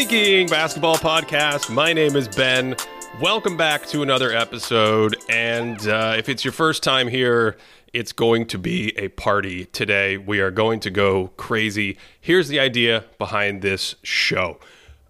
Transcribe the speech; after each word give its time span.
Thinking 0.00 0.46
Basketball 0.46 0.96
Podcast, 0.96 1.68
my 1.68 1.92
name 1.92 2.16
is 2.16 2.26
Ben. 2.26 2.74
Welcome 3.20 3.58
back 3.58 3.84
to 3.88 4.00
another 4.00 4.32
episode. 4.32 5.14
And 5.28 5.78
uh, 5.86 6.14
if 6.16 6.30
it's 6.30 6.42
your 6.42 6.52
first 6.52 6.82
time 6.82 7.06
here, 7.06 7.58
it's 7.92 8.10
going 8.10 8.46
to 8.46 8.58
be 8.58 8.96
a 8.96 9.08
party 9.08 9.66
today. 9.66 10.16
We 10.16 10.40
are 10.40 10.50
going 10.50 10.80
to 10.80 10.90
go 10.90 11.28
crazy. 11.36 11.98
Here's 12.18 12.48
the 12.48 12.58
idea 12.58 13.04
behind 13.18 13.60
this 13.60 13.94
show. 14.02 14.58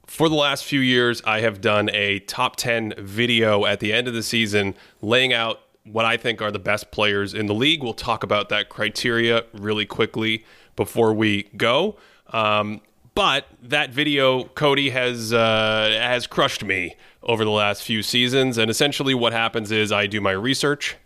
For 0.08 0.28
the 0.28 0.34
last 0.34 0.64
few 0.64 0.80
years, 0.80 1.22
I 1.24 1.42
have 1.42 1.60
done 1.60 1.88
a 1.92 2.18
top 2.18 2.56
10 2.56 2.94
video 2.98 3.66
at 3.66 3.78
the 3.78 3.92
end 3.92 4.08
of 4.08 4.14
the 4.14 4.24
season 4.24 4.74
laying 5.00 5.32
out 5.32 5.60
what 5.84 6.04
I 6.04 6.16
think 6.16 6.42
are 6.42 6.50
the 6.50 6.58
best 6.58 6.90
players 6.90 7.32
in 7.32 7.46
the 7.46 7.54
league. 7.54 7.84
We'll 7.84 7.94
talk 7.94 8.24
about 8.24 8.48
that 8.48 8.70
criteria 8.70 9.44
really 9.52 9.86
quickly 9.86 10.44
before 10.74 11.14
we 11.14 11.44
go. 11.56 11.96
Um, 12.32 12.80
but 13.14 13.46
that 13.62 13.90
video, 13.90 14.44
Cody 14.44 14.90
has 14.90 15.32
uh, 15.32 15.96
has 16.00 16.26
crushed 16.26 16.64
me 16.64 16.96
over 17.22 17.44
the 17.44 17.50
last 17.50 17.82
few 17.82 18.02
seasons. 18.02 18.58
And 18.58 18.70
essentially, 18.70 19.14
what 19.14 19.32
happens 19.32 19.70
is 19.70 19.92
I 19.92 20.06
do 20.06 20.20
my 20.20 20.32
research, 20.32 20.96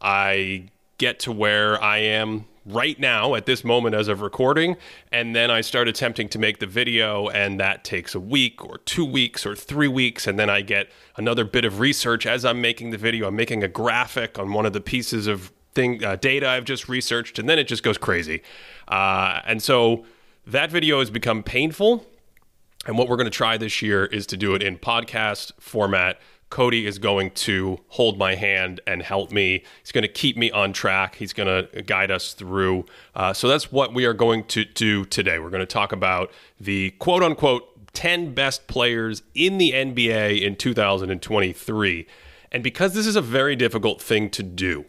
I 0.00 0.68
get 0.98 1.18
to 1.20 1.32
where 1.32 1.82
I 1.82 1.98
am 1.98 2.46
right 2.66 2.98
now 2.98 3.34
at 3.34 3.46
this 3.46 3.64
moment 3.64 3.94
as 3.94 4.08
of 4.08 4.20
recording. 4.20 4.76
And 5.12 5.34
then 5.34 5.50
I 5.50 5.60
start 5.60 5.88
attempting 5.88 6.28
to 6.30 6.38
make 6.38 6.58
the 6.58 6.66
video. 6.66 7.28
And 7.28 7.60
that 7.60 7.84
takes 7.84 8.14
a 8.14 8.20
week 8.20 8.64
or 8.64 8.78
2 8.78 9.04
weeks 9.04 9.44
or 9.44 9.54
3 9.54 9.88
weeks. 9.88 10.26
And 10.26 10.38
then 10.38 10.48
I 10.48 10.62
get 10.62 10.90
another 11.16 11.44
bit 11.44 11.64
of 11.64 11.80
research 11.80 12.26
as 12.26 12.44
I'm 12.44 12.60
making 12.60 12.90
the 12.90 12.98
video. 12.98 13.28
I'm 13.28 13.36
making 13.36 13.62
a 13.62 13.68
graphic 13.68 14.38
on 14.38 14.52
one 14.52 14.66
of 14.66 14.72
the 14.72 14.80
pieces 14.80 15.26
of 15.26 15.52
thing 15.74 16.04
uh, 16.04 16.16
data 16.16 16.48
I've 16.48 16.64
just 16.64 16.88
researched. 16.88 17.38
And 17.38 17.48
then 17.48 17.58
it 17.58 17.64
just 17.68 17.82
goes 17.82 17.98
crazy. 17.98 18.42
Uh, 18.88 19.40
and 19.44 19.62
so 19.62 20.06
that 20.46 20.70
video 20.70 21.00
has 21.00 21.10
become 21.10 21.42
painful 21.42 22.06
and 22.86 22.98
what 22.98 23.08
we're 23.08 23.16
going 23.16 23.24
to 23.24 23.30
try 23.30 23.56
this 23.56 23.80
year 23.80 24.04
is 24.06 24.26
to 24.26 24.36
do 24.36 24.54
it 24.54 24.62
in 24.62 24.78
podcast 24.78 25.52
format 25.58 26.18
Cody 26.54 26.86
is 26.86 27.00
going 27.00 27.32
to 27.32 27.80
hold 27.88 28.16
my 28.16 28.36
hand 28.36 28.80
and 28.86 29.02
help 29.02 29.32
me. 29.32 29.64
He's 29.80 29.90
going 29.90 30.02
to 30.02 30.08
keep 30.08 30.36
me 30.36 30.52
on 30.52 30.72
track. 30.72 31.16
He's 31.16 31.32
going 31.32 31.48
to 31.48 31.82
guide 31.82 32.12
us 32.12 32.32
through. 32.32 32.84
Uh, 33.12 33.32
so 33.32 33.48
that's 33.48 33.72
what 33.72 33.92
we 33.92 34.04
are 34.04 34.12
going 34.12 34.44
to 34.44 34.64
do 34.64 35.04
today. 35.04 35.40
We're 35.40 35.50
going 35.50 35.62
to 35.62 35.66
talk 35.66 35.90
about 35.90 36.30
the 36.60 36.92
quote 37.00 37.24
unquote 37.24 37.92
10 37.94 38.34
best 38.34 38.68
players 38.68 39.24
in 39.34 39.58
the 39.58 39.72
NBA 39.72 40.42
in 40.42 40.54
2023. 40.54 42.06
And 42.52 42.62
because 42.62 42.94
this 42.94 43.08
is 43.08 43.16
a 43.16 43.20
very 43.20 43.56
difficult 43.56 44.00
thing 44.00 44.30
to 44.30 44.44
do, 44.44 44.84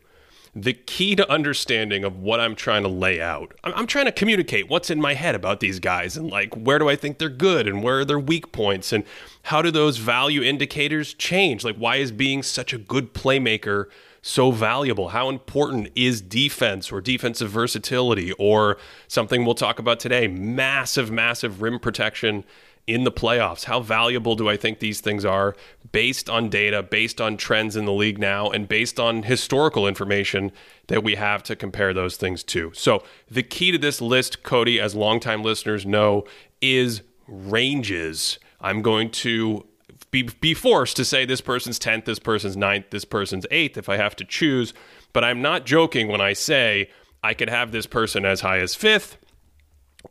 the 0.57 0.71
key 0.71 1.17
to 1.17 1.29
understanding 1.29 2.05
of 2.05 2.17
what 2.17 2.39
I'm 2.39 2.55
trying 2.55 2.83
to 2.83 2.89
lay 2.89 3.21
out. 3.21 3.53
I'm, 3.65 3.85
trying 3.87 4.05
to 4.05 4.11
communicate 4.13 4.69
what's 4.69 4.89
in 4.89 5.01
my 5.01 5.13
head 5.13 5.35
about 5.35 5.59
these 5.59 5.79
guys 5.81 6.15
and 6.15 6.31
like 6.31 6.55
where 6.55 6.79
do 6.79 6.87
I 6.87 6.95
think 6.95 7.17
they're 7.17 7.27
good 7.27 7.67
and 7.67 7.83
where 7.83 7.99
are 7.99 8.05
their 8.05 8.19
weak 8.19 8.53
points 8.53 8.93
and 8.93 9.03
how 9.43 9.61
do 9.61 9.69
those 9.69 9.97
value 9.97 10.41
indicators 10.41 11.13
change? 11.13 11.65
Like 11.65 11.75
why 11.75 11.97
is 11.97 12.13
being 12.13 12.41
such 12.41 12.71
a 12.71 12.77
good 12.77 13.13
playmaker 13.13 13.87
so 14.21 14.51
valuable? 14.51 15.09
How 15.09 15.27
important 15.27 15.89
is 15.93 16.21
defense 16.21 16.89
or 16.89 17.01
defensive 17.01 17.49
versatility 17.49 18.31
or 18.33 18.77
something 19.09 19.43
we'll 19.43 19.55
talk 19.55 19.77
about 19.77 19.99
today, 19.99 20.25
massive 20.27 21.11
massive 21.11 21.61
rim 21.61 21.79
protection 21.79 22.45
in 22.87 23.03
the 23.03 23.11
playoffs. 23.11 23.65
How 23.65 23.79
valuable 23.79 24.35
do 24.35 24.47
I 24.47 24.57
think 24.57 24.79
these 24.79 25.01
things 25.01 25.25
are 25.25 25.55
based 25.91 26.29
on 26.29 26.49
data, 26.49 26.83
based 26.83 27.19
on 27.19 27.37
trends 27.37 27.75
in 27.75 27.85
the 27.85 27.93
league 27.93 28.19
now, 28.19 28.49
and 28.49 28.67
based 28.67 28.99
on 28.99 29.23
historical 29.23 29.87
information 29.87 30.51
that 30.87 31.03
we 31.03 31.15
have 31.15 31.41
to 31.43 31.55
compare 31.55 31.93
those 31.93 32.17
things 32.17 32.43
to? 32.43 32.71
So, 32.73 33.03
the 33.29 33.43
key 33.43 33.71
to 33.71 33.77
this 33.77 34.01
list, 34.01 34.43
Cody, 34.43 34.79
as 34.79 34.93
longtime 34.93 35.43
listeners 35.43 35.85
know, 35.85 36.25
is 36.61 37.01
ranges. 37.27 38.37
I'm 38.61 38.81
going 38.81 39.09
to 39.11 39.65
be, 40.11 40.23
be 40.23 40.53
forced 40.53 40.95
to 40.97 41.05
say 41.05 41.25
this 41.25 41.41
person's 41.41 41.79
10th, 41.79 42.05
this 42.05 42.19
person's 42.19 42.55
9th, 42.55 42.89
this 42.91 43.05
person's 43.05 43.45
8th 43.47 43.77
if 43.77 43.89
I 43.89 43.97
have 43.97 44.15
to 44.17 44.25
choose. 44.25 44.73
But 45.11 45.23
I'm 45.23 45.41
not 45.41 45.65
joking 45.65 46.07
when 46.07 46.21
I 46.21 46.33
say 46.33 46.89
I 47.23 47.33
could 47.33 47.49
have 47.49 47.71
this 47.71 47.85
person 47.85 48.25
as 48.25 48.41
high 48.41 48.59
as 48.59 48.75
5th 48.75 49.17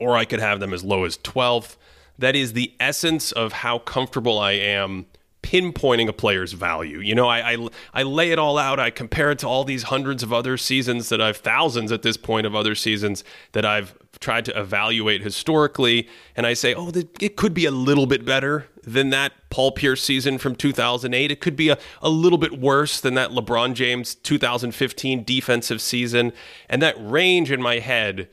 or 0.00 0.16
I 0.16 0.24
could 0.24 0.40
have 0.40 0.60
them 0.60 0.72
as 0.72 0.82
low 0.82 1.04
as 1.04 1.16
12th 1.18 1.76
that 2.18 2.36
is 2.36 2.52
the 2.52 2.74
essence 2.80 3.32
of 3.32 3.52
how 3.52 3.78
comfortable 3.78 4.38
I 4.38 4.52
am 4.52 5.06
pinpointing 5.44 6.08
a 6.08 6.12
player's 6.12 6.54
value. 6.54 7.00
You 7.00 7.14
know, 7.14 7.28
I, 7.28 7.52
I, 7.52 7.68
I 7.92 8.02
lay 8.02 8.30
it 8.30 8.38
all 8.38 8.56
out. 8.56 8.80
I 8.80 8.88
compare 8.88 9.30
it 9.30 9.38
to 9.40 9.46
all 9.46 9.62
these 9.62 9.84
hundreds 9.84 10.22
of 10.22 10.32
other 10.32 10.56
seasons 10.56 11.10
that 11.10 11.20
I've 11.20 11.36
thousands 11.36 11.92
at 11.92 12.00
this 12.00 12.16
point 12.16 12.46
of 12.46 12.56
other 12.56 12.74
seasons 12.74 13.24
that 13.52 13.66
I've 13.66 13.94
tried 14.20 14.46
to 14.46 14.58
evaluate 14.58 15.20
historically, 15.20 16.08
and 16.34 16.46
I 16.46 16.54
say, 16.54 16.74
oh, 16.74 16.90
it 17.20 17.36
could 17.36 17.52
be 17.52 17.66
a 17.66 17.70
little 17.70 18.06
bit 18.06 18.24
better 18.24 18.68
than 18.82 19.10
that 19.10 19.32
Paul 19.50 19.72
Pierce 19.72 20.02
season 20.02 20.38
from 20.38 20.56
2008. 20.56 21.30
It 21.30 21.40
could 21.40 21.56
be 21.56 21.68
a, 21.68 21.78
a 22.00 22.08
little 22.08 22.38
bit 22.38 22.58
worse 22.58 22.98
than 22.98 23.12
that 23.14 23.30
LeBron 23.30 23.74
James 23.74 24.14
2015 24.14 25.24
defensive 25.24 25.82
season, 25.82 26.32
and 26.70 26.80
that 26.80 26.96
range 26.98 27.52
in 27.52 27.60
my 27.60 27.80
head 27.80 28.30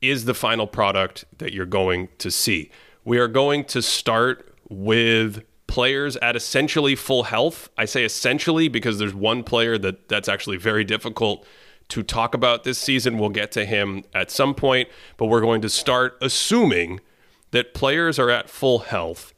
is 0.00 0.24
the 0.24 0.34
final 0.34 0.66
product 0.66 1.26
that 1.38 1.52
you're 1.52 1.66
going 1.66 2.08
to 2.18 2.30
see. 2.30 2.70
We 3.04 3.18
are 3.18 3.28
going 3.28 3.64
to 3.66 3.82
start 3.82 4.54
with 4.68 5.44
players 5.66 6.16
at 6.16 6.36
essentially 6.36 6.94
full 6.94 7.24
health. 7.24 7.68
I 7.76 7.84
say 7.84 8.04
essentially 8.04 8.68
because 8.68 8.98
there's 8.98 9.14
one 9.14 9.42
player 9.42 9.76
that 9.78 10.08
that's 10.08 10.28
actually 10.28 10.56
very 10.56 10.84
difficult 10.84 11.46
to 11.88 12.02
talk 12.02 12.34
about 12.34 12.64
this 12.64 12.78
season. 12.78 13.18
We'll 13.18 13.30
get 13.30 13.52
to 13.52 13.64
him 13.64 14.04
at 14.14 14.30
some 14.30 14.54
point, 14.54 14.88
but 15.16 15.26
we're 15.26 15.40
going 15.40 15.60
to 15.62 15.68
start 15.68 16.16
assuming 16.20 17.00
that 17.50 17.74
players 17.74 18.18
are 18.18 18.30
at 18.30 18.48
full 18.48 18.80
health. 18.80 19.34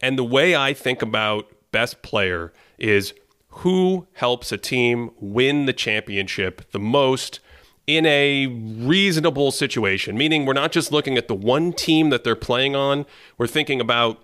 And 0.00 0.18
the 0.18 0.24
way 0.24 0.56
I 0.56 0.74
think 0.74 1.00
about 1.00 1.50
best 1.70 2.02
player 2.02 2.52
is 2.78 3.14
who 3.48 4.08
helps 4.14 4.50
a 4.50 4.58
team 4.58 5.10
win 5.20 5.66
the 5.66 5.72
championship 5.72 6.70
the 6.72 6.80
most 6.80 7.38
in 7.86 8.06
a 8.06 8.46
reasonable 8.46 9.50
situation, 9.50 10.16
meaning 10.16 10.46
we're 10.46 10.54
not 10.54 10.72
just 10.72 10.90
looking 10.90 11.18
at 11.18 11.28
the 11.28 11.34
one 11.34 11.72
team 11.72 12.10
that 12.10 12.24
they're 12.24 12.36
playing 12.36 12.74
on, 12.74 13.04
we're 13.36 13.46
thinking 13.46 13.80
about 13.80 14.22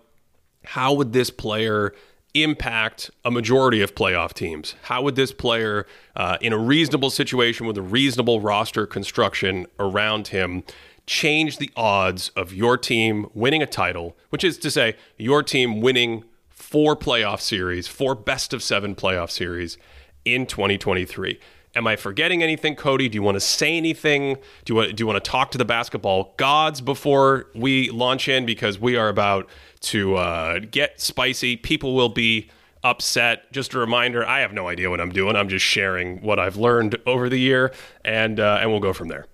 how 0.64 0.92
would 0.94 1.12
this 1.12 1.30
player 1.30 1.92
impact 2.34 3.10
a 3.24 3.30
majority 3.30 3.82
of 3.82 3.94
playoff 3.94 4.32
teams? 4.32 4.76
How 4.82 5.02
would 5.02 5.16
this 5.16 5.32
player, 5.32 5.86
uh, 6.16 6.38
in 6.40 6.52
a 6.52 6.58
reasonable 6.58 7.10
situation 7.10 7.66
with 7.66 7.76
a 7.76 7.82
reasonable 7.82 8.40
roster 8.40 8.86
construction 8.86 9.66
around 9.78 10.28
him, 10.28 10.62
change 11.06 11.58
the 11.58 11.70
odds 11.76 12.28
of 12.30 12.54
your 12.54 12.78
team 12.78 13.26
winning 13.34 13.62
a 13.62 13.66
title, 13.66 14.16
which 14.30 14.44
is 14.44 14.58
to 14.58 14.70
say, 14.70 14.96
your 15.18 15.42
team 15.42 15.80
winning 15.80 16.24
four 16.48 16.94
playoff 16.94 17.40
series, 17.40 17.88
four 17.88 18.14
best 18.14 18.52
of 18.52 18.62
seven 18.62 18.94
playoff 18.94 19.30
series 19.30 19.76
in 20.24 20.46
2023? 20.46 21.40
Am 21.76 21.86
I 21.86 21.94
forgetting 21.94 22.42
anything, 22.42 22.74
Cody? 22.74 23.08
Do 23.08 23.14
you 23.14 23.22
want 23.22 23.36
to 23.36 23.40
say 23.40 23.76
anything? 23.76 24.34
Do 24.64 24.72
you 24.72 24.74
want, 24.74 24.96
do 24.96 25.02
you 25.02 25.06
want 25.06 25.22
to 25.22 25.30
talk 25.30 25.52
to 25.52 25.58
the 25.58 25.64
basketball 25.64 26.34
gods 26.36 26.80
before 26.80 27.46
we 27.54 27.90
launch 27.90 28.28
in? 28.28 28.44
Because 28.44 28.80
we 28.80 28.96
are 28.96 29.08
about 29.08 29.48
to 29.82 30.16
uh, 30.16 30.58
get 30.58 31.00
spicy. 31.00 31.56
People 31.56 31.94
will 31.94 32.08
be 32.08 32.50
upset. 32.82 33.52
Just 33.52 33.72
a 33.74 33.78
reminder: 33.78 34.26
I 34.26 34.40
have 34.40 34.52
no 34.52 34.66
idea 34.66 34.90
what 34.90 35.00
I'm 35.00 35.12
doing. 35.12 35.36
I'm 35.36 35.48
just 35.48 35.64
sharing 35.64 36.20
what 36.22 36.40
I've 36.40 36.56
learned 36.56 36.96
over 37.06 37.28
the 37.28 37.38
year, 37.38 37.72
and 38.04 38.40
uh, 38.40 38.58
and 38.60 38.70
we'll 38.70 38.80
go 38.80 38.92
from 38.92 39.06
there. 39.06 39.26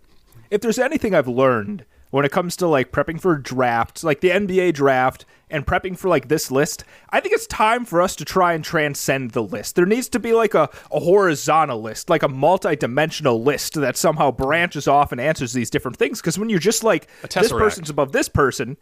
If 0.50 0.60
there's 0.60 0.78
anything 0.78 1.14
I've 1.14 1.28
learned 1.28 1.86
when 2.16 2.24
it 2.24 2.32
comes 2.32 2.56
to 2.56 2.66
like 2.66 2.92
prepping 2.92 3.20
for 3.20 3.36
drafts, 3.36 4.02
like 4.02 4.22
the 4.22 4.30
NBA 4.30 4.72
draft 4.72 5.26
and 5.50 5.66
prepping 5.66 5.98
for 5.98 6.08
like 6.08 6.28
this 6.28 6.50
list, 6.50 6.82
I 7.10 7.20
think 7.20 7.34
it's 7.34 7.46
time 7.46 7.84
for 7.84 8.00
us 8.00 8.16
to 8.16 8.24
try 8.24 8.54
and 8.54 8.64
transcend 8.64 9.32
the 9.32 9.42
list. 9.42 9.76
There 9.76 9.84
needs 9.84 10.08
to 10.08 10.18
be 10.18 10.32
like 10.32 10.54
a, 10.54 10.70
a 10.90 10.98
horizontal 10.98 11.82
list, 11.82 12.08
like 12.08 12.22
a 12.22 12.28
multi-dimensional 12.28 13.42
list 13.42 13.74
that 13.74 13.98
somehow 13.98 14.30
branches 14.30 14.88
off 14.88 15.12
and 15.12 15.20
answers 15.20 15.52
these 15.52 15.68
different 15.68 15.98
things. 15.98 16.22
Because 16.22 16.38
when 16.38 16.48
you're 16.48 16.58
just 16.58 16.82
like 16.82 17.06
this 17.20 17.52
person's 17.52 17.90
above 17.90 18.12
this 18.12 18.30
person, 18.30 18.78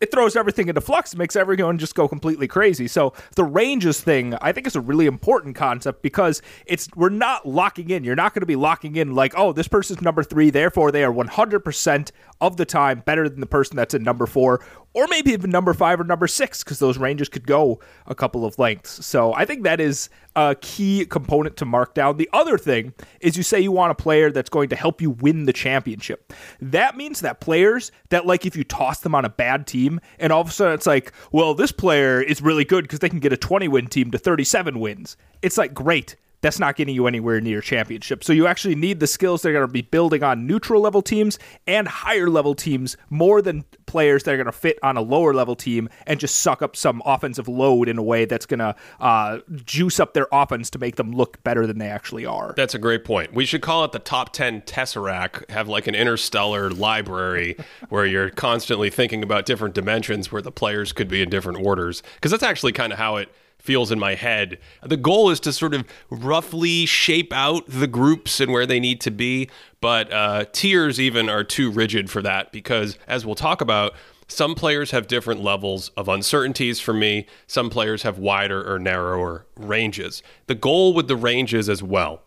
it 0.00 0.10
throws 0.10 0.36
everything 0.36 0.68
into 0.68 0.80
flux, 0.80 1.14
makes 1.14 1.36
everyone 1.36 1.78
just 1.78 1.94
go 1.94 2.08
completely 2.08 2.48
crazy. 2.48 2.88
So 2.88 3.12
the 3.36 3.44
ranges 3.44 4.00
thing, 4.00 4.34
I 4.40 4.52
think, 4.52 4.66
is 4.66 4.76
a 4.76 4.80
really 4.80 5.06
important 5.06 5.56
concept 5.56 6.02
because 6.02 6.42
it's 6.66 6.88
we're 6.96 7.08
not 7.08 7.46
locking 7.46 7.90
in. 7.90 8.04
You're 8.04 8.16
not 8.16 8.34
going 8.34 8.40
to 8.40 8.46
be 8.46 8.56
locking 8.56 8.96
in 8.96 9.14
like, 9.14 9.34
oh, 9.36 9.52
this 9.52 9.68
person's 9.68 10.02
number 10.02 10.22
three, 10.22 10.50
therefore 10.50 10.90
they 10.90 11.04
are 11.04 11.12
100% 11.12 12.10
of 12.40 12.56
the 12.56 12.64
time 12.64 13.02
better 13.06 13.28
than 13.28 13.40
the 13.40 13.46
person 13.46 13.76
that's 13.76 13.94
in 13.94 14.02
number 14.02 14.26
four, 14.26 14.64
or 14.92 15.06
maybe 15.08 15.32
even 15.32 15.50
number 15.50 15.74
five 15.74 16.00
or 16.00 16.04
number 16.04 16.26
six, 16.26 16.62
because 16.62 16.78
those 16.78 16.98
ranges 16.98 17.28
could 17.28 17.46
go 17.46 17.80
a 18.06 18.14
couple 18.14 18.44
of 18.44 18.58
lengths. 18.58 19.04
So 19.06 19.32
I 19.34 19.44
think 19.44 19.62
that 19.64 19.80
is 19.80 20.08
a 20.36 20.56
key 20.60 21.06
component 21.06 21.56
to 21.58 21.64
mark 21.64 21.94
down. 21.94 22.16
The 22.16 22.28
other 22.32 22.58
thing 22.58 22.94
is 23.20 23.36
you 23.36 23.42
say 23.42 23.60
you 23.60 23.72
want 23.72 23.92
a 23.92 23.94
player 23.94 24.30
that's 24.30 24.50
going 24.50 24.68
to 24.68 24.76
help 24.76 25.00
you 25.00 25.10
win 25.10 25.46
the 25.46 25.52
championship. 25.52 26.32
That 26.60 26.96
means 26.96 27.20
that 27.20 27.40
players 27.40 27.92
that, 28.10 28.26
like, 28.26 28.44
if 28.44 28.56
you 28.56 28.64
toss 28.64 29.00
them 29.00 29.14
on 29.14 29.24
a 29.24 29.28
bad 29.28 29.66
team 29.66 29.83
and 30.18 30.32
all 30.32 30.40
of 30.40 30.48
a 30.48 30.50
sudden 30.50 30.74
it's 30.74 30.86
like, 30.86 31.12
well, 31.32 31.54
this 31.54 31.72
player 31.72 32.20
is 32.20 32.42
really 32.42 32.64
good 32.64 32.84
because 32.84 33.00
they 33.00 33.08
can 33.08 33.20
get 33.20 33.32
a 33.32 33.36
20 33.36 33.68
win 33.68 33.86
team 33.86 34.10
to 34.10 34.18
37 34.18 34.80
wins. 34.80 35.16
It's 35.42 35.58
like, 35.58 35.74
great 35.74 36.16
that's 36.44 36.58
not 36.58 36.76
getting 36.76 36.94
you 36.94 37.06
anywhere 37.06 37.40
near 37.40 37.62
championship. 37.62 38.22
So 38.22 38.34
you 38.34 38.46
actually 38.46 38.74
need 38.74 39.00
the 39.00 39.06
skills 39.06 39.40
that 39.42 39.48
are 39.48 39.52
going 39.54 39.66
to 39.66 39.72
be 39.72 39.80
building 39.80 40.22
on 40.22 40.46
neutral 40.46 40.82
level 40.82 41.00
teams 41.00 41.38
and 41.66 41.88
higher 41.88 42.28
level 42.28 42.54
teams 42.54 42.98
more 43.08 43.40
than 43.40 43.64
players 43.86 44.24
that 44.24 44.34
are 44.34 44.36
going 44.36 44.44
to 44.44 44.52
fit 44.52 44.78
on 44.82 44.98
a 44.98 45.00
lower 45.00 45.32
level 45.32 45.56
team 45.56 45.88
and 46.06 46.20
just 46.20 46.40
suck 46.40 46.60
up 46.60 46.76
some 46.76 47.00
offensive 47.06 47.48
load 47.48 47.88
in 47.88 47.96
a 47.96 48.02
way 48.02 48.26
that's 48.26 48.44
going 48.44 48.58
to 48.58 48.76
uh, 49.00 49.38
juice 49.64 49.98
up 49.98 50.12
their 50.12 50.26
offense 50.32 50.68
to 50.68 50.78
make 50.78 50.96
them 50.96 51.12
look 51.12 51.42
better 51.44 51.66
than 51.66 51.78
they 51.78 51.88
actually 51.88 52.26
are. 52.26 52.52
That's 52.58 52.74
a 52.74 52.78
great 52.78 53.06
point. 53.06 53.32
We 53.32 53.46
should 53.46 53.62
call 53.62 53.82
it 53.84 53.92
the 53.92 53.98
top 53.98 54.34
10 54.34 54.62
Tesseract, 54.62 55.48
have 55.48 55.68
like 55.68 55.86
an 55.86 55.94
interstellar 55.94 56.70
library 56.70 57.56
where 57.88 58.04
you're 58.04 58.28
constantly 58.28 58.90
thinking 58.90 59.22
about 59.22 59.46
different 59.46 59.74
dimensions 59.74 60.30
where 60.30 60.42
the 60.42 60.52
players 60.52 60.92
could 60.92 61.08
be 61.08 61.22
in 61.22 61.30
different 61.30 61.64
orders. 61.64 62.02
Because 62.16 62.32
that's 62.32 62.42
actually 62.42 62.72
kind 62.72 62.92
of 62.92 62.98
how 62.98 63.16
it 63.16 63.30
feels 63.64 63.90
in 63.90 63.98
my 63.98 64.14
head. 64.14 64.58
The 64.82 64.98
goal 64.98 65.30
is 65.30 65.40
to 65.40 65.52
sort 65.52 65.72
of 65.72 65.86
roughly 66.10 66.84
shape 66.84 67.32
out 67.32 67.64
the 67.66 67.86
groups 67.86 68.38
and 68.38 68.52
where 68.52 68.66
they 68.66 68.78
need 68.78 69.00
to 69.00 69.10
be, 69.10 69.48
but 69.80 70.12
uh, 70.12 70.44
tiers 70.52 71.00
even 71.00 71.30
are 71.30 71.42
too 71.42 71.70
rigid 71.70 72.10
for 72.10 72.20
that 72.20 72.52
because, 72.52 72.98
as 73.08 73.24
we'll 73.24 73.34
talk 73.34 73.62
about, 73.62 73.94
some 74.28 74.54
players 74.54 74.90
have 74.90 75.06
different 75.06 75.42
levels 75.42 75.88
of 75.96 76.08
uncertainties 76.08 76.78
for 76.78 76.92
me. 76.92 77.26
Some 77.46 77.70
players 77.70 78.02
have 78.02 78.18
wider 78.18 78.62
or 78.70 78.78
narrower 78.78 79.46
ranges. 79.56 80.22
The 80.46 80.54
goal 80.54 80.92
with 80.92 81.08
the 81.08 81.16
ranges 81.16 81.70
as 81.70 81.82
well 81.82 82.20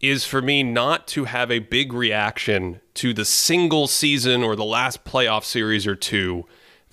is 0.00 0.24
for 0.24 0.42
me 0.42 0.64
not 0.64 1.06
to 1.08 1.24
have 1.24 1.52
a 1.52 1.60
big 1.60 1.92
reaction 1.92 2.80
to 2.94 3.14
the 3.14 3.24
single 3.24 3.86
season 3.86 4.42
or 4.42 4.56
the 4.56 4.64
last 4.64 5.04
playoff 5.04 5.44
series 5.44 5.86
or 5.86 5.94
two 5.94 6.44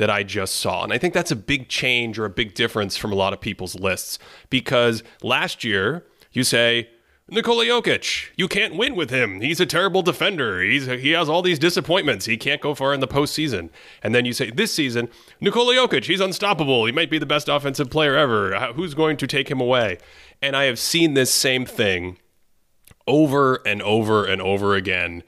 that 0.01 0.09
I 0.09 0.23
just 0.23 0.55
saw. 0.55 0.83
And 0.83 0.91
I 0.91 0.97
think 0.97 1.13
that's 1.13 1.29
a 1.29 1.35
big 1.35 1.69
change 1.69 2.17
or 2.17 2.25
a 2.25 2.29
big 2.31 2.55
difference 2.55 2.97
from 2.97 3.11
a 3.11 3.15
lot 3.15 3.33
of 3.33 3.39
people's 3.39 3.75
lists 3.75 4.17
because 4.49 5.03
last 5.21 5.63
year 5.63 6.07
you 6.31 6.43
say, 6.43 6.89
Nikola 7.29 7.65
Jokic, 7.65 8.29
you 8.35 8.47
can't 8.47 8.75
win 8.75 8.95
with 8.95 9.11
him. 9.11 9.41
He's 9.41 9.59
a 9.59 9.65
terrible 9.67 10.01
defender. 10.01 10.59
He's 10.59 10.87
he 10.87 11.11
has 11.11 11.29
all 11.29 11.43
these 11.43 11.59
disappointments. 11.59 12.25
He 12.25 12.35
can't 12.35 12.61
go 12.61 12.73
far 12.73 12.95
in 12.95 12.99
the 12.99 13.07
postseason. 13.07 13.69
And 14.01 14.15
then 14.15 14.25
you 14.25 14.33
say 14.33 14.49
this 14.49 14.73
season, 14.73 15.07
Nikola 15.39 15.75
Jokic, 15.75 16.05
he's 16.05 16.19
unstoppable. 16.19 16.87
He 16.87 16.91
might 16.91 17.11
be 17.11 17.19
the 17.19 17.27
best 17.27 17.47
offensive 17.47 17.91
player 17.91 18.17
ever. 18.17 18.73
Who's 18.73 18.95
going 18.95 19.17
to 19.17 19.27
take 19.27 19.51
him 19.51 19.61
away? 19.61 19.99
And 20.41 20.55
I 20.55 20.63
have 20.63 20.79
seen 20.79 21.13
this 21.13 21.31
same 21.31 21.63
thing 21.63 22.17
over 23.05 23.61
and 23.67 23.83
over 23.83 24.25
and 24.25 24.41
over 24.41 24.73
again 24.73 25.21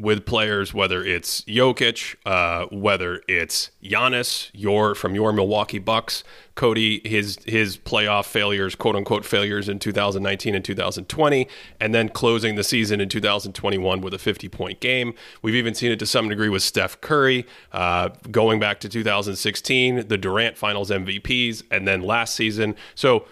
with 0.00 0.24
players, 0.26 0.72
whether 0.72 1.04
it's 1.04 1.42
Jokic, 1.42 2.16
uh, 2.24 2.66
whether 2.74 3.22
it's 3.28 3.70
Giannis, 3.82 4.50
your 4.52 4.94
from 4.94 5.14
your 5.14 5.32
Milwaukee 5.32 5.78
Bucks, 5.78 6.24
Cody, 6.54 7.00
his 7.04 7.38
his 7.44 7.76
playoff 7.76 8.26
failures, 8.26 8.74
quote 8.74 8.96
unquote 8.96 9.24
failures 9.24 9.68
in 9.68 9.78
2019 9.78 10.54
and 10.54 10.64
2020, 10.64 11.48
and 11.80 11.94
then 11.94 12.08
closing 12.08 12.56
the 12.56 12.64
season 12.64 13.00
in 13.00 13.08
2021 13.08 14.00
with 14.00 14.14
a 14.14 14.18
50 14.18 14.48
point 14.48 14.80
game. 14.80 15.14
We've 15.42 15.54
even 15.54 15.74
seen 15.74 15.92
it 15.92 15.98
to 16.00 16.06
some 16.06 16.28
degree 16.28 16.48
with 16.48 16.62
Steph 16.62 17.00
Curry, 17.00 17.46
uh, 17.72 18.10
going 18.30 18.58
back 18.60 18.80
to 18.80 18.88
2016, 18.88 20.08
the 20.08 20.18
Durant 20.18 20.56
Finals 20.56 20.90
MVPs, 20.90 21.62
and 21.70 21.86
then 21.86 22.02
last 22.02 22.34
season. 22.34 22.74
So 22.94 23.26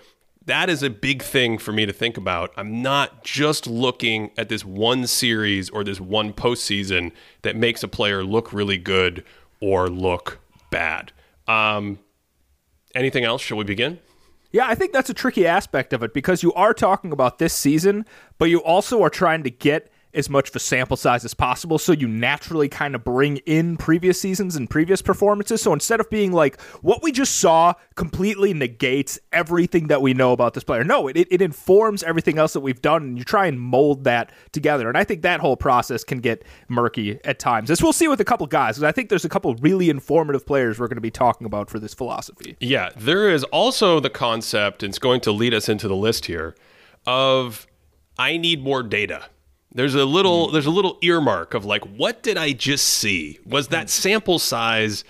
that 0.47 0.71
is 0.71 0.83
a 0.83 0.91
big 0.91 1.23
thing 1.23 1.59
for 1.59 1.73
me 1.73 1.87
to 1.87 1.93
think 1.93 2.17
about. 2.17 2.53
I'm 2.57 2.81
not 2.81 3.25
just 3.25 3.67
looking 3.67 4.31
at 4.39 4.49
this 4.49 4.65
one 4.65 5.07
series 5.07 5.69
or 5.71 5.85
this 5.85 6.01
one 6.01 6.33
postseason 6.33 7.13
that 7.43 7.57
makes 7.57 7.83
a 7.83 7.89
player 7.89 8.25
look 8.25 8.53
really 8.53 8.79
good 8.79 9.25
or 9.61 9.89
look 9.89 10.39
bad. 10.71 11.13
Um, 11.49 11.99
anything 12.95 13.25
else? 13.25 13.43
Shall 13.43 13.59
we 13.59 13.65
begin? 13.65 13.99
Yeah, 14.53 14.67
I 14.69 14.75
think 14.75 14.93
that's 14.93 15.11
a 15.11 15.15
tricky 15.15 15.47
aspect 15.47 15.93
of 15.93 16.03
it 16.03 16.15
because 16.15 16.43
you 16.43 16.53
are 16.55 16.73
talking 16.73 17.13
about 17.13 17.39
this 17.39 17.53
season, 17.53 18.07
but 18.39 18.47
you 18.47 18.63
also 18.63 19.03
are 19.03 19.11
trying 19.11 19.43
to 19.43 19.51
get 19.51 19.91
as 20.17 20.31
much 20.31 20.49
of 20.49 20.57
a 20.57 20.59
sample 20.59 20.97
size 20.97 21.25
as 21.25 21.35
possible 21.35 21.79
so 21.79 21.93
you 21.93 22.09
naturally 22.09 22.69
kind 22.69 22.95
of 22.95 23.05
bring 23.05 23.37
in 23.39 23.77
previous 23.77 24.21
seasons 24.21 24.57
and 24.57 24.69
previous 24.69 25.03
performances. 25.03 25.61
So 25.63 25.73
instead 25.73 26.01
of 26.01 26.09
being 26.11 26.33
like 26.33 26.61
what 26.81 27.03
we 27.03 27.13
just 27.13 27.37
saw 27.37 27.75
completely 27.95 28.55
negates 28.55 29.19
everything 29.33 29.89
that 29.89 30.01
we 30.01 30.15
know 30.15 30.33
about 30.33 30.55
this 30.55 30.65
player. 30.65 30.83
No 30.83 31.09
it, 31.09 31.17
it 31.31 31.43
informs 31.43 32.03
everything 32.03 32.39
else 32.39 32.55
that 32.55 32.61
we've 32.61 32.81
done 32.81 33.03
and 33.03 33.19
you 33.19 33.25
try 33.25 33.47
and 33.47 33.61
mold 33.61 34.05
that 34.05 34.33
together. 34.53 34.89
And 34.89 34.97
i 34.97 35.05
think 35.05 35.23
that 35.23 35.41
whole 35.41 35.57
process 35.57 36.03
can 36.03 36.19
get 36.21 36.45
murky 36.69 37.21
at 37.25 37.39
times 37.39 37.71
as 37.71 37.83
we'll 37.83 37.93
see 37.93 38.09
with 38.09 38.21
a 38.21 38.25
couple 38.25 38.47
guys. 38.47 38.77
Because 38.77 38.89
i 38.89 38.93
think 38.93 39.11
there's 39.11 39.25
a 39.25 39.29
couple 39.29 39.55
really 39.57 39.91
informative 39.91 40.47
players 40.47 40.81
we're 40.81 40.89
going 40.89 40.97
to 40.97 41.03
be 41.03 41.11
talking 41.11 41.47
about 41.47 41.69
for 41.69 41.79
this 41.79 41.95
philosophy. 41.95 42.57
Yeah 42.59 42.91
there 42.97 43.29
is 43.29 43.45
also 43.45 44.01
the 44.01 44.11
concept 44.11 44.83
and 44.83 44.91
it's 44.91 44.99
going 44.99 45.21
to 45.21 45.33
lead 45.33 45.53
us 45.53 45.69
into 45.69 45.89
the 45.89 45.97
list 45.97 46.25
here 46.27 46.55
of 47.05 47.67
i 48.19 48.37
need 48.37 48.63
more 48.63 48.83
data 48.83 49.27
there's 49.77 49.95
a 49.95 50.05
little 50.05 50.47
hmm. 50.47 50.53
there's 50.53 50.67
a 50.67 50.71
little 50.71 50.99
earmark 51.03 51.55
of 51.55 51.65
like 51.65 51.85
what 51.85 52.23
did 52.23 52.37
I 52.37 52.53
just 52.53 52.87
see? 52.87 53.39
Was 53.47 53.69
that 53.69 53.85
hmm. 53.85 53.89
sample 53.89 54.39
size 54.39 55.05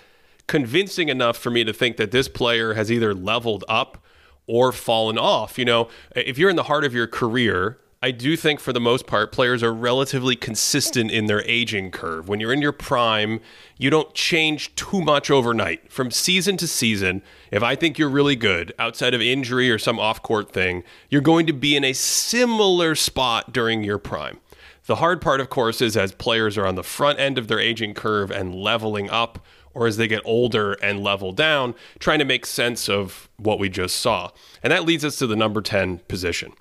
convincing 0.45 1.09
enough 1.09 1.37
for 1.37 1.49
me 1.49 1.63
to 1.63 1.73
think 1.73 1.97
that 1.97 2.11
this 2.11 2.27
player 2.27 2.73
has 2.73 2.91
either 2.91 3.13
leveled 3.13 3.65
up 3.67 4.03
or 4.45 4.71
fallen 4.71 5.17
off? 5.17 5.57
You 5.57 5.65
know, 5.65 5.89
if 6.15 6.37
you're 6.37 6.49
in 6.49 6.55
the 6.55 6.63
heart 6.63 6.83
of 6.83 6.93
your 6.93 7.07
career, 7.07 7.79
I 8.01 8.11
do 8.11 8.37
think 8.37 8.59
for 8.59 8.71
the 8.73 8.79
most 8.79 9.07
part, 9.07 9.31
players 9.31 9.63
are 9.63 9.73
relatively 9.73 10.35
consistent 10.35 11.09
in 11.09 11.25
their 11.25 11.41
aging 11.45 11.89
curve. 11.89 12.29
When 12.29 12.39
you're 12.39 12.53
in 12.53 12.61
your 12.61 12.71
prime, 12.71 13.39
you 13.79 13.89
don't 13.89 14.13
change 14.13 14.75
too 14.75 15.01
much 15.01 15.31
overnight. 15.31 15.91
From 15.91 16.11
season 16.11 16.57
to 16.57 16.67
season, 16.67 17.23
if 17.51 17.63
I 17.63 17.75
think 17.75 17.97
you're 17.97 18.09
really 18.09 18.35
good, 18.35 18.71
outside 18.77 19.15
of 19.15 19.21
injury 19.21 19.71
or 19.71 19.79
some 19.79 19.99
off 19.99 20.21
court 20.21 20.51
thing, 20.51 20.83
you're 21.09 21.21
going 21.21 21.47
to 21.47 21.53
be 21.53 21.75
in 21.75 21.83
a 21.83 21.93
similar 21.93 22.93
spot 22.93 23.51
during 23.51 23.83
your 23.83 23.97
prime. 23.97 24.39
The 24.87 24.95
hard 24.95 25.21
part, 25.21 25.41
of 25.41 25.49
course, 25.49 25.81
is 25.81 25.97
as 25.97 26.13
players 26.13 26.57
are 26.57 26.65
on 26.65 26.75
the 26.75 26.83
front 26.83 27.19
end 27.19 27.37
of 27.37 27.49
their 27.49 27.59
aging 27.59 27.93
curve 27.93 28.31
and 28.31 28.55
leveling 28.55 29.09
up, 29.09 29.45
or 29.73 29.85
as 29.85 29.97
they 29.97 30.07
get 30.07 30.21
older 30.23 30.73
and 30.81 31.03
level 31.03 31.33
down, 31.33 31.75
trying 31.99 32.19
to 32.19 32.25
make 32.25 32.45
sense 32.45 32.87
of 32.87 33.29
what 33.35 33.59
we 33.59 33.67
just 33.67 33.97
saw. 33.97 34.31
And 34.63 34.71
that 34.71 34.85
leads 34.85 35.03
us 35.03 35.17
to 35.17 35.27
the 35.27 35.35
number 35.35 35.61
10 35.61 35.99
position. 36.07 36.53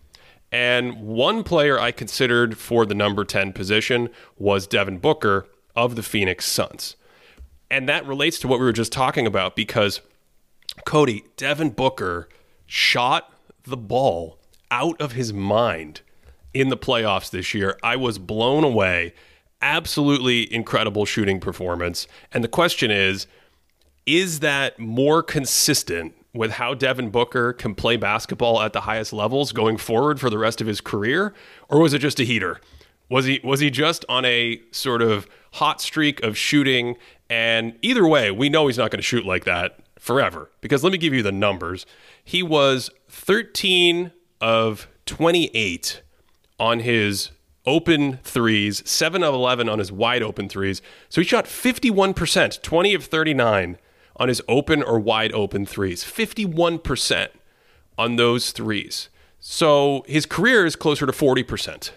And 0.51 0.97
one 0.97 1.45
player 1.45 1.79
I 1.79 1.93
considered 1.93 2.59
for 2.59 2.85
the 2.85 2.97
number 2.97 3.25
10 3.25 3.53
position 3.53 4.09
was 4.37 4.67
Devin 4.67 4.99
Booker 4.99 5.47
of 5.77 5.95
the 5.95 6.03
Phoenix 6.03 6.47
Suns. 6.47 6.97
And 7.71 7.89
that 7.89 8.05
relates 8.07 8.41
to 8.41 8.49
what 8.49 8.59
we 8.59 8.65
were 8.65 8.73
just 8.73 8.93
talking 8.93 9.27
about 9.27 9.55
because 9.55 10.01
Cody, 10.85 11.25
Devin 11.37 11.71
Booker 11.71 12.29
shot 12.67 13.33
the 13.63 13.77
ball 13.77 14.41
out 14.69 15.01
of 15.01 15.13
his 15.13 15.33
mind 15.33 16.01
in 16.61 16.71
the 16.71 16.77
playoffs 16.77 17.31
this 17.31 17.53
year. 17.53 17.79
I 17.83 17.97
was 17.97 18.19
blown 18.19 18.65
away. 18.65 19.13
Absolutely 19.61 20.53
incredible 20.53 21.05
shooting 21.05 21.39
performance. 21.39 22.09
And 22.33 22.43
the 22.43 22.49
question 22.49 22.91
is 22.91 23.27
is 24.07 24.41
that 24.41 24.79
more 24.79 25.23
consistent 25.23 26.15
with 26.33 26.53
how 26.53 26.75
Devin 26.75 27.11
Booker 27.11 27.53
can 27.53 27.75
play 27.75 27.97
basketball 27.97 28.63
at 28.63 28.73
the 28.73 28.83
highest 28.83 29.13
levels 29.13 29.51
going 29.53 29.77
forward 29.77 30.21
for 30.21 30.31
the 30.31 30.39
rest 30.39 30.61
of 30.61 30.67
his 30.67 30.81
career? 30.81 31.35
Or 31.69 31.81
was 31.81 31.93
it 31.93 31.99
just 31.99 32.21
a 32.21 32.25
heater? 32.25 32.61
Was 33.11 33.25
he 33.27 33.41
was 33.45 33.61
he 33.61 33.71
just 33.71 34.05
on 34.09 34.25
a 34.25 34.61
sort 34.71 35.03
of 35.03 35.27
hot 35.55 35.81
streak 35.81 36.23
of 36.23 36.39
shooting? 36.39 36.97
And 37.29 37.77
either 37.83 38.07
way, 38.07 38.31
we 38.31 38.49
know 38.49 38.67
he's 38.67 38.79
not 38.79 38.91
going 38.91 38.99
to 38.99 39.03
shoot 39.03 39.27
like 39.27 39.45
that 39.45 39.81
forever. 39.99 40.51
Because 40.61 40.83
let 40.83 40.93
me 40.93 40.99
give 40.99 41.13
you 41.13 41.23
the 41.23 41.33
numbers. 41.33 41.85
He 42.25 42.43
was 42.43 42.91
13 43.09 44.13
of 44.41 44.89
28 45.07 46.03
on 46.59 46.81
his 46.81 47.31
open 47.67 48.19
threes, 48.19 48.83
7 48.89 49.23
of 49.23 49.35
11 49.35 49.69
on 49.69 49.79
his 49.79 49.91
wide 49.91 50.23
open 50.23 50.49
threes. 50.49 50.81
So 51.09 51.21
he 51.21 51.27
shot 51.27 51.47
51%, 51.47 52.63
20 52.63 52.95
of 52.95 53.05
39 53.05 53.79
on 54.17 54.29
his 54.29 54.43
open 54.49 54.83
or 54.83 54.99
wide 54.99 55.33
open 55.33 55.67
threes. 55.67 56.05
51% 56.05 57.29
on 57.99 58.17
those 58.17 58.53
threes. 58.53 59.09
So 59.41 60.05
his 60.07 60.27
career 60.27 60.65
is 60.65 60.77
closer 60.77 61.07
to 61.07 61.13
40%. 61.13 61.91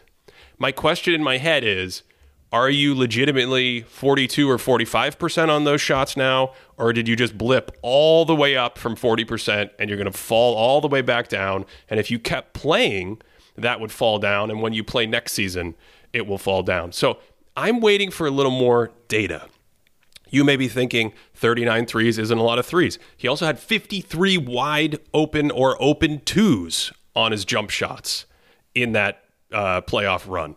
My 0.58 0.72
question 0.72 1.14
in 1.14 1.24
my 1.24 1.38
head 1.38 1.64
is 1.64 2.04
are 2.52 2.70
you 2.70 2.96
legitimately 2.96 3.82
42 3.82 4.50
or 4.50 4.58
45% 4.58 5.50
on 5.50 5.66
those 5.66 5.82
shots 5.82 6.18
now? 6.18 6.54
Or 6.78 6.92
did 6.94 7.08
you 7.08 7.16
just 7.16 7.38
blip 7.38 7.78
all 7.84 8.26
the 8.26 8.36
way 8.36 8.58
up 8.58 8.80
from 8.80 8.96
40% 8.96 9.70
and 9.78 9.88
you're 9.88 9.98
going 9.98 10.12
to 10.12 10.18
fall 10.18 10.56
all 10.56 10.82
the 10.82 10.88
way 10.88 11.02
back 11.02 11.28
down? 11.28 11.66
And 11.90 12.00
if 12.00 12.10
you 12.10 12.18
kept 12.18 12.54
playing, 12.54 13.22
that 13.62 13.80
would 13.80 13.92
fall 13.92 14.20
down. 14.20 14.50
And 14.50 14.62
when 14.62 14.74
you 14.74 14.84
play 14.84 15.06
next 15.06 15.34
season, 15.34 15.76
it 16.14 16.28
will 16.28 16.38
fall 16.38 16.64
down. 16.64 16.92
So 16.92 17.20
I'm 17.56 17.80
waiting 17.80 18.12
for 18.12 18.28
a 18.28 18.32
little 18.32 18.52
more 18.52 18.92
data. 19.08 19.48
You 20.30 20.44
may 20.44 20.56
be 20.56 20.68
thinking 20.68 21.14
39 21.34 21.86
threes 21.86 22.18
isn't 22.18 22.38
a 22.38 22.44
lot 22.44 22.60
of 22.60 22.66
threes. 22.66 23.00
He 23.18 23.28
also 23.28 23.46
had 23.46 23.60
53 23.60 24.38
wide 24.38 25.00
open 25.14 25.52
or 25.52 25.82
open 25.82 26.22
twos 26.22 26.92
on 27.16 27.32
his 27.32 27.46
jump 27.46 27.70
shots 27.70 28.26
in 28.76 28.92
that 28.94 29.24
uh, 29.52 29.82
playoff 29.82 30.30
run. 30.30 30.56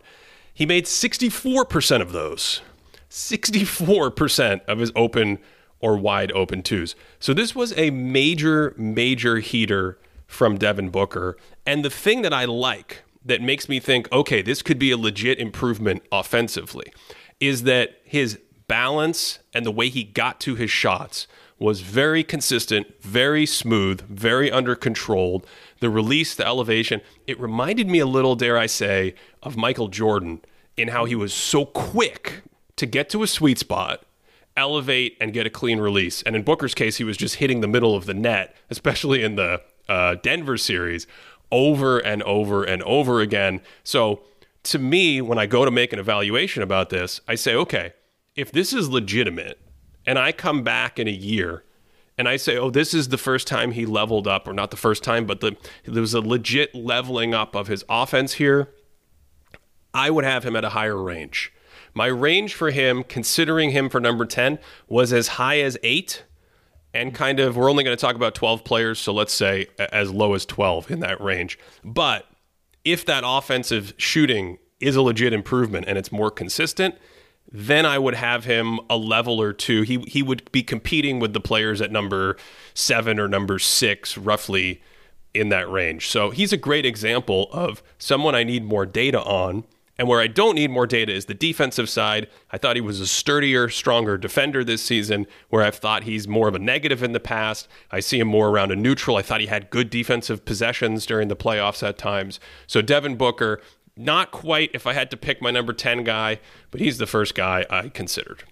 He 0.53 0.65
made 0.65 0.85
64% 0.85 2.01
of 2.01 2.11
those. 2.11 2.61
64% 3.09 4.65
of 4.65 4.79
his 4.79 4.91
open 4.95 5.39
or 5.79 5.97
wide 5.97 6.31
open 6.31 6.63
twos. 6.63 6.95
So 7.19 7.33
this 7.33 7.53
was 7.53 7.77
a 7.77 7.89
major, 7.89 8.73
major 8.77 9.39
heater 9.39 9.99
from 10.33 10.57
Devin 10.57 10.89
Booker. 10.89 11.37
And 11.65 11.85
the 11.85 11.89
thing 11.89 12.23
that 12.23 12.33
I 12.33 12.45
like, 12.45 13.03
that 13.23 13.41
makes 13.41 13.69
me 13.69 13.79
think, 13.79 14.11
okay, 14.11 14.41
this 14.41 14.61
could 14.61 14.79
be 14.79 14.91
a 14.91 14.97
legit 14.97 15.39
improvement 15.39 16.03
offensively, 16.11 16.91
is 17.39 17.63
that 17.63 18.01
his 18.03 18.39
balance 18.67 19.39
and 19.53 19.65
the 19.65 19.71
way 19.71 19.89
he 19.89 20.03
got 20.03 20.39
to 20.41 20.55
his 20.55 20.71
shots 20.71 21.27
was 21.59 21.81
very 21.81 22.23
consistent, 22.23 23.01
very 23.01 23.45
smooth, 23.45 24.01
very 24.09 24.51
under 24.51 24.75
controlled. 24.75 25.45
The 25.79 25.89
release, 25.89 26.35
the 26.35 26.45
elevation, 26.45 26.99
it 27.27 27.39
reminded 27.39 27.87
me 27.87 27.99
a 27.99 28.05
little, 28.05 28.35
dare 28.35 28.57
I 28.57 28.65
say, 28.65 29.15
of 29.41 29.55
Michael 29.55 29.87
Jordan 29.87 30.41
in 30.75 30.89
how 30.89 31.05
he 31.05 31.15
was 31.15 31.33
so 31.33 31.65
quick 31.65 32.41
to 32.75 32.85
get 32.85 33.09
to 33.11 33.23
a 33.23 33.27
sweet 33.27 33.59
spot, 33.59 34.03
elevate, 34.57 35.15
and 35.21 35.31
get 35.31 35.45
a 35.45 35.49
clean 35.49 35.79
release. 35.79 36.23
And 36.23 36.35
in 36.35 36.43
Booker's 36.43 36.73
case, 36.73 36.97
he 36.97 37.03
was 37.03 37.15
just 37.15 37.35
hitting 37.35 37.61
the 37.61 37.67
middle 37.67 37.95
of 37.95 38.05
the 38.05 38.13
net, 38.13 38.55
especially 38.69 39.23
in 39.23 39.35
the 39.35 39.61
uh, 39.89 40.15
Denver 40.15 40.57
series, 40.57 41.07
over 41.51 41.99
and 41.99 42.23
over 42.23 42.63
and 42.63 42.81
over 42.83 43.21
again. 43.21 43.61
So 43.83 44.21
to 44.63 44.79
me, 44.79 45.21
when 45.21 45.37
I 45.37 45.45
go 45.45 45.65
to 45.65 45.71
make 45.71 45.93
an 45.93 45.99
evaluation 45.99 46.63
about 46.63 46.89
this, 46.89 47.21
I 47.27 47.35
say, 47.35 47.53
okay, 47.55 47.93
if 48.35 48.51
this 48.51 48.73
is 48.73 48.89
legitimate 48.89 49.59
and 50.05 50.17
I 50.17 50.31
come 50.31 50.63
back 50.63 50.99
in 50.99 51.07
a 51.07 51.11
year 51.11 51.63
and 52.17 52.29
I 52.29 52.37
say, 52.37 52.57
oh, 52.57 52.69
this 52.69 52.93
is 52.93 53.09
the 53.09 53.17
first 53.17 53.47
time 53.47 53.71
he 53.71 53.85
leveled 53.85 54.27
up, 54.27 54.47
or 54.47 54.53
not 54.53 54.71
the 54.71 54.77
first 54.77 55.03
time, 55.03 55.25
but 55.25 55.41
the, 55.41 55.55
there 55.85 56.01
was 56.01 56.13
a 56.13 56.21
legit 56.21 56.73
leveling 56.75 57.33
up 57.33 57.55
of 57.55 57.67
his 57.67 57.83
offense 57.89 58.33
here, 58.33 58.69
I 59.93 60.09
would 60.09 60.23
have 60.23 60.43
him 60.43 60.55
at 60.55 60.63
a 60.63 60.69
higher 60.69 61.01
range. 61.01 61.51
My 61.93 62.07
range 62.07 62.53
for 62.53 62.71
him, 62.71 63.03
considering 63.03 63.71
him 63.71 63.89
for 63.89 63.99
number 63.99 64.25
10, 64.25 64.59
was 64.87 65.13
as 65.13 65.29
high 65.29 65.59
as 65.59 65.77
eight. 65.83 66.23
And 66.93 67.13
kind 67.13 67.39
of, 67.39 67.55
we're 67.55 67.69
only 67.69 67.83
going 67.83 67.95
to 67.95 68.01
talk 68.01 68.15
about 68.15 68.35
12 68.35 68.63
players, 68.63 68.99
so 68.99 69.13
let's 69.13 69.33
say 69.33 69.67
as 69.79 70.11
low 70.11 70.33
as 70.35 70.45
12 70.45 70.91
in 70.91 70.99
that 70.99 71.19
range. 71.19 71.57
But 71.83 72.27
if 72.85 73.05
that 73.05 73.23
offensive 73.25 73.93
shooting 73.97 74.59
is 74.79 74.95
a 74.95 75.01
legit 75.01 75.33
improvement 75.33 75.85
and 75.87 75.97
it's 75.97 76.11
more 76.11 76.29
consistent, 76.29 76.95
then 77.51 77.85
I 77.85 77.97
would 77.99 78.15
have 78.15 78.45
him 78.45 78.79
a 78.89 78.97
level 78.97 79.41
or 79.41 79.53
two. 79.53 79.83
He 79.83 79.99
he 80.07 80.23
would 80.23 80.51
be 80.51 80.63
competing 80.63 81.19
with 81.19 81.33
the 81.33 81.39
players 81.39 81.81
at 81.81 81.91
number 81.91 82.37
seven 82.73 83.19
or 83.19 83.27
number 83.27 83.59
six, 83.59 84.17
roughly 84.17 84.81
in 85.33 85.49
that 85.49 85.69
range. 85.69 86.09
So 86.09 86.31
he's 86.31 86.53
a 86.53 86.57
great 86.57 86.85
example 86.85 87.49
of 87.51 87.83
someone 87.97 88.35
I 88.35 88.43
need 88.43 88.63
more 88.63 88.85
data 88.85 89.21
on 89.21 89.65
and 89.97 90.07
where 90.07 90.19
I 90.19 90.27
don't 90.27 90.55
need 90.55 90.71
more 90.71 90.87
data 90.87 91.13
is 91.13 91.25
the 91.25 91.33
defensive 91.33 91.89
side. 91.89 92.27
I 92.51 92.57
thought 92.57 92.75
he 92.75 92.81
was 92.81 92.99
a 92.99 93.07
sturdier, 93.07 93.69
stronger 93.69 94.17
defender 94.17 94.63
this 94.63 94.81
season, 94.81 95.27
where 95.49 95.63
I've 95.63 95.75
thought 95.75 96.03
he's 96.03 96.27
more 96.27 96.47
of 96.47 96.55
a 96.55 96.59
negative 96.59 97.03
in 97.03 97.11
the 97.11 97.19
past. 97.19 97.67
I 97.91 97.99
see 97.99 98.19
him 98.19 98.27
more 98.27 98.49
around 98.49 98.71
a 98.71 98.75
neutral. 98.75 99.17
I 99.17 99.21
thought 99.21 99.41
he 99.41 99.47
had 99.47 99.69
good 99.69 99.89
defensive 99.89 100.45
possessions 100.45 101.05
during 101.05 101.27
the 101.27 101.35
playoffs 101.35 101.87
at 101.87 101.97
times. 101.97 102.39
So 102.65 102.81
Devin 102.81 103.17
Booker, 103.17 103.61
not 103.95 104.31
quite 104.31 104.71
if 104.73 104.87
I 104.87 104.93
had 104.93 105.11
to 105.11 105.17
pick 105.17 105.41
my 105.41 105.51
number 105.51 105.73
10 105.73 106.03
guy, 106.03 106.39
but 106.71 106.81
he's 106.81 106.97
the 106.97 107.07
first 107.07 107.35
guy 107.35 107.65
I 107.69 107.89
considered. 107.89 108.43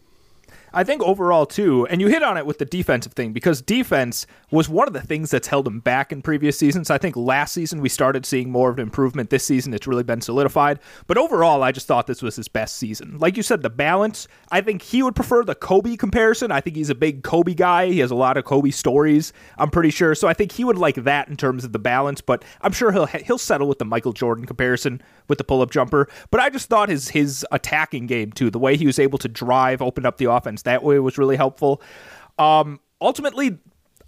I 0.74 0.84
think 0.84 1.02
overall 1.02 1.46
too, 1.46 1.86
and 1.88 2.00
you 2.00 2.08
hit 2.08 2.24
on 2.24 2.38
it 2.38 2.46
with 2.46 2.58
the 2.58 2.66
defensive 2.66 3.14
thing 3.14 3.34
because 3.34 3.62
defense 3.62 4.26
was 4.52 4.70
one 4.70 4.88
of 4.88 4.94
the 4.94 5.02
things 5.02 5.30
that's 5.32 5.48
held 5.48 5.68
him 5.68 5.80
back 5.80 6.12
in 6.12 6.22
previous 6.22 6.58
seasons. 6.58 6.90
I 6.90 6.98
think 6.98 7.16
last 7.18 7.54
season 7.54 7.82
we 7.82 7.90
started 7.90 8.26
seeing 8.26 8.50
more 8.50 8.70
of 8.70 8.78
an 8.78 8.84
improvement. 8.84 9.30
This 9.30 9.44
season 9.44 9.74
it's 9.74 9.88
really 9.88 10.04
been 10.04 10.22
solidified. 10.22 10.80
But 11.08 11.18
overall, 11.18 11.64
I 11.64 11.72
just 11.72 11.88
thought 11.88 12.08
this 12.08 12.22
was 12.22 12.36
his 12.36 12.48
best 12.48 12.78
season. 12.78 13.18
Like 13.18 13.36
you 13.36 13.44
said, 13.44 13.62
the 13.62 13.70
balance. 13.70 14.28
I 14.50 14.62
think 14.62 14.82
he 14.82 15.04
would 15.04 15.16
prefer 15.16 15.44
the 15.44 15.56
Kobe 15.56 15.98
comparison. 15.98 16.52
I 16.52 16.62
think 16.62 16.76
he's 16.76 16.90
a 16.90 16.96
big 16.96 17.24
Kobe 17.24 17.54
guy. 17.54 17.88
He 17.88 18.00
has 18.00 18.12
a 18.12 18.16
lot 18.16 18.38
of 18.38 18.46
Kobe 18.46 18.72
stories. 18.72 19.34
I'm 19.58 19.70
pretty 19.70 19.90
sure. 19.90 20.16
So 20.16 20.28
I 20.28 20.34
think 20.34 20.54
he 20.54 20.64
would 20.64 20.78
like 20.78 20.96
that 21.04 21.28
in 21.28 21.36
terms 21.36 21.66
of 21.66 21.74
the 21.74 21.80
balance. 21.80 22.22
But 22.22 22.44
I'm 22.62 22.72
sure 22.72 22.92
he'll 22.92 23.08
he'll 23.08 23.38
settle 23.38 23.68
with 23.68 23.80
the 23.80 23.86
Michael 23.86 24.14
Jordan 24.14 24.46
comparison 24.46 25.02
with 25.28 25.38
the 25.38 25.44
pull 25.44 25.62
up 25.62 25.72
jumper. 25.72 26.08
But 26.30 26.40
I 26.40 26.50
just 26.50 26.70
thought 26.70 26.90
his 26.90 27.10
his 27.10 27.46
attacking 27.52 28.08
game 28.08 28.32
too, 28.32 28.50
the 28.50 28.60
way 28.60 28.78
he 28.78 28.86
was 28.86 29.00
able 29.00 29.18
to 29.20 29.28
drive, 29.28 29.82
open 29.82 30.06
up 30.06 30.18
the 30.18 30.32
offense 30.32 30.61
that 30.64 30.84
way 30.84 31.00
was 31.00 31.18
really 31.18 31.36
helpful. 31.36 31.82
Um, 32.38 32.80
ultimately, 33.00 33.58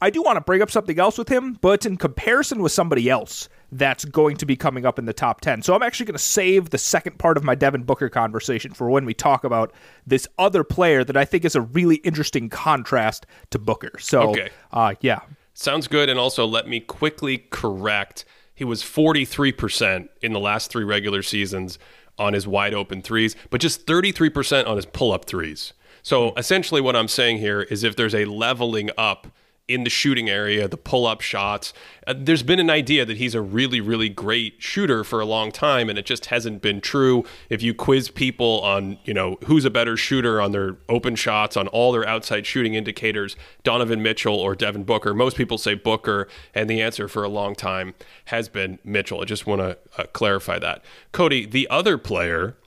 I 0.01 0.09
do 0.09 0.21
want 0.21 0.35
to 0.35 0.41
bring 0.41 0.61
up 0.61 0.69
something 0.69 0.99
else 0.99 1.17
with 1.17 1.29
him, 1.29 1.57
but 1.61 1.85
in 1.85 1.97
comparison 1.97 2.61
with 2.61 2.71
somebody 2.71 3.09
else 3.09 3.47
that's 3.71 4.05
going 4.05 4.37
to 4.37 4.45
be 4.45 4.55
coming 4.55 4.85
up 4.85 4.99
in 4.99 5.05
the 5.05 5.13
top 5.13 5.41
10. 5.41 5.61
So 5.61 5.73
I'm 5.73 5.81
actually 5.81 6.07
going 6.07 6.17
to 6.17 6.23
save 6.23 6.69
the 6.69 6.77
second 6.77 7.17
part 7.19 7.37
of 7.37 7.43
my 7.43 7.55
Devin 7.55 7.83
Booker 7.83 8.09
conversation 8.09 8.73
for 8.73 8.89
when 8.89 9.05
we 9.05 9.13
talk 9.13 9.43
about 9.43 9.73
this 10.05 10.27
other 10.37 10.63
player 10.63 11.03
that 11.03 11.17
I 11.17 11.25
think 11.25 11.45
is 11.45 11.55
a 11.55 11.61
really 11.61 11.95
interesting 11.97 12.49
contrast 12.49 13.25
to 13.51 13.59
Booker. 13.59 13.97
So, 13.99 14.31
okay. 14.31 14.49
uh, 14.71 14.95
yeah. 15.01 15.21
Sounds 15.53 15.87
good. 15.87 16.09
And 16.09 16.19
also, 16.19 16.45
let 16.45 16.67
me 16.67 16.79
quickly 16.79 17.37
correct 17.49 18.25
he 18.53 18.63
was 18.63 18.83
43% 18.83 20.09
in 20.21 20.33
the 20.33 20.39
last 20.39 20.69
three 20.69 20.83
regular 20.83 21.23
seasons 21.23 21.79
on 22.17 22.33
his 22.33 22.47
wide 22.47 22.73
open 22.73 23.01
threes, 23.01 23.35
but 23.49 23.61
just 23.61 23.87
33% 23.87 24.67
on 24.67 24.75
his 24.75 24.85
pull 24.85 25.11
up 25.11 25.25
threes. 25.25 25.73
So 26.03 26.33
essentially, 26.35 26.81
what 26.81 26.95
I'm 26.95 27.07
saying 27.07 27.37
here 27.37 27.61
is 27.61 27.83
if 27.83 27.95
there's 27.95 28.13
a 28.13 28.25
leveling 28.25 28.91
up 28.97 29.27
in 29.69 29.85
the 29.85 29.89
shooting 29.89 30.29
area, 30.29 30.67
the 30.67 30.75
pull 30.75 31.07
up 31.07 31.21
shots. 31.21 31.73
Uh, 32.05 32.13
there's 32.17 32.43
been 32.43 32.59
an 32.59 32.69
idea 32.69 33.05
that 33.05 33.15
he's 33.15 33.33
a 33.33 33.41
really, 33.41 33.79
really 33.79 34.09
great 34.09 34.55
shooter 34.61 35.05
for 35.05 35.21
a 35.21 35.25
long 35.25 35.53
time, 35.53 35.89
and 35.89 35.97
it 35.97 36.05
just 36.05 36.25
hasn't 36.25 36.61
been 36.61 36.81
true. 36.81 37.23
If 37.49 37.61
you 37.63 37.73
quiz 37.73 38.11
people 38.11 38.59
on, 38.61 38.97
you 39.05 39.13
know, 39.13 39.37
who's 39.45 39.63
a 39.63 39.69
better 39.69 39.95
shooter 39.95 40.41
on 40.41 40.51
their 40.51 40.75
open 40.89 41.15
shots, 41.15 41.55
on 41.55 41.69
all 41.69 41.93
their 41.93 42.05
outside 42.05 42.45
shooting 42.45 42.73
indicators, 42.73 43.37
Donovan 43.63 44.03
Mitchell 44.03 44.35
or 44.35 44.53
Devin 44.53 44.83
Booker, 44.83 45.13
most 45.13 45.37
people 45.37 45.57
say 45.57 45.75
Booker, 45.75 46.27
and 46.53 46.69
the 46.69 46.81
answer 46.81 47.07
for 47.07 47.23
a 47.23 47.29
long 47.29 47.55
time 47.55 47.93
has 48.25 48.49
been 48.49 48.79
Mitchell. 48.83 49.21
I 49.21 49.25
just 49.25 49.47
want 49.47 49.61
to 49.61 49.77
uh, 49.97 50.03
clarify 50.11 50.59
that. 50.59 50.83
Cody, 51.13 51.45
the 51.45 51.69
other 51.69 51.97
player 51.97 52.57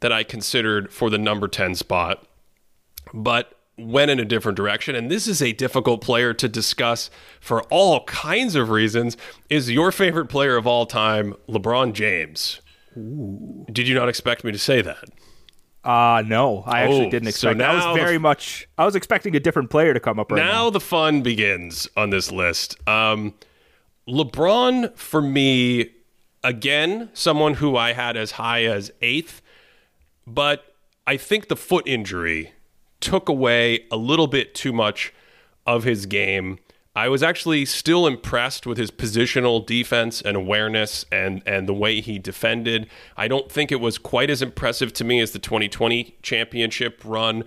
that 0.00 0.12
I 0.12 0.24
considered 0.24 0.92
for 0.92 1.08
the 1.08 1.16
number 1.16 1.48
10 1.48 1.74
spot 1.74 2.26
but 3.14 3.58
went 3.78 4.10
in 4.10 4.18
a 4.18 4.24
different 4.24 4.56
direction. 4.56 4.94
And 4.94 5.10
this 5.10 5.26
is 5.26 5.40
a 5.40 5.52
difficult 5.52 6.00
player 6.00 6.34
to 6.34 6.48
discuss 6.48 7.10
for 7.40 7.62
all 7.64 8.04
kinds 8.04 8.54
of 8.56 8.70
reasons. 8.70 9.16
Is 9.48 9.70
your 9.70 9.92
favorite 9.92 10.26
player 10.26 10.56
of 10.56 10.66
all 10.66 10.84
time 10.84 11.34
LeBron 11.48 11.92
James? 11.92 12.60
Ooh. 12.96 13.64
Did 13.72 13.88
you 13.88 13.94
not 13.94 14.08
expect 14.08 14.44
me 14.44 14.52
to 14.52 14.58
say 14.58 14.82
that? 14.82 15.04
Uh 15.82 16.22
no, 16.26 16.64
I 16.66 16.82
actually 16.82 17.06
oh, 17.06 17.10
didn't 17.10 17.28
expect. 17.28 17.58
So 17.58 17.64
I 17.64 17.74
was 17.74 17.98
very 17.98 18.16
much. 18.16 18.66
I 18.78 18.86
was 18.86 18.96
expecting 18.96 19.36
a 19.36 19.40
different 19.40 19.68
player 19.68 19.92
to 19.92 20.00
come 20.00 20.18
up. 20.18 20.32
Right 20.32 20.38
now, 20.38 20.64
now. 20.64 20.70
the 20.70 20.80
fun 20.80 21.20
begins 21.22 21.88
on 21.94 22.08
this 22.08 22.32
list. 22.32 22.76
Um, 22.88 23.34
LeBron 24.08 24.96
for 24.96 25.20
me, 25.20 25.90
again, 26.42 27.10
someone 27.12 27.54
who 27.54 27.76
I 27.76 27.92
had 27.92 28.16
as 28.16 28.32
high 28.32 28.64
as 28.64 28.92
eighth, 29.02 29.42
but 30.26 30.74
I 31.06 31.18
think 31.18 31.48
the 31.48 31.56
foot 31.56 31.86
injury 31.86 32.54
took 33.04 33.28
away 33.28 33.84
a 33.90 33.96
little 33.96 34.26
bit 34.26 34.54
too 34.54 34.72
much 34.72 35.12
of 35.66 35.84
his 35.84 36.06
game. 36.06 36.58
I 36.96 37.08
was 37.08 37.22
actually 37.22 37.64
still 37.66 38.06
impressed 38.06 38.66
with 38.66 38.78
his 38.78 38.90
positional 38.90 39.64
defense 39.66 40.22
and 40.22 40.36
awareness 40.36 41.04
and 41.12 41.42
and 41.44 41.68
the 41.68 41.74
way 41.74 42.00
he 42.00 42.18
defended. 42.18 42.88
I 43.16 43.28
don't 43.28 43.50
think 43.50 43.70
it 43.70 43.80
was 43.80 43.98
quite 43.98 44.30
as 44.30 44.40
impressive 44.40 44.92
to 44.94 45.04
me 45.04 45.20
as 45.20 45.32
the 45.32 45.38
2020 45.38 46.16
championship 46.22 47.02
run 47.04 47.44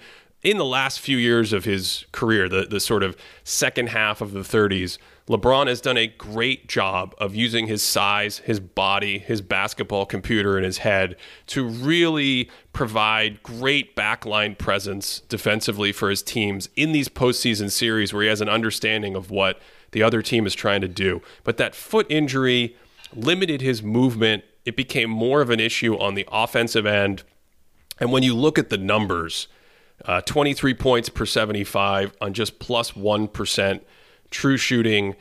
in 0.47 0.57
the 0.57 0.63
last 0.63 1.01
few 1.01 1.17
years 1.17 1.51
of 1.51 1.65
his 1.65 2.05
career, 2.13 2.47
the 2.47 2.65
the 2.65 2.79
sort 2.79 3.03
of 3.03 3.17
second 3.43 3.89
half 3.89 4.21
of 4.21 4.31
the 4.31 4.39
30s. 4.39 4.97
LeBron 5.27 5.67
has 5.67 5.81
done 5.81 5.97
a 5.97 6.07
great 6.07 6.69
job 6.69 7.13
of 7.17 7.35
using 7.35 7.67
his 7.67 7.83
size, 7.83 8.37
his 8.37 8.61
body, 8.61 9.19
his 9.19 9.41
basketball 9.41 10.05
computer 10.05 10.57
in 10.57 10.63
his 10.63 10.77
head 10.77 11.17
to 11.47 11.67
really 11.67 12.49
provide 12.71 13.43
great 13.43 13.93
backline 13.93 14.57
presence 14.57 15.19
defensively 15.27 15.91
for 15.91 16.09
his 16.09 16.23
teams 16.23 16.69
in 16.77 16.93
these 16.93 17.09
postseason 17.09 17.69
series 17.69 18.13
where 18.13 18.23
he 18.23 18.29
has 18.29 18.39
an 18.39 18.47
understanding 18.47 19.17
of 19.17 19.29
what 19.29 19.59
the 19.91 20.01
other 20.01 20.21
team 20.21 20.47
is 20.47 20.55
trying 20.55 20.79
to 20.79 20.87
do. 20.87 21.21
But 21.43 21.57
that 21.57 21.75
foot 21.75 22.07
injury 22.09 22.77
limited 23.13 23.59
his 23.59 23.83
movement. 23.83 24.45
It 24.63 24.77
became 24.77 25.09
more 25.09 25.41
of 25.41 25.49
an 25.49 25.59
issue 25.59 25.97
on 25.97 26.13
the 26.13 26.25
offensive 26.31 26.85
end. 26.85 27.23
And 27.99 28.13
when 28.13 28.23
you 28.23 28.33
look 28.33 28.57
at 28.57 28.69
the 28.69 28.77
numbers, 28.77 29.49
uh, 30.07 30.21
23 30.21 30.73
points 30.73 31.09
per 31.09 31.25
75 31.25 32.15
on 32.21 32.33
just 32.33 32.59
plus 32.59 32.95
1 32.95 33.29
true 34.31 34.57
shooting, 34.57 35.15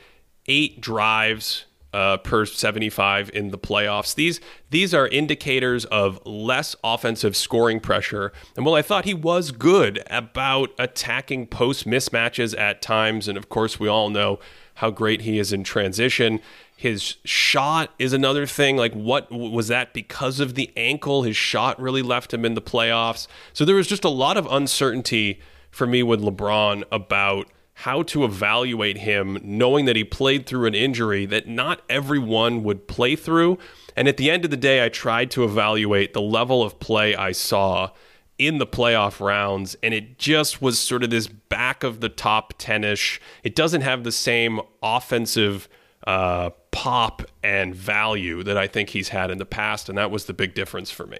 eight 0.47 0.81
drives 0.81 1.65
uh, 1.93 2.17
per 2.17 2.45
75 2.45 3.29
in 3.33 3.49
the 3.49 3.57
playoffs. 3.57 4.13
These 4.15 4.39
these 4.69 4.93
are 4.93 5.07
indicators 5.07 5.85
of 5.85 6.23
less 6.25 6.75
offensive 6.83 7.35
scoring 7.35 7.79
pressure. 7.79 8.31
And 8.55 8.65
while 8.65 8.75
I 8.75 8.81
thought 8.81 9.05
he 9.05 9.13
was 9.13 9.51
good 9.51 10.03
about 10.09 10.69
attacking 10.77 11.47
post 11.47 11.85
mismatches 11.85 12.57
at 12.57 12.81
times, 12.81 13.27
and 13.27 13.37
of 13.37 13.49
course 13.49 13.79
we 13.79 13.87
all 13.87 14.09
know 14.09 14.39
how 14.75 14.91
great 14.91 15.21
he 15.21 15.39
is 15.39 15.51
in 15.51 15.63
transition. 15.63 16.39
His 16.77 17.15
shot 17.25 17.91
is 17.97 18.13
another 18.13 18.45
thing. 18.45 18.77
Like, 18.77 18.93
what 18.93 19.31
was 19.31 19.67
that 19.67 19.93
because 19.93 20.39
of 20.39 20.53
the 20.53 20.71
ankle? 20.77 21.23
His 21.23 21.35
shot 21.35 21.81
really 21.81 22.03
left 22.03 22.31
him 22.31 22.45
in 22.45 22.53
the 22.53 22.61
playoffs. 22.61 23.25
So 23.51 23.65
there 23.65 23.75
was 23.75 23.87
just 23.87 24.03
a 24.03 24.09
lot 24.09 24.37
of 24.37 24.45
uncertainty 24.45 25.41
for 25.71 25.87
me 25.87 26.03
with 26.03 26.21
LeBron 26.21 26.83
about 26.91 27.47
how 27.73 28.03
to 28.03 28.23
evaluate 28.23 28.99
him, 28.99 29.39
knowing 29.41 29.85
that 29.85 29.95
he 29.95 30.03
played 30.03 30.45
through 30.45 30.67
an 30.67 30.75
injury 30.75 31.25
that 31.25 31.47
not 31.47 31.81
everyone 31.89 32.63
would 32.63 32.87
play 32.87 33.15
through. 33.15 33.57
And 33.95 34.07
at 34.07 34.17
the 34.17 34.29
end 34.29 34.45
of 34.45 34.51
the 34.51 34.57
day, 34.57 34.85
I 34.85 34.89
tried 34.89 35.31
to 35.31 35.43
evaluate 35.43 36.13
the 36.13 36.21
level 36.21 36.61
of 36.61 36.79
play 36.79 37.15
I 37.15 37.31
saw 37.31 37.89
in 38.37 38.59
the 38.59 38.67
playoff 38.67 39.19
rounds, 39.19 39.75
and 39.81 39.95
it 39.95 40.19
just 40.19 40.61
was 40.61 40.79
sort 40.79 41.03
of 41.03 41.09
this 41.09 41.25
back 41.25 41.83
of 41.83 42.01
the 42.01 42.09
top 42.09 42.53
10 42.59 42.83
ish. 42.83 43.19
It 43.43 43.55
doesn't 43.55 43.81
have 43.81 44.03
the 44.03 44.11
same 44.11 44.61
offensive 44.83 45.67
uh, 46.05 46.51
pop 46.77 47.23
and 47.41 47.73
value 47.73 48.43
that 48.43 48.55
I 48.55 48.67
think 48.67 48.91
he's 48.91 49.09
had 49.09 49.31
in 49.31 49.39
the 49.39 49.47
past, 49.47 49.89
and 49.89 49.97
that 49.97 50.11
was 50.11 50.25
the 50.25 50.33
big 50.33 50.53
difference 50.53 50.91
for 50.91 51.07
me. 51.07 51.17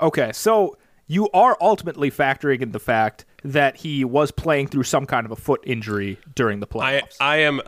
Okay, 0.00 0.30
so 0.32 0.78
you 1.08 1.28
are 1.34 1.58
ultimately 1.60 2.12
factoring 2.12 2.62
in 2.62 2.70
the 2.70 2.78
fact 2.78 3.24
that 3.42 3.78
he 3.78 4.04
was 4.04 4.30
playing 4.30 4.68
through 4.68 4.84
some 4.84 5.04
kind 5.04 5.26
of 5.26 5.32
a 5.32 5.36
foot 5.36 5.60
injury 5.66 6.16
during 6.36 6.60
the 6.60 6.68
playoffs. 6.68 7.16
I, 7.20 7.34
I 7.34 7.36
am 7.38 7.60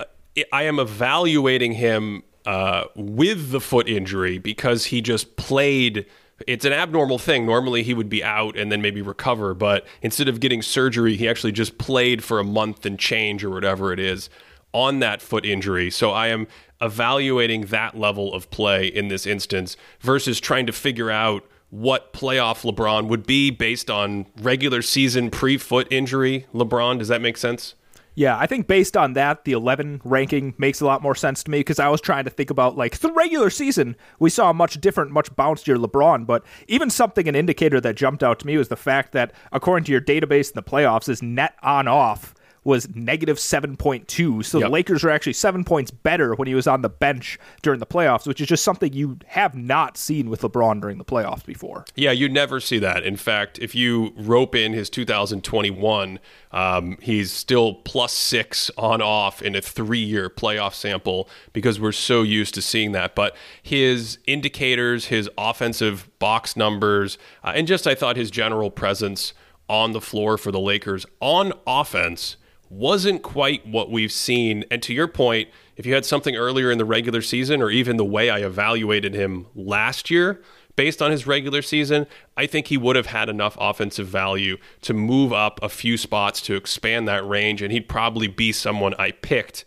I 0.53 0.63
am 0.63 0.79
evaluating 0.79 1.73
him 1.73 2.23
uh, 2.47 2.85
with 2.95 3.51
the 3.51 3.61
foot 3.61 3.89
injury 3.89 4.39
because 4.39 4.85
he 4.87 5.01
just 5.01 5.35
played. 5.35 6.07
It's 6.47 6.65
an 6.65 6.73
abnormal 6.73 7.19
thing. 7.19 7.45
Normally 7.45 7.83
he 7.83 7.93
would 7.93 8.09
be 8.09 8.23
out 8.23 8.57
and 8.57 8.71
then 8.71 8.81
maybe 8.81 9.03
recover, 9.03 9.53
but 9.53 9.85
instead 10.01 10.29
of 10.29 10.39
getting 10.39 10.63
surgery, 10.63 11.17
he 11.17 11.29
actually 11.29 11.53
just 11.53 11.77
played 11.77 12.23
for 12.23 12.39
a 12.39 12.45
month 12.45 12.87
and 12.87 13.01
change 13.01 13.43
or 13.43 13.51
whatever 13.51 13.93
it 13.93 13.99
is 13.99 14.31
on 14.75 14.99
that 14.99 15.23
foot 15.23 15.47
injury. 15.47 15.89
So 15.91 16.11
I 16.11 16.29
am 16.29 16.47
evaluating 16.81 17.66
that 17.66 17.97
level 17.97 18.33
of 18.35 18.50
play 18.50 18.87
in 18.87 19.09
this 19.09 19.26
instance 19.26 19.76
versus 20.00 20.40
trying 20.40 20.66
to 20.66 20.73
figure 20.73 21.11
out 21.11 21.45
what 21.71 22.12
playoff 22.12 22.62
LeBron 22.62 23.09
would 23.09 23.26
be 23.26 23.50
based 23.50 23.90
on 23.90 24.26
regular 24.40 24.83
season 24.83 25.31
pre 25.31 25.59
foot 25.59 25.88
injury 25.90 26.47
LeBron. 26.54 26.99
Does 26.99 27.09
that 27.09 27.21
make 27.21 27.37
sense? 27.37 27.75
Yeah, 28.16 28.38
I 28.38 28.47
think 28.47 28.69
based 28.69 28.97
on 28.97 29.14
that, 29.14 29.45
the 29.45 29.52
11 29.52 30.02
ranking 30.04 30.54
makes 30.57 30.81
a 30.81 30.87
lot 30.87 31.02
more 31.02 31.16
sense 31.16 31.43
to 31.43 31.50
me 31.50 31.59
because 31.61 31.81
I 31.81 31.88
was 31.88 32.00
trying 32.00 32.25
to 32.25 32.31
think 32.31 32.49
about 32.49 32.76
like 32.76 32.99
the 32.99 33.11
regular 33.11 33.50
season. 33.50 33.97
We 34.21 34.31
saw 34.31 34.50
a 34.50 34.54
much 34.54 34.81
different, 34.81 35.11
much 35.11 35.35
bouncier 35.35 35.76
LeBron, 35.76 36.25
but 36.25 36.45
even 36.69 36.90
something, 36.90 37.26
an 37.26 37.35
indicator 37.35 37.81
that 37.81 37.97
jumped 37.97 38.23
out 38.23 38.38
to 38.38 38.47
me 38.47 38.57
was 38.57 38.69
the 38.69 38.76
fact 38.76 39.12
that 39.12 39.33
according 39.50 39.85
to 39.87 39.93
your 39.93 40.00
database 40.00 40.50
in 40.50 40.54
the 40.54 40.62
playoffs, 40.62 41.09
is 41.09 41.23
net 41.23 41.57
on 41.62 41.88
off 41.88 42.35
was 42.64 42.88
negative 42.94 43.37
7.2. 43.37 44.44
So 44.44 44.59
yep. 44.59 44.66
the 44.66 44.73
Lakers 44.73 45.04
are 45.04 45.11
actually 45.11 45.35
seven 45.35 45.64
points 45.64 45.90
better 45.90 46.35
when 46.35 46.49
he 46.49 46.54
was 46.54 46.66
on 46.66 46.83
the 46.83 46.88
bench 46.88 47.38
during 47.62 47.78
the 47.78 47.87
playoffs, 47.87 48.26
which 48.26 48.40
is 48.40 48.49
just 48.49 48.64
something 48.64 48.92
you 48.92 49.18
have 49.26 49.54
not 49.54 49.97
seen 49.97 50.30
with 50.30 50.40
LeBron 50.40 50.80
during 50.80 50.99
the 50.99 51.04
playoffs 51.04 51.44
before. 51.44 51.85
Yeah, 51.94 52.11
you 52.11 52.28
never 52.28 52.61
see 52.61 52.78
that. 52.78 53.04
In 53.04 53.16
fact, 53.16 53.59
if 53.59 53.75
you 53.75 54.12
rope 54.16 54.54
in 54.54 54.73
his 54.73 54.88
2021, 54.88 56.18
um, 56.52 56.97
he's 57.02 57.33
still 57.33 57.75
plus 57.75 58.12
six 58.12 58.71
on 58.78 59.02
off 59.02 59.42
in 59.42 59.54
a 59.54 59.61
three 59.61 59.99
year 59.99 60.30
playoff 60.30 60.73
sample 60.73 61.28
because 61.52 61.78
we're 61.78 61.92
so 61.92 62.23
used 62.23 62.54
to 62.54 62.62
seeing 62.62 62.92
that. 62.92 63.14
But 63.14 63.37
his 63.62 64.18
indicators, 64.26 65.06
his 65.06 65.28
offensive 65.37 66.09
box 66.18 66.56
numbers, 66.56 67.18
uh, 67.42 67.52
and 67.54 67.66
just 67.66 67.87
I 67.87 67.94
thought 67.94 68.16
his 68.16 68.30
general 68.30 68.71
presence 68.71 69.35
on 69.68 69.92
the 69.92 70.00
floor 70.00 70.38
for 70.38 70.52
the 70.52 70.61
Lakers 70.61 71.06
on 71.21 71.52
offense 71.66 72.37
wasn't 72.78 73.23
quite 73.23 73.66
what 73.66 73.90
we've 73.90 74.12
seen. 74.12 74.64
And 74.71 74.83
to 74.83 74.93
your 74.93 75.09
point, 75.09 75.49
if 75.76 75.87
you 75.87 75.95
had 75.95 76.04
something 76.04 76.37
earlier 76.37 76.71
in 76.71 76.78
the 76.78 76.85
regular 76.85 77.23
season, 77.23 77.62
or 77.62 77.71
even 77.71 77.97
the 77.97 78.04
way 78.04 78.31
I 78.31 78.40
evaluated 78.40 79.14
him 79.14 79.47
last 79.54 80.11
year, 80.11 80.43
based 80.76 81.00
on 81.00 81.11
his 81.11 81.26
regular 81.26 81.62
season, 81.62 82.07
I 82.37 82.47
think 82.47 82.66
he 82.66 82.76
would 82.76 82.97
have 82.97 83.07
had 83.07 83.28
enough 83.28 83.57
offensive 83.61 84.09
value 84.09 84.57
to 84.83 84.93
move 84.93 85.33
up 85.33 85.61
a 85.62 85.69
few 85.69 85.97
spots 85.97 86.40
to 86.43 86.54
expand 86.54 87.07
that 87.09 87.26
range, 87.26 87.62
and 87.62 87.73
he'd 87.73 87.88
probably 87.88 88.28
be 88.28 88.52
someone 88.52 88.95
I 88.95 89.12
picked 89.12 89.64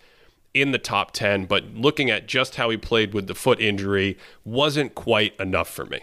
in 0.54 0.72
the 0.72 0.80
top 0.80 1.12
10. 1.12 1.46
But 1.46 1.74
looking 1.74 2.10
at 2.10 2.28
just 2.28 2.56
how 2.56 2.70
he 2.70 2.78
played 2.78 3.14
with 3.14 3.28
the 3.28 3.36
foot 3.36 3.62
injury 3.62 4.18
wasn't 4.44 4.96
quite 4.96 5.40
enough 5.40 5.70
for 5.70 5.86
me. 5.86 6.02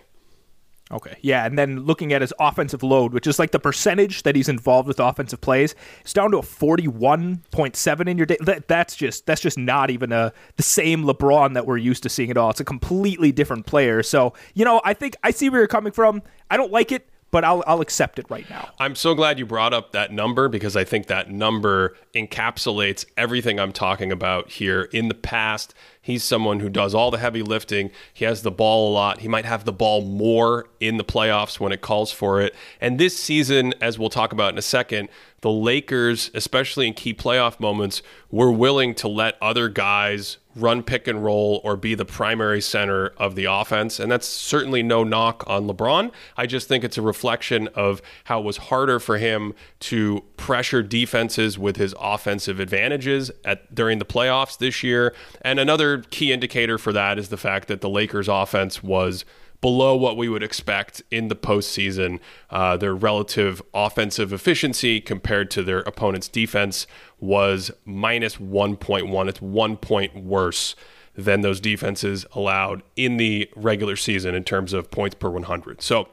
Okay. 0.94 1.16
Yeah, 1.22 1.44
and 1.44 1.58
then 1.58 1.80
looking 1.80 2.12
at 2.12 2.20
his 2.20 2.32
offensive 2.38 2.84
load, 2.84 3.12
which 3.12 3.26
is 3.26 3.40
like 3.40 3.50
the 3.50 3.58
percentage 3.58 4.22
that 4.22 4.36
he's 4.36 4.48
involved 4.48 4.86
with 4.86 5.00
offensive 5.00 5.40
plays, 5.40 5.74
it's 6.02 6.12
down 6.12 6.30
to 6.30 6.38
a 6.38 6.42
41.7 6.42 8.08
in 8.08 8.16
your 8.16 8.26
day. 8.26 8.36
That, 8.40 8.68
that's 8.68 8.94
just 8.94 9.26
that's 9.26 9.40
just 9.40 9.58
not 9.58 9.90
even 9.90 10.12
a 10.12 10.32
the 10.56 10.62
same 10.62 11.02
LeBron 11.04 11.54
that 11.54 11.66
we're 11.66 11.78
used 11.78 12.04
to 12.04 12.08
seeing 12.08 12.30
at 12.30 12.36
all. 12.36 12.50
It's 12.50 12.60
a 12.60 12.64
completely 12.64 13.32
different 13.32 13.66
player. 13.66 14.04
So, 14.04 14.34
you 14.54 14.64
know, 14.64 14.80
I 14.84 14.94
think 14.94 15.16
I 15.24 15.32
see 15.32 15.50
where 15.50 15.60
you're 15.60 15.66
coming 15.66 15.92
from. 15.92 16.22
I 16.48 16.56
don't 16.56 16.70
like 16.70 16.92
it 16.92 17.08
but 17.34 17.42
I'll, 17.42 17.64
I'll 17.66 17.80
accept 17.80 18.20
it 18.20 18.30
right 18.30 18.48
now. 18.48 18.70
I'm 18.78 18.94
so 18.94 19.12
glad 19.12 19.40
you 19.40 19.44
brought 19.44 19.74
up 19.74 19.90
that 19.90 20.12
number 20.12 20.48
because 20.48 20.76
I 20.76 20.84
think 20.84 21.08
that 21.08 21.32
number 21.32 21.96
encapsulates 22.14 23.04
everything 23.16 23.58
I'm 23.58 23.72
talking 23.72 24.12
about 24.12 24.52
here. 24.52 24.82
In 24.92 25.08
the 25.08 25.16
past, 25.16 25.74
he's 26.00 26.22
someone 26.22 26.60
who 26.60 26.68
does 26.68 26.94
all 26.94 27.10
the 27.10 27.18
heavy 27.18 27.42
lifting. 27.42 27.90
He 28.12 28.24
has 28.24 28.42
the 28.42 28.52
ball 28.52 28.88
a 28.88 28.92
lot. 28.94 29.18
He 29.18 29.26
might 29.26 29.46
have 29.46 29.64
the 29.64 29.72
ball 29.72 30.02
more 30.02 30.68
in 30.78 30.96
the 30.96 31.02
playoffs 31.02 31.58
when 31.58 31.72
it 31.72 31.80
calls 31.80 32.12
for 32.12 32.40
it. 32.40 32.54
And 32.80 33.00
this 33.00 33.18
season, 33.18 33.74
as 33.80 33.98
we'll 33.98 34.10
talk 34.10 34.30
about 34.30 34.52
in 34.52 34.58
a 34.58 34.62
second, 34.62 35.08
the 35.40 35.50
Lakers, 35.50 36.30
especially 36.34 36.86
in 36.86 36.94
key 36.94 37.14
playoff 37.14 37.58
moments, 37.58 38.00
were 38.30 38.52
willing 38.52 38.94
to 38.94 39.08
let 39.08 39.34
other 39.42 39.68
guys 39.68 40.38
run 40.56 40.82
pick 40.82 41.08
and 41.08 41.24
roll 41.24 41.60
or 41.64 41.76
be 41.76 41.94
the 41.94 42.04
primary 42.04 42.60
center 42.60 43.08
of 43.18 43.34
the 43.34 43.44
offense. 43.44 43.98
And 43.98 44.10
that's 44.10 44.26
certainly 44.26 44.82
no 44.82 45.04
knock 45.04 45.44
on 45.46 45.66
LeBron. 45.66 46.12
I 46.36 46.46
just 46.46 46.68
think 46.68 46.84
it's 46.84 46.98
a 46.98 47.02
reflection 47.02 47.68
of 47.74 48.00
how 48.24 48.40
it 48.40 48.44
was 48.44 48.56
harder 48.56 49.00
for 49.00 49.18
him 49.18 49.54
to 49.80 50.22
pressure 50.36 50.82
defenses 50.82 51.58
with 51.58 51.76
his 51.76 51.94
offensive 52.00 52.60
advantages 52.60 53.30
at 53.44 53.74
during 53.74 53.98
the 53.98 54.04
playoffs 54.04 54.58
this 54.58 54.82
year. 54.82 55.14
And 55.42 55.58
another 55.58 55.98
key 56.10 56.32
indicator 56.32 56.78
for 56.78 56.92
that 56.92 57.18
is 57.18 57.28
the 57.28 57.36
fact 57.36 57.68
that 57.68 57.80
the 57.80 57.88
Lakers 57.88 58.28
offense 58.28 58.82
was 58.82 59.24
below 59.64 59.96
what 59.96 60.18
we 60.18 60.28
would 60.28 60.42
expect 60.42 61.02
in 61.10 61.28
the 61.28 61.34
postseason. 61.34 62.20
Uh, 62.50 62.76
their 62.76 62.94
relative 62.94 63.62
offensive 63.72 64.30
efficiency 64.30 65.00
compared 65.00 65.50
to 65.50 65.62
their 65.62 65.78
opponent's 65.80 66.28
defense 66.28 66.86
was 67.18 67.70
minus 67.86 68.36
1.1. 68.36 69.26
It's 69.26 69.40
one 69.40 69.78
point 69.78 70.22
worse 70.22 70.76
than 71.14 71.40
those 71.40 71.60
defenses 71.60 72.26
allowed 72.32 72.82
in 72.94 73.16
the 73.16 73.48
regular 73.56 73.96
season 73.96 74.34
in 74.34 74.44
terms 74.44 74.74
of 74.74 74.90
points 74.90 75.14
per 75.14 75.30
100. 75.30 75.80
So 75.80 76.10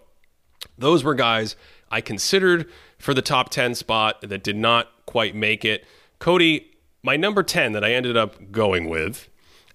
those 0.78 1.04
were 1.04 1.14
guys 1.14 1.58
I 1.92 2.00
considered 2.00 2.70
for 3.00 3.14
the 3.14 3.22
top 3.22 3.50
10 3.50 3.76
spot 3.76 4.22
that 4.22 4.44
did 4.44 4.56
not 4.56 4.88
quite 5.06 5.36
make 5.36 5.66
it. 5.66 5.84
Cody, 6.20 6.72
my 7.04 7.18
number 7.18 7.44
10 7.44 7.74
that 7.74 7.84
I 7.84 7.92
ended 7.92 8.16
up 8.16 8.54
going 8.54 8.88
with 8.88 9.28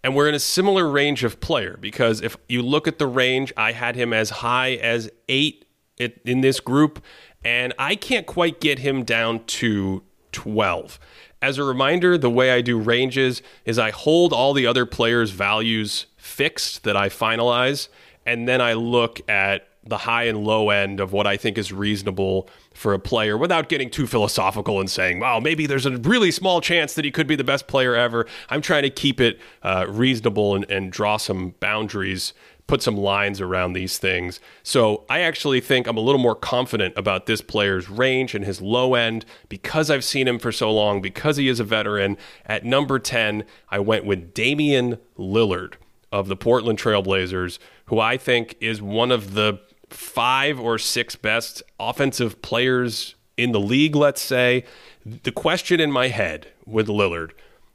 and 0.03 0.15
we're 0.15 0.29
in 0.29 0.35
a 0.35 0.41
similar 0.41 0.89
range 0.89 1.25
of 1.25 1.41
player 1.41 1.77
because 1.81 2.21
if 2.21 2.37
you 2.49 2.63
look 2.63 2.87
at 2.87 2.99
the 2.99 3.07
range, 3.07 3.53
I 3.57 3.73
had 3.73 3.97
him 3.97 4.13
as 4.13 4.31
high 4.31 4.75
as 4.75 5.11
eight 5.29 5.65
in 5.99 6.41
this 6.43 6.61
group, 6.61 7.03
and 7.45 7.73
I 7.79 7.97
can't 7.97 8.27
quite 8.27 8.61
get 8.61 8.81
him 8.81 9.03
down 9.03 9.45
to 9.45 10.03
12. 10.33 10.99
As 11.41 11.59
a 11.59 11.65
reminder, 11.65 12.19
the 12.19 12.31
way 12.31 12.51
I 12.51 12.61
do 12.61 12.79
ranges 12.79 13.41
is 13.65 13.79
I 13.79 13.91
hold 13.91 14.33
all 14.33 14.53
the 14.53 14.67
other 14.67 14.85
players' 14.85 15.31
values 15.31 16.07
fixed 16.17 16.85
that 16.85 16.97
I 16.97 17.09
finalize, 17.09 17.89
and 18.25 18.49
then 18.49 18.61
I 18.61 18.75
look 18.75 19.27
at 19.29 19.69
the 19.85 19.99
high 19.99 20.25
and 20.25 20.45
low 20.45 20.71
end 20.71 21.01
of 21.01 21.13
what 21.13 21.27
I 21.27 21.37
think 21.37 21.57
is 21.57 21.73
reasonable 21.73 22.49
for 22.77 22.93
a 22.93 22.99
player 22.99 23.37
without 23.37 23.69
getting 23.69 23.91
too 23.91 24.07
philosophical 24.07 24.79
and 24.79 24.91
saying, 24.91 25.19
wow, 25.19 25.41
maybe 25.41 25.67
there's 25.67 25.87
a 25.87 25.97
really 25.99 26.31
small 26.31 26.61
chance 26.61 26.95
that 26.95 27.05
he 27.05 27.11
could 27.11 27.27
be 27.27 27.35
the 27.37 27.45
best 27.45 27.67
player 27.67 27.95
ever. 27.95 28.27
I'm 28.51 28.62
trying 28.62 28.83
to 28.83 28.91
keep 28.91 29.21
it 29.21 29.41
uh, 29.62 29.87
reasonable 29.89 30.55
and, 30.55 30.71
and 30.71 30.93
draw 30.93 31.17
some 31.17 31.55
boundaries, 31.59 32.35
put 32.67 32.83
some 32.83 32.97
lines 32.97 33.41
around 33.41 33.73
these 33.73 33.97
things. 33.99 34.41
So 34.62 35.05
I 35.09 35.21
actually 35.21 35.61
think 35.61 35.87
I'm 35.87 35.97
a 35.97 36.01
little 36.01 36.21
more 36.21 36.35
confident 36.35 36.95
about 36.97 37.27
this 37.27 37.41
player's 37.41 37.89
range 37.89 38.35
and 38.35 38.45
his 38.45 38.61
low 38.61 38.95
end 38.95 39.25
because 39.49 39.91
I've 39.91 40.05
seen 40.05 40.29
him 40.29 40.39
for 40.39 40.53
so 40.53 40.71
long, 40.71 41.01
because 41.01 41.39
he 41.39 41.49
is 41.49 41.59
a 41.61 41.65
veteran. 41.65 42.19
At 42.45 42.65
number 42.65 42.99
10, 42.99 43.45
I 43.71 43.79
went 43.79 44.05
with 44.05 44.35
Damian 44.35 44.99
Lillard 45.19 45.75
of 46.12 46.29
the 46.29 46.37
Portland 46.37 46.79
Trailblazers, 46.79 47.59
who 47.87 48.01
I 48.01 48.17
think 48.17 48.57
is 48.61 48.83
one 48.83 49.11
of 49.11 49.35
the 49.35 49.61
five 49.88 50.59
or 50.59 50.79
six 50.79 51.16
best 51.16 51.62
offensive 51.79 52.42
players 52.42 53.14
in 53.37 53.53
the 53.53 53.61
league, 53.61 53.94
let's 53.94 54.20
say. 54.20 54.64
The 55.05 55.33
question 55.33 55.81
in 55.81 55.92
my 55.92 56.09
head 56.09 56.49
with 56.64 56.88
Lillard 56.88 57.31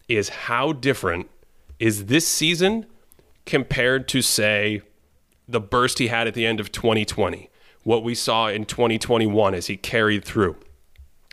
is 0.08 0.30
how 0.30 0.74
different 0.74 1.30
is 1.80 2.06
this 2.06 2.28
season 2.28 2.86
compared 3.46 4.08
to, 4.10 4.22
say, 4.22 4.82
the 5.48 5.62
burst 5.62 6.00
he 6.00 6.08
had 6.08 6.28
at 6.28 6.34
the 6.34 6.46
end 6.46 6.60
of 6.60 6.72
2020, 6.72 7.50
what 7.84 8.04
we 8.04 8.16
saw 8.16 8.48
in 8.48 8.66
2021 8.66 9.54
as 9.54 9.68
he 9.68 9.78
carried 9.78 10.24
through. 10.24 10.56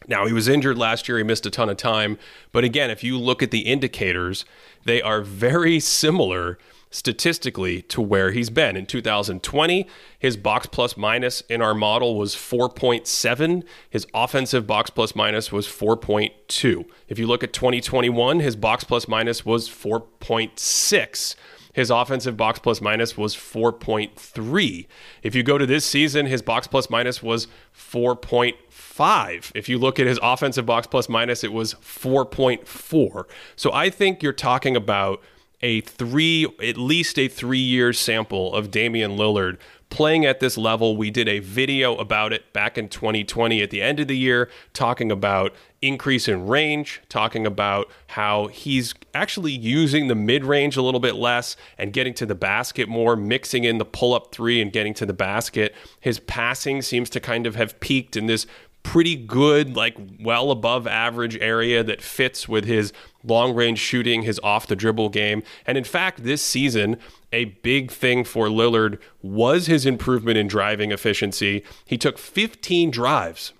Now, 0.07 0.27
he 0.27 0.33
was 0.33 0.49
injured 0.49 0.79
last 0.79 1.09
year. 1.09 1.19
He 1.19 1.25
missed 1.25 1.45
a 1.45 1.51
ton 1.51 1.69
of 1.69 1.77
time. 1.77 2.19
But 2.51 2.65
again, 2.65 2.91
if 2.91 3.05
you 3.05 3.19
look 3.19 3.43
at 3.43 3.51
the 3.51 3.61
indicators, 3.61 4.45
they 4.85 5.03
are 5.03 5.21
very 5.21 5.81
similar 5.81 6.59
statistically 6.91 7.83
to 7.83 8.01
where 8.01 8.31
he's 8.31 8.51
been. 8.51 8.77
In 8.77 8.87
2020, 8.87 9.87
his 10.19 10.37
box 10.37 10.67
plus 10.67 10.97
minus 10.97 11.43
in 11.43 11.61
our 11.61 11.75
model 11.75 12.17
was 12.17 12.35
4.7. 12.35 13.63
His 13.91 14.07
offensive 14.15 14.67
box 14.67 14.91
plus 14.91 15.15
minus 15.15 15.53
was 15.53 15.67
4.2. 15.67 16.85
If 17.09 17.19
you 17.19 17.27
look 17.27 17.45
at 17.45 17.53
2021, 17.53 18.41
his 18.41 18.57
box 18.57 18.85
plus 18.85 19.09
minus 19.09 19.45
was 19.45 19.69
4.6. 19.69 21.37
His 21.79 21.91
offensive 21.91 22.37
box 22.37 22.59
plus 22.59 22.81
minus 22.81 23.17
was 23.17 23.37
4.3. 23.37 24.87
If 25.23 25.35
you 25.37 25.45
go 25.45 25.59
to 25.59 25.67
this 25.67 25.85
season, 25.85 26.27
his 26.27 26.43
box 26.43 26.67
plus 26.67 26.91
minus 26.91 27.23
was 27.23 27.47
4.5. 27.73 29.53
If 29.55 29.69
you 29.69 29.79
look 29.79 30.01
at 30.01 30.07
his 30.09 30.19
offensive 30.21 30.67
box 30.67 30.89
plus 30.89 31.09
minus, 31.09 31.45
it 31.45 31.53
was 31.53 31.75
4.4. 31.75 33.25
So 33.55 33.73
I 33.73 33.91
think 33.91 34.25
you're 34.25 34.33
talking 34.33 34.75
about 34.75 35.23
a 35.61 35.81
three, 35.81 36.47
at 36.63 36.77
least 36.77 37.19
a 37.19 37.29
three 37.29 37.59
year 37.59 37.93
sample 37.93 38.55
of 38.55 38.71
Damian 38.71 39.17
Lillard 39.17 39.59
playing 39.91 40.27
at 40.27 40.41
this 40.41 40.57
level. 40.59 40.97
We 40.97 41.11
did 41.11 41.29
a 41.29 41.39
video 41.39 41.97
about 41.97 42.33
it 42.33 42.53
back 42.53 42.77
in 42.77 42.89
2020 42.89 43.63
at 43.63 43.71
the 43.71 43.83
end 43.83 44.01
of 44.01 44.09
the 44.09 44.17
year, 44.17 44.51
talking 44.73 45.11
about 45.11 45.55
increase 45.81 46.29
in 46.29 46.47
range, 46.47 47.01
talking 47.09 47.47
about 47.47 47.91
how 48.09 48.49
he's 48.49 48.95
actually 49.15 49.53
using 49.53 50.09
the 50.09 50.15
mid 50.15 50.45
range 50.45 50.77
a 50.77 50.83
little 50.83 51.01
bit 51.01 51.15
less 51.15 51.57
and 51.79 51.93
getting 51.93 52.15
to 52.15 52.27
the 52.27 52.35
basket 52.35 52.89
more, 52.89 53.17
mixing 53.17 53.65
in 53.65 53.79
the 53.79 53.85
pull 53.85 54.15
up 54.15 54.33
three 54.33 54.61
and 54.61 54.73
getting 54.73 54.95
to 54.95 55.07
the 55.07 55.13
basket. 55.13 55.75
His 56.01 56.21
passing 56.21 56.83
seems 56.83 57.09
to 57.11 57.21
kind 57.21 57.47
of 57.47 57.55
have 57.57 57.79
peaked 57.81 58.17
in 58.17 58.27
this 58.27 58.47
pretty 58.89 59.17
good, 59.17 59.77
like 59.77 59.99
well 60.19 60.51
above 60.51 60.87
average 60.87 61.37
area 61.37 61.85
that 61.85 62.01
fits 62.01 62.49
with 62.49 62.65
his 62.65 62.91
long 63.23 63.55
range 63.55 63.79
shooting, 63.79 64.23
his 64.23 64.41
off 64.43 64.67
the 64.67 64.75
dribble 64.75 65.11
game. 65.11 65.43
And 65.67 65.77
in 65.77 65.85
fact, 65.85 66.25
this 66.25 66.41
season, 66.41 66.97
a 67.31 67.45
big 67.45 67.91
thing 67.91 68.25
for 68.25 68.47
Lillard 68.47 68.99
was 69.21 69.67
his 69.67 69.85
improvement 69.85 70.39
in 70.39 70.49
driving 70.49 70.91
efficiency. 70.91 71.65
He 71.85 71.99
took 71.99 72.17
15 72.17 72.91
drives 72.91 73.53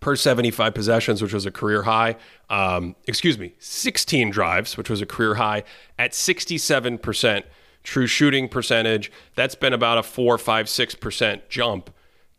per 0.00 0.16
75 0.16 0.74
possessions, 0.74 1.22
which 1.22 1.32
was 1.32 1.46
a 1.46 1.52
career 1.52 1.84
high. 1.84 2.16
Um, 2.50 2.96
excuse 3.06 3.38
me, 3.38 3.54
16 3.60 4.30
drives, 4.30 4.76
which 4.76 4.90
was 4.90 5.00
a 5.00 5.06
career 5.06 5.36
high 5.36 5.62
at 6.00 6.14
67% 6.14 7.44
true 7.84 8.08
shooting 8.08 8.48
percentage. 8.48 9.12
That's 9.36 9.54
been 9.54 9.72
about 9.72 9.98
a 9.98 10.02
four, 10.02 10.36
five, 10.36 10.68
six 10.68 10.96
percent 10.96 11.48
jump 11.48 11.90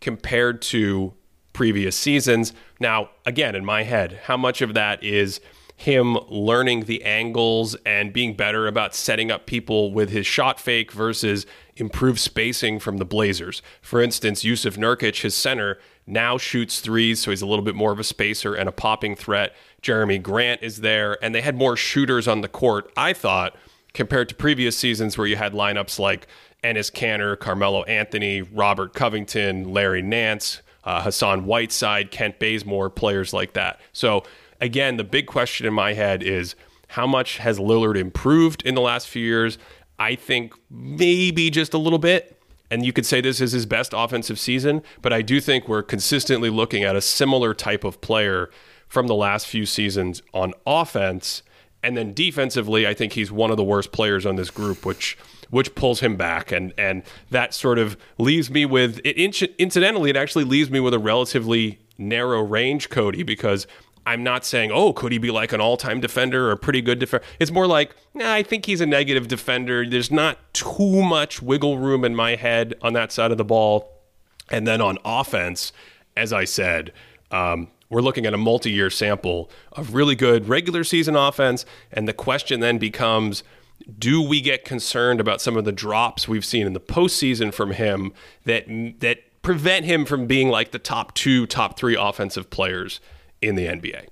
compared 0.01 0.61
to 0.63 1.13
previous 1.53 1.95
seasons. 1.95 2.53
Now, 2.79 3.11
again, 3.25 3.55
in 3.55 3.63
my 3.63 3.83
head, 3.83 4.21
how 4.23 4.37
much 4.37 4.61
of 4.61 4.73
that 4.73 5.03
is 5.03 5.39
him 5.75 6.17
learning 6.29 6.85
the 6.85 7.03
angles 7.03 7.75
and 7.85 8.13
being 8.13 8.35
better 8.35 8.67
about 8.67 8.93
setting 8.93 9.31
up 9.31 9.45
people 9.45 9.91
with 9.91 10.09
his 10.09 10.25
shot 10.25 10.59
fake 10.59 10.91
versus 10.91 11.45
improved 11.75 12.19
spacing 12.19 12.79
from 12.79 12.97
the 12.97 13.05
Blazers. 13.05 13.61
For 13.81 14.01
instance, 14.01 14.43
Jusuf 14.43 14.77
Nurkic, 14.77 15.21
his 15.21 15.35
center, 15.35 15.79
now 16.05 16.37
shoots 16.37 16.79
threes, 16.79 17.21
so 17.21 17.31
he's 17.31 17.41
a 17.41 17.45
little 17.45 17.65
bit 17.65 17.75
more 17.75 17.91
of 17.91 17.99
a 17.99 18.03
spacer 18.03 18.53
and 18.53 18.69
a 18.69 18.73
popping 18.73 19.15
threat. 19.15 19.55
Jerami 19.81 20.21
Grant 20.21 20.61
is 20.61 20.81
there, 20.81 21.17
and 21.23 21.33
they 21.33 21.41
had 21.41 21.57
more 21.57 21.75
shooters 21.75 22.27
on 22.27 22.41
the 22.41 22.47
court, 22.47 22.91
I 22.95 23.13
thought, 23.13 23.55
compared 23.93 24.29
to 24.29 24.35
previous 24.35 24.77
seasons 24.77 25.17
where 25.17 25.27
you 25.27 25.37
had 25.37 25.53
lineups 25.53 25.99
like 25.99 26.27
Enes 26.63 26.91
Kanter, 26.91 27.37
Carmelo 27.37 27.83
Anthony, 27.83 28.41
Robert 28.41 28.93
Covington, 28.93 29.73
Larry 29.73 30.01
Nance, 30.01 30.61
uh, 30.85 31.01
Hassan 31.01 31.45
Whiteside, 31.45 32.11
Kent 32.11 32.39
Bazemore, 32.39 32.89
players 32.89 33.33
like 33.33 33.53
that. 33.53 33.79
So, 33.91 34.23
again, 34.59 34.97
the 34.97 35.03
big 35.03 35.27
question 35.27 35.65
in 35.65 35.73
my 35.73 35.93
head 35.93 36.23
is 36.23 36.55
how 36.89 37.07
much 37.07 37.37
has 37.37 37.59
Lillard 37.59 37.97
improved 37.97 38.61
in 38.63 38.75
the 38.75 38.81
last 38.81 39.07
few 39.07 39.25
years? 39.25 39.57
I 39.97 40.15
think 40.15 40.53
maybe 40.69 41.49
just 41.49 41.73
a 41.73 41.77
little 41.77 41.99
bit. 41.99 42.39
And 42.69 42.85
you 42.85 42.91
could 42.91 43.05
say 43.05 43.21
this 43.21 43.39
is 43.39 43.51
his 43.51 43.65
best 43.65 43.93
offensive 43.95 44.39
season, 44.39 44.81
but 45.01 45.13
I 45.13 45.21
do 45.21 45.39
think 45.39 45.67
we're 45.67 45.83
consistently 45.83 46.49
looking 46.49 46.83
at 46.83 46.95
a 46.95 47.01
similar 47.01 47.53
type 47.53 47.83
of 47.83 48.01
player 48.01 48.49
from 48.87 49.07
the 49.07 49.15
last 49.15 49.47
few 49.47 49.65
seasons 49.65 50.23
on 50.33 50.53
offense. 50.65 51.43
And 51.83 51.95
then 51.95 52.13
defensively, 52.13 52.87
I 52.87 52.93
think 52.93 53.13
he's 53.13 53.31
one 53.31 53.51
of 53.51 53.57
the 53.57 53.63
worst 53.63 53.91
players 53.91 54.25
on 54.25 54.37
this 54.37 54.49
group, 54.49 54.85
which 54.85 55.17
which 55.53 55.75
pulls 55.75 55.99
him 55.99 56.17
back, 56.17 56.51
and 56.51 56.73
and 56.77 57.03
that 57.29 57.53
sort 57.53 57.77
of 57.77 57.95
leaves 58.17 58.49
me 58.49 58.65
with. 58.65 58.99
It, 59.03 59.15
incidentally, 59.59 60.09
it 60.09 60.17
actually 60.17 60.45
leaves 60.45 60.71
me 60.71 60.79
with 60.79 60.93
a 60.93 60.99
relatively 60.99 61.79
narrow 61.97 62.41
range, 62.41 62.89
Cody, 62.89 63.21
because 63.21 63.67
I'm 64.05 64.23
not 64.23 64.45
saying, 64.45 64.71
oh, 64.73 64.93
could 64.93 65.11
he 65.11 65.19
be 65.19 65.29
like 65.29 65.53
an 65.53 65.61
all 65.61 65.77
time 65.77 66.01
defender 66.01 66.49
or 66.49 66.51
a 66.51 66.57
pretty 66.57 66.81
good 66.81 66.97
defender? 66.97 67.25
It's 67.39 67.51
more 67.51 67.67
like, 67.67 67.95
nah, 68.15 68.33
I 68.33 68.41
think 68.41 68.65
he's 68.65 68.81
a 68.81 68.87
negative 68.87 69.27
defender. 69.27 69.87
There's 69.87 70.11
not 70.11 70.39
too 70.53 71.03
much 71.03 71.41
wiggle 71.41 71.77
room 71.77 72.03
in 72.03 72.15
my 72.15 72.35
head 72.35 72.73
on 72.81 72.93
that 72.93 73.11
side 73.11 73.31
of 73.31 73.37
the 73.37 73.45
ball. 73.45 73.91
And 74.49 74.67
then 74.67 74.81
on 74.81 74.97
offense, 75.05 75.71
as 76.17 76.33
I 76.33 76.45
said, 76.45 76.91
um, 77.31 77.69
we're 77.89 78.01
looking 78.01 78.25
at 78.25 78.33
a 78.33 78.37
multi 78.37 78.71
year 78.71 78.89
sample 78.89 79.51
of 79.73 79.93
really 79.93 80.15
good 80.15 80.49
regular 80.49 80.83
season 80.83 81.15
offense. 81.15 81.63
And 81.91 82.07
the 82.07 82.13
question 82.13 82.59
then 82.59 82.79
becomes, 82.79 83.43
do 83.99 84.21
we 84.21 84.41
get 84.41 84.65
concerned 84.65 85.19
about 85.19 85.41
some 85.41 85.57
of 85.57 85.65
the 85.65 85.71
drops 85.71 86.27
we've 86.27 86.45
seen 86.45 86.65
in 86.65 86.73
the 86.73 86.79
postseason 86.79 87.53
from 87.53 87.71
him 87.71 88.13
that 88.45 88.65
that 88.99 89.41
prevent 89.41 89.85
him 89.85 90.05
from 90.05 90.25
being 90.25 90.49
like 90.49 90.71
the 90.71 90.79
top 90.79 91.13
two, 91.13 91.45
top 91.45 91.77
three 91.77 91.95
offensive 91.99 92.49
players 92.49 92.99
in 93.41 93.55
the 93.55 93.65
NBA? 93.65 94.07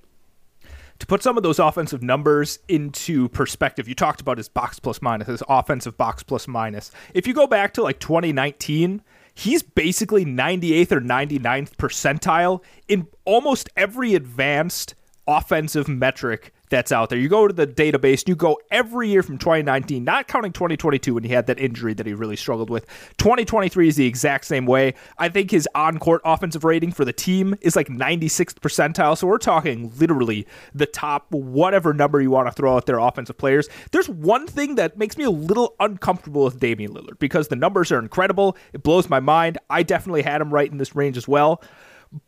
To 0.98 1.06
put 1.06 1.22
some 1.22 1.36
of 1.36 1.42
those 1.42 1.58
offensive 1.58 2.00
numbers 2.00 2.60
into 2.68 3.28
perspective, 3.30 3.88
you 3.88 3.94
talked 3.94 4.20
about 4.20 4.38
his 4.38 4.48
box 4.48 4.78
plus 4.78 5.02
minus, 5.02 5.26
his 5.26 5.42
offensive 5.48 5.96
box 5.96 6.22
plus 6.22 6.46
minus. 6.46 6.92
If 7.12 7.26
you 7.26 7.34
go 7.34 7.48
back 7.48 7.74
to 7.74 7.82
like 7.82 7.98
2019, 7.98 9.02
he's 9.34 9.64
basically 9.64 10.24
98th 10.24 10.92
or 10.92 11.00
99th 11.00 11.74
percentile 11.76 12.62
in 12.86 13.08
almost 13.24 13.68
every 13.76 14.14
advanced 14.14 14.94
offensive 15.26 15.88
metric 15.88 16.52
that's 16.72 16.90
out 16.90 17.10
there. 17.10 17.18
You 17.18 17.28
go 17.28 17.46
to 17.46 17.52
the 17.52 17.66
database, 17.66 18.26
you 18.26 18.34
go 18.34 18.58
every 18.70 19.08
year 19.10 19.22
from 19.22 19.38
2019, 19.38 20.02
not 20.02 20.26
counting 20.26 20.52
2022 20.52 21.14
when 21.14 21.22
he 21.22 21.30
had 21.30 21.46
that 21.46 21.60
injury 21.60 21.92
that 21.94 22.06
he 22.06 22.14
really 22.14 22.34
struggled 22.34 22.70
with. 22.70 22.86
2023 23.18 23.88
is 23.88 23.96
the 23.96 24.06
exact 24.06 24.46
same 24.46 24.64
way. 24.64 24.94
I 25.18 25.28
think 25.28 25.50
his 25.50 25.68
on 25.74 25.98
court 25.98 26.22
offensive 26.24 26.64
rating 26.64 26.90
for 26.90 27.04
the 27.04 27.12
team 27.12 27.54
is 27.60 27.76
like 27.76 27.88
96th 27.88 28.54
percentile. 28.54 29.16
So 29.16 29.26
we're 29.26 29.38
talking 29.38 29.92
literally 29.98 30.46
the 30.74 30.86
top, 30.86 31.30
whatever 31.30 31.92
number 31.92 32.20
you 32.22 32.30
want 32.30 32.48
to 32.48 32.52
throw 32.52 32.74
out 32.74 32.86
there, 32.86 32.98
offensive 32.98 33.36
players. 33.36 33.68
There's 33.92 34.08
one 34.08 34.46
thing 34.46 34.76
that 34.76 34.96
makes 34.96 35.18
me 35.18 35.24
a 35.24 35.30
little 35.30 35.76
uncomfortable 35.78 36.44
with 36.44 36.58
Damian 36.58 36.94
Lillard 36.94 37.18
because 37.18 37.48
the 37.48 37.56
numbers 37.56 37.92
are 37.92 37.98
incredible. 37.98 38.56
It 38.72 38.82
blows 38.82 39.10
my 39.10 39.20
mind. 39.20 39.58
I 39.68 39.82
definitely 39.82 40.22
had 40.22 40.40
him 40.40 40.52
right 40.52 40.70
in 40.70 40.78
this 40.78 40.96
range 40.96 41.18
as 41.18 41.28
well. 41.28 41.62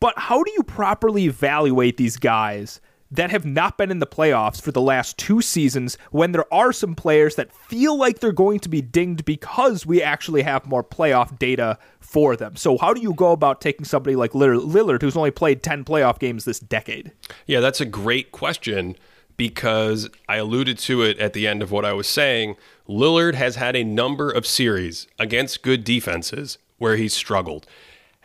But 0.00 0.18
how 0.18 0.42
do 0.42 0.52
you 0.52 0.62
properly 0.62 1.24
evaluate 1.24 1.96
these 1.96 2.18
guys? 2.18 2.80
That 3.16 3.30
have 3.30 3.44
not 3.44 3.78
been 3.78 3.90
in 3.90 3.98
the 3.98 4.06
playoffs 4.06 4.60
for 4.60 4.72
the 4.72 4.80
last 4.80 5.16
two 5.18 5.40
seasons 5.40 5.96
when 6.10 6.32
there 6.32 6.52
are 6.52 6.72
some 6.72 6.94
players 6.94 7.36
that 7.36 7.52
feel 7.52 7.96
like 7.96 8.18
they're 8.18 8.32
going 8.32 8.60
to 8.60 8.68
be 8.68 8.82
dinged 8.82 9.24
because 9.24 9.86
we 9.86 10.02
actually 10.02 10.42
have 10.42 10.66
more 10.66 10.82
playoff 10.82 11.38
data 11.38 11.78
for 12.00 12.36
them. 12.36 12.56
So, 12.56 12.78
how 12.78 12.92
do 12.92 13.00
you 13.00 13.14
go 13.14 13.32
about 13.32 13.60
taking 13.60 13.84
somebody 13.84 14.16
like 14.16 14.32
Lillard, 14.32 15.00
who's 15.00 15.16
only 15.16 15.30
played 15.30 15.62
10 15.62 15.84
playoff 15.84 16.18
games 16.18 16.44
this 16.44 16.60
decade? 16.60 17.12
Yeah, 17.46 17.60
that's 17.60 17.80
a 17.80 17.86
great 17.86 18.32
question 18.32 18.96
because 19.36 20.08
I 20.28 20.36
alluded 20.36 20.78
to 20.78 21.02
it 21.02 21.18
at 21.18 21.32
the 21.32 21.46
end 21.46 21.62
of 21.62 21.70
what 21.70 21.84
I 21.84 21.92
was 21.92 22.06
saying. 22.06 22.56
Lillard 22.88 23.34
has 23.34 23.56
had 23.56 23.74
a 23.74 23.84
number 23.84 24.30
of 24.30 24.46
series 24.46 25.06
against 25.18 25.62
good 25.62 25.84
defenses 25.84 26.58
where 26.78 26.96
he's 26.96 27.14
struggled. 27.14 27.66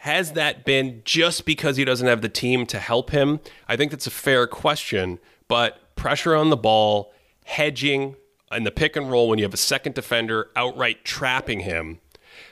Has 0.03 0.31
that 0.31 0.63
been 0.63 1.01
just 1.03 1.45
because 1.45 1.75
he 1.75 1.83
doesn't 1.83 2.07
have 2.07 2.21
the 2.21 2.29
team 2.29 2.65
to 2.67 2.79
help 2.79 3.09
him? 3.09 3.41
I 3.67 3.75
think 3.75 3.91
that's 3.91 4.07
a 4.07 4.11
fair 4.11 4.47
question, 4.47 5.19
but 5.49 5.93
pressure 5.97 6.35
on 6.35 6.49
the 6.49 6.55
ball, 6.55 7.11
hedging, 7.43 8.15
and 8.49 8.65
the 8.65 8.71
pick 8.71 8.95
and 8.95 9.11
roll 9.11 9.27
when 9.27 9.39
you 9.39 9.43
have 9.43 9.53
a 9.53 9.57
second 9.57 9.95
defender 9.95 10.51
outright 10.55 11.03
trapping 11.03 11.61
him, 11.61 11.99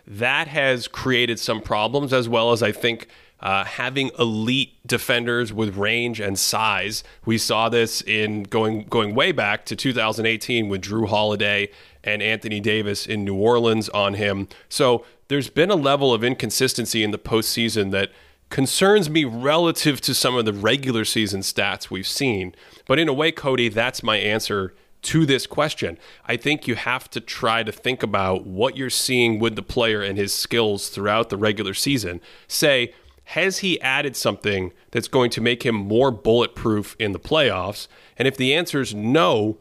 that 0.06 0.50
has 0.50 0.90
created 0.90 1.40
some 1.40 1.62
problems, 1.62 2.12
as 2.12 2.28
well 2.28 2.52
as 2.52 2.62
I 2.62 2.74
think 2.74 3.08
uh, 3.40 3.64
having 3.64 4.12
elite 4.20 4.76
defenders 4.86 5.54
with 5.54 5.78
range 5.78 6.20
and 6.20 6.38
size. 6.38 7.02
We 7.26 7.38
saw 7.38 7.70
this 7.70 8.02
in 8.02 8.44
going 8.44 8.84
going 8.86 9.16
way 9.16 9.32
back 9.32 9.66
to 9.68 9.76
2018 9.76 10.68
with 10.68 10.82
Jrue 10.82 11.08
Holiday 11.08 11.70
and 12.08 12.24
Anthony 12.24 12.60
Davis 12.60 13.06
in 13.06 13.26
New 13.26 13.36
Orleans 13.36 13.90
on 13.90 14.14
him. 14.14 14.48
So 14.70 15.06
there's 15.28 15.50
been 15.50 15.70
a 15.70 15.76
level 15.76 16.14
of 16.14 16.24
inconsistency 16.24 17.04
in 17.04 17.12
the 17.12 17.20
postseason 17.20 17.92
that 17.92 18.12
concerns 18.50 19.10
me 19.10 19.26
relative 19.26 20.00
to 20.00 20.14
some 20.14 20.36
of 20.36 20.46
the 20.46 20.54
regular 20.54 21.04
season 21.04 21.42
stats 21.42 21.90
we've 21.90 22.08
seen. 22.08 22.56
But 22.88 22.98
in 22.98 23.10
a 23.10 23.14
way, 23.14 23.34
Cody, 23.34 23.68
that's 23.68 24.02
my 24.02 24.16
answer 24.16 24.74
to 25.04 25.26
this 25.26 25.46
question. 25.46 25.98
I 26.26 26.38
think 26.38 26.66
you 26.66 26.76
have 26.76 27.10
to 27.12 27.20
try 27.20 27.64
to 27.64 27.74
think 27.74 28.04
about 28.04 28.48
what 28.48 28.78
you're 28.78 28.90
seeing 28.90 29.38
with 29.38 29.58
the 29.58 29.62
player 29.62 30.02
and 30.02 30.18
his 30.18 30.34
skills 30.34 30.88
throughout 30.88 31.30
the 31.30 31.38
regular 31.38 31.74
season. 31.74 32.22
Say, 32.48 32.94
has 33.26 33.60
he 33.60 33.80
added 33.82 34.16
something 34.16 34.72
that's 34.92 35.10
going 35.10 35.30
to 35.32 35.42
make 35.42 35.66
him 35.66 35.76
more 35.76 36.12
bulletproof 36.12 36.96
in 36.98 37.12
the 37.12 37.20
playoffs? 37.20 37.90
And 38.18 38.28
if 38.28 38.38
the 38.38 38.54
answer 38.54 38.80
is 38.80 38.96
no, 38.96 39.58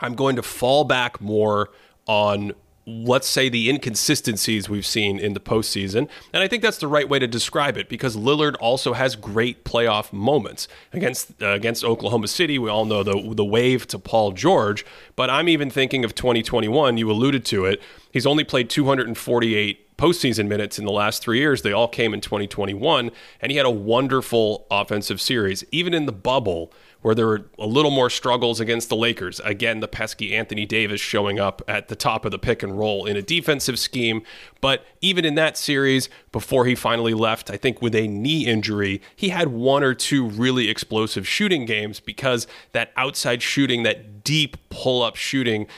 I'm 0.00 0.14
going 0.14 0.36
to 0.36 0.42
fall 0.42 0.84
back 0.84 1.20
more 1.20 1.70
on 2.06 2.52
let's 2.86 3.26
say 3.26 3.48
the 3.48 3.68
inconsistencies 3.68 4.68
we've 4.68 4.86
seen 4.86 5.18
in 5.18 5.34
the 5.34 5.40
postseason. 5.40 6.08
And 6.32 6.42
I 6.42 6.46
think 6.46 6.62
that's 6.62 6.78
the 6.78 6.86
right 6.86 7.08
way 7.08 7.18
to 7.18 7.26
describe 7.26 7.76
it 7.76 7.88
because 7.88 8.16
Lillard 8.16 8.54
also 8.60 8.92
has 8.92 9.16
great 9.16 9.64
playoff 9.64 10.12
moments 10.12 10.68
against 10.92 11.42
uh, 11.42 11.48
against 11.48 11.84
Oklahoma 11.84 12.28
City. 12.28 12.58
We 12.58 12.70
all 12.70 12.84
know 12.84 13.02
the 13.02 13.34
the 13.34 13.44
wave 13.44 13.88
to 13.88 13.98
Paul 13.98 14.32
George, 14.32 14.86
but 15.16 15.28
I'm 15.28 15.48
even 15.48 15.68
thinking 15.68 16.04
of 16.04 16.14
2021. 16.14 16.96
You 16.96 17.10
alluded 17.10 17.44
to 17.46 17.64
it. 17.64 17.82
He's 18.12 18.26
only 18.26 18.44
played 18.44 18.70
248 18.70 19.96
postseason 19.96 20.46
minutes 20.46 20.78
in 20.78 20.84
the 20.84 20.92
last 20.92 21.22
three 21.22 21.38
years. 21.38 21.62
They 21.62 21.72
all 21.72 21.88
came 21.88 22.14
in 22.14 22.20
2021, 22.20 23.10
and 23.40 23.50
he 23.50 23.56
had 23.56 23.66
a 23.66 23.70
wonderful 23.70 24.66
offensive 24.70 25.20
series, 25.20 25.64
even 25.72 25.92
in 25.92 26.06
the 26.06 26.12
bubble 26.12 26.72
where 27.06 27.14
there 27.14 27.28
were 27.28 27.48
a 27.56 27.66
little 27.68 27.92
more 27.92 28.10
struggles 28.10 28.58
against 28.58 28.88
the 28.88 28.96
Lakers. 28.96 29.38
Again, 29.44 29.78
the 29.78 29.86
pesky 29.86 30.34
Anthony 30.34 30.66
Davis 30.66 31.00
showing 31.00 31.38
up 31.38 31.62
at 31.68 31.86
the 31.86 31.94
top 31.94 32.24
of 32.24 32.32
the 32.32 32.38
pick 32.38 32.64
and 32.64 32.76
roll 32.76 33.06
in 33.06 33.16
a 33.16 33.22
defensive 33.22 33.78
scheme. 33.78 34.22
But 34.60 34.84
even 35.00 35.24
in 35.24 35.36
that 35.36 35.56
series, 35.56 36.08
before 36.32 36.66
he 36.66 36.74
finally 36.74 37.14
left, 37.14 37.48
I 37.48 37.58
think 37.58 37.80
with 37.80 37.94
a 37.94 38.08
knee 38.08 38.44
injury, 38.44 39.00
he 39.14 39.28
had 39.28 39.46
one 39.46 39.84
or 39.84 39.94
two 39.94 40.28
really 40.28 40.68
explosive 40.68 41.28
shooting 41.28 41.64
games 41.64 42.00
because 42.00 42.48
that 42.72 42.90
outside 42.96 43.40
shooting, 43.40 43.84
that 43.84 44.24
deep 44.24 44.56
pull 44.68 45.04
up 45.04 45.14
shooting, 45.14 45.68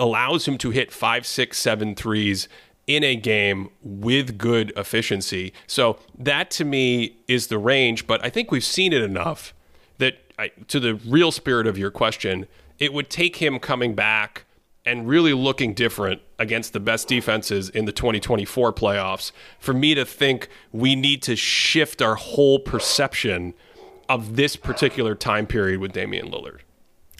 allows 0.00 0.48
him 0.48 0.58
to 0.58 0.70
hit 0.70 0.90
five, 0.90 1.24
six, 1.24 1.58
seven 1.58 1.94
threes 1.94 2.48
in 2.88 3.04
a 3.04 3.14
game 3.14 3.70
with 3.84 4.36
good 4.36 4.72
efficiency. 4.76 5.52
So 5.68 6.00
that 6.18 6.50
to 6.50 6.64
me 6.64 7.18
is 7.28 7.46
the 7.46 7.58
range, 7.58 8.08
but 8.08 8.24
I 8.24 8.30
think 8.30 8.50
we've 8.50 8.64
seen 8.64 8.92
it 8.92 9.02
enough 9.02 9.54
that 9.98 10.18
I, 10.42 10.48
to 10.68 10.80
the 10.80 10.96
real 11.06 11.30
spirit 11.30 11.68
of 11.68 11.78
your 11.78 11.92
question, 11.92 12.46
it 12.80 12.92
would 12.92 13.08
take 13.08 13.36
him 13.36 13.60
coming 13.60 13.94
back 13.94 14.44
and 14.84 15.06
really 15.06 15.32
looking 15.32 15.72
different 15.72 16.20
against 16.36 16.72
the 16.72 16.80
best 16.80 17.06
defenses 17.06 17.68
in 17.68 17.84
the 17.84 17.92
2024 17.92 18.72
playoffs 18.72 19.30
for 19.60 19.72
me 19.72 19.94
to 19.94 20.04
think 20.04 20.48
we 20.72 20.96
need 20.96 21.22
to 21.22 21.36
shift 21.36 22.02
our 22.02 22.16
whole 22.16 22.58
perception 22.58 23.54
of 24.08 24.34
this 24.34 24.56
particular 24.56 25.14
time 25.14 25.46
period 25.46 25.78
with 25.78 25.92
Damian 25.92 26.28
Lillard. 26.28 26.60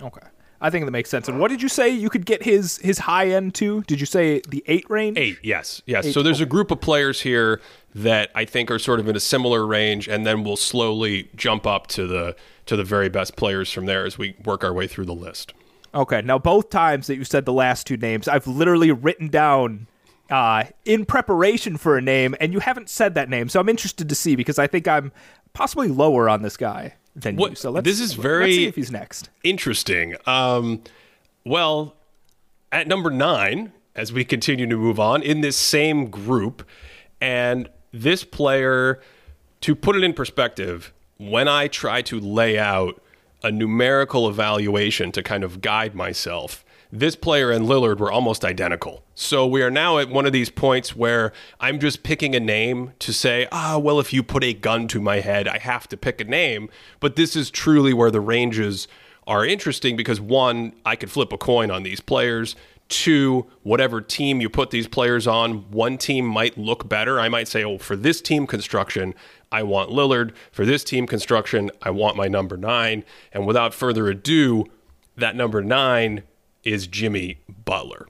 Okay. 0.02 0.26
I 0.62 0.70
think 0.70 0.84
that 0.84 0.92
makes 0.92 1.10
sense. 1.10 1.28
And 1.28 1.40
what 1.40 1.48
did 1.48 1.60
you 1.60 1.68
say 1.68 1.88
you 1.88 2.08
could 2.08 2.24
get 2.24 2.44
his 2.44 2.78
his 2.78 3.00
high 3.00 3.28
end 3.28 3.54
to? 3.56 3.82
Did 3.82 3.98
you 3.98 4.06
say 4.06 4.40
the 4.48 4.62
eight 4.68 4.88
range? 4.88 5.18
Eight, 5.18 5.38
yes, 5.42 5.82
yes. 5.86 6.06
Eight. 6.06 6.14
So 6.14 6.22
there's 6.22 6.40
a 6.40 6.46
group 6.46 6.70
of 6.70 6.80
players 6.80 7.22
here 7.22 7.60
that 7.96 8.30
I 8.36 8.44
think 8.44 8.70
are 8.70 8.78
sort 8.78 9.00
of 9.00 9.08
in 9.08 9.16
a 9.16 9.20
similar 9.20 9.66
range, 9.66 10.08
and 10.08 10.24
then 10.24 10.44
we'll 10.44 10.56
slowly 10.56 11.28
jump 11.34 11.66
up 11.66 11.88
to 11.88 12.06
the 12.06 12.36
to 12.66 12.76
the 12.76 12.84
very 12.84 13.08
best 13.08 13.34
players 13.34 13.72
from 13.72 13.86
there 13.86 14.06
as 14.06 14.16
we 14.16 14.36
work 14.44 14.62
our 14.62 14.72
way 14.72 14.86
through 14.86 15.06
the 15.06 15.14
list. 15.14 15.52
Okay. 15.94 16.22
Now, 16.22 16.38
both 16.38 16.70
times 16.70 17.08
that 17.08 17.16
you 17.16 17.24
said 17.24 17.44
the 17.44 17.52
last 17.52 17.86
two 17.86 17.96
names, 17.96 18.28
I've 18.28 18.46
literally 18.46 18.92
written 18.92 19.28
down 19.28 19.88
uh, 20.30 20.64
in 20.84 21.04
preparation 21.04 21.76
for 21.76 21.98
a 21.98 22.00
name, 22.00 22.36
and 22.40 22.52
you 22.52 22.60
haven't 22.60 22.88
said 22.88 23.14
that 23.16 23.28
name. 23.28 23.48
So 23.48 23.58
I'm 23.58 23.68
interested 23.68 24.08
to 24.08 24.14
see 24.14 24.36
because 24.36 24.60
I 24.60 24.68
think 24.68 24.86
I'm 24.86 25.10
possibly 25.52 25.88
lower 25.88 26.28
on 26.28 26.42
this 26.42 26.56
guy 26.56 26.94
than 27.14 27.36
what, 27.36 27.50
you. 27.50 27.56
So 27.56 27.70
let's, 27.70 27.84
this 27.84 28.00
is 28.00 28.14
very 28.14 28.46
let's 28.46 28.56
see 28.56 28.66
if 28.66 28.76
he's 28.76 28.90
next. 28.90 29.30
Interesting. 29.44 30.16
Um, 30.26 30.82
well, 31.44 31.94
at 32.70 32.86
number 32.86 33.10
nine, 33.10 33.72
as 33.94 34.12
we 34.12 34.24
continue 34.24 34.66
to 34.66 34.76
move 34.76 34.98
on 34.98 35.22
in 35.22 35.40
this 35.40 35.56
same 35.56 36.08
group, 36.08 36.66
and 37.20 37.68
this 37.92 38.24
player, 38.24 39.00
to 39.60 39.74
put 39.74 39.96
it 39.96 40.02
in 40.02 40.12
perspective, 40.12 40.92
when 41.18 41.46
I 41.46 41.68
try 41.68 42.02
to 42.02 42.18
lay 42.18 42.58
out 42.58 43.00
a 43.44 43.50
numerical 43.50 44.28
evaluation 44.28 45.12
to 45.12 45.22
kind 45.22 45.44
of 45.44 45.60
guide 45.60 45.94
myself, 45.94 46.64
this 46.92 47.16
player 47.16 47.50
and 47.50 47.64
Lillard 47.64 47.98
were 47.98 48.12
almost 48.12 48.44
identical. 48.44 49.02
So 49.14 49.46
we 49.46 49.62
are 49.62 49.70
now 49.70 49.96
at 49.98 50.10
one 50.10 50.26
of 50.26 50.32
these 50.32 50.50
points 50.50 50.94
where 50.94 51.32
I'm 51.58 51.80
just 51.80 52.02
picking 52.02 52.34
a 52.34 52.40
name 52.40 52.92
to 52.98 53.14
say, 53.14 53.48
ah, 53.50 53.78
well, 53.78 53.98
if 53.98 54.12
you 54.12 54.22
put 54.22 54.44
a 54.44 54.52
gun 54.52 54.88
to 54.88 55.00
my 55.00 55.20
head, 55.20 55.48
I 55.48 55.56
have 55.56 55.88
to 55.88 55.96
pick 55.96 56.20
a 56.20 56.24
name. 56.24 56.68
But 57.00 57.16
this 57.16 57.34
is 57.34 57.50
truly 57.50 57.94
where 57.94 58.10
the 58.10 58.20
ranges 58.20 58.88
are 59.26 59.46
interesting 59.46 59.96
because 59.96 60.20
one, 60.20 60.74
I 60.84 60.96
could 60.96 61.10
flip 61.10 61.32
a 61.32 61.38
coin 61.38 61.70
on 61.70 61.82
these 61.82 62.00
players. 62.00 62.56
Two, 62.90 63.46
whatever 63.62 64.02
team 64.02 64.42
you 64.42 64.50
put 64.50 64.70
these 64.70 64.86
players 64.86 65.26
on, 65.26 65.70
one 65.70 65.96
team 65.96 66.26
might 66.26 66.58
look 66.58 66.90
better. 66.90 67.18
I 67.18 67.30
might 67.30 67.48
say, 67.48 67.64
oh, 67.64 67.78
for 67.78 67.96
this 67.96 68.20
team 68.20 68.46
construction, 68.46 69.14
I 69.50 69.62
want 69.62 69.88
Lillard. 69.88 70.32
For 70.50 70.66
this 70.66 70.84
team 70.84 71.06
construction, 71.06 71.70
I 71.80 71.88
want 71.88 72.18
my 72.18 72.28
number 72.28 72.58
nine. 72.58 73.02
And 73.32 73.46
without 73.46 73.72
further 73.72 74.08
ado, 74.08 74.66
that 75.16 75.36
number 75.36 75.62
nine 75.62 76.24
is 76.64 76.86
Jimmy 76.86 77.38
Butler. 77.64 78.06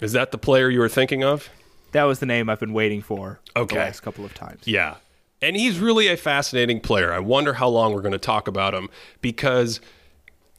Is 0.00 0.12
that 0.12 0.30
the 0.30 0.38
player 0.38 0.68
you 0.68 0.80
were 0.80 0.88
thinking 0.88 1.24
of? 1.24 1.48
That 1.92 2.04
was 2.04 2.18
the 2.18 2.26
name 2.26 2.50
I've 2.50 2.60
been 2.60 2.72
waiting 2.72 3.00
for 3.00 3.40
okay. 3.54 3.74
the 3.74 3.80
last 3.80 4.00
couple 4.00 4.24
of 4.24 4.34
times. 4.34 4.62
Yeah. 4.66 4.96
And 5.40 5.56
he's 5.56 5.78
really 5.78 6.08
a 6.08 6.16
fascinating 6.16 6.80
player. 6.80 7.12
I 7.12 7.20
wonder 7.20 7.54
how 7.54 7.68
long 7.68 7.92
we're 7.92 8.02
going 8.02 8.12
to 8.12 8.18
talk 8.18 8.48
about 8.48 8.74
him 8.74 8.88
because 9.20 9.80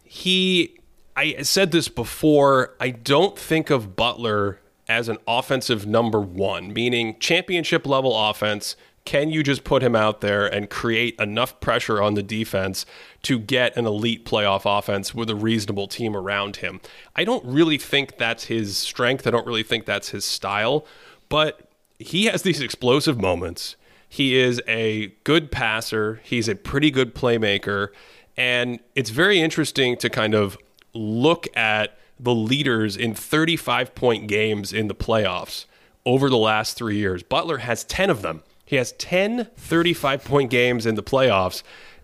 he, 0.03 0.79
I 1.15 1.41
said 1.43 1.71
this 1.71 1.87
before, 1.87 2.75
I 2.79 2.91
don't 2.91 3.37
think 3.37 3.69
of 3.69 3.95
Butler 3.95 4.59
as 4.87 5.09
an 5.09 5.17
offensive 5.27 5.85
number 5.85 6.19
one, 6.19 6.73
meaning 6.73 7.17
championship 7.19 7.85
level 7.85 8.15
offense 8.29 8.75
can 9.07 9.29
you 9.29 9.41
just 9.41 9.63
put 9.63 9.81
him 9.81 9.95
out 9.95 10.19
there 10.19 10.45
and 10.45 10.69
create 10.69 11.17
enough 11.17 11.61
pressure 11.61 12.01
on 12.01 12.15
the 12.15 12.21
defense 12.21 12.85
to 13.27 13.37
get 13.37 13.75
an 13.75 13.85
elite 13.85 14.23
playoff 14.23 14.61
offense 14.65 15.13
with 15.13 15.29
a 15.29 15.35
reasonable 15.35 15.85
team 15.87 16.15
around 16.15 16.57
him? 16.57 16.79
I 17.13 17.25
don't 17.25 17.43
really 17.43 17.77
think 17.77 18.17
that's 18.17 18.45
his 18.45 18.77
strength. 18.77 19.27
I 19.27 19.31
don't 19.31 19.45
really 19.45 19.63
think 19.63 19.85
that's 19.85 20.09
his 20.09 20.23
style, 20.23 20.85
but 21.27 21.59
he 21.99 22.25
has 22.25 22.43
these 22.43 22.61
explosive 22.61 23.19
moments. 23.19 23.75
He 24.07 24.37
is 24.37 24.61
a 24.65 25.07
good 25.25 25.51
passer, 25.51 26.21
he's 26.23 26.47
a 26.47 26.55
pretty 26.55 26.89
good 26.89 27.13
playmaker, 27.13 27.89
and 28.37 28.79
it's 28.95 29.09
very 29.09 29.41
interesting 29.41 29.97
to 29.97 30.09
kind 30.09 30.33
of 30.33 30.57
look 30.93 31.47
at 31.57 31.97
the 32.17 32.33
leaders 32.33 32.95
in 32.95 33.13
35 33.13 33.93
point 33.93 34.29
games 34.29 34.71
in 34.71 34.87
the 34.87 34.95
playoffs 34.95 35.65
over 36.05 36.29
the 36.29 36.37
last 36.37 36.77
three 36.77 36.95
years. 36.95 37.23
Butler 37.23 37.57
has 37.57 37.83
10 37.83 38.09
of 38.09 38.21
them. 38.21 38.43
He 38.63 38.77
has 38.77 38.93
10 38.93 39.49
35 39.57 40.23
point 40.23 40.49
games 40.49 40.85
in 40.85 40.95
the 40.95 41.03
playoffs 41.03 41.61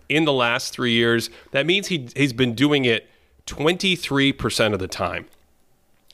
in 0.08 0.24
the 0.24 0.32
last 0.32 0.72
three 0.72 0.92
years. 0.92 1.30
That 1.50 1.66
means 1.66 1.88
he, 1.88 2.08
he's 2.14 2.32
been 2.32 2.54
doing 2.54 2.84
it 2.84 3.08
23% 3.46 4.72
of 4.72 4.78
the 4.78 4.88
time. 4.88 5.26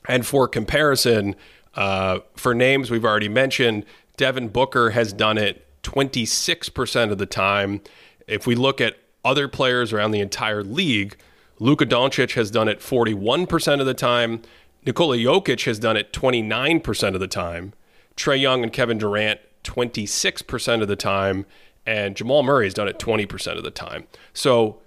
And 0.07 0.25
for 0.25 0.47
comparison, 0.47 1.35
uh, 1.75 2.19
for 2.35 2.53
names 2.53 2.89
we've 2.91 3.05
already 3.05 3.29
mentioned, 3.29 3.85
Devin 4.17 4.49
Booker 4.49 4.91
has 4.91 5.13
done 5.13 5.37
it 5.37 5.65
26% 5.83 7.11
of 7.11 7.17
the 7.17 7.25
time. 7.25 7.81
If 8.27 8.45
we 8.45 8.55
look 8.55 8.81
at 8.81 8.97
other 9.23 9.47
players 9.47 9.93
around 9.93 10.11
the 10.11 10.19
entire 10.19 10.63
league, 10.63 11.17
Luka 11.59 11.85
Doncic 11.85 12.33
has 12.33 12.49
done 12.49 12.67
it 12.67 12.79
41% 12.79 13.79
of 13.79 13.85
the 13.85 13.93
time. 13.93 14.41
Nikola 14.85 15.17
Jokic 15.17 15.65
has 15.65 15.77
done 15.77 15.95
it 15.95 16.11
29% 16.11 17.13
of 17.13 17.19
the 17.19 17.27
time. 17.27 17.73
Trae 18.15 18.39
Young 18.39 18.63
and 18.63 18.73
Kevin 18.73 18.97
Durant 18.97 19.39
26% 19.63 20.81
of 20.81 20.87
the 20.87 20.95
time, 20.95 21.45
and 21.85 22.15
Jamal 22.15 22.43
Murray 22.43 22.65
has 22.65 22.73
done 22.73 22.87
it 22.87 22.99
20% 22.99 23.57
of 23.57 23.63
the 23.63 23.71
time. 23.71 24.07
So 24.33 24.81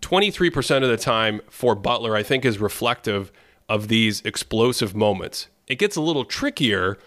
23% 0.00 0.82
of 0.82 0.88
the 0.88 0.96
time 0.96 1.40
for 1.48 1.74
Butler, 1.74 2.16
I 2.16 2.22
think, 2.22 2.44
is 2.44 2.58
reflective 2.58 3.32
of 3.68 3.88
these 3.88 4.20
explosive 4.22 4.94
moments. 4.94 5.48
It 5.66 5.76
gets 5.76 5.96
a 5.96 6.00
little 6.00 6.24
trickier 6.24 6.98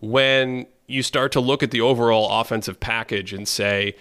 when 0.00 0.66
you 0.86 1.02
start 1.02 1.32
to 1.32 1.40
look 1.40 1.62
at 1.62 1.70
the 1.70 1.80
overall 1.80 2.40
offensive 2.40 2.78
package 2.78 3.32
and 3.32 3.48
say, 3.48 3.96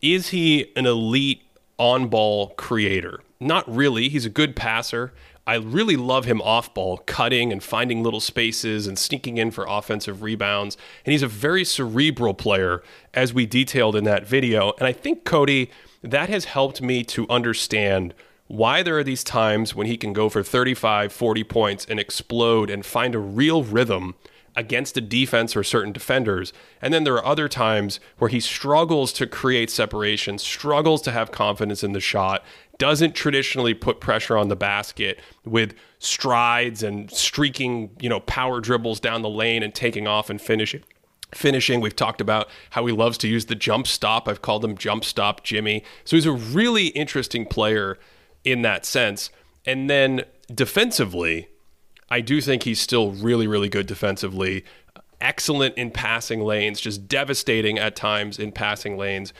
is 0.00 0.30
he 0.30 0.72
an 0.76 0.86
elite 0.86 1.42
on 1.78 2.08
ball 2.08 2.48
creator? 2.50 3.20
Not 3.40 3.72
really. 3.72 4.08
He's 4.08 4.26
a 4.26 4.30
good 4.30 4.56
passer. 4.56 5.12
I 5.46 5.56
really 5.56 5.96
love 5.96 6.24
him 6.24 6.40
off 6.40 6.72
ball, 6.72 6.98
cutting 6.98 7.52
and 7.52 7.62
finding 7.62 8.02
little 8.02 8.20
spaces 8.20 8.86
and 8.86 8.98
sneaking 8.98 9.38
in 9.38 9.50
for 9.50 9.66
offensive 9.68 10.22
rebounds. 10.22 10.76
And 11.04 11.12
he's 11.12 11.22
a 11.22 11.28
very 11.28 11.64
cerebral 11.64 12.34
player, 12.34 12.82
as 13.12 13.34
we 13.34 13.46
detailed 13.46 13.96
in 13.96 14.04
that 14.04 14.26
video. 14.26 14.72
And 14.78 14.86
I 14.86 14.92
think, 14.92 15.24
Cody, 15.24 15.70
that 16.02 16.28
has 16.28 16.44
helped 16.44 16.80
me 16.80 17.02
to 17.04 17.28
understand 17.28 18.14
why 18.46 18.82
there 18.82 18.98
are 18.98 19.04
these 19.04 19.24
times 19.24 19.74
when 19.74 19.86
he 19.86 19.96
can 19.96 20.12
go 20.12 20.28
for 20.28 20.42
35, 20.42 21.12
40 21.12 21.44
points 21.44 21.86
and 21.88 21.98
explode 21.98 22.70
and 22.70 22.84
find 22.84 23.14
a 23.14 23.18
real 23.18 23.64
rhythm 23.64 24.14
against 24.54 24.96
a 24.96 25.00
defense 25.00 25.56
or 25.56 25.64
certain 25.64 25.92
defenders. 25.92 26.52
And 26.80 26.92
then 26.92 27.04
there 27.04 27.14
are 27.14 27.24
other 27.24 27.48
times 27.48 28.00
where 28.18 28.28
he 28.28 28.40
struggles 28.40 29.12
to 29.14 29.26
create 29.26 29.70
separation, 29.70 30.38
struggles 30.38 31.02
to 31.02 31.10
have 31.10 31.32
confidence 31.32 31.82
in 31.82 31.92
the 31.92 32.00
shot, 32.00 32.44
doesn't 32.78 33.14
traditionally 33.14 33.74
put 33.74 34.00
pressure 34.00 34.36
on 34.36 34.48
the 34.48 34.56
basket 34.56 35.20
with 35.44 35.74
strides 35.98 36.82
and 36.82 37.10
streaking, 37.10 37.90
you 38.00 38.08
know, 38.08 38.20
power 38.20 38.60
dribbles 38.60 39.00
down 39.00 39.22
the 39.22 39.28
lane 39.28 39.62
and 39.62 39.74
taking 39.74 40.06
off 40.06 40.30
and 40.30 40.40
finishing. 40.40 40.82
Finishing, 41.34 41.80
we've 41.80 41.96
talked 41.96 42.20
about 42.20 42.48
how 42.70 42.84
he 42.84 42.92
loves 42.92 43.16
to 43.18 43.28
use 43.28 43.46
the 43.46 43.54
jump 43.54 43.86
stop. 43.86 44.28
I've 44.28 44.42
called 44.42 44.64
him 44.64 44.76
jump 44.76 45.04
stop 45.04 45.44
Jimmy. 45.44 45.82
So 46.04 46.16
he's 46.16 46.26
a 46.26 46.32
really 46.32 46.88
interesting 46.88 47.46
player 47.46 47.98
in 48.44 48.62
that 48.62 48.84
sense. 48.84 49.30
And 49.64 49.88
then 49.88 50.22
defensively, 50.52 51.48
I 52.10 52.20
do 52.20 52.40
think 52.40 52.64
he's 52.64 52.80
still 52.80 53.12
really, 53.12 53.46
really 53.46 53.68
good 53.68 53.86
defensively. 53.86 54.64
Excellent 55.20 55.76
in 55.76 55.90
passing 55.90 56.40
lanes, 56.40 56.80
just 56.80 57.08
devastating 57.08 57.78
at 57.78 57.96
times 57.96 58.38
in 58.38 58.52
passing 58.52 58.98
lanes. 58.98 59.32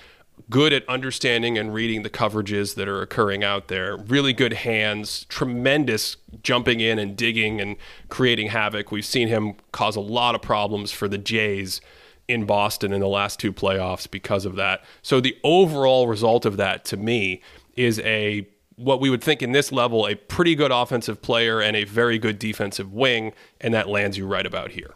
Good 0.50 0.72
at 0.72 0.86
understanding 0.88 1.56
and 1.56 1.72
reading 1.72 2.02
the 2.02 2.10
coverages 2.10 2.74
that 2.74 2.88
are 2.88 3.00
occurring 3.00 3.42
out 3.42 3.68
there. 3.68 3.96
Really 3.96 4.32
good 4.32 4.52
hands, 4.52 5.24
tremendous 5.28 6.16
jumping 6.42 6.80
in 6.80 6.98
and 6.98 7.16
digging 7.16 7.60
and 7.60 7.76
creating 8.08 8.48
havoc. 8.48 8.90
We've 8.90 9.04
seen 9.04 9.28
him 9.28 9.54
cause 9.72 9.96
a 9.96 10.00
lot 10.00 10.34
of 10.34 10.42
problems 10.42 10.92
for 10.92 11.08
the 11.08 11.18
Jays 11.18 11.80
in 12.28 12.44
Boston 12.44 12.92
in 12.92 13.00
the 13.00 13.08
last 13.08 13.38
two 13.40 13.52
playoffs 13.52 14.10
because 14.10 14.44
of 14.44 14.56
that. 14.56 14.84
So 15.02 15.20
the 15.20 15.36
overall 15.44 16.06
result 16.06 16.44
of 16.44 16.56
that 16.56 16.84
to 16.86 16.96
me 16.96 17.42
is 17.76 17.98
a 18.00 18.46
what 18.76 19.00
we 19.00 19.10
would 19.10 19.22
think 19.22 19.42
in 19.42 19.52
this 19.52 19.70
level 19.70 20.06
a 20.06 20.14
pretty 20.14 20.54
good 20.54 20.70
offensive 20.70 21.20
player 21.20 21.60
and 21.60 21.76
a 21.76 21.84
very 21.84 22.18
good 22.18 22.38
defensive 22.38 22.92
wing 22.92 23.32
and 23.60 23.74
that 23.74 23.88
lands 23.88 24.16
you 24.16 24.26
right 24.26 24.46
about 24.46 24.70
here. 24.70 24.94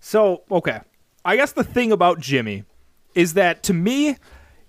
So, 0.00 0.42
okay. 0.50 0.80
I 1.24 1.36
guess 1.36 1.52
the 1.52 1.64
thing 1.64 1.92
about 1.92 2.20
Jimmy 2.20 2.64
is 3.16 3.34
that 3.34 3.64
to 3.64 3.74
me 3.74 4.16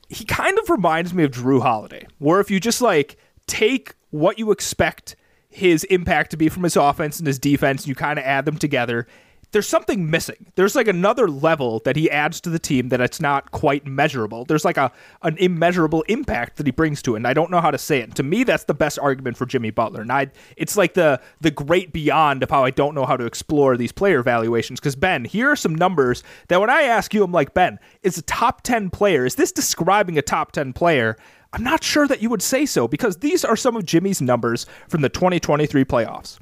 he 0.10 0.26
kind 0.26 0.58
of 0.58 0.70
reminds 0.70 1.14
me 1.14 1.24
of 1.24 1.32
Jrue 1.32 1.62
Holiday, 1.62 2.08
where 2.18 2.40
if 2.40 2.50
you 2.50 2.60
just 2.60 2.82
like 2.82 3.18
take 3.46 3.94
what 4.10 4.40
you 4.40 4.52
expect 4.52 5.16
his 5.50 5.84
impact 5.86 6.32
to 6.32 6.38
be 6.38 6.50
from 6.50 6.64
his 6.64 6.76
offense 6.76 7.20
and 7.20 7.28
his 7.28 7.38
defense, 7.38 7.88
you 7.88 7.94
kind 7.94 8.18
of 8.18 8.26
add 8.26 8.46
them 8.46 8.58
together 8.58 9.06
there's 9.52 9.68
something 9.68 10.10
missing. 10.10 10.52
There's 10.56 10.76
like 10.76 10.88
another 10.88 11.30
level 11.30 11.80
that 11.86 11.96
he 11.96 12.12
adds 12.12 12.42
to 12.42 12.50
the 12.50 12.60
team 12.60 12.90
that 12.90 13.00
it's 13.00 13.22
not 13.22 13.52
quite 13.52 13.86
measurable. 13.86 14.46
There's 14.46 14.66
like 14.66 14.78
a 14.78 14.92
an 15.22 15.38
immeasurable 15.38 16.02
impact 16.04 16.58
that 16.58 16.66
he 16.66 16.72
brings 16.72 17.02
to 17.04 17.16
it, 17.16 17.18
and 17.18 17.28
I 17.28 17.34
don't 17.34 17.50
know 17.50 17.62
how 17.62 17.72
to 17.72 17.78
say 17.78 18.00
it. 18.00 18.16
To 18.16 18.24
me, 18.24 18.44
that's 18.44 18.66
the 18.66 18.74
best 18.74 19.00
argument 19.00 19.38
for 19.38 19.46
Jimmy 19.46 19.72
Butler, 19.72 20.02
and 20.02 20.12
I 20.12 20.28
it's 20.58 20.76
like 20.76 20.94
the 20.96 21.22
the 21.40 21.52
great 21.52 21.94
beyond 21.94 22.44
of 22.44 22.50
how 22.50 22.66
I 22.66 22.72
don't 22.72 22.94
know 22.94 23.06
how 23.06 23.16
to 23.16 23.26
explore 23.26 23.78
these 23.78 23.92
player 23.92 24.22
valuations. 24.22 24.80
Because 24.80 24.96
Ben, 24.96 25.24
here 25.24 25.50
are 25.50 25.56
some 25.56 25.76
numbers 25.76 26.24
that 26.50 26.60
when 26.60 26.70
I 26.70 26.84
ask 26.84 27.14
you, 27.14 27.24
I'm 27.24 27.32
like 27.32 27.54
Ben, 27.54 27.80
is 28.04 28.18
a 28.18 28.24
top 28.24 28.62
ten 28.64 28.90
player? 28.90 29.26
Is 29.26 29.36
this 29.36 29.52
describing 29.52 30.18
a 30.18 30.22
top 30.22 30.52
ten 30.52 30.74
player? 30.74 31.18
I'm 31.54 31.64
not 31.64 31.84
sure 31.84 32.08
that 32.08 32.22
you 32.22 32.30
would 32.30 32.42
say 32.42 32.66
so 32.66 32.88
because 32.88 33.18
these 33.18 33.46
are 33.46 33.56
some 33.56 33.78
of 33.78 33.86
Jimmy's 33.86 34.22
numbers 34.22 34.66
from 34.90 35.02
the 35.02 35.10
2023 35.10 35.86
playoffs. 35.86 36.40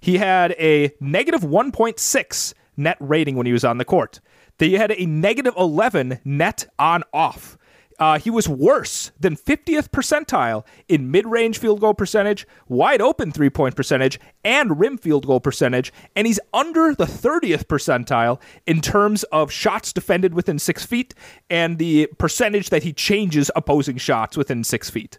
He 0.00 0.18
had 0.18 0.52
a 0.52 0.92
negative 1.00 1.42
1.6 1.42 2.54
net 2.76 2.96
rating 3.00 3.36
when 3.36 3.46
he 3.46 3.52
was 3.52 3.64
on 3.64 3.78
the 3.78 3.84
court. 3.84 4.20
He 4.58 4.74
had 4.74 4.92
a 4.92 5.06
negative 5.06 5.54
11 5.56 6.20
net 6.24 6.66
on 6.78 7.02
off. 7.12 7.58
Uh, 7.98 8.18
he 8.18 8.30
was 8.30 8.48
worse 8.48 9.10
than 9.18 9.36
50th 9.36 9.88
percentile 9.88 10.64
in 10.88 11.10
mid 11.10 11.26
range 11.26 11.58
field 11.58 11.80
goal 11.80 11.94
percentage, 11.94 12.46
wide 12.68 13.00
open 13.00 13.32
three 13.32 13.50
point 13.50 13.74
percentage, 13.74 14.20
and 14.44 14.78
rim 14.78 14.98
field 14.98 15.26
goal 15.26 15.40
percentage. 15.40 15.92
And 16.14 16.26
he's 16.26 16.40
under 16.52 16.94
the 16.94 17.06
30th 17.06 17.64
percentile 17.64 18.40
in 18.66 18.80
terms 18.80 19.22
of 19.24 19.50
shots 19.50 19.92
defended 19.92 20.34
within 20.34 20.58
six 20.58 20.84
feet 20.84 21.14
and 21.48 21.78
the 21.78 22.06
percentage 22.18 22.70
that 22.70 22.82
he 22.82 22.92
changes 22.92 23.50
opposing 23.56 23.96
shots 23.96 24.36
within 24.36 24.62
six 24.62 24.90
feet. 24.90 25.18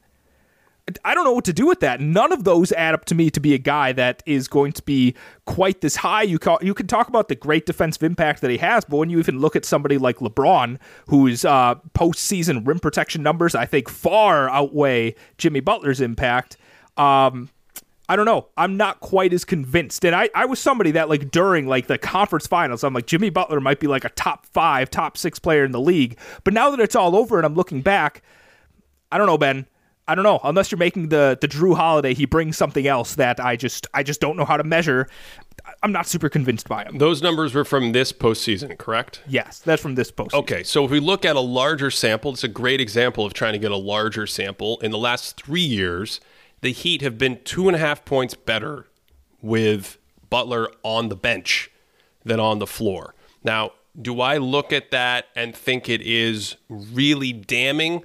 I 1.03 1.13
don't 1.13 1.25
know 1.25 1.33
what 1.33 1.43
to 1.45 1.53
do 1.53 1.65
with 1.65 1.81
that. 1.81 1.99
None 1.99 2.31
of 2.31 2.45
those 2.45 2.71
add 2.71 2.93
up 2.93 3.03
to 3.05 3.15
me 3.15 3.29
to 3.31 3.41
be 3.41 3.53
a 3.53 3.57
guy 3.57 3.91
that 3.93 4.23
is 4.25 4.47
going 4.47 4.71
to 4.73 4.81
be 4.83 5.15
quite 5.45 5.81
this 5.81 5.97
high. 5.97 6.21
You 6.21 6.39
call, 6.39 6.59
you 6.61 6.73
can 6.73 6.87
talk 6.87 7.09
about 7.09 7.27
the 7.27 7.35
great 7.35 7.65
defensive 7.65 8.03
impact 8.03 8.39
that 8.41 8.51
he 8.51 8.57
has, 8.57 8.85
but 8.85 8.95
when 8.97 9.09
you 9.09 9.19
even 9.19 9.39
look 9.39 9.57
at 9.57 9.65
somebody 9.65 9.97
like 9.97 10.19
LeBron, 10.19 10.77
whose 11.07 11.43
uh, 11.43 11.75
postseason 11.93 12.65
rim 12.65 12.79
protection 12.79 13.21
numbers 13.21 13.53
I 13.53 13.65
think 13.65 13.89
far 13.89 14.49
outweigh 14.49 15.15
Jimmy 15.37 15.59
Butler's 15.59 15.99
impact. 15.99 16.55
Um, 16.95 17.49
I 18.09 18.15
don't 18.15 18.25
know. 18.25 18.47
I'm 18.55 18.77
not 18.77 19.01
quite 19.01 19.33
as 19.33 19.43
convinced. 19.43 20.05
And 20.05 20.15
I, 20.15 20.29
I 20.33 20.45
was 20.45 20.59
somebody 20.59 20.91
that 20.91 21.09
like 21.09 21.31
during 21.31 21.67
like 21.67 21.87
the 21.87 21.97
conference 21.97 22.47
finals, 22.47 22.85
I'm 22.85 22.93
like 22.93 23.07
Jimmy 23.07 23.29
Butler 23.29 23.59
might 23.59 23.81
be 23.81 23.87
like 23.87 24.05
a 24.05 24.09
top 24.09 24.45
five, 24.45 24.89
top 24.89 25.17
six 25.17 25.39
player 25.39 25.65
in 25.65 25.73
the 25.73 25.81
league. 25.81 26.17
But 26.45 26.53
now 26.53 26.69
that 26.69 26.79
it's 26.79 26.95
all 26.95 27.15
over 27.15 27.37
and 27.37 27.45
I'm 27.45 27.55
looking 27.55 27.81
back, 27.81 28.21
I 29.11 29.17
don't 29.17 29.27
know, 29.27 29.37
Ben. 29.37 29.65
I 30.07 30.15
don't 30.15 30.23
know. 30.23 30.39
Unless 30.43 30.71
you're 30.71 30.77
making 30.77 31.09
the 31.09 31.37
the 31.39 31.47
Jrue 31.47 31.75
Holiday, 31.75 32.13
he 32.13 32.25
brings 32.25 32.57
something 32.57 32.87
else 32.87 33.15
that 33.15 33.39
I 33.39 33.55
just 33.55 33.87
I 33.93 34.03
just 34.03 34.21
don't 34.21 34.37
know 34.37 34.45
how 34.45 34.57
to 34.57 34.63
measure. 34.63 35.07
I'm 35.83 35.91
not 35.91 36.07
super 36.07 36.29
convinced 36.29 36.69
by 36.69 36.85
him. 36.85 36.97
Those 36.97 37.21
numbers 37.21 37.53
were 37.53 37.65
from 37.65 37.91
this 37.91 38.13
postseason, 38.13 38.77
correct? 38.77 39.21
Yes, 39.27 39.59
that's 39.59 39.81
from 39.81 39.95
this 39.95 40.11
postseason. 40.11 40.39
Okay, 40.39 40.63
so 40.63 40.85
if 40.85 40.91
we 40.91 40.99
look 40.99 41.25
at 41.25 41.35
a 41.35 41.41
larger 41.41 41.91
sample, 41.91 42.31
it's 42.31 42.43
a 42.43 42.47
great 42.49 42.79
example 42.79 43.25
of 43.25 43.33
trying 43.33 43.53
to 43.53 43.59
get 43.59 43.71
a 43.71 43.77
larger 43.77 44.25
sample. 44.25 44.79
In 44.79 44.91
the 44.91 44.97
last 44.97 45.41
three 45.41 45.61
years, 45.61 46.21
the 46.61 46.71
Heat 46.71 47.01
have 47.01 47.17
been 47.17 47.41
two 47.43 47.67
and 47.67 47.75
a 47.75 47.79
half 47.79 48.05
points 48.05 48.33
better 48.33 48.87
with 49.41 49.97
Butler 50.29 50.69
on 50.83 51.09
the 51.09 51.15
bench 51.15 51.69
than 52.23 52.39
on 52.39 52.59
the 52.59 52.67
floor. 52.67 53.13
Now, 53.43 53.73
do 53.99 54.21
I 54.21 54.37
look 54.37 54.71
at 54.71 54.91
that 54.91 55.25
and 55.35 55.55
think 55.55 55.89
it 55.89 56.01
is 56.01 56.55
really 56.69 57.33
damning? 57.33 58.03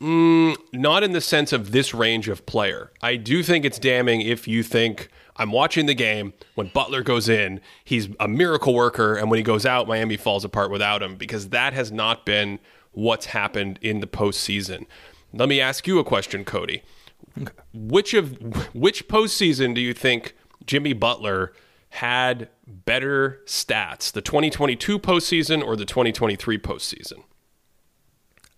Mm, 0.00 0.56
not 0.72 1.02
in 1.02 1.12
the 1.12 1.20
sense 1.20 1.52
of 1.52 1.72
this 1.72 1.92
range 1.92 2.28
of 2.28 2.46
player. 2.46 2.92
I 3.02 3.16
do 3.16 3.42
think 3.42 3.64
it's 3.64 3.78
damning 3.78 4.20
if 4.20 4.46
you 4.46 4.62
think 4.62 5.08
I'm 5.36 5.52
watching 5.52 5.86
the 5.86 5.94
game 5.94 6.34
when 6.54 6.68
Butler 6.68 7.02
goes 7.02 7.28
in, 7.28 7.60
he's 7.84 8.08
a 8.20 8.28
miracle 8.28 8.74
worker, 8.74 9.14
and 9.14 9.30
when 9.30 9.38
he 9.38 9.42
goes 9.42 9.66
out, 9.66 9.88
Miami 9.88 10.16
falls 10.16 10.44
apart 10.44 10.70
without 10.70 11.02
him 11.02 11.16
because 11.16 11.48
that 11.50 11.72
has 11.72 11.90
not 11.90 12.24
been 12.24 12.58
what's 12.92 13.26
happened 13.26 13.78
in 13.80 14.00
the 14.00 14.06
postseason. 14.06 14.86
Let 15.32 15.48
me 15.48 15.60
ask 15.60 15.86
you 15.86 15.98
a 15.98 16.04
question, 16.04 16.44
Cody. 16.44 16.82
Which 17.72 18.14
of 18.14 18.74
which 18.74 19.06
postseason 19.06 19.74
do 19.74 19.80
you 19.80 19.94
think 19.94 20.34
Jimmy 20.66 20.92
Butler 20.92 21.52
had 21.90 22.48
better 22.66 23.40
stats, 23.46 24.10
the 24.10 24.20
2022 24.20 24.98
postseason 24.98 25.64
or 25.64 25.76
the 25.76 25.84
2023 25.84 26.58
postseason? 26.58 27.22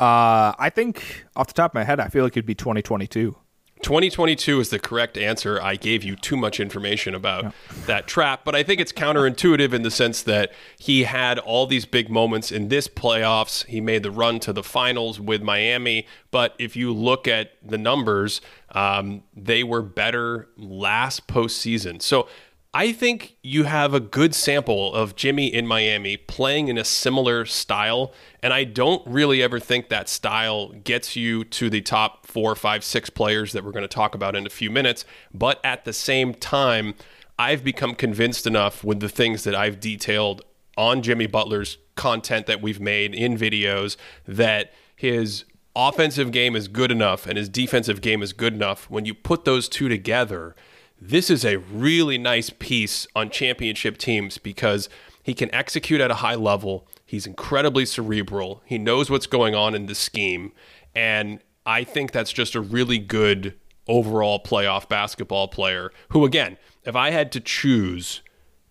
Uh, 0.01 0.55
I 0.59 0.71
think 0.71 1.27
off 1.37 1.49
the 1.49 1.53
top 1.53 1.73
of 1.73 1.75
my 1.75 1.85
head, 1.85 2.01
I 2.01 2.09
feel 2.09 2.25
like 2.25 2.33
it'd 2.33 2.47
be 2.47 2.55
2022. 2.55 3.37
2022 3.83 4.61
is 4.61 4.69
the 4.71 4.79
correct 4.79 5.17
answer. 5.17 5.61
I 5.61 5.77
gave 5.77 6.03
you 6.05 6.15
too 6.17 6.37
much 6.37 6.61
information 6.61 7.15
about 7.15 7.45
yeah. 7.45 7.51
that 7.87 8.07
trap, 8.07 8.43
but 8.45 8.55
I 8.55 8.63
think 8.63 8.81
it's 8.81 8.93
counterintuitive 8.93 9.73
in 9.73 9.83
the 9.83 9.91
sense 9.91 10.23
that 10.23 10.53
he 10.79 11.05
had 11.05 11.39
all 11.39 11.67
these 11.67 11.87
big 11.87 12.11
moments 12.11 12.53
in 12.53 12.69
this 12.69 12.89
playoffs. 12.89 13.65
He 13.67 13.81
made 13.81 14.03
the 14.03 14.11
run 14.11 14.39
to 14.41 14.53
the 14.53 14.63
finals 14.63 15.19
with 15.19 15.43
Miami, 15.43 16.07
but 16.31 16.55
if 16.59 16.77
you 16.77 16.93
look 16.93 17.27
at 17.27 17.53
the 17.67 17.79
numbers, 17.79 18.41
um, 18.73 19.23
they 19.35 19.65
were 19.65 19.83
better 19.83 20.49
last 20.57 21.27
postseason. 21.27 22.03
So 22.03 22.29
I 22.73 22.93
think 22.93 23.37
you 23.43 23.65
have 23.65 23.95
a 23.95 24.01
good 24.01 24.33
sample 24.33 24.95
of 24.95 25.17
Jimmy 25.17 25.53
in 25.53 25.67
Miami 25.67 26.17
playing 26.17 26.69
in 26.69 26.79
a 26.79 26.85
similar 26.85 27.45
style. 27.45 28.13
And 28.45 28.53
I 28.53 28.63
don't 28.63 29.05
really 29.09 29.43
ever 29.43 29.59
think 29.59 29.89
that 29.89 30.09
style 30.09 30.69
gets 30.69 31.17
you 31.17 31.43
to 31.45 31.69
the 31.69 31.81
top 31.81 32.27
four, 32.27 32.55
five, 32.55 32.85
six 32.85 33.11
players 33.11 33.53
that 33.53 33.65
we're 33.65 33.73
going 33.73 33.83
to 33.83 33.89
talk 33.89 34.15
about 34.15 34.37
in 34.37 34.47
a 34.47 34.51
few 34.51 34.71
minutes. 34.71 35.05
But 35.35 35.59
at 35.65 35.85
the 35.85 35.93
same 35.93 36.33
time, 36.33 36.95
I've 37.41 37.65
become 37.65 37.97
convinced 37.97 38.47
enough 38.47 38.85
with 38.85 39.01
the 39.01 39.09
things 39.09 39.43
that 39.45 39.55
I've 39.55 39.81
detailed 39.81 40.43
on 40.77 41.03
Jimmy 41.03 41.27
Butler's 41.27 41.77
content 41.97 42.47
that 42.47 42.63
we've 42.63 42.81
made 42.81 43.17
in 43.17 43.37
videos 43.37 43.97
that 44.27 44.73
his 44.95 45.45
offensive 45.75 46.31
game 46.31 46.55
is 46.55 46.69
good 46.69 46.93
enough 46.93 47.27
and 47.27 47.37
his 47.37 47.49
defensive 47.49 48.01
game 48.01 48.23
is 48.23 48.33
good 48.33 48.55
enough. 48.55 48.89
When 48.89 49.07
you 49.07 49.15
put 49.15 49.45
those 49.45 49.69
two 49.69 49.89
together, 49.89 50.55
this 51.01 51.31
is 51.31 51.45
a 51.45 51.57
really 51.57 52.19
nice 52.19 52.51
piece 52.51 53.07
on 53.17 53.31
championship 53.31 53.97
teams 53.97 54.39
because 54.39 54.89
he 55.23 55.35
can 55.35 55.53
execute 55.55 56.01
at 56.01 56.11
a 56.11 56.17
high 56.17 56.35
level. 56.35 56.87
He's 57.07 57.27
incredibly 57.27 57.87
cerebral. 57.87 58.63
He 58.67 58.79
knows 58.79 59.11
what's 59.11 59.27
going 59.27 59.55
on 59.55 59.75
in 59.75 59.87
the 59.87 59.95
scheme. 59.95 60.53
And 60.95 61.41
I 61.65 61.85
think 61.85 62.13
that's 62.13 62.33
just 62.33 62.55
a 62.55 62.61
really 62.61 62.99
good 62.99 63.55
overall 63.89 64.43
playoff 64.43 64.89
basketball 64.89 65.49
player 65.49 65.91
who, 66.11 66.25
again, 66.25 66.57
if 66.85 66.95
I 66.95 67.11
had 67.11 67.33
to 67.33 67.41
choose 67.41 68.23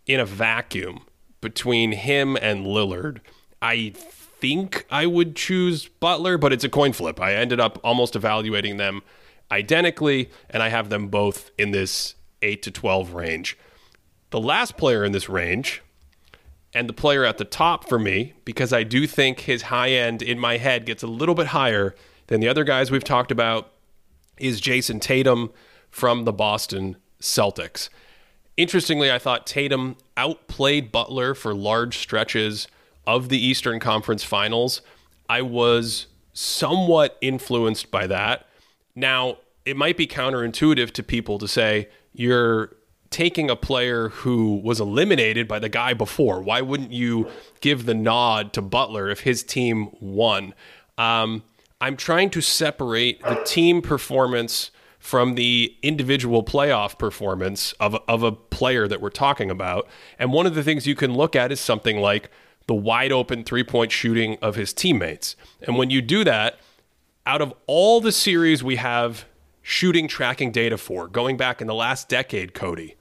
in 0.06 0.20
a 0.20 0.26
vacuum 0.26 1.06
between 1.42 1.94
him 1.94 2.36
and 2.38 2.66
Lillard, 2.66 3.20
I 3.62 3.94
think 3.96 4.86
I 4.90 5.06
would 5.06 5.36
choose 5.36 5.88
Butler, 5.88 6.38
but 6.38 6.54
it's 6.54 6.64
a 6.64 6.70
coin 6.70 6.94
flip. 6.94 7.20
I 7.20 7.36
ended 7.36 7.60
up 7.60 7.80
almost 7.84 8.16
evaluating 8.16 8.78
them 8.78 9.02
identically, 9.52 10.30
and 10.50 10.64
I 10.64 10.70
have 10.70 10.90
them 10.90 11.08
both 11.08 11.52
in 11.58 11.72
this 11.72 12.16
8 12.42 12.62
to 12.64 12.72
12 12.72 13.14
range. 13.14 13.58
The 14.32 14.40
last 14.40 14.78
player 14.78 15.04
in 15.04 15.12
this 15.12 15.30
range, 15.30 15.82
and 16.74 16.88
the 16.88 16.94
player 16.94 17.26
at 17.26 17.38
the 17.38 17.46
top 17.46 17.90
for 17.90 17.98
me, 17.98 18.34
because 18.46 18.72
I 18.72 18.84
do 18.84 19.08
think 19.08 19.42
his 19.42 19.64
high 19.64 19.90
end 19.90 20.22
in 20.22 20.38
my 20.38 20.58
head 20.58 20.86
gets 20.86 21.02
a 21.02 21.08
little 21.08 21.36
bit 21.36 21.48
higher 21.48 21.96
than 22.28 22.40
the 22.40 22.48
other 22.48 22.64
guys 22.64 22.92
we've 22.92 23.04
talked 23.04 23.32
about, 23.32 23.72
is 24.38 24.62
Jayson 24.62 25.00
Tatum 25.00 25.52
from 25.90 26.26
the 26.26 26.34
Boston 26.34 26.98
Celtics. 27.20 27.90
Interestingly, 28.56 29.12
I 29.12 29.18
thought 29.18 29.48
Tatum 29.48 29.98
outplayed 30.16 30.92
Butler 30.92 31.34
for 31.34 31.54
large 31.56 31.98
stretches 31.98 32.68
of 33.08 33.30
the 33.30 33.44
Eastern 33.44 33.80
Conference 33.80 34.24
Finals. 34.24 34.82
I 35.28 35.42
was 35.42 36.08
somewhat 36.34 37.18
influenced 37.22 37.90
by 37.90 38.06
that. 38.08 38.46
Now, 38.96 39.38
it 39.66 39.76
might 39.76 39.98
be 39.98 40.08
counterintuitive 40.08 40.92
to 40.92 41.04
people 41.04 41.38
to 41.40 41.48
say, 41.48 41.90
you're 42.14 42.76
taking 43.10 43.50
a 43.50 43.56
player 43.56 44.10
who 44.10 44.56
was 44.58 44.80
eliminated 44.80 45.48
by 45.48 45.60
the 45.60 45.70
guy 45.70 45.94
before. 45.94 46.42
Why 46.42 46.62
wouldn't 46.62 46.92
you 46.92 47.28
give 47.62 47.86
the 47.86 47.96
nod 47.96 48.54
to 48.54 48.62
Butler 48.62 49.10
if 49.10 49.22
his 49.22 49.44
team 49.44 49.90
won? 50.00 50.54
Um, 50.98 51.44
I'm 51.82 51.98
trying 51.98 52.30
to 52.32 52.42
separate 52.42 53.24
the 53.24 53.42
team 53.46 53.82
performance 53.82 54.72
from 55.00 55.36
the 55.36 55.76
individual 55.82 56.44
playoff 56.44 57.00
performance 57.00 57.72
of, 57.80 57.96
of 58.08 58.22
a 58.22 58.34
player 58.34 58.88
that 58.88 59.02
we're 59.02 59.10
talking 59.10 59.50
about. 59.50 59.88
And 60.20 60.34
one 60.34 60.46
of 60.46 60.56
the 60.56 60.64
things 60.64 60.86
you 60.86 60.96
can 60.96 61.14
look 61.14 61.36
at 61.36 61.52
is 61.52 61.60
something 61.60 62.00
like 62.00 62.30
the 62.68 62.76
wide 62.76 63.12
open 63.12 63.44
three 63.44 63.64
point 63.64 63.92
shooting 63.92 64.38
of 64.42 64.56
his 64.56 64.74
teammates. 64.74 65.36
And 65.62 65.78
when 65.78 65.90
you 65.90 66.02
do 66.02 66.24
that, 66.26 66.60
out 67.26 67.42
of 67.42 67.54
all 67.66 68.02
the 68.02 68.12
series 68.12 68.64
we 68.64 68.76
have 68.76 69.26
shooting 69.70 70.08
tracking 70.08 70.52
data 70.52 70.80
for, 70.80 71.08
going 71.08 71.38
back 71.38 71.62
in 71.62 71.68
the 71.68 71.76
last 71.76 72.10
decade, 72.10 72.56
Cody, 72.56 72.96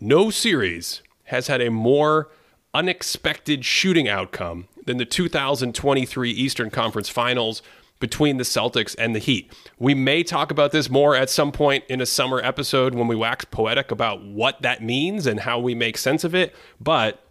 no 0.00 0.30
series 0.30 1.02
has 1.24 1.48
had 1.48 1.60
a 1.60 1.72
more 1.72 2.30
unexpected 2.72 3.64
shooting 3.64 4.08
outcome 4.08 4.68
than 4.86 4.98
the 4.98 5.04
2023 5.04 6.30
Eastern 6.30 6.70
Conference 6.70 7.08
Finals 7.08 7.62
between 7.98 8.36
the 8.36 8.44
Celtics 8.44 8.94
and 8.96 9.12
the 9.12 9.18
Heat. 9.18 9.52
We 9.76 9.92
may 9.92 10.22
talk 10.22 10.52
about 10.52 10.70
this 10.70 10.88
more 10.88 11.16
at 11.16 11.30
some 11.30 11.50
point 11.50 11.82
in 11.88 12.00
a 12.00 12.06
summer 12.06 12.40
episode 12.44 12.94
when 12.94 13.08
we 13.08 13.16
wax 13.16 13.44
poetic 13.46 13.90
about 13.90 14.22
what 14.22 14.62
that 14.62 14.80
means 14.80 15.26
and 15.26 15.40
how 15.40 15.58
we 15.58 15.74
make 15.74 15.98
sense 15.98 16.22
of 16.22 16.32
it, 16.32 16.54
but 16.80 17.24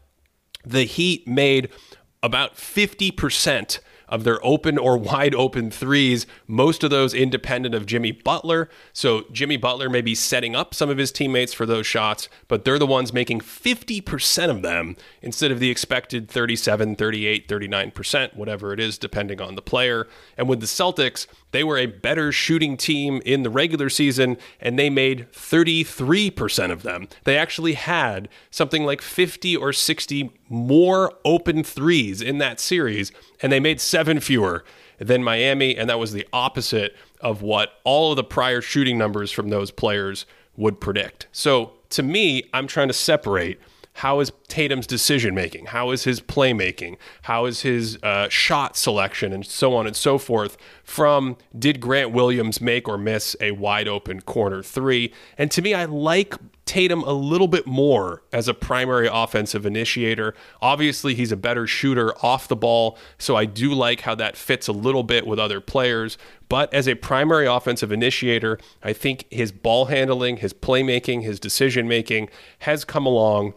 the 0.66 0.84
Heat 0.84 1.26
made 1.26 1.70
about 2.22 2.58
50% 2.58 3.80
of 4.08 4.24
their 4.24 4.44
open 4.46 4.78
or 4.78 4.98
wide 4.98 5.36
open 5.36 5.72
threes, 5.72 6.26
most 6.48 6.84
of 6.84 6.90
those 6.90 7.14
independent 7.14 7.76
of 7.76 7.86
Jimmy 7.86 8.12
Butler. 8.12 8.70
So 8.94 9.26
Jimmy 9.32 9.58
Butler 9.58 9.90
may 9.90 10.02
be 10.02 10.16
setting 10.16 10.56
up 10.56 10.74
some 10.74 10.90
of 10.90 10.98
his 10.98 11.12
teammates 11.12 11.54
for 11.54 11.66
those 11.66 11.86
shots, 11.86 12.30
but 12.48 12.64
they're 12.64 12.80
the 12.80 12.88
ones 12.88 13.14
making 13.14 13.42
50% 13.42 14.50
of 14.50 14.62
them 14.62 14.96
instead 15.22 15.52
of 15.52 15.60
the 15.60 15.70
expected 15.70 16.30
37, 16.30 16.96
38, 16.96 17.48
39%, 17.48 18.36
whatever 18.36 18.74
it 18.74 18.80
is, 18.80 18.98
depending 18.98 19.42
on 19.42 19.56
the 19.56 19.62
player. 19.62 20.08
And 20.38 20.48
with 20.48 20.60
the 20.60 20.66
Celtics, 20.66 21.28
they 21.52 21.64
were 21.64 21.78
a 21.78 21.86
better 21.86 22.32
shooting 22.32 22.78
team 22.78 23.22
in 23.26 23.44
the 23.44 23.50
regular 23.50 23.90
season, 23.90 24.38
and 24.60 24.78
they 24.78 24.90
made 24.90 25.32
33% 25.32 26.72
of 26.72 26.84
them. 26.84 27.08
They 27.24 27.38
actually 27.38 27.74
had 27.74 28.30
something 28.52 28.84
like 28.84 29.02
50 29.02 29.56
or 29.56 29.72
60 29.74 30.32
more 30.50 31.14
open 31.24 31.64
threes 31.64 32.22
in 32.22 32.38
that 32.40 32.60
series, 32.60 33.12
and 33.42 33.52
they 33.52 33.60
made 33.60 33.80
seven 33.80 34.20
fewer 34.20 34.64
than 35.00 35.24
Miami, 35.24 35.78
and 35.78 35.90
that 35.90 36.00
was 36.00 36.12
the 36.12 36.28
opposite 36.34 36.96
of 37.22 37.42
what 37.42 37.74
all 37.84 38.12
of 38.12 38.18
the 38.18 38.24
prior 38.24 38.62
shooting 38.62 38.98
numbers 38.98 39.32
from 39.32 39.50
those 39.50 39.72
players 39.72 40.26
would 40.56 40.82
predict. 40.82 41.28
So 41.32 41.74
to 41.90 42.04
me, 42.04 42.44
I'm 42.54 42.68
trying 42.68 42.88
to 42.88 42.94
separate 42.94 43.60
how 43.98 44.20
is 44.20 44.32
Tatum's 44.48 44.86
decision 44.86 45.34
making? 45.34 45.66
How 45.68 45.90
is 45.90 46.04
his 46.04 46.22
playmaking? 46.22 46.98
How 47.24 47.46
is 47.46 47.62
his 47.62 47.98
uh, 48.04 48.30
shot 48.30 48.78
selection 48.78 49.34
and 49.34 49.44
so 49.44 49.76
on 49.76 49.88
and 49.88 49.96
so 49.96 50.20
forth 50.20 50.56
from 50.84 51.36
did 51.58 51.80
Grant 51.80 52.12
Williams 52.12 52.62
make 52.62 52.88
or 52.88 53.00
miss 53.00 53.36
a 53.42 53.52
wide 53.52 53.88
open 53.88 54.22
corner 54.22 54.62
three? 54.62 55.12
And 55.36 55.50
to 55.50 55.64
me, 55.64 55.74
I 55.74 55.86
like 55.86 56.36
Tatum 56.66 57.02
a 57.06 57.14
little 57.14 57.48
bit 57.48 57.66
more 57.66 58.22
as 58.32 58.48
a 58.48 58.54
primary 58.54 59.10
offensive 59.12 59.66
initiator. 59.66 60.36
Obviously, 60.62 61.16
he's 61.16 61.32
a 61.32 61.38
better 61.38 61.66
shooter 61.66 62.14
off 62.24 62.48
the 62.48 62.56
ball, 62.56 63.00
so 63.18 63.36
I 63.36 63.46
do 63.46 63.74
like 63.74 64.02
how 64.02 64.14
that 64.14 64.38
fits 64.38 64.68
a 64.68 64.74
little 64.74 65.04
bit 65.04 65.26
with 65.26 65.40
other 65.40 65.60
players. 65.60 66.20
But 66.50 66.72
as 66.72 66.88
a 66.88 66.94
primary 66.94 67.48
offensive 67.48 67.92
initiator, 67.92 68.60
I 68.84 68.94
think 68.94 69.26
his 69.32 69.52
ball 69.52 69.86
handling, 69.86 70.38
his 70.38 70.54
playmaking, 70.54 71.24
his 71.24 71.40
decision 71.40 71.88
making 71.88 72.30
has 72.60 72.86
come 72.86 73.08
along 73.08 73.56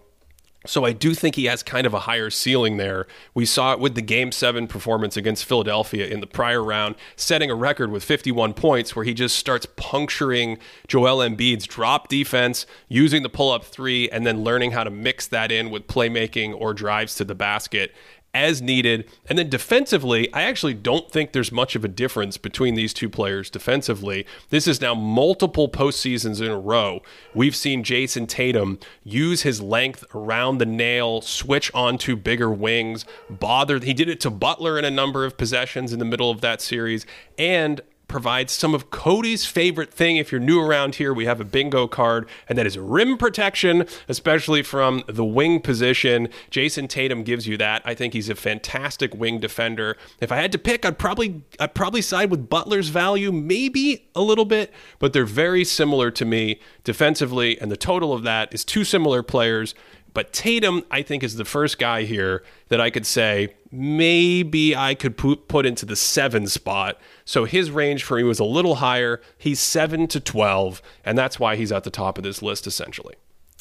so 0.66 0.84
I 0.84 0.92
do 0.92 1.14
think 1.14 1.36
he 1.36 1.46
has 1.46 1.62
kind 1.62 1.86
of 1.86 1.94
a 1.94 2.00
higher 2.00 2.28
ceiling 2.28 2.76
there. 2.76 3.06
We 3.32 3.46
saw 3.46 3.72
it 3.72 3.80
with 3.80 3.94
the 3.94 4.02
game 4.02 4.30
7 4.30 4.66
performance 4.66 5.16
against 5.16 5.46
Philadelphia 5.46 6.06
in 6.06 6.20
the 6.20 6.26
prior 6.26 6.62
round, 6.62 6.96
setting 7.16 7.50
a 7.50 7.54
record 7.54 7.90
with 7.90 8.04
51 8.04 8.52
points 8.52 8.94
where 8.94 9.04
he 9.04 9.14
just 9.14 9.36
starts 9.36 9.66
puncturing 9.76 10.58
Joel 10.86 11.26
Embiid's 11.26 11.66
drop 11.66 12.08
defense, 12.08 12.66
using 12.88 13.22
the 13.22 13.30
pull-up 13.30 13.64
3 13.64 14.10
and 14.10 14.26
then 14.26 14.44
learning 14.44 14.72
how 14.72 14.84
to 14.84 14.90
mix 14.90 15.26
that 15.28 15.50
in 15.50 15.70
with 15.70 15.86
playmaking 15.86 16.54
or 16.54 16.74
drives 16.74 17.14
to 17.14 17.24
the 17.24 17.34
basket 17.34 17.94
as 18.32 18.62
needed. 18.62 19.08
And 19.28 19.38
then 19.38 19.48
defensively, 19.48 20.32
I 20.32 20.42
actually 20.42 20.74
don't 20.74 21.10
think 21.10 21.32
there's 21.32 21.50
much 21.50 21.74
of 21.74 21.84
a 21.84 21.88
difference 21.88 22.36
between 22.36 22.74
these 22.74 22.94
two 22.94 23.08
players 23.08 23.50
defensively. 23.50 24.26
This 24.50 24.66
is 24.66 24.80
now 24.80 24.94
multiple 24.94 25.68
postseasons 25.68 26.40
in 26.40 26.50
a 26.50 26.58
row. 26.58 27.02
We've 27.34 27.56
seen 27.56 27.82
Jayson 27.82 28.26
Tatum 28.26 28.78
use 29.02 29.42
his 29.42 29.60
length 29.60 30.04
around 30.14 30.58
the 30.58 30.66
nail, 30.66 31.20
switch 31.20 31.72
onto 31.74 32.16
bigger 32.16 32.50
wings, 32.50 33.04
bother. 33.28 33.78
He 33.80 33.94
did 33.94 34.08
it 34.08 34.20
to 34.20 34.30
Butler 34.30 34.78
in 34.78 34.84
a 34.84 34.90
number 34.90 35.24
of 35.24 35.36
possessions 35.36 35.92
in 35.92 35.98
the 35.98 36.04
middle 36.04 36.30
of 36.30 36.40
that 36.40 36.60
series. 36.60 37.06
And 37.38 37.80
provides 38.10 38.52
some 38.52 38.74
of 38.74 38.90
Cody's 38.90 39.46
favorite 39.46 39.94
thing. 39.94 40.16
If 40.16 40.32
you're 40.32 40.40
new 40.40 40.60
around 40.60 40.96
here, 40.96 41.14
we 41.14 41.26
have 41.26 41.40
a 41.40 41.44
bingo 41.44 41.86
card, 41.86 42.28
and 42.48 42.58
that 42.58 42.66
is 42.66 42.76
rim 42.76 43.16
protection, 43.16 43.86
especially 44.08 44.62
from 44.62 45.04
the 45.06 45.24
wing 45.24 45.60
position. 45.60 46.28
Jayson 46.50 46.88
Tatum 46.88 47.22
gives 47.22 47.46
you 47.46 47.56
that. 47.58 47.80
I 47.84 47.94
think 47.94 48.12
he's 48.12 48.28
a 48.28 48.34
fantastic 48.34 49.14
wing 49.14 49.38
defender. 49.38 49.96
If 50.20 50.32
I 50.32 50.36
had 50.36 50.50
to 50.52 50.58
pick, 50.58 50.84
I'd 50.84 50.98
probably 50.98 51.42
I'd 51.60 51.72
probably 51.72 52.02
side 52.02 52.30
with 52.30 52.50
Butler's 52.50 52.88
value, 52.88 53.30
maybe 53.30 54.08
a 54.16 54.22
little 54.22 54.44
bit, 54.44 54.74
but 54.98 55.12
they're 55.12 55.24
very 55.24 55.64
similar 55.64 56.10
to 56.10 56.24
me 56.24 56.60
defensively, 56.82 57.58
and 57.60 57.70
the 57.70 57.76
total 57.76 58.12
of 58.12 58.24
that 58.24 58.52
is 58.52 58.64
two 58.64 58.82
similar 58.82 59.22
players. 59.22 59.74
But 60.12 60.32
Tatum, 60.32 60.84
I 60.90 61.02
think, 61.02 61.22
is 61.22 61.36
the 61.36 61.44
first 61.44 61.78
guy 61.78 62.02
here 62.02 62.42
that 62.68 62.80
I 62.80 62.90
could 62.90 63.06
say 63.06 63.54
maybe 63.70 64.74
I 64.74 64.94
could 64.94 65.16
put, 65.16 65.46
put 65.46 65.66
into 65.66 65.86
the 65.86 65.96
seven 65.96 66.48
spot. 66.48 66.98
So 67.30 67.44
his 67.44 67.70
range 67.70 68.02
for 68.02 68.16
me 68.16 68.24
was 68.24 68.40
a 68.40 68.44
little 68.44 68.74
higher. 68.74 69.20
He's 69.38 69.60
seven 69.60 70.08
to 70.08 70.18
12, 70.18 70.82
and 71.04 71.16
that's 71.16 71.38
why 71.38 71.54
he's 71.54 71.70
at 71.70 71.84
the 71.84 71.90
top 71.90 72.18
of 72.18 72.24
this 72.24 72.42
list, 72.42 72.66
essentially. 72.66 73.14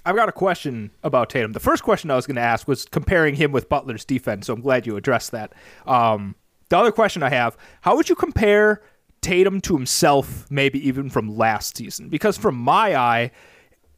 I've 0.03 0.15
got 0.15 0.28
a 0.28 0.32
question 0.32 0.89
about 1.03 1.30
Tatum. 1.30 1.51
The 1.51 1.59
first 1.59 1.84
question 1.84 2.09
I 2.09 2.15
was 2.15 2.26
going 2.26 2.38
to 2.38 2.41
ask 2.41 2.67
was 2.67 2.86
comparing 2.86 3.36
him 3.36 3.51
with 3.51 3.70
Butler's 3.70 4.05
defense, 4.05 4.47
so 4.47 4.55
I'm 4.55 4.61
glad 4.61 4.88
you 4.88 4.97
addressed 4.97 5.30
that. 5.34 5.53
Um, 5.86 6.34
the 6.70 6.80
other 6.80 6.91
question 6.91 7.22
I 7.22 7.30
have 7.30 7.57
how 7.82 7.95
would 7.95 8.09
you 8.09 8.15
compare 8.15 8.82
Tatum 9.22 9.61
to 9.61 9.76
himself, 9.76 10.49
maybe 10.49 10.84
even 10.88 11.11
from 11.11 11.38
last 11.38 11.78
season? 11.78 12.09
Because 12.09 12.39
from 12.39 12.55
my 12.55 12.95
eye, 12.95 13.30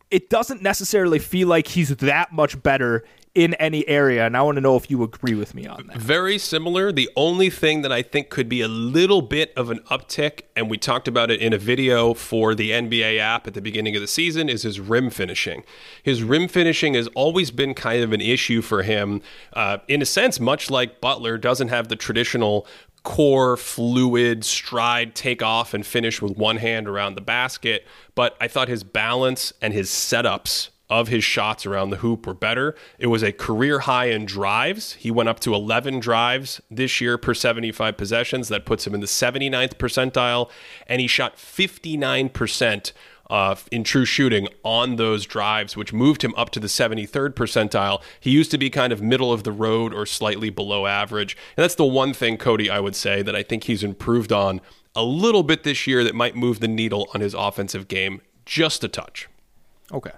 it 0.09 0.30
doesn't 0.30 0.61
necessarily 0.61 1.17
feel 1.17 1.47
like 1.47 1.69
he's 1.69 1.95
that 1.95 2.34
much 2.34 2.61
better 2.61 3.05
in 3.34 3.53
any 3.55 3.88
area. 3.88 4.25
And 4.25 4.36
I 4.36 4.41
want 4.41 4.57
to 4.57 4.61
know 4.61 4.75
if 4.75 4.91
you 4.91 5.03
agree 5.03 5.36
with 5.36 5.55
me 5.55 5.65
on 5.65 5.88
that. 5.88 5.97
Very 5.97 6.38
similar. 6.38 6.91
The 6.91 7.09
only 7.15 7.49
thing 7.49 7.82
that 7.82 7.91
I 7.91 8.01
think 8.01 8.29
could 8.29 8.49
be 8.49 8.61
a 8.61 8.67
little 8.67 9.21
bit 9.21 9.53
of 9.55 9.69
an 9.69 9.79
uptick, 9.89 10.41
and 10.55 10.69
we 10.69 10.77
talked 10.77 11.07
about 11.07 11.32
it 11.32 11.39
in 11.39 11.53
a 11.53 11.57
video 11.57 12.13
for 12.13 12.53
the 12.53 12.71
NBA 12.71 13.19
app 13.19 13.47
at 13.47 13.53
the 13.53 13.61
beginning 13.61 13.95
of 13.95 14.01
the 14.01 14.07
season, 14.07 14.49
is 14.49 14.63
his 14.63 14.79
rim 14.79 15.09
finishing. 15.09 15.63
His 16.03 16.23
rim 16.23 16.49
finishing 16.49 16.93
has 16.95 17.07
always 17.09 17.51
been 17.51 17.73
kind 17.73 18.03
of 18.03 18.11
an 18.11 18.21
issue 18.21 18.61
for 18.61 18.84
him. 18.84 19.21
Uh, 19.53 19.77
in 19.88 20.01
a 20.01 20.05
sense, 20.05 20.39
much 20.39 20.69
like 20.69 20.99
Butler 20.99 21.38
doesn't 21.38 21.69
have 21.69 21.88
the 21.88 21.95
traditional 21.95 22.67
core 23.03 23.57
fluid 23.57 24.45
stride 24.45 25.15
take 25.15 25.41
off 25.41 25.73
and 25.73 25.86
finish 25.86 26.21
with 26.21 26.38
one 26.38 26.57
hand 26.57 26.88
around 26.88 27.15
the 27.15 27.21
basket 27.21 27.84
but 28.13 28.38
i 28.39 28.47
thought 28.47 28.67
his 28.67 28.84
balance 28.84 29.51
and 29.59 29.73
his 29.73 29.89
setups 29.89 30.69
of 30.92 31.08
his 31.08 31.24
shots 31.24 31.66
around 31.66 31.89
the 31.89 31.98
hoop 31.98 32.28
were 32.28 32.34
better. 32.34 32.76
It 33.00 33.08
was 33.08 33.24
a 33.24 33.32
career 33.32 33.80
high 33.80 34.08
in 34.08 34.26
drives. 34.26 34.94
He 34.94 35.10
went 35.10 35.30
up 35.30 35.39
to 35.39 35.56
11 35.56 36.02
drives 36.02 36.62
this 36.70 37.00
year 37.00 37.18
per 37.18 37.34
75 37.34 37.96
possessions. 37.96 38.50
That 38.50 38.66
puts 38.66 38.86
him 38.86 38.94
in 38.94 39.00
the 39.00 39.08
79th 39.08 39.76
percentile. 39.76 40.52
And 40.88 41.00
he 41.00 41.08
shot 41.08 41.38
59% 41.38 42.92
uh, 43.30 43.56
in 43.72 43.86
true 43.86 44.04
shooting 44.04 44.50
on 44.64 44.98
those 44.98 45.26
drives, 45.26 45.78
which 45.78 45.94
moved 45.94 46.26
him 46.26 46.36
up 46.36 46.50
to 46.50 46.60
the 46.60 46.68
73rd 46.68 47.36
percentile. 47.36 48.02
He 48.20 48.30
used 48.30 48.52
to 48.52 48.58
be 48.58 48.70
kind 48.70 48.92
of 48.92 49.02
middle 49.02 49.32
of 49.32 49.46
the 49.46 49.54
road 49.54 49.94
or 49.94 50.06
slightly 50.06 50.50
below 50.50 50.88
average. 50.88 51.38
And 51.56 51.64
that's 51.64 51.76
the 51.76 51.86
one 51.86 52.14
thing, 52.14 52.36
Cody, 52.36 52.70
I 52.70 52.82
would 52.82 52.98
say 52.98 53.22
that 53.22 53.36
I 53.36 53.44
think 53.44 53.64
he's 53.64 53.82
improved 53.82 54.34
on 54.34 54.60
a 54.94 55.06
little 55.06 55.44
bit 55.44 55.64
this 55.64 55.88
year 55.88 56.04
that 56.04 56.16
might 56.16 56.36
move 56.36 56.60
the 56.60 56.68
needle 56.68 57.10
on 57.16 57.22
his 57.22 57.34
offensive 57.34 57.88
game 57.88 58.20
just 58.46 58.84
a 58.84 58.89
touch. 58.89 59.30
Okay. 59.94 60.12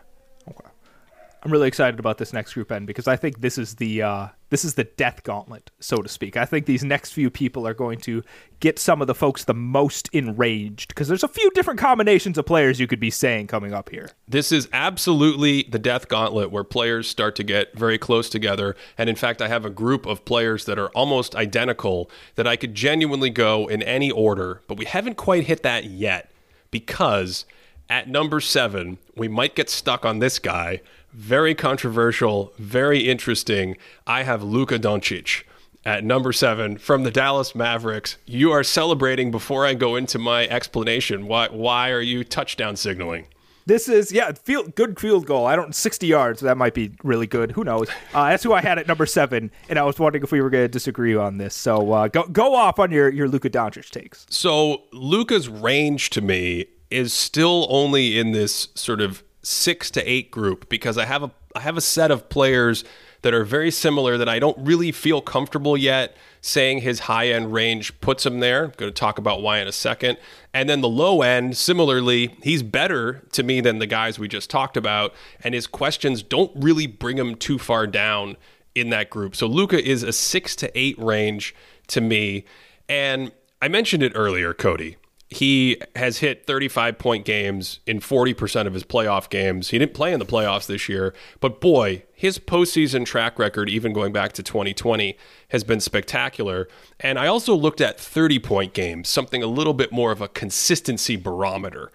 I'm 1.43 1.51
really 1.51 1.67
excited 1.67 1.99
about 1.99 2.19
this 2.19 2.31
next 2.31 2.53
group 2.53 2.71
end 2.71 2.87
because 2.87 3.05
I 3.05 3.17
think 3.17 3.41
this 3.41 3.57
is 3.57 3.75
the 3.75 4.01
uh, 4.01 4.27
this 4.49 4.63
is 4.63 4.75
the 4.75 4.85
death 4.85 5.23
gauntlet, 5.23 5.71
so 5.81 5.97
to 5.97 6.07
speak. 6.07 6.37
I 6.37 6.45
think 6.45 6.67
these 6.67 6.85
next 6.85 7.11
few 7.11 7.29
people 7.29 7.67
are 7.67 7.73
going 7.73 7.99
to 8.01 8.23
get 8.61 8.79
some 8.79 9.01
of 9.01 9.07
the 9.07 9.15
folks 9.15 9.43
the 9.43 9.53
most 9.53 10.09
enraged 10.13 10.87
because 10.87 11.09
there's 11.09 11.23
a 11.23 11.27
few 11.27 11.51
different 11.51 11.81
combinations 11.81 12.37
of 12.37 12.45
players 12.45 12.79
you 12.79 12.87
could 12.87 13.01
be 13.01 13.09
saying 13.09 13.47
coming 13.47 13.73
up 13.73 13.89
here. 13.89 14.11
This 14.25 14.53
is 14.53 14.69
absolutely 14.71 15.63
the 15.63 15.79
death 15.79 16.07
gauntlet 16.07 16.49
where 16.49 16.63
players 16.63 17.09
start 17.09 17.35
to 17.35 17.43
get 17.43 17.77
very 17.77 17.97
close 17.97 18.29
together. 18.29 18.77
And 18.97 19.09
in 19.09 19.17
fact, 19.17 19.41
I 19.41 19.49
have 19.49 19.65
a 19.65 19.69
group 19.69 20.05
of 20.05 20.23
players 20.23 20.63
that 20.63 20.79
are 20.79 20.89
almost 20.91 21.35
identical 21.35 22.09
that 22.35 22.47
I 22.47 22.55
could 22.55 22.73
genuinely 22.73 23.29
go 23.29 23.67
in 23.67 23.83
any 23.83 24.09
order, 24.09 24.61
but 24.67 24.77
we 24.77 24.85
haven't 24.85 25.15
quite 25.15 25.43
hit 25.43 25.61
that 25.63 25.83
yet 25.83 26.31
because 26.71 27.43
At 27.89 28.07
number 28.07 28.39
seven, 28.39 28.97
we 29.15 29.27
might 29.27 29.55
get 29.55 29.69
stuck 29.69 30.05
on 30.05 30.19
this 30.19 30.39
guy. 30.39 30.81
Very 31.13 31.53
controversial, 31.53 32.53
very 32.57 33.07
interesting. 33.07 33.77
I 34.07 34.23
have 34.23 34.43
Luka 34.43 34.79
Doncic 34.79 35.43
at 35.85 36.03
number 36.03 36.33
seven 36.33 36.77
from 36.77 37.03
the 37.03 37.11
Dallas 37.11 37.53
Mavericks. 37.53 38.17
You 38.25 38.51
are 38.51 38.63
celebrating 38.63 39.29
before 39.29 39.63
I 39.65 39.75
go 39.75 39.95
into 39.95 40.17
my 40.17 40.47
explanation. 40.47 41.27
Why, 41.27 41.49
why 41.49 41.91
are 41.91 42.01
you 42.01 42.23
touchdown 42.23 42.75
signaling? 42.77 43.27
This 43.65 43.87
is 43.87 44.11
yeah, 44.11 44.31
field 44.31 44.75
good 44.75 44.99
field 44.99 45.25
goal. 45.25 45.45
I 45.45 45.55
don't 45.55 45.73
sixty 45.73 46.07
yards. 46.07 46.41
That 46.41 46.57
might 46.57 46.73
be 46.73 46.91
really 47.01 47.27
good. 47.27 47.51
Who 47.51 47.63
knows? 47.63 47.89
Uh, 48.13 48.29
that's 48.29 48.43
who 48.43 48.51
I 48.51 48.59
had 48.59 48.77
at 48.77 48.87
number 48.89 49.05
seven, 49.05 49.51
and 49.69 49.79
I 49.79 49.83
was 49.83 49.97
wondering 49.97 50.21
if 50.21 50.33
we 50.33 50.41
were 50.41 50.49
going 50.49 50.65
to 50.65 50.67
disagree 50.67 51.15
on 51.15 51.37
this. 51.37 51.55
So 51.55 51.93
uh, 51.93 52.09
go 52.09 52.23
go 52.23 52.55
off 52.55 52.77
on 52.77 52.91
your 52.91 53.07
your 53.09 53.29
Luka 53.29 53.49
Doncic 53.49 53.89
takes. 53.89 54.25
So 54.29 54.83
Luka's 54.91 55.47
range 55.47 56.09
to 56.09 56.21
me 56.21 56.65
is 56.89 57.13
still 57.13 57.65
only 57.69 58.19
in 58.19 58.33
this 58.33 58.67
sort 58.75 58.99
of 58.99 59.23
six 59.43 59.91
to 59.91 60.09
eight 60.09 60.31
group 60.31 60.69
because 60.69 60.97
I 60.97 61.05
have 61.05 61.23
a 61.23 61.31
I 61.55 61.59
have 61.59 61.77
a 61.77 61.81
set 61.81 62.09
of 62.09 62.29
players 62.29 62.83
that 63.21 63.33
are 63.33 63.43
very 63.43 63.71
similar 63.71 64.17
that 64.17 64.27
I 64.27 64.39
don't 64.39 64.57
really 64.59 64.91
feel 64.91 65.21
comfortable 65.21 65.77
yet 65.77 66.15
saying 66.41 66.79
his 66.79 67.01
high 67.01 67.29
end 67.29 67.53
range 67.53 67.99
puts 68.01 68.25
him 68.25 68.39
there. 68.39 68.65
I'm 68.65 68.73
going 68.75 68.91
to 68.91 68.99
talk 68.99 69.17
about 69.17 69.41
why 69.41 69.59
in 69.59 69.67
a 69.67 69.71
second. 69.71 70.17
And 70.53 70.67
then 70.67 70.81
the 70.81 70.89
low 70.89 71.21
end, 71.21 71.55
similarly, 71.55 72.35
he's 72.43 72.63
better 72.63 73.23
to 73.31 73.43
me 73.43 73.61
than 73.61 73.79
the 73.79 73.87
guys 73.87 74.19
we 74.19 74.27
just 74.27 74.49
talked 74.49 74.75
about. 74.75 75.13
And 75.41 75.53
his 75.53 75.67
questions 75.67 76.21
don't 76.21 76.51
really 76.55 76.85
bring 76.85 77.17
him 77.17 77.35
too 77.35 77.57
far 77.57 77.87
down 77.87 78.35
in 78.75 78.89
that 78.89 79.09
group. 79.09 79.35
So 79.35 79.47
Luka 79.47 79.81
is 79.81 80.03
a 80.03 80.11
six 80.11 80.55
to 80.57 80.77
eight 80.77 80.99
range 80.99 81.55
to 81.87 82.01
me. 82.01 82.43
And 82.89 83.31
I 83.61 83.69
mentioned 83.69 84.03
it 84.03 84.11
earlier, 84.15 84.53
Cody 84.53 84.97
he 85.33 85.81
has 85.95 86.19
hit 86.19 86.45
35 86.45 86.97
point 86.97 87.25
games 87.25 87.79
in 87.85 87.99
40% 87.99 88.67
of 88.67 88.73
his 88.73 88.83
playoff 88.83 89.29
games. 89.29 89.69
He 89.69 89.79
didn't 89.79 89.93
play 89.93 90.13
in 90.13 90.19
the 90.19 90.25
playoffs 90.25 90.67
this 90.67 90.87
year, 90.87 91.13
but 91.39 91.59
boy, 91.59 92.03
his 92.13 92.39
postseason 92.39 93.05
track 93.05 93.39
record, 93.39 93.69
even 93.69 93.93
going 93.93 94.13
back 94.13 94.33
to 94.33 94.43
2020, 94.43 95.17
has 95.49 95.63
been 95.63 95.79
spectacular. 95.79 96.67
And 96.99 97.17
I 97.17 97.27
also 97.27 97.55
looked 97.55 97.81
at 97.81 97.99
30 97.99 98.39
point 98.39 98.73
games, 98.73 99.09
something 99.09 99.41
a 99.41 99.47
little 99.47 99.73
bit 99.73 99.91
more 99.91 100.11
of 100.11 100.21
a 100.21 100.27
consistency 100.27 101.15
barometer. 101.15 101.91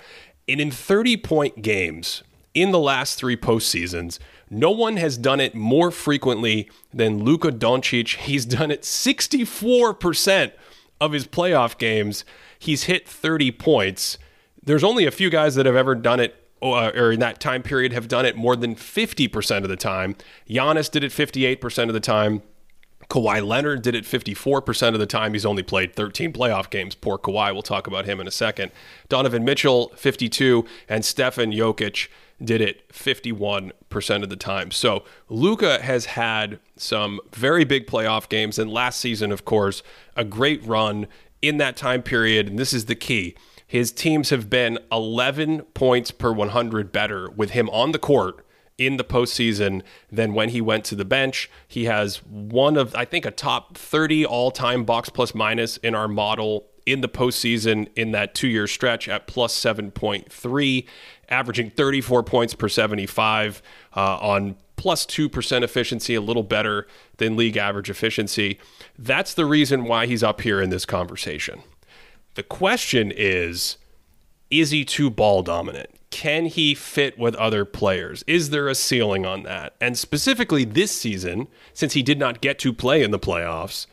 And 0.48 0.60
in 0.60 0.70
30 0.70 1.16
point 1.18 1.62
games, 1.62 2.22
in 2.54 2.72
the 2.72 2.78
last 2.78 3.18
three 3.18 3.36
postseasons, 3.36 4.18
no 4.50 4.70
one 4.70 4.96
has 4.96 5.16
done 5.16 5.38
it 5.38 5.54
more 5.54 5.90
frequently 5.90 6.68
than 6.92 7.22
Luka 7.22 7.52
Doncic. 7.52 8.16
He's 8.16 8.44
done 8.44 8.70
it 8.70 8.82
64% 8.82 10.52
of 11.00 11.12
his 11.12 11.26
playoff 11.26 11.78
games 11.78 12.24
he's 12.58 12.84
hit 12.84 13.08
30 13.08 13.52
points. 13.52 14.18
There's 14.62 14.84
only 14.84 15.06
a 15.06 15.10
few 15.10 15.30
guys 15.30 15.54
that 15.54 15.66
have 15.66 15.76
ever 15.76 15.94
done 15.94 16.20
it 16.20 16.34
uh, 16.60 16.90
or 16.94 17.12
in 17.12 17.20
that 17.20 17.40
time 17.40 17.62
period 17.62 17.92
have 17.92 18.08
done 18.08 18.26
it 18.26 18.36
more 18.36 18.56
than 18.56 18.74
50% 18.74 19.62
of 19.62 19.68
the 19.68 19.76
time. 19.76 20.16
Giannis 20.48 20.90
did 20.90 21.04
it 21.04 21.12
58% 21.12 21.88
of 21.88 21.94
the 21.94 22.00
time. 22.00 22.42
Kawhi 23.08 23.46
Leonard 23.46 23.82
did 23.82 23.94
it 23.94 24.04
54% 24.04 24.92
of 24.92 24.98
the 24.98 25.06
time. 25.06 25.32
He's 25.32 25.46
only 25.46 25.62
played 25.62 25.94
13 25.94 26.32
playoff 26.32 26.68
games. 26.68 26.94
Poor 26.94 27.16
Kawhi. 27.16 27.52
We'll 27.52 27.62
talk 27.62 27.86
about 27.86 28.04
him 28.04 28.20
in 28.20 28.26
a 28.26 28.30
second. 28.30 28.70
Donovan 29.08 29.44
Mitchell, 29.44 29.92
52, 29.96 30.66
and 30.88 31.04
Stefan 31.04 31.52
Jokic 31.52 32.08
did 32.42 32.60
it 32.60 32.88
51% 32.92 34.22
of 34.22 34.28
the 34.28 34.36
time. 34.36 34.70
So 34.70 35.04
Luka 35.28 35.82
has 35.82 36.04
had 36.06 36.60
some 36.76 37.18
very 37.32 37.64
big 37.64 37.86
playoff 37.86 38.28
games. 38.28 38.58
And 38.58 38.70
last 38.70 39.00
season, 39.00 39.32
of 39.32 39.44
course, 39.44 39.82
a 40.14 40.24
great 40.24 40.64
run 40.64 41.06
in 41.42 41.58
that 41.58 41.76
time 41.76 42.02
period, 42.02 42.48
and 42.48 42.58
this 42.58 42.72
is 42.72 42.86
the 42.86 42.94
key, 42.94 43.34
his 43.66 43.92
teams 43.92 44.30
have 44.30 44.48
been 44.48 44.78
11 44.90 45.62
points 45.74 46.10
per 46.10 46.32
100 46.32 46.90
better 46.90 47.30
with 47.30 47.50
him 47.50 47.68
on 47.70 47.92
the 47.92 47.98
court 47.98 48.44
in 48.78 48.96
the 48.96 49.04
postseason 49.04 49.82
than 50.10 50.32
when 50.32 50.50
he 50.50 50.60
went 50.60 50.84
to 50.86 50.94
the 50.94 51.04
bench. 51.04 51.50
He 51.66 51.84
has 51.84 52.24
one 52.24 52.76
of, 52.76 52.94
I 52.94 53.04
think, 53.04 53.26
a 53.26 53.30
top 53.30 53.76
30 53.76 54.24
all 54.24 54.50
time 54.50 54.84
box 54.84 55.10
plus 55.10 55.34
minus 55.34 55.76
in 55.78 55.94
our 55.94 56.08
model 56.08 56.66
in 56.86 57.02
the 57.02 57.08
postseason 57.08 57.88
in 57.94 58.12
that 58.12 58.34
two 58.34 58.48
year 58.48 58.66
stretch 58.66 59.08
at 59.08 59.26
plus 59.26 59.54
7.3, 59.58 60.86
averaging 61.28 61.70
34 61.70 62.22
points 62.22 62.54
per 62.54 62.68
75 62.68 63.60
uh, 63.94 64.16
on 64.16 64.56
plus 64.78 65.04
2% 65.04 65.62
efficiency, 65.62 66.14
a 66.14 66.20
little 66.22 66.42
better 66.42 66.86
than 67.18 67.36
league 67.36 67.58
average 67.58 67.90
efficiency. 67.90 68.58
That's 68.98 69.34
the 69.34 69.44
reason 69.44 69.84
why 69.84 70.06
he's 70.06 70.22
up 70.22 70.40
here 70.40 70.62
in 70.62 70.70
this 70.70 70.86
conversation. 70.86 71.62
The 72.34 72.42
question 72.42 73.12
is 73.14 73.76
is 74.50 74.70
he 74.70 74.82
too 74.82 75.10
ball 75.10 75.42
dominant? 75.42 75.90
Can 76.10 76.46
he 76.46 76.74
fit 76.74 77.18
with 77.18 77.34
other 77.34 77.66
players? 77.66 78.24
Is 78.26 78.48
there 78.48 78.66
a 78.66 78.74
ceiling 78.74 79.26
on 79.26 79.42
that? 79.42 79.74
And 79.78 79.98
specifically 79.98 80.64
this 80.64 80.90
season, 80.90 81.48
since 81.74 81.92
he 81.92 82.02
did 82.02 82.18
not 82.18 82.40
get 82.40 82.58
to 82.60 82.72
play 82.72 83.02
in 83.02 83.10
the 83.10 83.18
playoffs, 83.18 83.86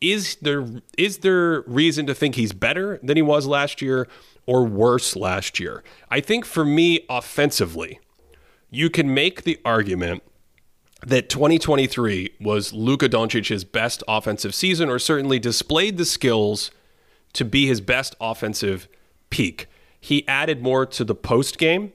is 0.00 0.36
there 0.40 0.64
is 0.96 1.18
there 1.18 1.62
reason 1.62 2.06
to 2.06 2.14
think 2.14 2.36
he's 2.36 2.52
better 2.52 3.00
than 3.02 3.16
he 3.16 3.22
was 3.22 3.46
last 3.46 3.82
year 3.82 4.06
or 4.46 4.64
worse 4.64 5.16
last 5.16 5.58
year? 5.58 5.82
I 6.10 6.20
think 6.20 6.44
for 6.44 6.64
me 6.64 7.04
offensively, 7.10 7.98
you 8.70 8.90
can 8.90 9.12
make 9.12 9.42
the 9.42 9.58
argument 9.64 10.22
that 11.06 11.28
2023 11.28 12.34
was 12.40 12.72
Luka 12.72 13.08
Doncic's 13.08 13.64
best 13.64 14.02
offensive 14.08 14.54
season, 14.54 14.88
or 14.88 14.98
certainly 14.98 15.38
displayed 15.38 15.96
the 15.96 16.04
skills 16.04 16.70
to 17.34 17.44
be 17.44 17.66
his 17.66 17.80
best 17.80 18.16
offensive 18.20 18.88
peak. 19.30 19.66
He 20.00 20.26
added 20.26 20.62
more 20.62 20.86
to 20.86 21.04
the 21.04 21.14
post 21.14 21.58
game. 21.58 21.92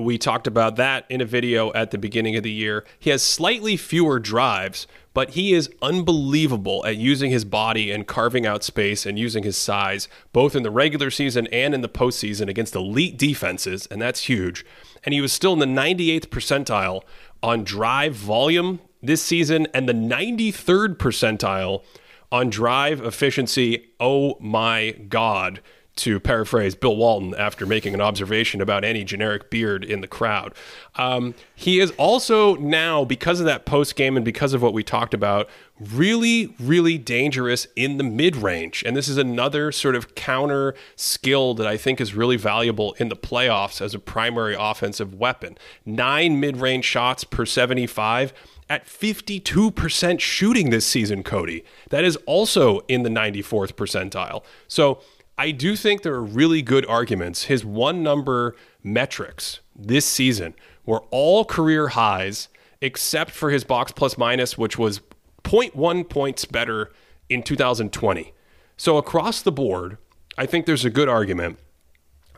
We 0.00 0.18
talked 0.18 0.48
about 0.48 0.74
that 0.76 1.04
in 1.08 1.20
a 1.20 1.24
video 1.24 1.72
at 1.72 1.92
the 1.92 1.98
beginning 1.98 2.34
of 2.34 2.42
the 2.42 2.50
year. 2.50 2.84
He 2.98 3.10
has 3.10 3.22
slightly 3.22 3.76
fewer 3.76 4.18
drives, 4.18 4.88
but 5.12 5.30
he 5.30 5.54
is 5.54 5.70
unbelievable 5.82 6.84
at 6.84 6.96
using 6.96 7.30
his 7.30 7.44
body 7.44 7.92
and 7.92 8.04
carving 8.04 8.44
out 8.44 8.64
space 8.64 9.06
and 9.06 9.16
using 9.16 9.44
his 9.44 9.56
size, 9.56 10.08
both 10.32 10.56
in 10.56 10.64
the 10.64 10.70
regular 10.70 11.10
season 11.10 11.46
and 11.52 11.74
in 11.74 11.80
the 11.80 11.88
postseason 11.88 12.48
against 12.48 12.74
elite 12.74 13.16
defenses, 13.16 13.86
and 13.86 14.02
that's 14.02 14.22
huge. 14.22 14.66
And 15.04 15.12
he 15.12 15.20
was 15.20 15.32
still 15.32 15.52
in 15.52 15.60
the 15.60 15.66
98th 15.66 16.26
percentile 16.26 17.02
on 17.40 17.62
drive 17.62 18.16
volume 18.16 18.80
this 19.00 19.22
season 19.22 19.68
and 19.72 19.88
the 19.88 19.92
93rd 19.92 20.96
percentile 20.96 21.84
on 22.32 22.50
drive 22.50 23.00
efficiency. 23.00 23.90
Oh 24.00 24.36
my 24.40 24.90
God 25.08 25.60
to 25.96 26.18
paraphrase 26.18 26.74
Bill 26.74 26.96
Walton 26.96 27.34
after 27.36 27.66
making 27.66 27.94
an 27.94 28.00
observation 28.00 28.60
about 28.60 28.84
any 28.84 29.04
generic 29.04 29.48
beard 29.48 29.84
in 29.84 30.00
the 30.00 30.08
crowd. 30.08 30.52
Um, 30.96 31.34
he 31.54 31.78
is 31.78 31.92
also 31.92 32.56
now, 32.56 33.04
because 33.04 33.38
of 33.38 33.46
that 33.46 33.64
post 33.64 33.94
game 33.94 34.16
and 34.16 34.24
because 34.24 34.54
of 34.54 34.62
what 34.62 34.72
we 34.72 34.82
talked 34.82 35.14
about, 35.14 35.48
really, 35.78 36.54
really 36.58 36.98
dangerous 36.98 37.66
in 37.76 37.96
the 37.96 38.04
mid 38.04 38.36
range. 38.36 38.82
And 38.84 38.96
this 38.96 39.08
is 39.08 39.16
another 39.16 39.70
sort 39.70 39.94
of 39.94 40.14
counter 40.14 40.74
skill 40.96 41.54
that 41.54 41.66
I 41.66 41.76
think 41.76 42.00
is 42.00 42.14
really 42.14 42.36
valuable 42.36 42.94
in 42.98 43.08
the 43.08 43.16
playoffs 43.16 43.80
as 43.80 43.94
a 43.94 43.98
primary 43.98 44.56
offensive 44.58 45.14
weapon. 45.14 45.56
Nine 45.86 46.40
mid 46.40 46.56
range 46.56 46.84
shots 46.84 47.22
per 47.24 47.46
75 47.46 48.32
at 48.68 48.86
52% 48.86 50.20
shooting 50.20 50.70
this 50.70 50.86
season, 50.86 51.22
Cody. 51.22 51.64
That 51.90 52.04
is 52.04 52.16
also 52.26 52.80
in 52.88 53.02
the 53.02 53.10
94th 53.10 53.74
percentile. 53.74 54.42
So, 54.68 55.00
I 55.36 55.50
do 55.50 55.74
think 55.74 56.02
there 56.02 56.14
are 56.14 56.22
really 56.22 56.62
good 56.62 56.86
arguments. 56.86 57.44
His 57.44 57.64
one 57.64 58.02
number 58.02 58.54
metrics 58.82 59.60
this 59.74 60.06
season 60.06 60.54
were 60.86 61.02
all 61.10 61.44
career 61.44 61.88
highs, 61.88 62.48
except 62.80 63.30
for 63.30 63.50
his 63.50 63.64
box 63.64 63.90
plus 63.92 64.16
minus, 64.16 64.56
which 64.56 64.78
was 64.78 65.00
0.1 65.42 66.08
points 66.08 66.44
better 66.44 66.92
in 67.28 67.42
2020. 67.42 68.32
So 68.76 68.96
across 68.96 69.42
the 69.42 69.52
board, 69.52 69.98
I 70.38 70.46
think 70.46 70.66
there's 70.66 70.84
a 70.84 70.90
good 70.90 71.08
argument. 71.08 71.58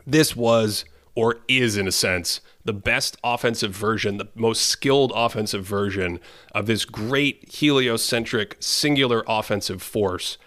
This 0.05 0.35
was, 0.35 0.85
or 1.13 1.39
is 1.47 1.77
in 1.77 1.87
a 1.87 1.91
sense, 1.91 2.41
the 2.63 2.73
best 2.73 3.17
offensive 3.23 3.71
version, 3.71 4.17
the 4.17 4.29
most 4.35 4.63
skilled 4.63 5.11
offensive 5.15 5.65
version 5.65 6.19
of 6.53 6.65
this 6.65 6.85
great 6.85 7.47
heliocentric 7.49 8.57
singular 8.59 9.23
offensive 9.27 9.81
force. 9.81 10.37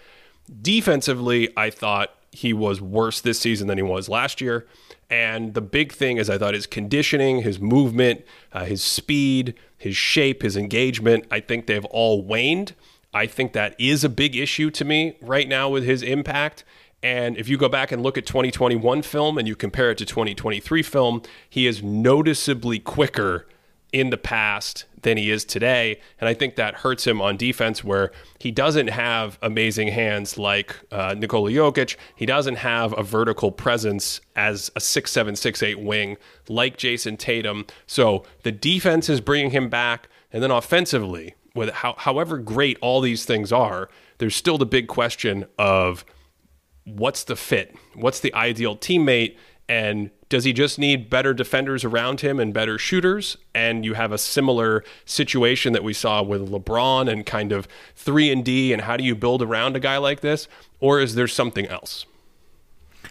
Defensively, 0.63 1.49
I 1.57 1.71
thought 1.71 2.15
he 2.33 2.53
was 2.53 2.81
worse 2.81 3.21
this 3.21 3.41
season 3.41 3.67
than 3.67 3.79
he 3.79 3.83
was 3.83 4.09
last 4.09 4.41
year. 4.41 4.67
And 5.09 5.55
the 5.55 5.61
big 5.61 5.93
thing 5.93 6.17
is, 6.17 6.31
I 6.31 6.39
thought 6.39 6.55
his 6.55 6.67
conditioning, 6.67 7.43
his 7.43 7.61
movement, 7.61 8.25
uh, 8.53 8.65
his 8.65 8.83
speed, 8.83 9.55
his 9.77 9.97
shape, 9.97 10.43
his 10.43 10.57
engagement, 10.57 11.25
I 11.31 11.41
think 11.41 11.67
they've 11.67 11.85
all 11.87 12.23
waned. 12.23 12.75
I 13.13 13.27
think 13.27 13.53
that 13.55 13.75
is 13.79 14.05
a 14.05 14.09
big 14.09 14.37
issue 14.37 14.71
to 14.71 14.85
me 14.85 15.17
right 15.21 15.49
now 15.49 15.69
with 15.69 15.85
his 15.85 16.03
impact. 16.03 16.65
And 17.03 17.37
if 17.37 17.49
you 17.49 17.57
go 17.57 17.69
back 17.69 17.91
and 17.91 18.03
look 18.03 18.17
at 18.17 18.27
2021 18.27 19.03
film 19.03 19.39
and 19.39 19.49
you 19.49 19.57
compare 19.57 19.91
it 19.91 19.99
to 19.99 20.05
2023 20.05 20.83
film, 20.83 21.23
he 21.49 21.67
is 21.67 21.83
noticeably 21.83 22.79
quicker 22.79 23.47
in 23.93 24.11
the 24.11 24.17
past 24.17 24.85
than 25.03 25.17
he 25.17 25.31
is 25.31 25.45
today. 25.45 26.01
And 26.21 26.29
I 26.29 26.35
think 26.35 26.57
that 26.57 26.75
hurts 26.77 27.07
him 27.07 27.21
on 27.21 27.37
defense 27.37 27.83
where 27.83 28.13
he 28.39 28.51
doesn't 28.51 28.89
have 28.89 29.39
amazing 29.43 29.89
hands 29.89 30.37
like 30.37 30.77
uh, 30.93 31.15
Nikola 31.17 31.51
Jokic. 31.51 31.97
He 32.17 32.27
doesn't 32.27 32.57
have 32.57 32.97
a 32.99 33.03
vertical 33.03 33.51
presence 33.51 34.21
as 34.37 34.71
a 34.77 34.81
six 34.81 35.11
seven 35.11 35.37
six 35.37 35.63
eight 35.63 35.81
wing 35.81 36.17
like 36.49 36.77
Jayson 36.77 37.17
Tatum. 37.17 37.67
So 37.87 38.25
the 38.43 38.53
defense 38.53 39.09
is 39.09 39.21
bringing 39.21 39.51
him 39.51 39.69
back. 39.69 40.09
And 40.33 40.43
then 40.43 40.51
offensively, 40.51 41.35
with 41.55 41.71
how, 41.71 41.95
however 41.99 42.39
great 42.39 42.79
all 42.81 43.01
these 43.01 43.25
things 43.25 43.51
are, 43.53 43.89
there's 44.19 44.37
still 44.37 44.59
the 44.59 44.67
big 44.67 44.87
question 44.87 45.47
of 45.59 46.05
what's 46.85 47.25
the 47.25 47.37
fit? 47.37 47.75
What's 47.95 48.21
the 48.21 48.33
ideal 48.35 48.77
teammate? 48.77 49.37
And 49.69 50.11
does 50.31 50.45
he 50.45 50.53
just 50.55 50.79
need 50.79 51.11
better 51.11 51.35
defenders 51.35 51.85
around 51.85 52.21
him 52.21 52.41
and 52.41 52.55
better 52.55 52.79
shooters? 52.79 53.37
And 53.55 53.85
you 53.85 53.95
have 53.95 54.13
a 54.13 54.19
similar 54.19 54.83
situation 55.05 55.75
that 55.75 55.85
we 55.85 55.93
saw 55.93 56.23
with 56.23 56.49
LeBron 56.49 57.11
and 57.13 57.27
kind 57.27 57.53
of 57.53 57.69
3 57.97 58.31
and 58.31 58.45
D 58.45 58.73
and 58.73 58.83
how 58.83 58.97
do 58.97 59.05
you 59.05 59.15
build 59.15 59.43
around 59.43 59.77
a 59.77 59.81
guy 59.81 59.99
like 59.99 60.21
this? 60.21 60.49
Or 60.79 61.01
is 61.01 61.17
there 61.17 61.29
something 61.29 61.67
else? 61.67 62.07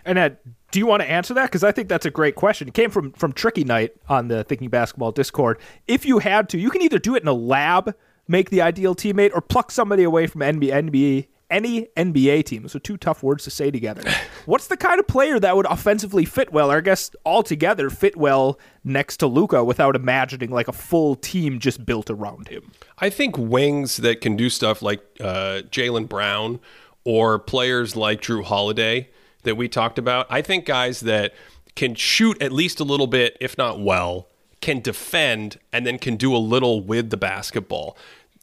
And 0.06 0.38
do 0.72 0.80
you 0.80 0.86
want 0.86 1.02
to 1.02 1.12
answer 1.12 1.34
that? 1.34 1.48
Because 1.48 1.64
I 1.64 1.74
think 1.74 1.90
that's 1.90 2.06
a 2.06 2.12
great 2.12 2.36
question. 2.36 2.70
It 2.70 2.74
came 2.74 2.90
from 2.90 3.12
from 3.12 3.34
Tricky 3.34 3.66
Night 3.66 3.92
on 4.08 4.30
the 4.30 4.46
Thinking 4.46 4.70
Basketball 4.70 5.12
Discord. 5.12 5.60
If 5.88 6.06
you 6.06 6.20
had 6.20 6.48
to, 6.50 6.58
you 6.58 6.70
can 6.70 6.82
either 6.82 7.00
do 7.00 7.16
it 7.16 7.22
in 7.22 7.28
a 7.28 7.34
lab, 7.34 7.94
make 8.30 8.50
the 8.50 8.62
ideal 8.62 8.96
teammate, 8.96 9.32
or 9.34 9.42
pluck 9.42 9.72
somebody 9.72 10.04
away 10.04 10.26
from 10.26 10.42
NBA, 10.42 10.72
NBA 10.90 11.28
any 11.50 11.88
NBA 11.97 12.45
team. 12.45 12.68
So 12.68 12.80
two 12.80 12.97
tough 12.97 13.24
words 13.24 13.43
to 13.45 13.52
say 13.52 13.72
together. 13.72 14.04
What's 14.45 14.68
the 14.68 14.78
kind 14.78 15.00
of 15.00 15.08
player 15.08 15.39
that 15.39 15.56
would 15.56 15.66
offensively 15.66 16.26
fit 16.26 16.52
well, 16.52 16.72
or 16.72 16.78
I 16.78 16.82
guess 16.82 17.12
altogether 17.26 17.89
fit 17.89 18.16
well 18.16 18.60
next 18.84 19.18
to 19.18 19.28
Luka 19.28 19.64
without 19.64 19.95
imagining 19.95 20.50
like 20.50 20.68
a 20.68 20.74
full 20.74 21.16
team 21.16 21.60
just 21.60 21.86
built 21.86 22.10
around 22.10 22.47
him? 22.47 22.72
I 23.00 23.10
think 23.10 23.38
wings 23.38 23.97
that 23.97 24.22
can 24.22 24.36
do 24.36 24.50
stuff 24.50 24.82
like 24.82 25.02
uh, 25.20 25.62
Jaylen 25.70 26.08
Brown 26.08 26.60
or 27.04 27.39
players 27.39 27.95
like 27.95 28.22
Jrue 28.22 28.43
Holiday 28.43 29.10
that 29.43 29.56
we 29.56 29.68
talked 29.68 29.97
about. 29.97 30.28
I 30.30 30.41
think 30.41 30.66
guys 30.66 31.02
that 31.02 31.34
can 31.76 31.95
shoot 31.95 32.41
at 32.41 32.52
least 32.52 32.80
a 32.80 32.84
little 32.84 33.08
bit, 33.08 33.38
if 33.39 33.58
not 33.58 33.80
well, 33.80 34.28
can 34.62 34.82
defend, 34.82 35.60
and 35.72 35.86
then 35.86 35.97
can 35.97 36.18
do 36.18 36.36
a 36.36 36.38
little 36.38 36.82
with 36.82 37.10
the 37.10 37.18
basketball. 37.18 37.97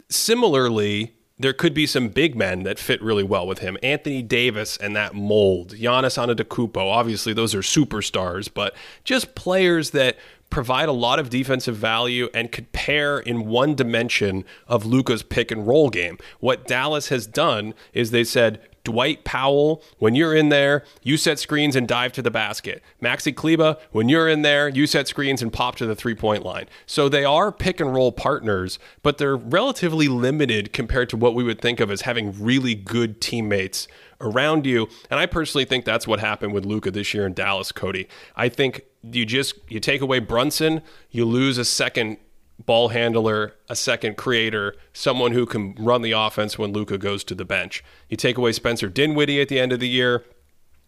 Similarly, 0.08 1.15
there 1.38 1.52
could 1.52 1.74
be 1.74 1.86
some 1.86 2.08
big 2.08 2.34
men 2.34 2.62
that 2.62 2.78
fit 2.78 3.02
really 3.02 3.22
well 3.22 3.46
with 3.46 3.58
him. 3.58 3.76
Anthony 3.82 4.22
Davis 4.22 4.76
and 4.78 4.96
that 4.96 5.14
mold. 5.14 5.74
Giannis 5.74 6.16
Antetokounmpo. 6.16 6.78
Obviously, 6.78 7.34
those 7.34 7.54
are 7.54 7.60
superstars, 7.60 8.48
but 8.52 8.74
just 9.04 9.34
players 9.34 9.90
that 9.90 10.16
provide 10.48 10.88
a 10.88 10.92
lot 10.92 11.18
of 11.18 11.28
defensive 11.28 11.76
value 11.76 12.28
and 12.32 12.52
could 12.52 12.72
pair 12.72 13.18
in 13.18 13.46
one 13.46 13.74
dimension 13.74 14.44
of 14.66 14.86
Luka's 14.86 15.22
pick 15.22 15.50
and 15.50 15.66
roll 15.66 15.90
game. 15.90 16.18
What 16.40 16.66
Dallas 16.66 17.08
has 17.08 17.26
done 17.26 17.74
is 17.92 18.10
they 18.10 18.24
said, 18.24 18.66
Dwight 18.86 19.24
Powell, 19.24 19.82
when 19.98 20.14
you're 20.14 20.34
in 20.34 20.48
there, 20.48 20.84
you 21.02 21.16
set 21.16 21.40
screens 21.40 21.74
and 21.74 21.88
dive 21.88 22.12
to 22.12 22.22
the 22.22 22.30
basket. 22.30 22.84
Maxi 23.02 23.34
Kleber, 23.34 23.76
when 23.90 24.08
you're 24.08 24.28
in 24.28 24.42
there, 24.42 24.68
you 24.68 24.86
set 24.86 25.08
screens 25.08 25.42
and 25.42 25.52
pop 25.52 25.74
to 25.76 25.86
the 25.86 25.96
three 25.96 26.14
point 26.14 26.44
line. 26.44 26.66
So 26.86 27.08
they 27.08 27.24
are 27.24 27.50
pick 27.50 27.80
and 27.80 27.92
roll 27.92 28.12
partners, 28.12 28.78
but 29.02 29.18
they're 29.18 29.36
relatively 29.36 30.06
limited 30.06 30.72
compared 30.72 31.08
to 31.10 31.16
what 31.16 31.34
we 31.34 31.42
would 31.42 31.60
think 31.60 31.80
of 31.80 31.90
as 31.90 32.02
having 32.02 32.40
really 32.40 32.76
good 32.76 33.20
teammates 33.20 33.88
around 34.20 34.66
you. 34.66 34.88
And 35.10 35.18
I 35.18 35.26
personally 35.26 35.64
think 35.64 35.84
that's 35.84 36.06
what 36.06 36.20
happened 36.20 36.52
with 36.52 36.64
Luka 36.64 36.92
this 36.92 37.12
year 37.12 37.26
in 37.26 37.34
Dallas, 37.34 37.72
Cody. 37.72 38.06
I 38.36 38.48
think 38.48 38.82
you 39.02 39.26
just 39.26 39.54
you 39.68 39.80
take 39.80 40.00
away 40.00 40.20
Brunson, 40.20 40.80
you 41.10 41.24
lose 41.24 41.58
a 41.58 41.64
second 41.64 42.18
ball 42.58 42.88
handler, 42.88 43.54
a 43.68 43.76
second 43.76 44.16
creator, 44.16 44.74
someone 44.92 45.32
who 45.32 45.46
can 45.46 45.74
run 45.78 46.02
the 46.02 46.12
offense 46.12 46.58
when 46.58 46.72
Luka 46.72 46.98
goes 46.98 47.22
to 47.24 47.34
the 47.34 47.44
bench. 47.44 47.84
You 48.08 48.16
take 48.16 48.38
away 48.38 48.52
Spencer 48.52 48.88
Dinwiddie 48.88 49.40
at 49.40 49.48
the 49.48 49.60
end 49.60 49.72
of 49.72 49.80
the 49.80 49.88
year. 49.88 50.24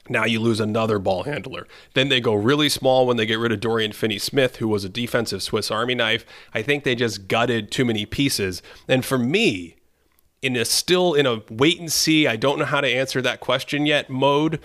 Now 0.09 0.25
you 0.25 0.41
lose 0.41 0.61
another 0.61 0.99
ball 0.99 1.25
handler. 1.25 1.67
Then 1.95 2.09
they 2.09 2.21
go 2.21 2.35
really 2.35 2.71
small 2.71 3.07
when 3.07 3.19
they 3.19 3.27
get 3.27 3.39
rid 3.39 3.53
of 3.53 3.61
Dorian 3.61 3.93
Finney 3.93 4.19
Smith, 4.19 4.57
who 4.57 4.69
was 4.69 4.85
a 4.85 4.89
defensive 4.89 5.43
Swiss 5.43 5.71
Army 5.71 5.95
knife. 5.95 6.25
I 6.55 6.63
think 6.63 6.85
they 6.85 6.95
just 6.95 7.29
gutted 7.29 7.71
too 7.71 7.85
many 7.85 8.07
pieces. 8.07 8.63
And 8.89 9.05
for 9.05 9.19
me, 9.19 9.77
in 10.41 10.57
a 10.57 10.65
still 10.65 11.15
in 11.15 11.27
a 11.27 11.43
wait 11.51 11.79
and 11.79 11.93
see, 11.93 12.27
I 12.27 12.37
don't 12.37 12.59
know 12.59 12.65
how 12.65 12.81
to 12.81 12.89
answer 12.89 13.21
that 13.21 13.41
question 13.41 13.87
yet 13.87 14.09
mode. 14.09 14.61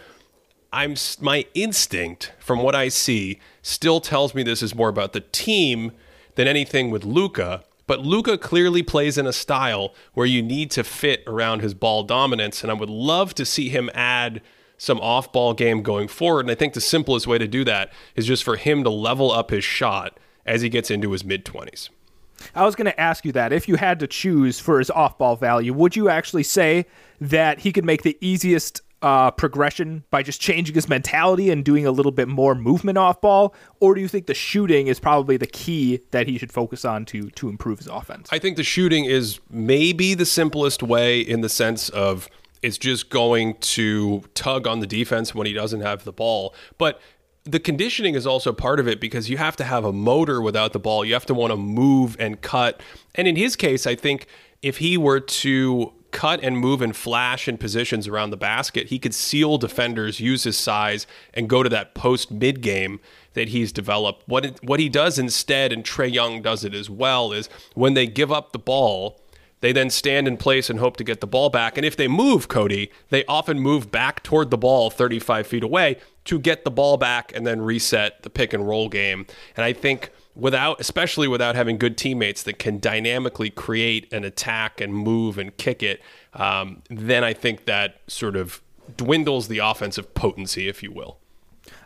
I'm 0.71 0.95
my 1.19 1.45
instinct 1.53 2.33
from 2.39 2.63
what 2.63 2.73
I 2.73 2.87
see 2.87 3.39
still 3.61 3.99
tells 3.99 4.33
me 4.33 4.43
this 4.43 4.63
is 4.63 4.73
more 4.73 4.89
about 4.89 5.13
the 5.13 5.19
team 5.19 5.91
than 6.35 6.47
anything 6.47 6.89
with 6.89 7.03
Luka. 7.03 7.63
But 7.85 7.99
Luka 7.99 8.37
clearly 8.37 8.81
plays 8.81 9.17
in 9.17 9.27
a 9.27 9.33
style 9.33 9.93
where 10.13 10.25
you 10.25 10.41
need 10.41 10.71
to 10.71 10.83
fit 10.83 11.23
around 11.27 11.61
his 11.61 11.73
ball 11.73 12.03
dominance, 12.03 12.63
and 12.63 12.71
I 12.71 12.75
would 12.75 12.89
love 12.89 13.33
to 13.35 13.45
see 13.45 13.69
him 13.69 13.89
add 13.93 14.41
some 14.77 14.99
off-ball 14.99 15.53
game 15.53 15.83
going 15.83 16.07
forward. 16.07 16.41
And 16.41 16.51
I 16.51 16.55
think 16.55 16.73
the 16.73 16.81
simplest 16.81 17.27
way 17.27 17.37
to 17.37 17.47
do 17.47 17.63
that 17.65 17.91
is 18.15 18.25
just 18.25 18.43
for 18.43 18.55
him 18.55 18.83
to 18.83 18.89
level 18.89 19.31
up 19.31 19.51
his 19.51 19.63
shot 19.63 20.17
as 20.45 20.61
he 20.61 20.69
gets 20.69 20.89
into 20.91 21.11
his 21.11 21.23
mid 21.23 21.45
twenties. 21.45 21.89
I 22.55 22.65
was 22.65 22.75
going 22.75 22.85
to 22.85 22.99
ask 22.99 23.23
you 23.23 23.31
that. 23.33 23.53
If 23.53 23.69
you 23.69 23.75
had 23.75 23.99
to 23.99 24.07
choose 24.07 24.59
for 24.59 24.79
his 24.79 24.89
off 24.89 25.17
ball 25.17 25.37
value, 25.37 25.73
would 25.73 25.95
you 25.95 26.09
actually 26.09 26.43
say 26.43 26.85
that 27.21 27.59
he 27.59 27.71
could 27.71 27.85
make 27.85 28.03
the 28.03 28.17
easiest 28.19 28.81
uh, 29.03 29.29
progression 29.31 30.05
by 30.09 30.23
just 30.23 30.39
changing 30.39 30.73
his 30.73 30.87
mentality 30.87 31.49
and 31.49 31.65
doing 31.65 31.85
a 31.85 31.91
little 31.91 32.11
bit 32.11 32.29
more 32.29 32.55
movement 32.55 32.97
off 32.97 33.19
ball, 33.19 33.53
or 33.81 33.93
do 33.93 34.01
you 34.01 34.07
think 34.07 34.27
the 34.27 34.33
shooting 34.33 34.87
is 34.87 34.99
probably 34.99 35.35
the 35.35 35.45
key 35.45 35.99
that 36.11 36.25
he 36.27 36.37
should 36.37 36.53
focus 36.53 36.85
on 36.85 37.05
to 37.05 37.29
to 37.31 37.49
improve 37.49 37.79
his 37.79 37.87
offense? 37.87 38.29
I 38.31 38.39
think 38.39 38.55
the 38.55 38.63
shooting 38.63 39.03
is 39.03 39.41
maybe 39.49 40.13
the 40.13 40.25
simplest 40.25 40.81
way 40.81 41.19
in 41.19 41.41
the 41.41 41.49
sense 41.49 41.89
of 41.89 42.29
it's 42.61 42.77
just 42.77 43.09
going 43.09 43.55
to 43.57 44.23
tug 44.35 44.65
on 44.65 44.79
the 44.79 44.87
defense 44.87 45.35
when 45.35 45.45
he 45.45 45.53
doesn't 45.53 45.81
have 45.81 46.05
the 46.05 46.13
ball, 46.13 46.55
but 46.77 47.01
the 47.43 47.59
conditioning 47.59 48.15
is 48.15 48.25
also 48.25 48.53
part 48.53 48.79
of 48.79 48.87
it 48.87 49.01
because 49.01 49.29
you 49.29 49.35
have 49.35 49.57
to 49.57 49.65
have 49.65 49.83
a 49.83 49.91
motor 49.91 50.41
without 50.41 50.71
the 50.71 50.79
ball. 50.79 51.03
You 51.03 51.13
have 51.13 51.25
to 51.25 51.33
want 51.33 51.51
to 51.51 51.57
move 51.57 52.15
and 52.17 52.39
cut. 52.39 52.79
And 53.15 53.27
in 53.27 53.35
his 53.35 53.57
case, 53.57 53.85
I 53.85 53.95
think 53.95 54.27
if 54.61 54.77
he 54.77 54.97
were 54.97 55.19
to 55.19 55.91
cut 56.13 56.41
and 56.41 56.57
move 56.57 56.81
and 56.81 56.95
flash 56.95 57.49
in 57.49 57.57
positions 57.57 58.07
around 58.07 58.29
the 58.29 58.37
basket. 58.37 58.87
He 58.87 58.99
could 58.99 59.13
seal 59.13 59.57
defenders, 59.57 60.21
use 60.21 60.43
his 60.43 60.55
size, 60.55 61.05
and 61.33 61.49
go 61.49 61.63
to 61.63 61.69
that 61.69 61.93
post 61.93 62.31
mid 62.31 62.61
game 62.61 63.01
that 63.33 63.49
he's 63.49 63.73
developed. 63.73 64.23
What 64.27 64.45
it, 64.45 64.63
what 64.63 64.79
he 64.79 64.87
does 64.87 65.19
instead, 65.19 65.73
and 65.73 65.83
Trae 65.83 66.11
Young 66.11 66.41
does 66.41 66.63
it 66.63 66.73
as 66.73 66.89
well, 66.89 67.33
is 67.33 67.49
when 67.73 67.95
they 67.95 68.07
give 68.07 68.31
up 68.31 68.53
the 68.53 68.59
ball, 68.59 69.19
they 69.59 69.71
then 69.71 69.89
stand 69.89 70.27
in 70.27 70.37
place 70.37 70.69
and 70.69 70.79
hope 70.79 70.97
to 70.97 71.03
get 71.03 71.21
the 71.21 71.27
ball 71.27 71.49
back. 71.49 71.77
And 71.77 71.85
if 71.85 71.95
they 71.95 72.07
move, 72.07 72.47
Cody, 72.47 72.91
they 73.09 73.25
often 73.25 73.59
move 73.59 73.91
back 73.91 74.21
toward 74.21 74.51
the 74.51 74.57
ball 74.57 74.89
35 74.89 75.47
feet 75.47 75.63
away 75.63 75.97
to 76.25 76.37
get 76.37 76.63
the 76.63 76.71
ball 76.71 76.97
back 76.97 77.31
and 77.33 77.47
then 77.47 77.61
reset 77.61 78.23
the 78.23 78.29
pick 78.29 78.53
and 78.53 78.67
roll 78.67 78.89
game. 78.89 79.25
And 79.55 79.63
I 79.63 79.73
think 79.73 80.11
without 80.35 80.79
especially 80.79 81.27
without 81.27 81.55
having 81.55 81.77
good 81.77 81.97
teammates 81.97 82.43
that 82.43 82.57
can 82.59 82.79
dynamically 82.79 83.49
create 83.49 84.11
an 84.11 84.23
attack 84.23 84.81
and 84.81 84.93
move 84.93 85.37
and 85.37 85.55
kick 85.57 85.83
it 85.83 86.01
um, 86.33 86.81
then 86.89 87.23
i 87.23 87.33
think 87.33 87.65
that 87.65 88.01
sort 88.07 88.35
of 88.35 88.61
dwindles 88.97 89.47
the 89.47 89.59
offensive 89.59 90.13
potency 90.13 90.67
if 90.67 90.81
you 90.83 90.91
will 90.91 91.19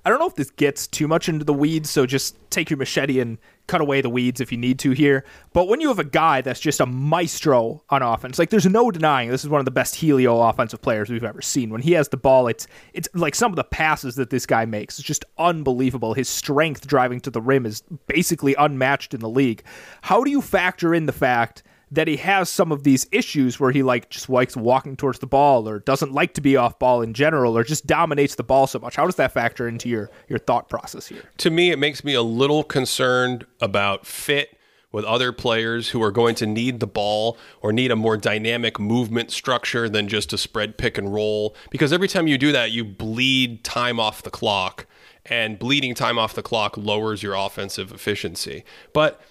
I 0.08 0.10
don't 0.10 0.20
know 0.20 0.28
if 0.28 0.36
this 0.36 0.52
gets 0.52 0.88
too 0.88 1.06
much 1.06 1.28
into 1.28 1.44
the 1.44 1.54
weeds, 1.54 1.90
so 1.90 2.06
just 2.06 2.38
take 2.50 2.70
your 2.70 2.78
machete 2.78 3.20
and 3.20 3.38
cut 3.68 3.82
away 3.82 4.00
the 4.00 4.10
weeds 4.10 4.40
if 4.40 4.54
you 4.54 4.58
need 4.58 4.80
to 4.80 4.92
here. 4.92 5.26
But 5.52 5.68
when 5.68 5.82
you 5.82 5.90
have 5.90 6.00
a 6.00 6.06
guy 6.06 6.40
that's 6.40 6.62
just 6.62 6.80
a 6.80 6.86
maestro 6.86 7.84
on 7.90 8.02
offense, 8.02 8.40
like 8.40 8.50
there's 8.50 8.66
no 8.66 8.90
denying 8.90 9.30
this 9.30 9.44
is 9.44 9.50
one 9.50 9.60
of 9.60 9.66
the 9.66 9.72
best 9.72 9.96
Helio 9.96 10.40
offensive 10.40 10.82
players 10.82 11.10
we've 11.10 11.26
ever 11.26 11.42
seen. 11.42 11.72
When 11.72 11.82
he 11.82 11.92
has 11.92 12.08
the 12.08 12.16
ball, 12.16 12.48
it's 12.48 12.68
it's 12.94 13.10
like 13.16 13.36
some 13.36 13.52
of 13.52 13.58
the 13.58 13.66
passes 13.66 14.16
that 14.16 14.30
this 14.30 14.46
guy 14.46 14.64
makes. 14.64 14.98
It's 14.98 15.06
just 15.06 15.26
unbelievable. 15.38 16.14
His 16.14 16.30
strength 16.30 16.88
driving 16.88 17.20
to 17.20 17.30
the 17.30 17.42
rim 17.42 17.66
is 17.66 17.84
basically 18.08 18.56
unmatched 18.58 19.14
in 19.14 19.20
the 19.20 19.28
league. 19.28 19.62
How 20.04 20.24
do 20.24 20.32
you 20.32 20.42
factor 20.42 20.96
in 20.96 21.06
the 21.06 21.12
fact 21.12 21.64
that 21.92 22.08
he 22.08 22.18
has 22.18 22.50
some 22.50 22.72
of 22.72 22.84
these 22.84 23.08
issues 23.12 23.60
where 23.60 23.72
he 23.72 23.82
like 23.82 24.10
just 24.10 24.30
likes 24.30 24.58
walking 24.58 24.98
towards 24.98 25.20
the 25.20 25.28
ball 25.28 25.68
or 25.70 25.80
doesn't 25.80 26.12
like 26.12 26.34
to 26.34 26.42
be 26.42 26.58
off 26.58 26.78
ball 26.80 27.02
in 27.02 27.14
general 27.14 27.58
or 27.58 27.64
just 27.64 27.88
dominates 27.88 28.36
the 28.36 28.44
ball 28.44 28.68
so 28.68 28.80
much. 28.80 28.96
How 28.96 29.06
does 29.06 29.16
that 29.16 29.32
factor 29.32 29.68
into 29.68 29.88
your 29.88 30.10
your 30.28 30.40
thought 30.40 30.70
process 30.70 31.08
here? 31.08 31.24
To 31.38 31.50
me, 31.50 31.72
it 31.72 31.80
makes 31.80 32.04
me 32.04 32.14
a 32.14 32.22
little 32.22 32.64
concerned 32.64 33.46
about 33.62 34.06
fit 34.06 34.58
with 34.92 35.06
other 35.06 35.32
players 35.32 35.90
who 35.90 36.02
are 36.02 36.12
going 36.12 36.34
to 36.36 36.46
need 36.46 36.80
the 36.80 36.88
ball 36.88 37.38
or 37.62 37.72
need 37.72 37.92
a 37.92 37.96
more 37.96 38.18
dynamic 38.18 38.80
movement 38.80 39.32
structure 39.32 39.90
than 39.90 40.08
just 40.08 40.34
a 40.34 40.38
spread 40.38 40.78
pick 40.78 40.98
and 40.98 41.14
roll 41.14 41.56
because 41.70 41.92
every 41.94 42.08
time 42.08 42.28
you 42.28 42.38
do 42.38 42.52
that, 42.52 42.72
you 42.72 42.84
bleed 42.84 43.64
time 43.64 44.00
off 44.00 44.24
the 44.24 44.30
clock 44.30 44.86
and 45.26 45.60
bleeding 45.60 45.94
time 45.94 46.18
off 46.18 46.34
the 46.34 46.42
clock 46.42 46.78
lowers 46.78 47.22
your 47.22 47.36
offensive 47.36 47.92
efficiency. 47.92 48.64
But 48.94 49.22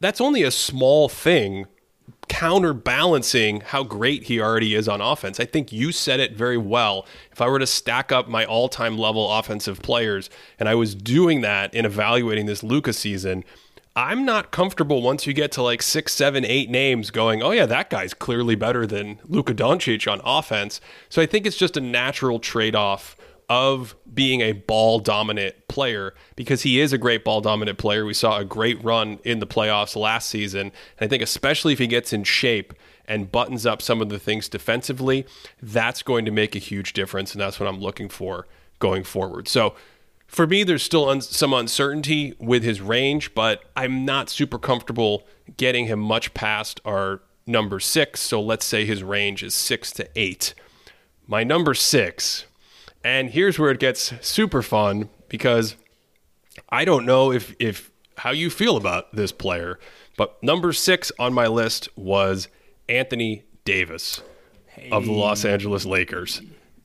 that's 0.00 0.20
only 0.20 0.42
a 0.42 0.50
small 0.50 1.08
thing 1.08 1.66
counterbalancing 2.38 3.60
how 3.62 3.82
great 3.82 4.22
he 4.22 4.40
already 4.40 4.72
is 4.72 4.86
on 4.86 5.00
offense. 5.00 5.40
I 5.40 5.44
think 5.44 5.72
you 5.72 5.90
said 5.90 6.20
it 6.20 6.36
very 6.36 6.56
well. 6.56 7.04
If 7.32 7.40
I 7.40 7.48
were 7.48 7.58
to 7.58 7.66
stack 7.66 8.12
up 8.12 8.28
my 8.28 8.44
all 8.44 8.68
time 8.68 8.96
level 8.96 9.28
offensive 9.32 9.82
players, 9.82 10.30
and 10.56 10.68
I 10.68 10.76
was 10.76 10.94
doing 10.94 11.40
that 11.40 11.74
in 11.74 11.84
evaluating 11.84 12.46
this 12.46 12.62
Luka 12.62 12.92
season, 12.92 13.42
I'm 13.96 14.24
not 14.24 14.52
comfortable 14.52 15.02
once 15.02 15.26
you 15.26 15.32
get 15.32 15.50
to 15.52 15.62
like 15.62 15.82
six, 15.82 16.12
seven, 16.12 16.44
eight 16.44 16.70
names 16.70 17.10
going, 17.10 17.42
oh, 17.42 17.50
yeah, 17.50 17.66
that 17.66 17.90
guy's 17.90 18.14
clearly 18.14 18.54
better 18.54 18.86
than 18.86 19.18
Luka 19.24 19.52
Doncic 19.52 20.08
on 20.08 20.20
offense. 20.24 20.80
So 21.08 21.20
I 21.20 21.26
think 21.26 21.44
it's 21.44 21.56
just 21.56 21.76
a 21.76 21.80
natural 21.80 22.38
trade 22.38 22.76
off 22.76 23.16
of 23.48 23.96
being 24.12 24.40
a 24.40 24.52
ball 24.52 24.98
dominant 24.98 25.68
player 25.68 26.14
because 26.36 26.62
he 26.62 26.80
is 26.80 26.92
a 26.92 26.98
great 26.98 27.24
ball 27.24 27.40
dominant 27.40 27.78
player. 27.78 28.04
We 28.04 28.14
saw 28.14 28.38
a 28.38 28.44
great 28.44 28.82
run 28.84 29.18
in 29.24 29.38
the 29.38 29.46
playoffs 29.46 29.96
last 29.96 30.28
season. 30.28 30.60
And 30.60 30.72
I 31.00 31.06
think, 31.06 31.22
especially 31.22 31.72
if 31.72 31.78
he 31.78 31.86
gets 31.86 32.12
in 32.12 32.24
shape 32.24 32.74
and 33.06 33.32
buttons 33.32 33.64
up 33.64 33.80
some 33.80 34.02
of 34.02 34.10
the 34.10 34.18
things 34.18 34.48
defensively, 34.48 35.26
that's 35.62 36.02
going 36.02 36.24
to 36.26 36.30
make 36.30 36.54
a 36.54 36.58
huge 36.58 36.92
difference. 36.92 37.32
And 37.32 37.40
that's 37.40 37.58
what 37.58 37.68
I'm 37.68 37.80
looking 37.80 38.08
for 38.08 38.46
going 38.78 39.04
forward. 39.04 39.48
So, 39.48 39.74
for 40.26 40.46
me, 40.46 40.62
there's 40.62 40.82
still 40.82 41.08
un- 41.08 41.22
some 41.22 41.54
uncertainty 41.54 42.34
with 42.38 42.62
his 42.62 42.82
range, 42.82 43.34
but 43.34 43.64
I'm 43.74 44.04
not 44.04 44.28
super 44.28 44.58
comfortable 44.58 45.26
getting 45.56 45.86
him 45.86 46.00
much 46.00 46.34
past 46.34 46.82
our 46.84 47.22
number 47.46 47.80
six. 47.80 48.20
So 48.20 48.40
let's 48.40 48.66
say 48.66 48.84
his 48.84 49.02
range 49.02 49.42
is 49.42 49.54
six 49.54 49.90
to 49.92 50.08
eight. 50.14 50.54
My 51.26 51.44
number 51.44 51.74
six, 51.74 52.44
and 53.04 53.30
here's 53.30 53.58
where 53.58 53.70
it 53.70 53.78
gets 53.78 54.12
super 54.26 54.62
fun 54.62 55.08
because 55.28 55.76
I 56.68 56.84
don't 56.84 57.06
know 57.06 57.32
if 57.32 57.54
if 57.58 57.90
how 58.18 58.30
you 58.30 58.50
feel 58.50 58.76
about 58.76 59.14
this 59.14 59.32
player, 59.32 59.78
but 60.16 60.42
number 60.42 60.72
six 60.72 61.12
on 61.18 61.32
my 61.32 61.46
list 61.46 61.88
was 61.96 62.48
Anthony 62.88 63.44
Davis 63.64 64.22
hey. 64.66 64.90
of 64.90 65.04
the 65.04 65.12
Los 65.12 65.44
Angeles 65.44 65.84
Lakers. 65.84 66.42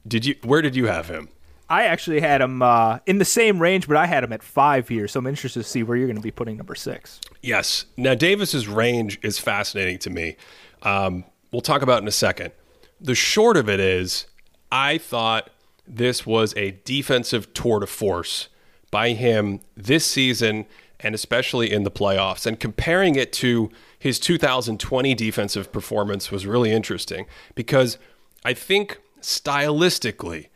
Did 0.07 0.25
you? 0.25 0.35
Where 0.43 0.61
did 0.61 0.75
you 0.75 0.87
have 0.87 1.09
him? 1.09 1.29
I 1.69 1.85
actually 1.85 2.19
had 2.19 2.41
him 2.41 2.61
uh, 2.61 2.99
in 3.05 3.17
the 3.17 3.25
same 3.25 3.59
range, 3.59 3.87
but 3.87 3.97
I 3.97 4.05
had 4.05 4.23
him 4.23 4.33
at 4.33 4.43
five 4.43 4.87
here. 4.87 5.07
So 5.07 5.19
I'm 5.19 5.27
interested 5.27 5.63
to 5.63 5.67
see 5.67 5.81
where 5.81 5.97
you're 5.97 6.07
going 6.07 6.17
to 6.17 6.21
be 6.21 6.29
putting 6.29 6.57
number 6.57 6.75
six. 6.75 7.19
Yes. 7.41 7.85
Now 7.97 8.13
Davis's 8.13 8.67
range 8.67 9.17
is 9.23 9.39
fascinating 9.39 9.97
to 9.99 10.09
me. 10.09 10.35
Um, 10.83 11.23
we'll 11.51 11.61
talk 11.61 11.81
about 11.81 12.01
in 12.01 12.07
a 12.07 12.11
second. 12.11 12.51
The 12.99 13.15
short 13.15 13.57
of 13.57 13.69
it 13.69 13.79
is, 13.79 14.27
I 14.71 14.97
thought 14.97 15.49
this 15.87 16.25
was 16.25 16.55
a 16.55 16.79
defensive 16.83 17.53
tour 17.53 17.79
de 17.79 17.87
force 17.87 18.49
by 18.91 19.09
him 19.11 19.59
this 19.75 20.05
season 20.05 20.65
and 20.99 21.13
especially 21.13 21.71
in 21.71 21.83
the 21.83 21.91
playoffs. 21.91 22.45
And 22.45 22.59
comparing 22.59 23.15
it 23.15 23.33
to 23.33 23.69
his 23.99 24.19
2020 24.19 25.13
defensive 25.15 25.71
performance 25.71 26.31
was 26.31 26.45
really 26.45 26.71
interesting 26.71 27.25
because 27.55 27.97
I 28.45 28.53
think 28.53 28.99
stylistically, 29.21 30.47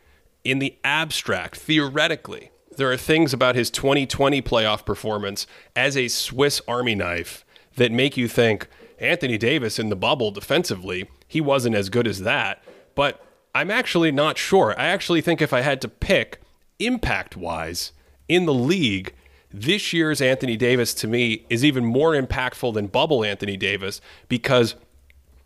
in 0.44 0.58
the 0.58 0.76
abstract, 0.82 1.56
theoretically, 1.56 2.50
there 2.76 2.90
are 2.90 2.96
things 2.96 3.34
about 3.34 3.54
his 3.54 3.70
2020 3.70 4.40
playoff 4.40 4.86
performance 4.86 5.46
as 5.76 5.96
a 5.96 6.08
Swiss 6.08 6.62
Army 6.66 6.94
knife 6.94 7.44
that 7.76 7.92
make 7.92 8.16
you 8.16 8.28
think 8.28 8.68
Anthony 8.98 9.36
Davis 9.36 9.78
in 9.78 9.90
the 9.90 9.96
bubble 9.96 10.30
defensively, 10.30 11.08
he 11.26 11.40
wasn't 11.40 11.74
as 11.74 11.88
good 11.88 12.06
as 12.06 12.20
that. 12.20 12.62
But 12.94 13.24
I'm 13.58 13.72
actually 13.72 14.12
not 14.12 14.38
sure. 14.38 14.72
I 14.78 14.86
actually 14.86 15.20
think 15.20 15.42
if 15.42 15.52
I 15.52 15.62
had 15.62 15.80
to 15.80 15.88
pick 15.88 16.40
impact 16.78 17.36
wise 17.36 17.90
in 18.28 18.46
the 18.46 18.54
league, 18.54 19.14
this 19.52 19.92
year's 19.92 20.20
Anthony 20.20 20.56
Davis 20.56 20.94
to 20.94 21.08
me 21.08 21.44
is 21.50 21.64
even 21.64 21.84
more 21.84 22.12
impactful 22.12 22.72
than 22.74 22.86
bubble 22.86 23.24
Anthony 23.24 23.56
Davis 23.56 24.00
because 24.28 24.76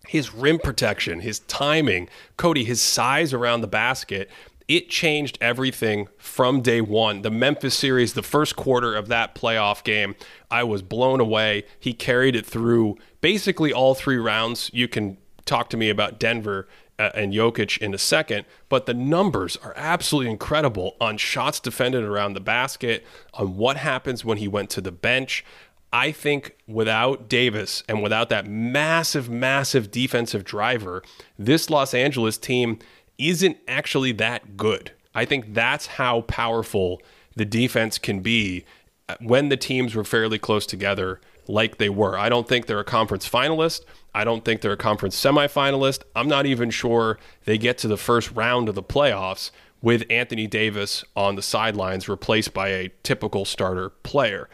his 0.09 0.35
rim 0.35 0.59
protection, 0.59 1.21
his 1.21 1.39
timing, 1.39 2.07
Cody, 2.37 2.65
his 2.65 2.83
size 2.83 3.33
around 3.33 3.63
the 3.63 3.67
basket, 3.67 4.29
it 4.69 4.91
changed 4.91 5.39
everything 5.41 6.07
from 6.19 6.61
day 6.61 6.83
one. 6.83 7.23
The 7.23 7.31
Memphis 7.31 7.75
series, 7.75 8.13
the 8.13 8.23
first 8.23 8.57
quarter 8.57 8.95
of 8.95 9.09
that 9.09 9.35
playoff 9.35 9.83
game, 9.83 10.17
I 10.51 10.65
was 10.65 10.83
blown 10.83 11.19
away. 11.19 11.65
He 11.81 11.95
carried 11.95 12.37
it 12.37 12.45
through 12.45 12.99
basically 13.23 13.73
all 13.73 13.95
three 13.95 14.19
rounds. 14.19 14.71
You 14.75 14.87
can 14.87 15.17
talk 15.47 15.71
to 15.71 15.79
me 15.79 15.89
about 15.89 16.19
Denver 16.19 16.69
and 17.15 17.33
Jokic 17.33 17.79
in 17.79 17.95
a 17.95 17.99
second, 17.99 18.45
but 18.69 18.87
the 18.87 18.95
numbers 18.95 19.57
are 19.59 19.75
absolutely 19.77 20.31
incredible 20.31 20.97
on 21.01 21.17
shots 21.17 21.61
defended 21.61 22.05
around 22.05 22.35
the 22.35 22.41
basket, 22.41 23.05
on 23.35 23.57
what 23.57 23.77
happens 23.79 24.25
when 24.25 24.39
he 24.39 24.49
went 24.49 24.71
to 24.71 24.81
the 24.81 24.93
bench. 24.93 25.45
I 25.93 26.11
think 26.13 26.57
without 26.67 27.29
Davis 27.29 27.83
and 27.89 28.03
without 28.03 28.31
that 28.31 28.47
massive, 28.47 29.29
massive 29.29 29.91
defensive 29.91 30.45
driver, 30.45 31.03
this 31.39 31.69
Los 31.69 31.93
Angeles 31.93 32.39
team 32.39 32.79
isn't 33.19 33.59
actually 33.69 34.13
that 34.13 34.57
good. 34.57 34.93
I 35.15 35.25
think 35.25 35.53
that's 35.53 35.87
how 35.87 36.23
powerful 36.23 37.03
the 37.37 37.45
defense 37.45 37.99
can 37.99 38.21
be 38.21 38.65
uh, 39.09 39.17
when 39.21 39.49
the 39.49 39.57
teams 39.57 39.95
were 39.95 40.05
fairly 40.05 40.39
close 40.39 40.65
together, 40.65 41.21
like 41.49 41.79
they 41.79 41.89
were. 41.89 42.19
I 42.19 42.29
don't 42.29 42.49
think 42.49 42.67
they're 42.67 42.81
a 42.81 42.85
conference 42.85 43.29
finalist. 43.29 43.83
I 44.15 44.25
don't 44.25 44.45
think 44.45 44.61
they're 44.61 44.73
a 44.73 44.77
conference 44.77 45.21
semifinalist. 45.21 46.03
I'm 46.15 46.29
not 46.29 46.47
even 46.47 46.71
sure 46.71 47.19
they 47.45 47.59
get 47.59 47.79
to 47.79 47.89
the 47.89 47.97
first 47.97 48.31
round 48.33 48.69
of 48.69 48.75
the 48.75 48.83
playoffs 48.83 49.51
with 49.81 50.05
Anthony 50.11 50.47
Davis 50.47 51.05
on 51.17 51.35
the 51.35 51.43
sidelines, 51.43 52.09
replaced 52.09 52.55
by 52.55 52.69
a 52.69 52.91
typical 53.03 53.45
starter 53.45 53.91
player. 53.91 54.49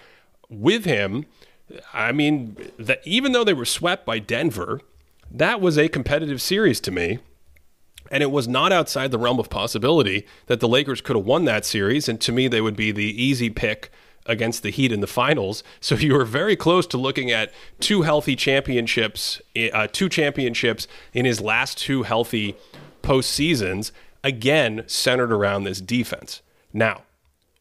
With 0.48 0.84
him, 0.84 1.26
I 1.92 2.12
mean, 2.12 2.56
that 2.78 3.00
even 3.04 3.32
though 3.32 3.44
they 3.44 3.52
were 3.52 3.66
swept 3.66 4.06
by 4.06 4.18
Denver, 4.20 4.80
that 5.30 5.60
was 5.60 5.76
a 5.76 5.88
competitive 5.88 6.40
series 6.40 6.80
to 6.80 6.90
me. 6.90 7.18
And 8.10 8.22
it 8.22 8.30
was 8.30 8.48
not 8.48 8.72
outside 8.72 9.10
the 9.10 9.18
realm 9.18 9.38
of 9.38 9.50
possibility 9.50 10.26
that 10.46 10.60
the 10.60 10.68
Lakers 10.68 11.02
could 11.02 11.14
have 11.14 11.26
won 11.26 11.44
that 11.44 11.66
series. 11.66 12.08
And 12.08 12.18
to 12.22 12.32
me, 12.32 12.48
they 12.48 12.62
would 12.62 12.76
be 12.76 12.90
the 12.90 13.22
easy 13.22 13.50
pick 13.50 13.90
against 14.28 14.62
the 14.62 14.70
Heat 14.70 14.92
in 14.92 15.00
the 15.00 15.06
finals. 15.06 15.64
So 15.80 15.96
you 15.96 16.14
were 16.14 16.24
very 16.24 16.54
close 16.54 16.86
to 16.88 16.98
looking 16.98 17.30
at 17.30 17.52
two 17.80 18.02
healthy 18.02 18.36
championships, 18.36 19.40
uh, 19.72 19.88
two 19.90 20.08
championships 20.08 20.86
in 21.12 21.24
his 21.24 21.40
last 21.40 21.78
two 21.78 22.04
healthy 22.04 22.54
postseasons, 23.02 23.90
again 24.22 24.84
centered 24.86 25.32
around 25.32 25.64
this 25.64 25.80
defense. 25.80 26.42
Now, 26.72 27.02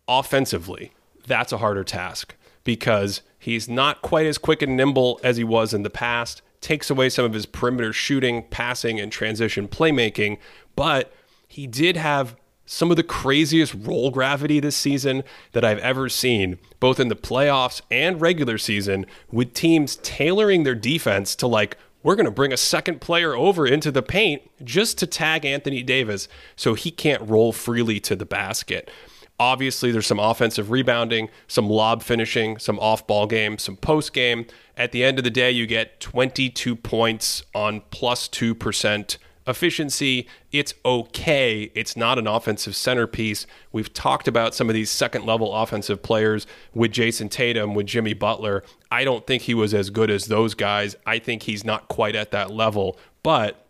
offensively, 0.08 0.92
that's 1.26 1.52
a 1.52 1.58
harder 1.58 1.84
task 1.84 2.36
because 2.64 3.22
he's 3.40 3.70
not 3.70 4.02
quite 4.02 4.26
as 4.26 4.38
quick 4.38 4.62
and 4.62 4.76
nimble 4.76 5.20
as 5.24 5.38
he 5.38 5.44
was 5.44 5.74
in 5.74 5.84
the 5.84 5.90
past. 5.90 6.42
Takes 6.60 6.90
away 6.90 7.10
some 7.10 7.24
of 7.24 7.34
his 7.34 7.46
perimeter 7.46 7.94
shooting, 7.94 8.44
passing, 8.50 9.00
and 9.00 9.12
transition 9.12 9.68
playmaking, 9.68 10.40
but 10.76 11.14
he 11.48 11.68
did 11.68 11.96
have 11.96 12.36
some 12.68 12.92
of 12.92 12.98
the 12.98 13.04
craziest 13.04 13.74
roll 13.74 14.12
gravity 14.12 14.60
this 14.60 14.76
season 14.76 15.24
that 15.54 15.66
I've 15.66 15.80
ever 15.80 16.10
seen, 16.10 16.60
both 16.80 17.00
in 17.00 17.08
the 17.08 17.16
playoffs 17.16 17.82
and 17.90 18.22
regular 18.22 18.58
season, 18.58 19.06
with 19.32 19.54
teams 19.54 19.96
tailoring 20.04 20.64
their 20.64 20.76
defense 20.76 21.34
to 21.38 21.48
like, 21.48 21.78
we're 22.04 22.16
going 22.16 22.26
to 22.26 22.32
bring 22.32 22.54
a 22.54 22.58
second 22.58 23.02
player 23.02 23.36
over 23.36 23.66
into 23.66 23.90
the 23.90 24.04
paint 24.04 24.44
just 24.64 24.98
to 25.00 25.08
tag 25.08 25.46
Anthony 25.46 25.82
Davis 25.82 26.28
so 26.56 26.74
he 26.74 26.92
can't 26.92 27.28
roll 27.28 27.52
freely 27.52 28.00
to 28.02 28.16
the 28.16 28.26
basket. 28.26 28.92
Obviously, 29.40 29.92
there's 29.92 30.08
some 30.08 30.20
offensive 30.20 30.70
rebounding, 30.70 31.30
some 31.48 31.70
lob 31.70 32.04
finishing, 32.04 32.58
some 32.58 32.80
off 32.80 33.08
ball 33.08 33.28
game, 33.28 33.58
some 33.58 33.78
post 33.78 34.12
game. 34.12 34.46
At 34.76 34.92
the 34.92 35.04
end 35.04 35.20
of 35.20 35.24
the 35.24 35.30
day, 35.30 35.52
you 35.52 35.68
get 35.68 36.00
22 36.00 36.76
points 36.76 37.44
on 37.54 37.82
plus 37.92 38.28
2% 38.28 39.18
efficiency, 39.48 40.28
it's 40.52 40.74
okay. 40.86 41.72
It's 41.74 41.96
not 41.96 42.20
an 42.20 42.28
offensive 42.28 42.76
centerpiece. 42.76 43.48
We've 43.72 43.92
talked 43.94 44.28
about 44.28 44.54
some 44.54 44.70
of 44.70 44.74
these 44.74 44.92
second 44.92 45.26
level 45.26 45.56
offensive 45.56 46.04
players 46.04 46.46
with 46.74 46.92
Jayson 46.92 47.30
Tatum, 47.30 47.74
with 47.74 47.88
Jimmy 47.88 48.14
Butler. 48.14 48.64
I 48.92 49.04
don't 49.04 49.26
think 49.26 49.44
he 49.44 49.54
was 49.54 49.74
as 49.74 49.90
good 49.90 50.12
as 50.12 50.26
those 50.26 50.54
guys. 50.54 50.96
I 51.06 51.20
think 51.20 51.44
he's 51.44 51.64
not 51.64 51.88
quite 51.88 52.16
at 52.16 52.32
that 52.32 52.52
level, 52.52 53.00
but 53.24 53.66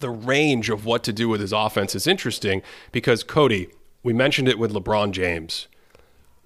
the 0.00 0.10
range 0.10 0.70
of 0.70 0.84
what 0.84 1.04
to 1.04 1.12
do 1.12 1.28
with 1.28 1.40
his 1.40 1.52
offense 1.52 1.94
is 1.94 2.06
interesting 2.06 2.62
because 2.90 3.22
Cody, 3.22 3.68
we 4.02 4.12
mentioned 4.12 4.48
it 4.48 4.58
with 4.58 4.72
LeBron 4.72 5.12
James. 5.12 5.68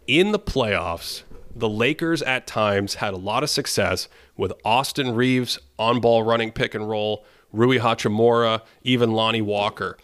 In 0.07 0.33
the 0.33 0.39
playoffs, 0.39 1.23
the 1.55 1.69
Lakers 1.69 2.23
at 2.23 2.47
times 2.47 2.95
had 2.95 3.15
a 3.15 3.19
lot 3.19 3.43
of 3.43 3.51
success 3.51 4.09
with 4.37 4.53
Austin 4.65 5.15
Reaves 5.15 5.59
on 5.79 6.01
ball 6.01 6.23
running 6.23 6.53
pick 6.53 6.75
and 6.75 6.89
roll 6.89 7.25
Rui 7.53 7.79
Hachimura, 7.79 8.63
even 8.83 9.13
Lonnie 9.13 9.43
Walker. 9.43 9.97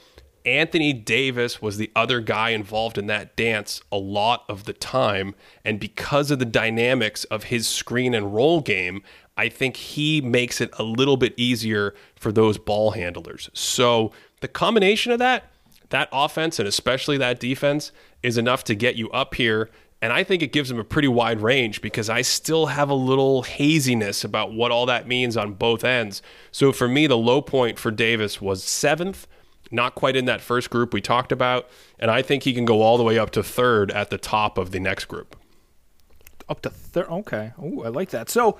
Anthony 0.47 0.93
Davis 0.93 1.63
was 1.63 1.79
the 1.79 1.91
other 1.97 2.21
guy 2.21 2.51
involved 2.51 2.99
in 2.99 3.07
that 3.07 3.35
dance 3.35 3.81
a 3.91 3.97
lot 3.97 4.45
of 4.49 4.65
the 4.65 4.75
time. 4.75 5.35
And 5.65 5.81
because 5.81 6.31
of 6.31 6.39
the 6.39 6.45
dynamics 6.45 7.25
of 7.25 7.45
his 7.45 7.67
screen 7.67 8.15
and 8.15 8.35
roll 8.35 8.61
game, 8.61 9.03
I 9.37 9.49
think 9.49 9.77
he 9.77 10.21
makes 10.21 10.61
it 10.61 10.71
a 10.79 10.83
little 10.83 11.17
bit 11.17 11.33
easier 11.37 11.95
for 12.15 12.31
those 12.31 12.59
ball 12.59 12.91
handlers. 12.91 13.49
So 13.55 14.13
the 14.41 14.49
combination 14.49 15.13
of 15.13 15.19
that, 15.19 15.51
that 15.89 16.09
offense 16.13 16.59
and 16.59 16.69
especially 16.69 17.17
that 17.19 17.41
defense, 17.41 17.91
is 18.23 18.37
enough 18.37 18.65
to 18.65 18.75
get 18.75 18.97
you 18.97 19.11
up 19.11 19.35
here 19.35 19.71
and 20.05 20.13
I 20.13 20.23
think 20.23 20.43
it 20.43 20.53
gives 20.53 20.71
him 20.71 20.79
a 20.79 20.85
pretty 20.85 21.09
wide 21.09 21.41
range 21.41 21.81
because 21.81 22.11
I 22.11 22.21
still 22.21 22.67
have 22.67 22.91
a 22.91 22.95
little 22.95 23.41
haziness 23.41 24.23
about 24.23 24.53
what 24.53 24.71
all 24.71 24.85
that 24.85 25.09
means 25.09 25.35
on 25.35 25.55
both 25.55 25.83
ends. 25.83 26.21
So 26.53 26.73
for 26.73 26.87
me, 26.87 27.07
the 27.07 27.17
low 27.17 27.41
point 27.41 27.79
for 27.79 27.91
Davis 27.91 28.39
was 28.39 28.63
seventh, 28.63 29.27
not 29.71 29.95
quite 29.95 30.15
in 30.15 30.27
that 30.27 30.43
first 30.43 30.69
group 30.69 30.93
we 30.93 31.01
talked 31.01 31.33
about. 31.33 31.71
And 31.99 32.11
I 32.11 32.21
think 32.21 32.43
he 32.43 32.53
can 32.53 32.67
go 32.67 32.83
all 32.83 32.99
the 32.99 33.03
way 33.03 33.19
up 33.19 33.31
to 33.31 33.43
third 33.43 33.91
at 33.93 34.11
the 34.11 34.19
top 34.19 34.59
of 34.59 34.73
the 34.73 34.79
next 34.79 35.07
group. 35.07 35.37
Up 36.51 36.61
to 36.61 36.69
third. 36.69 37.07
Okay. 37.07 37.55
Oh, 37.59 37.85
I 37.85 37.89
like 37.89 38.11
that. 38.11 38.29
So, 38.29 38.59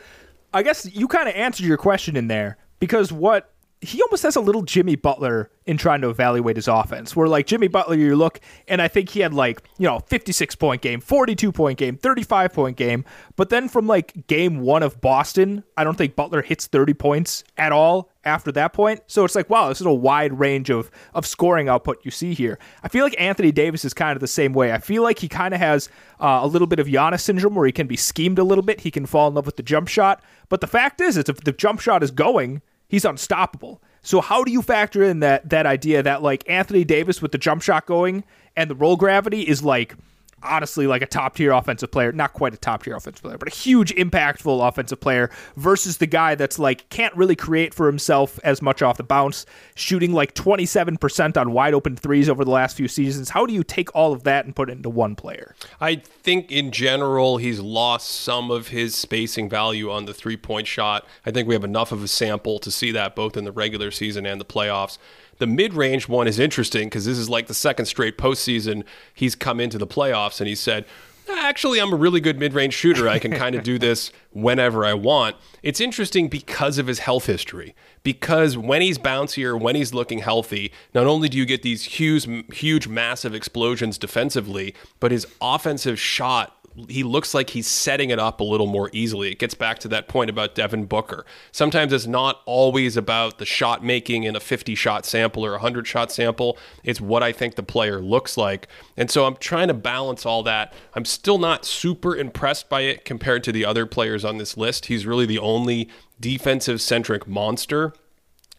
I 0.55 0.63
guess 0.63 0.91
you 0.97 1.07
kind 1.07 1.29
of 1.29 1.35
answered 1.35 1.67
your 1.67 1.77
question 1.77 2.17
in 2.17 2.29
there 2.29 2.57
because 2.81 3.13
what 3.13 3.53
he 3.85 4.03
almost 4.03 4.23
has 4.23 4.37
a 4.37 4.41
little 4.41 4.63
Jimmy 4.63 4.97
Butler 4.97 5.51
in 5.67 5.77
trying 5.77 6.01
to 6.01 6.11
evaluate 6.11 6.57
his 6.57 6.69
offense. 6.69 7.15
Where 7.15 7.29
like 7.29 7.47
Jimmy 7.47 7.69
Butler, 7.69 7.97
you 7.97 8.17
look 8.17 8.41
and 8.67 8.81
I 8.81 8.89
think 8.89 9.11
he 9.11 9.21
had 9.21 9.35
like 9.35 9.63
you 9.79 9.87
know 9.87 10.01
56 10.01 10.55
point 10.57 10.83
game, 10.83 11.01
42 11.01 11.53
point 11.53 11.79
game, 11.79 11.97
35 11.97 12.53
point 12.53 12.77
game, 12.77 13.05
but 13.37 13.51
then 13.51 13.69
from 13.69 13.87
like 13.87 14.27
game 14.27 14.61
one 14.61 14.83
of 14.83 15.01
Boston, 15.01 15.65
I 15.77 15.85
don't 15.85 15.97
think 15.97 16.17
Butler 16.17 16.43
hits 16.43 16.67
30 16.67 16.95
points 16.95 17.45
at 17.57 17.73
all 17.73 18.11
after 18.25 18.51
that 18.53 18.73
point. 18.73 19.03
So 19.07 19.25
it's 19.25 19.35
like 19.35 19.51
wow, 19.51 19.69
this 19.69 19.81
is 19.81 19.87
a 19.87 19.93
wide 19.93 20.39
range 20.39 20.71
of 20.71 20.91
of 21.15 21.27
scoring 21.27 21.69
output 21.69 22.05
you 22.05 22.11
see 22.11 22.35
here. 22.35 22.59
I 22.83 22.89
feel 22.89 23.05
like 23.05 23.21
Anthony 23.21 23.53
Davis 23.53 23.85
is 23.85 23.95
kind 23.95 24.17
of 24.17 24.21
the 24.21 24.27
same 24.27 24.53
way. 24.53 24.73
I 24.73 24.79
feel 24.79 25.03
like 25.03 25.19
he 25.19 25.29
kind 25.29 25.55
of 25.55 25.61
has 25.61 25.89
uh, 26.21 26.41
a 26.43 26.47
little 26.47 26.67
bit 26.67 26.79
of 26.79 26.87
Giannis 26.87 27.21
syndrome 27.21 27.55
where 27.55 27.67
he 27.67 27.73
can 27.73 27.87
be 27.87 27.97
schemed 27.97 28.39
a 28.39 28.45
little 28.45 28.65
bit. 28.65 28.81
He 28.81 28.91
can 28.91 29.07
fall 29.07 29.29
in 29.29 29.35
love 29.35 29.47
with 29.47 29.57
the 29.57 29.63
jump 29.63 29.89
shot, 29.89 30.23
but 30.49 30.61
the 30.61 30.67
fact 30.67 31.01
is, 31.01 31.17
is 31.17 31.29
if 31.29 31.41
the 31.43 31.53
jump 31.53 31.81
shot 31.81 32.03
is 32.03 32.11
going 32.11 32.63
he's 32.89 33.05
unstoppable. 33.05 33.83
So 34.03 34.21
how 34.21 34.45
do 34.45 34.53
you 34.53 34.63
factor 34.63 35.03
in 35.03 35.21
that 35.21 35.49
that 35.49 35.67
idea 35.67 36.03
that 36.03 36.23
like 36.23 36.49
Anthony 36.49 36.85
Davis 36.85 37.23
with 37.23 37.33
the 37.33 37.39
jump 37.39 37.63
shot 37.63 37.87
going 37.87 38.25
and 38.57 38.71
the 38.71 38.75
roll 38.75 38.97
gravity 38.97 39.43
is 39.43 39.63
like 39.63 39.97
honestly 40.45 40.87
like 40.87 41.03
a 41.03 41.07
top 41.07 41.37
tier 41.37 41.53
offensive 41.53 41.91
player, 41.91 42.13
not 42.13 42.33
quite 42.33 42.55
a 42.55 42.57
top 42.57 42.83
tier 42.83 42.95
offensive 42.95 43.23
player, 43.23 43.39
but 43.39 43.49
a 43.49 43.55
huge 43.55 43.95
impactful 43.95 44.67
offensive 44.67 45.01
player 45.01 45.31
versus 45.57 45.99
the 45.99 46.07
guy 46.07 46.35
that's 46.35 46.59
like 46.59 46.89
can't 46.91 47.15
really 47.17 47.37
create 47.37 47.75
for 47.75 47.87
himself 47.87 48.39
as 48.45 48.63
much 48.63 48.83
off 48.83 48.97
the 48.97 49.03
bounce, 49.03 49.47
shooting 49.75 50.13
like 50.13 50.35
27% 50.35 51.37
on 51.37 51.53
wide 51.53 51.75
open 51.75 51.97
threes 51.97 52.29
over 52.29 52.45
the 52.45 52.51
last 52.51 52.77
few 52.77 52.89
seasons. 52.89 53.31
How 53.31 53.47
do 53.47 53.53
you 53.53 53.65
take 53.65 53.95
all 53.95 54.13
of 54.13 54.25
that 54.25 54.45
and 54.45 54.55
put 54.55 54.71
it 54.71 54.73
into 54.73 54.91
one 54.91 55.17
player? 55.17 55.55
I 55.81 55.97
think 55.97 56.51
in 56.51 56.71
general 56.71 57.39
he's 57.39 57.61
lost 57.61 58.11
some 58.11 58.51
of 58.51 58.69
his 58.69 58.95
spacing 58.95 59.49
value 59.49 59.91
on 59.91 60.05
the 60.07 60.15
three 60.15 60.37
point 60.37 60.67
shot. 60.67 61.07
I 61.25 61.31
think 61.31 61.49
we 61.49 61.55
have 61.55 61.65
enough 61.65 61.93
of 61.93 62.03
a 62.03 62.09
sample 62.09 62.59
to 62.61 62.71
see 62.71 62.91
that 62.93 63.15
both 63.15 63.37
in 63.37 63.45
the 63.45 63.53
regular 63.53 63.91
season 63.91 64.27
and 64.27 64.41
the 64.41 64.45
playoffs. 64.45 64.99
The 65.39 65.47
mid 65.47 65.75
range 65.75 66.09
one 66.09 66.27
is 66.27 66.39
interesting 66.39 66.89
because 66.89 67.05
this 67.05 67.19
is 67.19 67.29
like 67.29 67.47
the 67.47 67.55
second 67.55 67.87
straight 67.87 68.19
postseason 68.19 68.85
he's 69.13 69.35
come 69.35 69.61
into 69.61 69.79
the 69.79 69.87
playoffs 69.87 70.41
and 70.41 70.49
he 70.49 70.55
said, 70.55 70.85
Actually, 71.29 71.81
I'm 71.81 71.93
a 71.93 71.97
really 71.97 72.21
good 72.21 72.39
mid 72.39 72.53
range 72.53 72.75
shooter. 72.75 73.09
I 73.09 73.19
can 73.19 73.33
kind 73.33 73.55
of 73.55 73.63
do 73.63 73.79
this 73.79 74.13
whenever 74.33 74.85
I 74.85 74.95
want. 74.95 75.37
It's 75.63 75.81
interesting 75.81 76.29
because 76.29 76.77
of 76.77 76.87
his 76.87 76.99
health 77.01 77.27
history. 77.27 77.75
Because 78.03 78.59
when 78.59 78.83
he's 78.83 78.99
bouncier, 78.99 79.59
when 79.59 79.75
he's 79.75 79.95
looking 79.95 80.19
healthy, 80.19 80.71
not 80.95 81.07
only 81.07 81.31
do 81.31 81.39
you 81.39 81.47
get 81.47 81.63
these 81.63 81.85
huge, 81.85 82.29
huge, 82.55 82.87
massive 82.87 83.35
explosions 83.35 83.97
defensively, 83.97 84.75
but 85.01 85.13
his 85.13 85.27
offensive 85.41 85.99
shot 85.99 86.55
he 86.89 87.03
looks 87.03 87.35
like 87.35 87.51
he's 87.51 87.69
setting 87.69 88.11
it 88.11 88.19
up 88.19 88.41
a 88.41 88.45
little 88.45 88.67
more 88.67 88.91
easily. 88.93 89.31
It 89.31 89.39
gets 89.39 89.55
back 89.55 89.79
to 89.81 89.89
that 89.89 90.09
point 90.09 90.29
about 90.29 90.55
Devin 90.55 90.87
Booker. 90.87 91.25
Sometimes 91.53 91.93
it's 91.93 92.07
not 92.07 92.41
always 92.47 92.97
about 92.97 93.39
the 93.39 93.45
shot 93.45 93.85
making 93.85 94.25
in 94.25 94.35
a 94.35 94.41
50 94.41 94.75
shot 94.75 95.07
sample 95.07 95.45
or 95.45 95.51
a 95.51 95.59
100 95.59 95.87
shot 95.87 96.11
sample. 96.11 96.59
It's 96.83 97.01
what 97.01 97.23
I 97.23 97.33
think 97.33 97.55
the 97.55 97.63
player 97.63 98.01
looks 98.01 98.37
like. 98.37 98.67
And 98.97 99.11
so 99.11 99.25
I'm 99.25 99.37
trying 99.37 99.69
to 99.69 99.75
balance 99.75 100.27
all 100.27 100.43
that. 100.43 100.73
I'm 100.95 101.05
still 101.05 101.39
not 101.39 101.65
super 101.65 102.17
impressed 102.17 102.69
by 102.69 102.83
it 102.83 103.05
compared 103.05 103.45
to 103.45 103.53
the 103.53 103.65
other 103.65 103.87
players 103.87 104.25
on 104.25 104.39
this 104.39 104.57
list. 104.57 104.87
He's 104.87 105.07
really 105.07 105.27
the 105.27 105.39
only 105.39 105.89
defensive 106.19 106.81
centric 106.81 107.29
monster. 107.29 107.93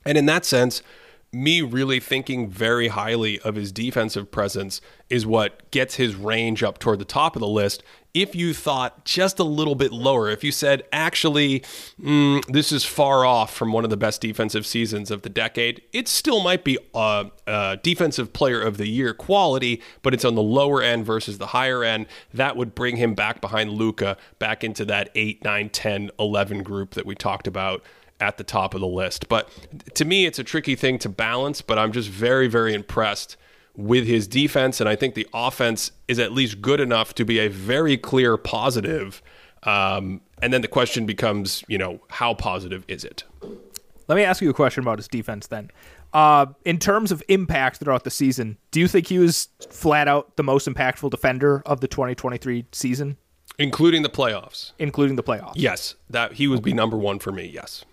And 0.06 0.18
in 0.18 0.26
that 0.28 0.46
sense, 0.46 0.82
me 1.36 1.62
really 1.62 2.00
thinking 2.00 2.50
very 2.50 2.88
highly 2.88 3.40
of 3.42 3.56
his 3.56 3.72
defensive 3.72 4.32
presence 4.32 4.80
is 5.10 5.26
what 5.26 5.70
gets 5.70 5.96
his 5.96 6.16
range 6.16 6.64
up 6.64 6.80
toward 6.80 6.98
the 6.98 7.06
top 7.06 7.36
of 7.36 7.42
the 7.42 7.48
list. 7.48 7.84
If 8.14 8.34
you 8.34 8.54
thought 8.54 9.04
just 9.04 9.40
a 9.40 9.44
little 9.44 9.76
bit 9.76 9.92
lower, 9.92 10.30
if 10.30 10.46
you 10.46 10.54
said, 10.54 10.84
actually, 10.94 11.60
mm, 12.02 12.44
this 12.46 12.72
is 12.72 12.86
far 12.86 13.26
off 13.26 13.54
from 13.54 13.74
one 13.74 13.84
of 13.84 13.90
the 13.90 13.98
best 13.98 14.22
defensive 14.22 14.66
seasons 14.66 15.12
of 15.12 15.24
the 15.24 15.30
decade, 15.30 15.82
it 15.92 16.08
still 16.08 16.42
might 16.42 16.64
be 16.64 16.78
a, 16.94 17.26
a 17.46 17.78
defensive 17.84 18.32
player 18.32 18.62
of 18.62 18.78
the 18.78 18.88
year 18.88 19.14
quality, 19.14 19.82
but 20.02 20.14
it's 20.14 20.24
on 20.24 20.36
the 20.36 20.42
lower 20.42 20.82
end 20.82 21.06
versus 21.06 21.38
the 21.38 21.48
higher 21.48 21.84
end. 21.84 22.08
That 22.34 22.56
would 22.56 22.74
bring 22.74 22.96
him 22.96 23.14
back 23.14 23.42
behind 23.42 23.72
Luka, 23.72 24.16
back 24.40 24.64
into 24.64 24.86
that 24.86 25.10
8, 25.14 25.44
9, 25.44 25.70
10, 25.70 26.12
11 26.18 26.64
group 26.64 26.92
that 26.92 27.06
we 27.06 27.14
talked 27.14 27.48
about 27.48 27.84
at 28.26 28.38
the 28.38 28.44
top 28.44 28.74
of 28.74 28.82
the 28.82 28.88
list. 28.88 29.30
But 29.30 29.50
to 29.94 30.04
me, 30.04 30.26
it's 30.26 30.40
a 30.40 30.44
tricky 30.44 30.76
thing 30.76 30.98
to 31.00 31.10
balance, 31.10 31.62
but 31.62 31.78
I'm 31.78 31.92
just 31.92 32.10
very, 32.10 32.48
very 32.48 32.74
impressed 32.74 33.38
with 33.76 34.08
his 34.08 34.28
defense. 34.28 34.80
And 34.80 34.90
I 34.90 34.96
think 34.96 35.14
the 35.14 35.28
offense 35.34 35.92
is 36.08 36.18
at 36.18 36.32
least 36.32 36.60
good 36.62 36.80
enough 36.80 37.14
to 37.16 37.26
be 37.26 37.38
a 37.40 37.50
very 37.50 37.98
clear 37.98 38.36
positive. 38.36 39.22
Um, 39.64 40.22
and 40.42 40.52
then 40.52 40.62
the 40.62 40.68
question 40.68 41.06
becomes, 41.06 41.64
you 41.68 41.78
know, 41.78 42.00
how 42.10 42.34
positive 42.34 42.84
is 42.88 43.04
it? 43.04 43.24
Let 44.08 44.16
me 44.16 44.24
ask 44.24 44.42
you 44.42 44.50
a 44.50 44.54
question 44.54 44.84
about 44.84 44.98
his 44.98 45.08
defense 45.08 45.48
then. 45.48 45.70
Uh, 46.14 46.48
in 46.64 46.80
terms 46.80 47.12
of 47.12 47.22
impact 47.28 47.78
throughout 47.78 48.06
the 48.06 48.12
season, 48.12 48.58
do 48.72 48.80
you 48.80 48.88
think 48.88 49.08
he 49.08 49.20
was 49.20 49.50
flat 49.70 50.08
out 50.08 50.36
the 50.38 50.44
most 50.44 50.68
impactful 50.68 51.12
defender 51.12 51.62
of 51.66 51.82
the 51.82 51.88
2023 51.88 52.66
season? 52.72 53.18
Including 53.58 54.02
the 54.02 54.10
playoffs. 54.10 54.72
Including 54.80 55.16
the 55.16 55.24
playoffs. 55.24 55.54
Yes. 55.56 55.96
That 56.10 56.34
he 56.34 56.48
would 56.48 56.64
be 56.64 56.74
number 56.74 56.98
one 56.98 57.20
for 57.20 57.32
me, 57.32 57.46
yes. 57.46 57.86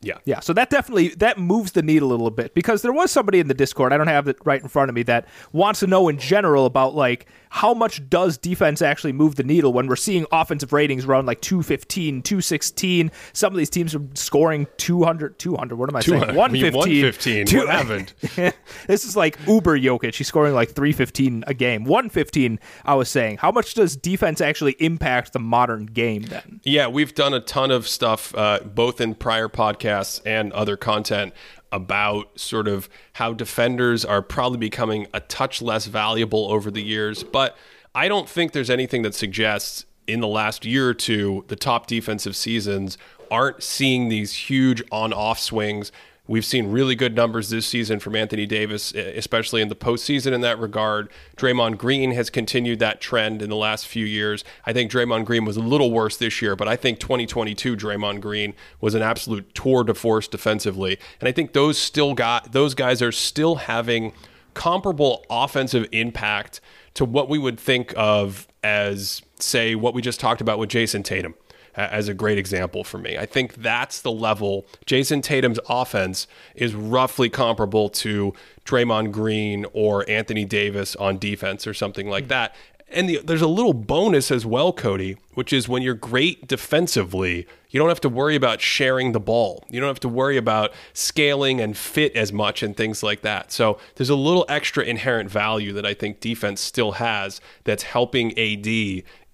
Yeah. 0.00 0.18
Yeah. 0.24 0.40
So 0.40 0.52
that 0.52 0.70
definitely 0.70 1.08
that 1.16 1.38
moves 1.38 1.72
the 1.72 1.82
needle 1.82 2.10
a 2.10 2.12
little 2.12 2.30
bit 2.30 2.54
because 2.54 2.82
there 2.82 2.92
was 2.92 3.10
somebody 3.10 3.40
in 3.40 3.48
the 3.48 3.54
Discord, 3.54 3.92
I 3.92 3.96
don't 3.96 4.06
have 4.06 4.28
it 4.28 4.36
right 4.44 4.62
in 4.62 4.68
front 4.68 4.88
of 4.88 4.94
me, 4.94 5.02
that 5.04 5.26
wants 5.52 5.80
to 5.80 5.86
know 5.86 6.08
in 6.08 6.18
general 6.18 6.66
about 6.66 6.94
like 6.94 7.26
how 7.50 7.74
much 7.74 8.08
does 8.08 8.38
defense 8.38 8.82
actually 8.82 9.12
move 9.12 9.36
the 9.36 9.42
needle 9.42 9.72
when 9.72 9.86
we're 9.86 9.96
seeing 9.96 10.26
offensive 10.32 10.72
ratings 10.72 11.04
around 11.04 11.26
like 11.26 11.40
215, 11.40 12.22
216. 12.22 13.10
Some 13.32 13.52
of 13.52 13.58
these 13.58 13.70
teams 13.70 13.94
are 13.94 14.02
scoring 14.14 14.66
200, 14.76 15.38
200. 15.38 15.76
What 15.76 15.88
am 15.88 15.96
I 15.96 16.00
saying? 16.00 16.34
115. 16.34 16.72
115. 16.74 17.46
Two, 17.46 17.58
what 17.58 17.68
happened? 17.68 18.12
this 18.86 19.04
is 19.04 19.16
like 19.16 19.38
Uber 19.46 19.78
Jokic. 19.78 20.14
He's 20.14 20.28
scoring 20.28 20.54
like 20.54 20.70
315 20.70 21.44
a 21.46 21.54
game. 21.54 21.84
115, 21.84 22.58
I 22.84 22.94
was 22.94 23.08
saying. 23.08 23.38
How 23.38 23.50
much 23.50 23.74
does 23.74 23.96
defense 23.96 24.40
actually 24.40 24.76
impact 24.78 25.32
the 25.32 25.38
modern 25.38 25.86
game 25.86 26.22
then? 26.22 26.60
Yeah, 26.64 26.88
we've 26.88 27.14
done 27.14 27.34
a 27.34 27.40
ton 27.40 27.70
of 27.70 27.88
stuff 27.88 28.34
uh, 28.34 28.60
both 28.60 29.00
in 29.00 29.14
prior 29.14 29.48
podcasts 29.48 30.20
and 30.26 30.52
other 30.52 30.76
content 30.76 31.32
about 31.72 32.38
sort 32.38 32.68
of 32.68 32.88
how 33.14 33.32
defenders 33.32 34.04
are 34.04 34.22
probably 34.22 34.58
becoming 34.58 35.06
a 35.12 35.20
touch 35.20 35.60
less 35.60 35.86
valuable 35.86 36.50
over 36.50 36.70
the 36.70 36.82
years. 36.82 37.22
But 37.22 37.56
I 37.94 38.08
don't 38.08 38.28
think 38.28 38.52
there's 38.52 38.70
anything 38.70 39.02
that 39.02 39.14
suggests 39.14 39.84
in 40.06 40.20
the 40.20 40.28
last 40.28 40.64
year 40.64 40.88
or 40.88 40.94
two 40.94 41.44
the 41.48 41.56
top 41.56 41.86
defensive 41.86 42.34
seasons 42.34 42.96
aren't 43.30 43.62
seeing 43.62 44.08
these 44.08 44.32
huge 44.32 44.82
on 44.90 45.12
off 45.12 45.38
swings 45.38 45.92
We've 46.28 46.44
seen 46.44 46.70
really 46.70 46.94
good 46.94 47.16
numbers 47.16 47.48
this 47.48 47.66
season 47.66 48.00
from 48.00 48.14
Anthony 48.14 48.44
Davis, 48.44 48.92
especially 48.92 49.62
in 49.62 49.68
the 49.68 49.74
postseason 49.74 50.32
in 50.32 50.42
that 50.42 50.58
regard. 50.58 51.08
Draymond 51.38 51.78
Green 51.78 52.12
has 52.12 52.28
continued 52.28 52.80
that 52.80 53.00
trend 53.00 53.40
in 53.40 53.48
the 53.48 53.56
last 53.56 53.86
few 53.86 54.04
years. 54.04 54.44
I 54.66 54.74
think 54.74 54.92
Draymond 54.92 55.24
Green 55.24 55.46
was 55.46 55.56
a 55.56 55.60
little 55.60 55.90
worse 55.90 56.18
this 56.18 56.42
year, 56.42 56.54
but 56.54 56.68
I 56.68 56.76
think 56.76 57.00
2022 57.00 57.74
Draymond 57.78 58.20
Green 58.20 58.52
was 58.78 58.94
an 58.94 59.00
absolute 59.00 59.54
tour 59.54 59.84
de 59.84 59.94
force 59.94 60.28
defensively. 60.28 60.98
And 61.18 61.28
I 61.30 61.32
think 61.32 61.54
those 61.54 61.78
still 61.78 62.12
got 62.12 62.52
those 62.52 62.74
guys 62.74 63.00
are 63.00 63.10
still 63.10 63.54
having 63.54 64.12
comparable 64.52 65.24
offensive 65.30 65.86
impact 65.92 66.60
to 66.92 67.06
what 67.06 67.30
we 67.30 67.38
would 67.38 67.58
think 67.58 67.94
of 67.96 68.46
as 68.62 69.22
say 69.40 69.74
what 69.74 69.94
we 69.94 70.02
just 70.02 70.20
talked 70.20 70.42
about 70.42 70.58
with 70.58 70.68
Jayson 70.68 71.02
Tatum 71.02 71.34
as 71.78 72.08
a 72.08 72.14
great 72.14 72.38
example 72.38 72.82
for 72.84 72.98
me. 72.98 73.16
I 73.16 73.26
think 73.26 73.54
that's 73.54 74.00
the 74.00 74.10
level. 74.10 74.66
Jayson 74.84 75.22
Tatum's 75.22 75.60
offense 75.68 76.26
is 76.54 76.74
roughly 76.74 77.28
comparable 77.30 77.88
to 77.90 78.34
Draymond 78.64 79.12
Green 79.12 79.64
or 79.72 80.08
Anthony 80.10 80.44
Davis 80.44 80.96
on 80.96 81.18
defense 81.18 81.66
or 81.66 81.74
something 81.74 82.08
like 82.08 82.28
that. 82.28 82.54
And 82.90 83.08
the, 83.08 83.20
there's 83.22 83.42
a 83.42 83.48
little 83.48 83.74
bonus 83.74 84.30
as 84.30 84.46
well, 84.46 84.72
Cody, 84.72 85.18
which 85.34 85.52
is 85.52 85.68
when 85.68 85.82
you're 85.82 85.94
great 85.94 86.48
defensively, 86.48 87.46
you 87.68 87.78
don't 87.78 87.90
have 87.90 88.00
to 88.00 88.08
worry 88.08 88.34
about 88.34 88.62
sharing 88.62 89.12
the 89.12 89.20
ball. 89.20 89.62
You 89.68 89.78
don't 89.78 89.88
have 89.88 90.00
to 90.00 90.08
worry 90.08 90.38
about 90.38 90.72
scaling 90.94 91.60
and 91.60 91.76
fit 91.76 92.16
as 92.16 92.32
much 92.32 92.62
and 92.62 92.74
things 92.74 93.02
like 93.02 93.20
that. 93.22 93.52
So 93.52 93.78
there's 93.96 94.08
a 94.08 94.16
little 94.16 94.46
extra 94.48 94.84
inherent 94.84 95.30
value 95.30 95.74
that 95.74 95.84
I 95.84 95.92
think 95.92 96.20
defense 96.20 96.62
still 96.62 96.92
has 96.92 97.42
that's 97.64 97.82
helping 97.82 98.30
AD 98.38 98.66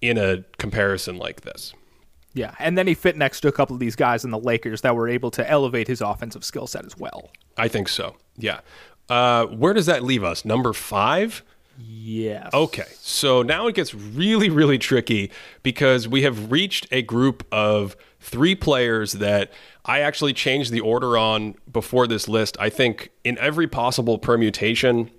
in 0.01 0.17
a 0.17 0.43
comparison 0.57 1.17
like 1.17 1.41
this. 1.41 1.73
Yeah, 2.35 2.53
and 2.59 2.77
then 2.77 2.85
he 2.85 2.93
fit 2.93 3.15
next 3.15 3.39
to 3.41 3.47
a 3.47 3.51
couple 3.51 3.73
of 3.73 3.79
these 3.79 3.95
guys 3.95 4.25
in 4.25 4.29
the 4.29 4.37
Lakers 4.37 4.81
that 4.81 4.93
were 4.95 5.07
able 5.07 5.31
to 5.31 5.49
elevate 5.49 5.87
his 5.87 6.01
offensive 6.01 6.43
skill 6.43 6.67
set 6.67 6.85
as 6.85 6.97
well. 6.97 7.31
I 7.57 7.69
think 7.69 7.87
so. 7.87 8.17
Yeah. 8.37 8.59
Uh, 9.09 9.45
where 9.45 9.73
does 9.73 9.85
that 9.85 10.03
leave 10.03 10.23
us? 10.23 10.43
Number 10.43 10.73
five? 10.73 11.43
Yes. 11.77 12.53
Okay. 12.53 12.87
So 12.99 13.41
now 13.41 13.67
it 13.67 13.75
gets 13.75 13.93
really, 13.93 14.49
really 14.49 14.77
tricky 14.77 15.31
because 15.63 16.07
we 16.07 16.23
have 16.23 16.51
reached 16.51 16.87
a 16.91 17.01
group 17.01 17.45
of 17.51 17.95
three 18.19 18.55
players 18.55 19.13
that 19.13 19.51
I 19.85 19.99
actually 19.99 20.33
changed 20.33 20.71
the 20.71 20.81
order 20.81 21.17
on 21.17 21.55
before 21.71 22.07
this 22.07 22.27
list. 22.27 22.57
I 22.59 22.69
think 22.69 23.11
in 23.23 23.37
every 23.37 23.67
possible 23.67 24.17
permutation, 24.17 25.09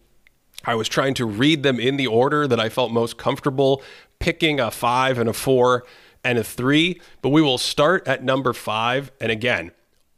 I 0.65 0.75
was 0.75 0.89
trying 0.89 1.15
to 1.15 1.27
read 1.27 1.63
them 1.63 1.79
in 1.79 1.97
the 1.97 2.07
order 2.09 2.47
that 2.47 2.61
I 2.61 2.69
felt 2.69 2.91
most 2.91 3.17
comfortable, 3.17 3.83
picking 4.19 4.59
a 4.61 4.71
five 4.71 5.19
and 5.19 5.29
a 5.29 5.33
four 5.33 5.85
and 6.27 6.39
a 6.39 6.45
three. 6.45 7.01
But 7.23 7.29
we 7.29 7.41
will 7.41 7.57
start 7.57 8.07
at 8.09 8.25
number 8.25 8.53
five. 8.53 9.13
And 9.21 9.31
again, 9.31 9.71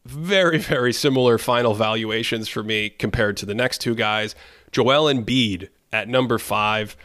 very, 0.06 0.58
very 0.74 0.92
similar 0.92 1.36
final 1.36 1.74
valuations 1.74 2.48
for 2.48 2.62
me 2.64 2.88
compared 2.88 3.36
to 3.36 3.46
the 3.46 3.54
next 3.54 3.78
two 3.78 3.94
guys. 3.94 4.34
Joel 4.72 5.12
Embiid 5.12 5.68
at 5.92 6.08
number 6.08 6.38
five. 6.38 6.96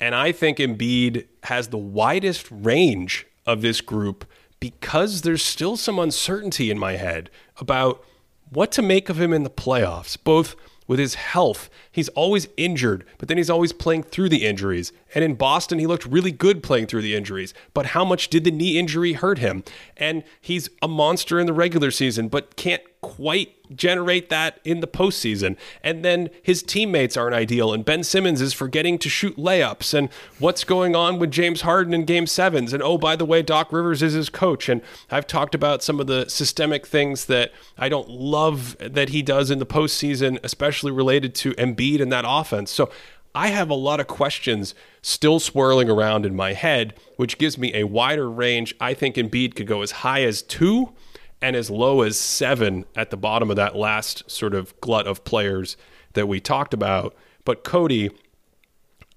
And 0.00 0.14
I 0.14 0.32
think 0.32 0.58
Embiid 0.58 1.26
has 1.44 1.68
the 1.68 1.78
widest 1.78 2.48
range 2.50 3.26
of 3.46 3.62
this 3.62 3.80
group 3.80 4.24
because 4.60 5.22
there's 5.22 5.44
still 5.44 5.76
some 5.76 5.98
uncertainty 5.98 6.70
in 6.70 6.78
my 6.78 6.92
head 6.92 7.30
about 7.58 8.04
what 8.50 8.70
to 8.72 8.82
make 8.82 9.08
of 9.08 9.20
him 9.20 9.32
in 9.32 9.42
the 9.42 9.50
playoffs, 9.50 10.16
both 10.22 10.54
with 10.86 11.00
his 11.00 11.14
health. 11.14 11.68
He's 11.90 12.08
always 12.10 12.48
injured, 12.56 13.04
but 13.18 13.28
then 13.28 13.38
he's 13.38 13.50
always 13.50 13.72
playing 13.72 14.04
through 14.04 14.28
the 14.28 14.44
injuries. 14.44 14.92
And 15.14 15.24
in 15.24 15.34
Boston, 15.34 15.78
he 15.78 15.86
looked 15.86 16.06
really 16.06 16.32
good 16.32 16.62
playing 16.62 16.86
through 16.86 17.02
the 17.02 17.14
injuries. 17.14 17.54
But 17.74 17.86
how 17.86 18.04
much 18.04 18.28
did 18.28 18.44
the 18.44 18.50
knee 18.50 18.78
injury 18.78 19.14
hurt 19.14 19.38
him? 19.38 19.64
And 19.96 20.24
he's 20.40 20.68
a 20.80 20.88
monster 20.88 21.38
in 21.38 21.46
the 21.46 21.52
regular 21.52 21.90
season, 21.90 22.28
but 22.28 22.56
can't 22.56 22.82
quite 23.02 23.56
generate 23.76 24.28
that 24.28 24.60
in 24.64 24.80
the 24.80 24.86
postseason. 24.86 25.56
And 25.82 26.04
then 26.04 26.30
his 26.42 26.62
teammates 26.62 27.16
aren't 27.16 27.34
ideal, 27.34 27.72
and 27.72 27.84
Ben 27.84 28.04
Simmons 28.04 28.40
is 28.40 28.52
forgetting 28.52 28.98
to 28.98 29.08
shoot 29.08 29.36
layups. 29.36 29.92
And 29.92 30.08
what's 30.38 30.62
going 30.62 30.94
on 30.94 31.18
with 31.18 31.30
James 31.30 31.62
Harden 31.62 31.92
in 31.92 32.04
game 32.04 32.26
sevens? 32.26 32.72
And 32.72 32.82
oh, 32.82 32.96
by 32.98 33.16
the 33.16 33.24
way, 33.24 33.42
Doc 33.42 33.72
Rivers 33.72 34.02
is 34.02 34.12
his 34.12 34.28
coach. 34.28 34.68
And 34.68 34.82
I've 35.10 35.26
talked 35.26 35.54
about 35.54 35.82
some 35.82 36.00
of 36.00 36.06
the 36.06 36.28
systemic 36.28 36.86
things 36.86 37.26
that 37.26 37.52
I 37.76 37.88
don't 37.88 38.08
love 38.08 38.76
that 38.78 39.08
he 39.08 39.20
does 39.20 39.50
in 39.50 39.58
the 39.58 39.66
postseason, 39.66 40.38
especially 40.44 40.92
related 40.92 41.34
to 41.36 41.52
Embiid 41.54 42.00
and 42.00 42.12
that 42.12 42.24
offense. 42.26 42.70
So 42.70 42.90
I 43.34 43.48
have 43.48 43.70
a 43.70 43.74
lot 43.74 44.00
of 44.00 44.06
questions 44.06 44.74
still 45.00 45.40
swirling 45.40 45.88
around 45.88 46.26
in 46.26 46.36
my 46.36 46.52
head, 46.52 46.94
which 47.16 47.38
gives 47.38 47.56
me 47.56 47.74
a 47.74 47.84
wider 47.84 48.30
range. 48.30 48.74
I 48.80 48.94
think 48.94 49.16
Embiid 49.16 49.54
could 49.54 49.66
go 49.66 49.82
as 49.82 49.90
high 49.90 50.22
as 50.22 50.42
two 50.42 50.92
and 51.40 51.56
as 51.56 51.70
low 51.70 52.02
as 52.02 52.16
seven 52.16 52.84
at 52.94 53.10
the 53.10 53.16
bottom 53.16 53.50
of 53.50 53.56
that 53.56 53.74
last 53.74 54.30
sort 54.30 54.54
of 54.54 54.78
glut 54.80 55.06
of 55.06 55.24
players 55.24 55.76
that 56.12 56.28
we 56.28 56.40
talked 56.40 56.74
about. 56.74 57.14
But 57.44 57.64
Cody, 57.64 58.10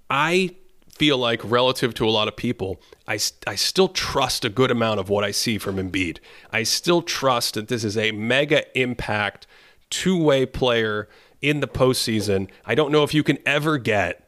I 0.10 0.56
feel 0.90 1.18
like 1.18 1.42
relative 1.44 1.94
to 1.96 2.08
a 2.08 2.10
lot 2.10 2.28
of 2.28 2.38
people, 2.38 2.82
I, 3.08 3.20
I 3.46 3.56
still 3.56 3.90
trust 3.90 4.46
a 4.46 4.50
good 4.50 4.72
amount 4.72 5.02
of 5.02 5.10
what 5.10 5.24
I 5.26 5.32
see 5.32 5.58
from 5.58 5.76
Embiid. 5.76 6.20
I 6.52 6.64
still 6.64 7.02
trust 7.02 7.56
that 7.56 7.68
this 7.68 7.84
is 7.84 7.98
a 7.98 8.12
mega 8.12 8.64
impact 8.80 9.46
two 9.90 10.22
way 10.22 10.46
player 10.46 11.08
in 11.46 11.60
the 11.60 11.68
postseason. 11.68 12.50
I 12.66 12.74
don't 12.74 12.92
know 12.92 13.04
if 13.04 13.14
you 13.14 13.22
can 13.22 13.38
ever 13.46 13.78
get 13.78 14.28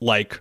like 0.00 0.40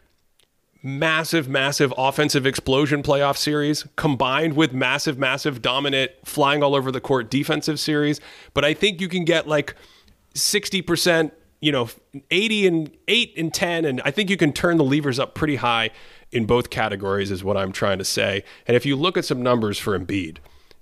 massive, 0.84 1.50
massive 1.50 1.92
offensive 1.98 2.46
explosion 2.46 3.02
playoff 3.02 3.36
series 3.36 3.88
combined 3.96 4.56
with 4.56 4.74
massive, 4.74 5.18
massive 5.18 5.62
dominant 5.62 6.12
flying 6.24 6.62
all 6.62 6.76
over 6.76 6.92
the 6.92 7.02
court 7.02 7.32
defensive 7.32 7.80
series. 7.80 8.22
But 8.54 8.64
I 8.64 8.76
think 8.76 9.02
you 9.02 9.10
can 9.10 9.26
get 9.26 9.48
like 9.48 9.74
60%, 10.36 11.32
you 11.62 11.72
know, 11.72 11.90
80 12.30 12.68
and 12.68 12.92
8 13.08 13.34
and 13.36 13.52
10. 13.52 13.86
And 13.86 14.02
I 14.06 14.12
think 14.12 14.30
you 14.30 14.38
can 14.38 14.54
turn 14.54 14.78
the 14.78 14.84
levers 14.84 15.18
up 15.18 15.34
pretty 15.34 15.56
high 15.56 15.90
in 16.32 16.46
both 16.46 16.70
categories, 16.70 17.32
is 17.32 17.44
what 17.44 17.58
I'm 17.58 17.72
trying 17.72 17.98
to 17.98 18.06
say. 18.06 18.44
And 18.68 18.78
if 18.78 18.86
you 18.86 18.96
look 18.96 19.18
at 19.18 19.26
some 19.26 19.42
numbers 19.42 19.80
for 19.80 19.98
Embiid, 19.98 20.38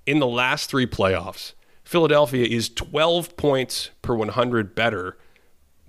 in 0.06 0.20
the 0.20 0.28
last 0.28 0.70
three 0.70 0.88
playoffs, 0.88 1.54
Philadelphia 1.92 2.46
is 2.46 2.70
12 2.70 3.36
points 3.36 3.90
per 4.02 4.16
100 4.16 4.74
better 4.74 5.18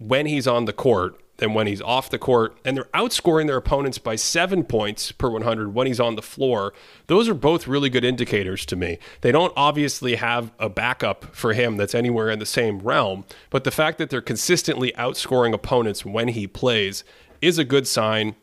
when 0.00 0.26
he's 0.26 0.48
on 0.48 0.64
the 0.64 0.72
court 0.72 1.22
than 1.36 1.54
when 1.54 1.68
he's 1.68 1.80
off 1.80 2.10
the 2.10 2.18
court. 2.18 2.58
And 2.64 2.76
they're 2.76 2.86
outscoring 2.86 3.46
their 3.46 3.56
opponents 3.56 3.98
by 3.98 4.16
seven 4.16 4.64
points 4.64 5.12
per 5.12 5.30
100 5.30 5.72
when 5.72 5.86
he's 5.86 6.00
on 6.00 6.16
the 6.16 6.20
floor. 6.22 6.74
Those 7.06 7.28
are 7.28 7.34
both 7.34 7.68
really 7.68 7.88
good 7.88 8.02
indicators 8.02 8.66
to 8.66 8.74
me. 8.74 8.98
They 9.20 9.30
don't 9.30 9.52
obviously 9.56 10.16
have 10.16 10.50
a 10.58 10.68
backup 10.68 11.36
for 11.36 11.52
him 11.52 11.76
that's 11.76 11.94
anywhere 11.94 12.30
in 12.30 12.40
the 12.40 12.46
same 12.46 12.80
realm, 12.80 13.24
but 13.48 13.62
the 13.62 13.70
fact 13.70 13.98
that 13.98 14.10
they're 14.10 14.20
consistently 14.20 14.90
outscoring 14.98 15.54
opponents 15.54 16.04
when 16.04 16.26
he 16.26 16.48
plays 16.48 17.04
is 17.40 17.60
a 17.60 17.64
good 17.64 17.86
sign. 17.86 18.34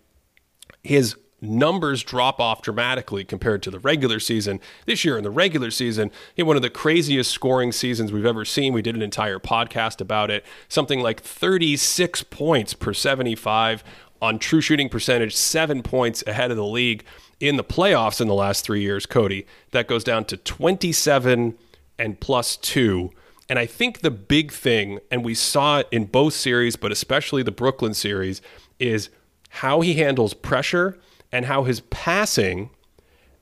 His 0.82 1.18
numbers 1.42 2.04
drop 2.04 2.40
off 2.40 2.62
dramatically 2.62 3.24
compared 3.24 3.64
to 3.64 3.72
the 3.72 3.80
regular 3.80 4.20
season. 4.20 4.60
This 4.86 5.06
year 5.06 5.18
in 5.18 5.24
the 5.24 5.30
regular 5.30 5.72
season, 5.72 6.12
had 6.38 6.46
one 6.46 6.56
of 6.56 6.62
the 6.62 6.70
craziest 6.70 7.32
scoring 7.32 7.72
seasons 7.72 8.12
we've 8.12 8.26
ever 8.26 8.46
seen. 8.46 8.74
We 8.74 8.82
did 8.82 8.96
an 8.96 9.02
entire 9.02 9.40
podcast 9.40 10.02
about 10.02 10.32
it. 10.32 10.46
Something 10.68 11.02
like 11.02 11.22
36 11.22 12.24
points 12.24 12.74
per 12.74 12.94
75 12.94 13.84
on 14.22 14.38
true 14.40 14.62
shooting 14.62 14.90
percentage, 14.90 15.36
seven 15.36 15.82
points 15.82 16.24
ahead 16.28 16.52
of 16.52 16.58
the 16.58 16.66
league 16.66 17.04
in 17.40 17.56
the 17.56 17.64
playoffs 17.64 18.20
in 18.20 18.28
the 18.28 18.34
last 18.34 18.66
three 18.66 18.82
years, 18.82 19.06
Cody. 19.06 19.46
That 19.72 19.88
goes 19.88 20.04
down 20.04 20.26
to 20.26 20.38
27 20.38 21.58
and 21.98 22.20
plus 22.20 22.58
two. 22.58 23.12
And 23.48 23.58
I 23.58 23.66
think 23.66 24.02
the 24.02 24.12
big 24.12 24.52
thing, 24.52 25.00
and 25.10 25.26
we 25.26 25.34
saw 25.34 25.80
it 25.80 25.88
in 25.92 26.06
both 26.06 26.34
series, 26.34 26.76
but 26.76 26.92
especially 26.92 27.44
the 27.44 27.52
Brooklyn 27.52 27.94
series, 27.94 28.42
is 28.78 29.10
how 29.50 29.82
he 29.82 29.96
handles 29.96 30.34
pressure 30.34 30.98
and 31.32 31.46
how 31.46 31.64
his 31.64 31.82
passing 31.82 32.70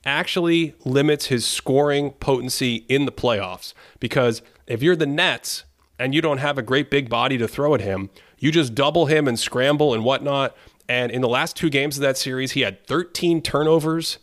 actually 0.04 0.74
limits 0.84 1.26
his 1.26 1.46
scoring 1.46 2.12
potency 2.12 2.86
in 2.88 3.04
the 3.04 3.12
playoffs. 3.12 3.74
Because 4.00 4.42
if 4.66 4.82
you're 4.82 4.96
the 4.96 5.06
Nets 5.06 5.64
and 5.98 6.14
you 6.14 6.22
don't 6.22 6.38
have 6.38 6.58
a 6.58 6.62
great 6.62 6.90
big 6.90 7.08
body 7.08 7.36
to 7.38 7.48
throw 7.48 7.74
at 7.74 7.80
him, 7.80 8.10
you 8.38 8.52
just 8.52 8.74
double 8.74 9.06
him 9.06 9.26
and 9.26 9.38
scramble 9.38 9.92
and 9.92 10.04
whatnot. 10.04 10.56
And 10.88 11.10
in 11.10 11.20
the 11.20 11.28
last 11.28 11.56
two 11.56 11.70
games 11.70 11.96
of 11.96 12.02
that 12.02 12.16
series, 12.16 12.52
he 12.52 12.62
had 12.62 12.86
13 12.86 13.42
turnovers 13.42 14.18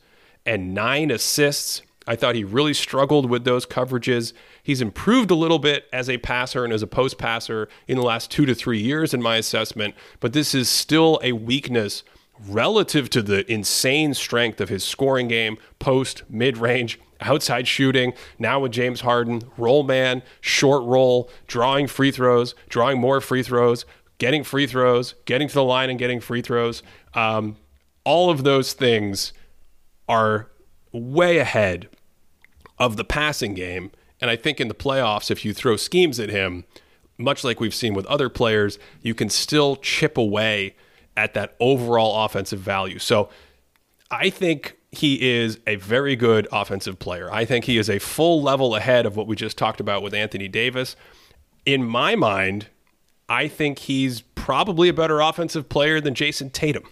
and 0.46 0.74
nine 0.74 1.12
assists. 1.12 1.82
I 2.08 2.16
thought 2.16 2.36
he 2.36 2.44
really 2.44 2.74
struggled 2.74 3.30
with 3.30 3.46
those 3.46 3.66
coverages. 3.66 4.34
He's 4.62 4.82
improved 4.82 5.32
a 5.32 5.36
little 5.36 5.60
bit 5.60 5.86
as 5.92 6.10
a 6.10 6.18
passer 6.18 6.64
and 6.64 6.72
as 6.72 6.82
a 6.82 6.88
post 6.88 7.18
passer 7.18 7.68
in 7.88 7.98
the 7.98 8.04
last 8.04 8.32
two 8.32 8.46
to 8.46 8.56
three 8.56 8.80
years, 8.80 9.14
in 9.14 9.22
my 9.22 9.38
assessment, 9.38 9.96
but 10.20 10.34
this 10.34 10.54
is 10.54 10.70
still 10.70 11.20
a 11.24 11.32
weakness 11.34 12.04
relative 12.48 13.10
to 13.12 13.22
the 13.22 13.50
insane 13.52 14.14
strength 14.14 14.60
of 14.62 14.70
his 14.70 14.84
scoring 14.84 15.28
game, 15.28 15.58
post, 15.80 16.24
mid 16.30 16.58
range, 16.58 17.00
outside 17.22 17.68
shooting, 17.68 18.14
now 18.38 18.60
with 18.60 18.72
James 18.72 19.02
Harden, 19.02 19.44
roll 19.58 19.84
man, 19.84 20.22
short 20.42 20.84
roll, 20.84 21.30
drawing 21.48 21.88
free 21.88 22.12
throws, 22.12 22.56
drawing 22.70 23.00
more 23.00 23.22
free 23.22 23.44
throws, 23.44 23.86
getting 24.18 24.44
free 24.44 24.68
throws, 24.68 25.16
getting 25.26 25.48
to 25.48 25.54
the 25.54 25.64
line 25.64 25.90
and 25.90 26.00
getting 26.00 26.20
free 26.20 26.42
throws. 26.42 26.84
Um, 27.14 27.58
all 28.04 28.30
of 28.30 28.44
those 28.44 28.74
things 28.74 29.34
are 30.08 30.50
way 30.92 31.38
ahead 31.38 31.90
of 32.78 32.98
the 32.98 33.04
passing 33.04 33.54
game. 33.54 33.92
And 34.22 34.30
I 34.30 34.36
think 34.36 34.60
in 34.60 34.68
the 34.68 34.76
playoffs, 34.76 35.32
if 35.32 35.44
you 35.44 35.54
throw 35.54 35.76
schemes 35.76 36.20
at 36.20 36.30
him, 36.30 36.66
much 37.18 37.44
like 37.44 37.60
we've 37.60 37.76
seen 37.76 37.94
with 37.94 38.06
other 38.08 38.30
players, 38.30 38.78
you 39.02 39.14
can 39.14 39.30
still 39.30 39.76
chip 39.78 40.18
away 40.18 40.76
at 41.18 41.34
that 41.34 41.56
overall 41.60 42.26
offensive 42.26 42.60
value. 42.60 43.00
So 43.00 43.30
I 44.12 44.30
think 44.30 44.78
he 44.92 45.38
is 45.38 45.60
a 45.68 45.76
very 45.76 46.16
good 46.16 46.48
offensive 46.52 47.00
player. 47.00 47.32
I 47.32 47.46
think 47.46 47.66
he 47.66 47.78
is 47.78 47.90
a 47.90 48.00
full 48.00 48.42
level 48.42 48.76
ahead 48.76 49.06
of 49.06 49.16
what 49.18 49.28
we 49.28 49.36
just 49.36 49.58
talked 49.58 49.80
about 49.80 50.02
with 50.02 50.14
Anthony 50.14 50.48
Davis. 50.48 50.96
In 51.66 51.84
my 51.84 52.16
mind, 52.16 52.68
I 53.28 53.48
think 53.48 53.80
he's 53.80 54.22
probably 54.22 54.90
a 54.90 54.94
better 54.94 55.20
offensive 55.20 55.68
player 55.68 56.00
than 56.00 56.14
Jayson 56.14 56.52
Tatum. 56.52 56.84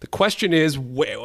The 0.00 0.06
question 0.06 0.52
is, 0.52 0.78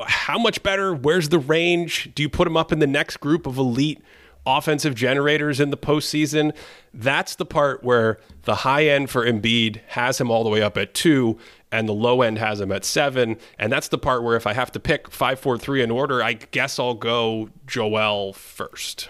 how 0.08 0.40
much 0.40 0.64
better? 0.64 0.96
Where's 0.96 1.30
the 1.30 1.38
range? 1.38 2.10
Do 2.16 2.24
you 2.24 2.30
put 2.30 2.48
him 2.48 2.58
up 2.58 2.72
in 2.72 2.80
the 2.80 2.88
next 2.88 3.18
group 3.18 3.46
of 3.46 3.58
elite 3.58 4.02
offensive 4.46 4.96
generators 4.96 5.60
in 5.60 5.70
the 5.70 5.78
postseason? 5.78 6.56
That's 6.94 7.36
the 7.36 7.46
part 7.46 7.84
where 7.84 8.20
the 8.44 8.56
high 8.56 8.86
end 8.88 9.10
for 9.10 9.26
Embiid 9.26 9.82
has 9.88 10.20
him 10.20 10.30
all 10.30 10.44
the 10.44 10.50
way 10.50 10.62
up 10.62 10.78
at 10.78 10.94
two, 10.94 11.38
and 11.72 11.88
the 11.88 11.94
low 11.94 12.22
end 12.22 12.38
has 12.38 12.62
him 12.62 12.72
at 12.72 12.86
seven. 12.86 13.38
And 13.58 13.72
that's 13.72 13.88
the 13.88 13.98
part 13.98 14.24
where 14.24 14.36
if 14.36 14.46
I 14.46 14.54
have 14.54 14.72
to 14.74 14.80
pick 14.80 15.10
five, 15.12 15.40
four, 15.40 15.58
three 15.58 15.82
in 15.82 15.92
order, 15.92 16.22
I 16.22 16.34
guess 16.34 16.80
I'll 16.80 16.94
go 16.94 17.50
Joel 17.66 18.34
first. 18.34 19.10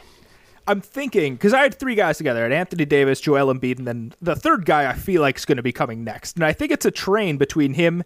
I'm 0.65 0.79
thinking 0.79 1.35
because 1.35 1.53
I 1.53 1.61
had 1.61 1.75
three 1.75 1.95
guys 1.95 2.17
together: 2.17 2.43
had 2.43 2.53
Anthony 2.53 2.85
Davis, 2.85 3.19
Joel 3.19 3.53
Embiid, 3.53 3.79
and 3.79 3.87
then 3.87 4.13
the 4.21 4.35
third 4.35 4.65
guy 4.65 4.89
I 4.89 4.93
feel 4.93 5.21
like 5.21 5.37
is 5.37 5.45
going 5.45 5.57
to 5.57 5.63
be 5.63 5.73
coming 5.73 6.03
next. 6.03 6.37
And 6.37 6.45
I 6.45 6.53
think 6.53 6.71
it's 6.71 6.85
a 6.85 6.91
train 6.91 7.37
between 7.37 7.73
him, 7.73 8.03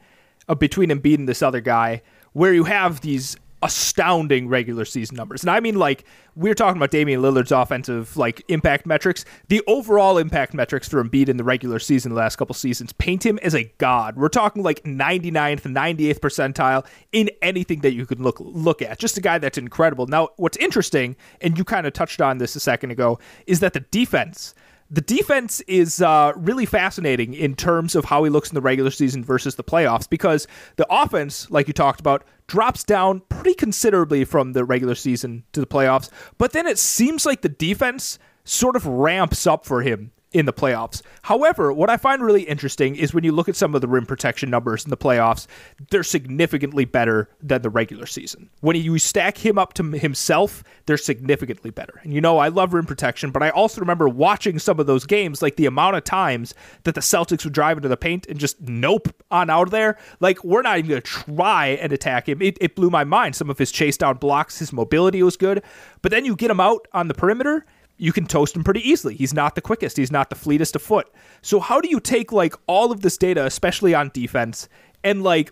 uh, 0.48 0.56
between 0.56 0.90
Embiid 0.90 1.16
and 1.16 1.30
this 1.30 1.44
other 1.44 1.62
guy, 1.62 2.02
where 2.34 2.54
you 2.54 2.64
have 2.64 3.02
these 3.02 3.38
astounding 3.64 4.48
regular 4.48 4.86
season 4.86 5.16
numbers. 5.16 5.44
And 5.44 5.50
I 5.50 5.60
mean, 5.60 5.76
like, 5.76 6.06
we're 6.36 6.54
talking 6.54 6.78
about 6.78 6.92
Damian 6.92 7.22
Lillard's 7.22 7.52
offensive, 7.52 8.16
like, 8.16 8.44
impact 8.50 8.86
metrics. 8.86 9.26
The 9.48 9.64
overall 9.66 10.18
impact 10.18 10.54
metrics 10.54 10.88
for 10.88 11.04
Embiid 11.04 11.28
in 11.30 11.38
the 11.38 11.44
regular 11.44 11.80
season, 11.80 12.12
the 12.12 12.18
last 12.18 12.36
couple 12.36 12.54
seasons, 12.54 12.94
paint 12.94 13.26
him 13.26 13.40
as 13.40 13.56
a 13.56 13.72
god. 13.80 14.16
We're 14.16 14.30
talking 14.30 14.62
like 14.62 14.84
99th, 14.84 15.64
98th 15.64 16.20
percentile 16.20 16.86
in 17.12 17.32
anything 17.42 17.82
that 17.82 17.94
you 17.94 18.06
could 18.06 18.20
look 18.20 18.38
look 18.40 18.82
at. 18.82 19.00
Just 19.00 19.18
a 19.18 19.22
guy 19.22 19.40
that's 19.40 19.58
incredible. 19.58 20.06
Now, 20.06 20.30
what's 20.38 20.58
interesting, 20.58 21.16
and 21.42 21.58
you 21.58 21.64
kind 21.64 21.88
of 21.88 21.94
touched 21.94 22.22
on 22.22 22.38
this 22.38 22.56
a 22.56 22.60
second 22.60 22.92
ago, 22.92 23.20
is 23.48 23.60
that 23.62 23.74
the 23.74 23.80
defense 23.80 24.54
the 24.90 25.02
defense 25.02 25.62
is 25.62 26.02
uh, 26.02 26.34
really 26.36 26.66
fascinating 26.66 27.34
in 27.34 27.56
terms 27.56 27.96
of 27.96 28.06
how 28.06 28.24
he 28.24 28.30
looks 28.30 28.50
in 28.50 28.56
the 28.56 28.62
regular 28.62 28.92
season 28.92 29.24
versus 29.24 29.56
the 29.56 29.64
playoffs 29.64 30.10
because 30.10 30.48
the 30.78 30.88
offense, 30.90 31.50
like 31.52 31.68
you 31.68 31.74
talked 31.74 32.00
about, 32.00 32.24
drops 32.48 32.84
down 32.84 33.22
pretty 33.30 33.54
considerably 33.54 34.24
from 34.24 34.54
the 34.54 34.64
regular 34.64 34.96
season 34.96 35.44
to 35.52 35.60
the 35.60 35.68
playoffs. 35.68 36.10
But 36.38 36.54
then 36.54 36.66
it 36.66 36.78
seems 36.78 37.26
like 37.26 37.42
the 37.42 37.50
defense 37.50 38.18
sort 38.46 38.76
of 38.78 38.86
ramps 38.86 39.46
up 39.46 39.66
for 39.66 39.82
him 39.82 40.12
in 40.34 40.46
the 40.46 40.54
playoffs. 40.54 41.02
However, 41.22 41.72
what 41.72 41.90
I 41.90 41.98
find 41.98 42.22
really 42.22 42.44
interesting 42.44 42.96
is 42.96 43.14
when 43.14 43.24
you 43.24 43.32
look 43.32 43.48
at 43.48 43.56
some 43.56 43.74
of 43.76 43.82
the 43.82 43.88
rim 43.88 44.06
protection 44.06 44.50
numbers 44.50 44.84
in 44.84 44.90
the 44.90 44.98
playoffs, 44.98 45.48
they're 45.90 46.04
significantly 46.04 46.86
better 46.86 47.30
than 47.42 47.62
the 47.62 47.70
regular 47.70 48.06
season. 48.06 48.50
When 48.60 48.76
you 48.76 49.00
stack 49.00 49.38
him 49.38 49.58
up 49.58 49.74
to 49.76 49.84
himself, 49.84 50.64
they're 50.86 50.98
significantly 50.98 51.72
better. 51.72 52.02
And 52.04 52.14
you 52.14 52.20
know, 52.20 52.40
I 52.40 52.50
love 52.50 52.74
rim 52.74 52.86
protection, 52.86 53.32
but 53.32 53.42
I 53.42 53.50
also 53.50 53.80
remember 53.80 54.10
watching 54.10 54.60
some 54.60 54.80
of 54.80 54.86
those 54.86 55.06
games, 55.06 55.42
like 55.42 55.56
the 55.56 55.66
amount 55.66 55.96
of 55.96 56.04
times 56.04 56.54
that 56.84 56.96
the 56.96 57.02
Celtics 57.02 57.46
would 57.46 57.54
drive 57.54 57.78
into 57.78 57.90
the 57.90 57.98
paint 57.98 58.28
and 58.28 58.38
just 58.38 58.60
nope 58.62 59.08
on 59.32 59.50
out 59.50 59.68
of 59.68 59.72
there. 59.72 59.98
Like, 60.20 60.44
we're 60.44 60.62
not 60.62 60.78
even 60.78 60.90
going 60.90 61.02
to 61.02 61.08
try 61.08 61.68
and 61.68 61.94
attack 61.94 62.28
him. 62.28 62.42
It, 62.42 62.58
it 62.60 62.76
blew 62.76 62.90
my 62.90 63.04
mind. 63.04 63.36
Some 63.36 63.50
of 63.50 63.58
his 63.58 63.72
chase 63.72 63.98
down 63.98 64.18
blocks, 64.18 64.60
his 64.60 64.74
mobility 64.74 65.24
was 65.24 65.38
good. 65.38 65.64
But 66.02 66.12
then 66.12 66.26
you 66.26 66.36
get 66.36 66.52
him 66.52 66.60
out 66.60 66.88
on 66.94 67.08
the 67.08 67.14
perimeter 67.14 67.66
you 67.98 68.14
can 68.14 68.26
toast 68.26 68.56
him 68.56 68.64
pretty 68.64 68.88
easily. 68.88 69.16
He's 69.16 69.34
not 69.34 69.56
the 69.56 69.62
quickest, 69.62 69.98
he's 69.98 70.12
not 70.12 70.30
the 70.30 70.36
fleetest 70.36 70.76
of 70.76 70.82
foot. 70.82 71.10
So 71.42 71.60
how 71.60 71.82
do 71.82 71.90
you 71.90 72.00
take 72.00 72.32
like 72.32 72.56
all 72.68 72.92
of 72.92 73.02
this 73.02 73.18
data, 73.18 73.46
especially 73.46 73.94
on 73.94 74.12
defense, 74.14 74.70
and 75.04 75.24
like 75.24 75.52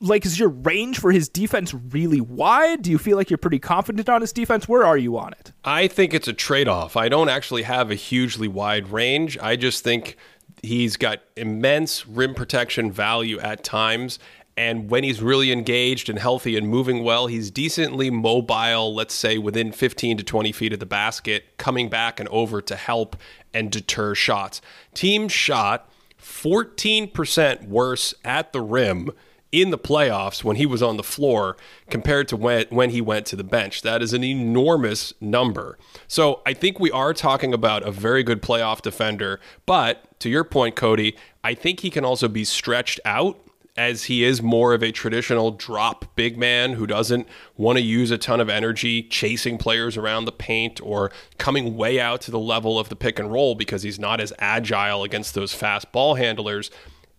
like 0.00 0.26
is 0.26 0.38
your 0.38 0.50
range 0.50 0.98
for 0.98 1.12
his 1.12 1.28
defense 1.28 1.74
really 1.74 2.20
wide? 2.20 2.82
Do 2.82 2.90
you 2.90 2.98
feel 2.98 3.16
like 3.16 3.30
you're 3.30 3.38
pretty 3.38 3.58
confident 3.58 4.08
on 4.08 4.20
his 4.20 4.32
defense? 4.32 4.68
Where 4.68 4.84
are 4.84 4.98
you 4.98 5.16
on 5.16 5.32
it? 5.32 5.52
I 5.64 5.88
think 5.88 6.12
it's 6.12 6.28
a 6.28 6.32
trade-off. 6.32 6.96
I 6.96 7.08
don't 7.08 7.28
actually 7.28 7.62
have 7.62 7.90
a 7.90 7.94
hugely 7.94 8.48
wide 8.48 8.88
range. 8.88 9.38
I 9.38 9.56
just 9.56 9.82
think 9.82 10.16
he's 10.62 10.96
got 10.96 11.20
immense 11.36 12.06
rim 12.06 12.34
protection 12.34 12.90
value 12.90 13.38
at 13.40 13.64
times 13.64 14.18
and 14.56 14.90
when 14.90 15.02
he's 15.04 15.20
really 15.20 15.50
engaged 15.50 16.08
and 16.08 16.18
healthy 16.18 16.56
and 16.56 16.68
moving 16.68 17.02
well, 17.02 17.26
he's 17.26 17.50
decently 17.50 18.10
mobile, 18.10 18.94
let's 18.94 19.14
say 19.14 19.36
within 19.38 19.72
15 19.72 20.18
to 20.18 20.24
20 20.24 20.52
feet 20.52 20.72
of 20.72 20.78
the 20.78 20.86
basket, 20.86 21.44
coming 21.56 21.88
back 21.88 22.20
and 22.20 22.28
over 22.28 22.62
to 22.62 22.76
help 22.76 23.16
and 23.52 23.72
deter 23.72 24.14
shots. 24.14 24.60
Team 24.94 25.28
shot 25.28 25.90
14% 26.20 27.68
worse 27.68 28.14
at 28.24 28.52
the 28.52 28.60
rim 28.60 29.10
in 29.50 29.70
the 29.70 29.78
playoffs 29.78 30.42
when 30.42 30.56
he 30.56 30.66
was 30.66 30.82
on 30.82 30.96
the 30.96 31.02
floor 31.04 31.56
compared 31.88 32.26
to 32.26 32.36
when, 32.36 32.66
when 32.70 32.90
he 32.90 33.00
went 33.00 33.24
to 33.26 33.36
the 33.36 33.44
bench. 33.44 33.82
That 33.82 34.02
is 34.02 34.12
an 34.12 34.24
enormous 34.24 35.12
number. 35.20 35.78
So 36.08 36.42
I 36.44 36.54
think 36.54 36.80
we 36.80 36.90
are 36.90 37.14
talking 37.14 37.54
about 37.54 37.86
a 37.86 37.92
very 37.92 38.24
good 38.24 38.42
playoff 38.42 38.82
defender. 38.82 39.38
But 39.64 40.18
to 40.20 40.28
your 40.28 40.42
point, 40.42 40.74
Cody, 40.74 41.16
I 41.44 41.54
think 41.54 41.80
he 41.80 41.90
can 41.90 42.04
also 42.04 42.26
be 42.26 42.44
stretched 42.44 42.98
out 43.04 43.43
as 43.76 44.04
he 44.04 44.22
is 44.22 44.40
more 44.40 44.72
of 44.72 44.82
a 44.82 44.92
traditional 44.92 45.50
drop 45.50 46.04
big 46.14 46.38
man 46.38 46.74
who 46.74 46.86
doesn't 46.86 47.26
want 47.56 47.76
to 47.76 47.82
use 47.82 48.10
a 48.10 48.18
ton 48.18 48.40
of 48.40 48.48
energy 48.48 49.02
chasing 49.02 49.58
players 49.58 49.96
around 49.96 50.24
the 50.24 50.32
paint 50.32 50.80
or 50.80 51.10
coming 51.38 51.76
way 51.76 51.98
out 51.98 52.20
to 52.20 52.30
the 52.30 52.38
level 52.38 52.78
of 52.78 52.88
the 52.88 52.96
pick 52.96 53.18
and 53.18 53.32
roll 53.32 53.54
because 53.54 53.82
he's 53.82 53.98
not 53.98 54.20
as 54.20 54.32
agile 54.38 55.02
against 55.02 55.34
those 55.34 55.52
fast 55.52 55.90
ball 55.90 56.14
handlers. 56.14 56.70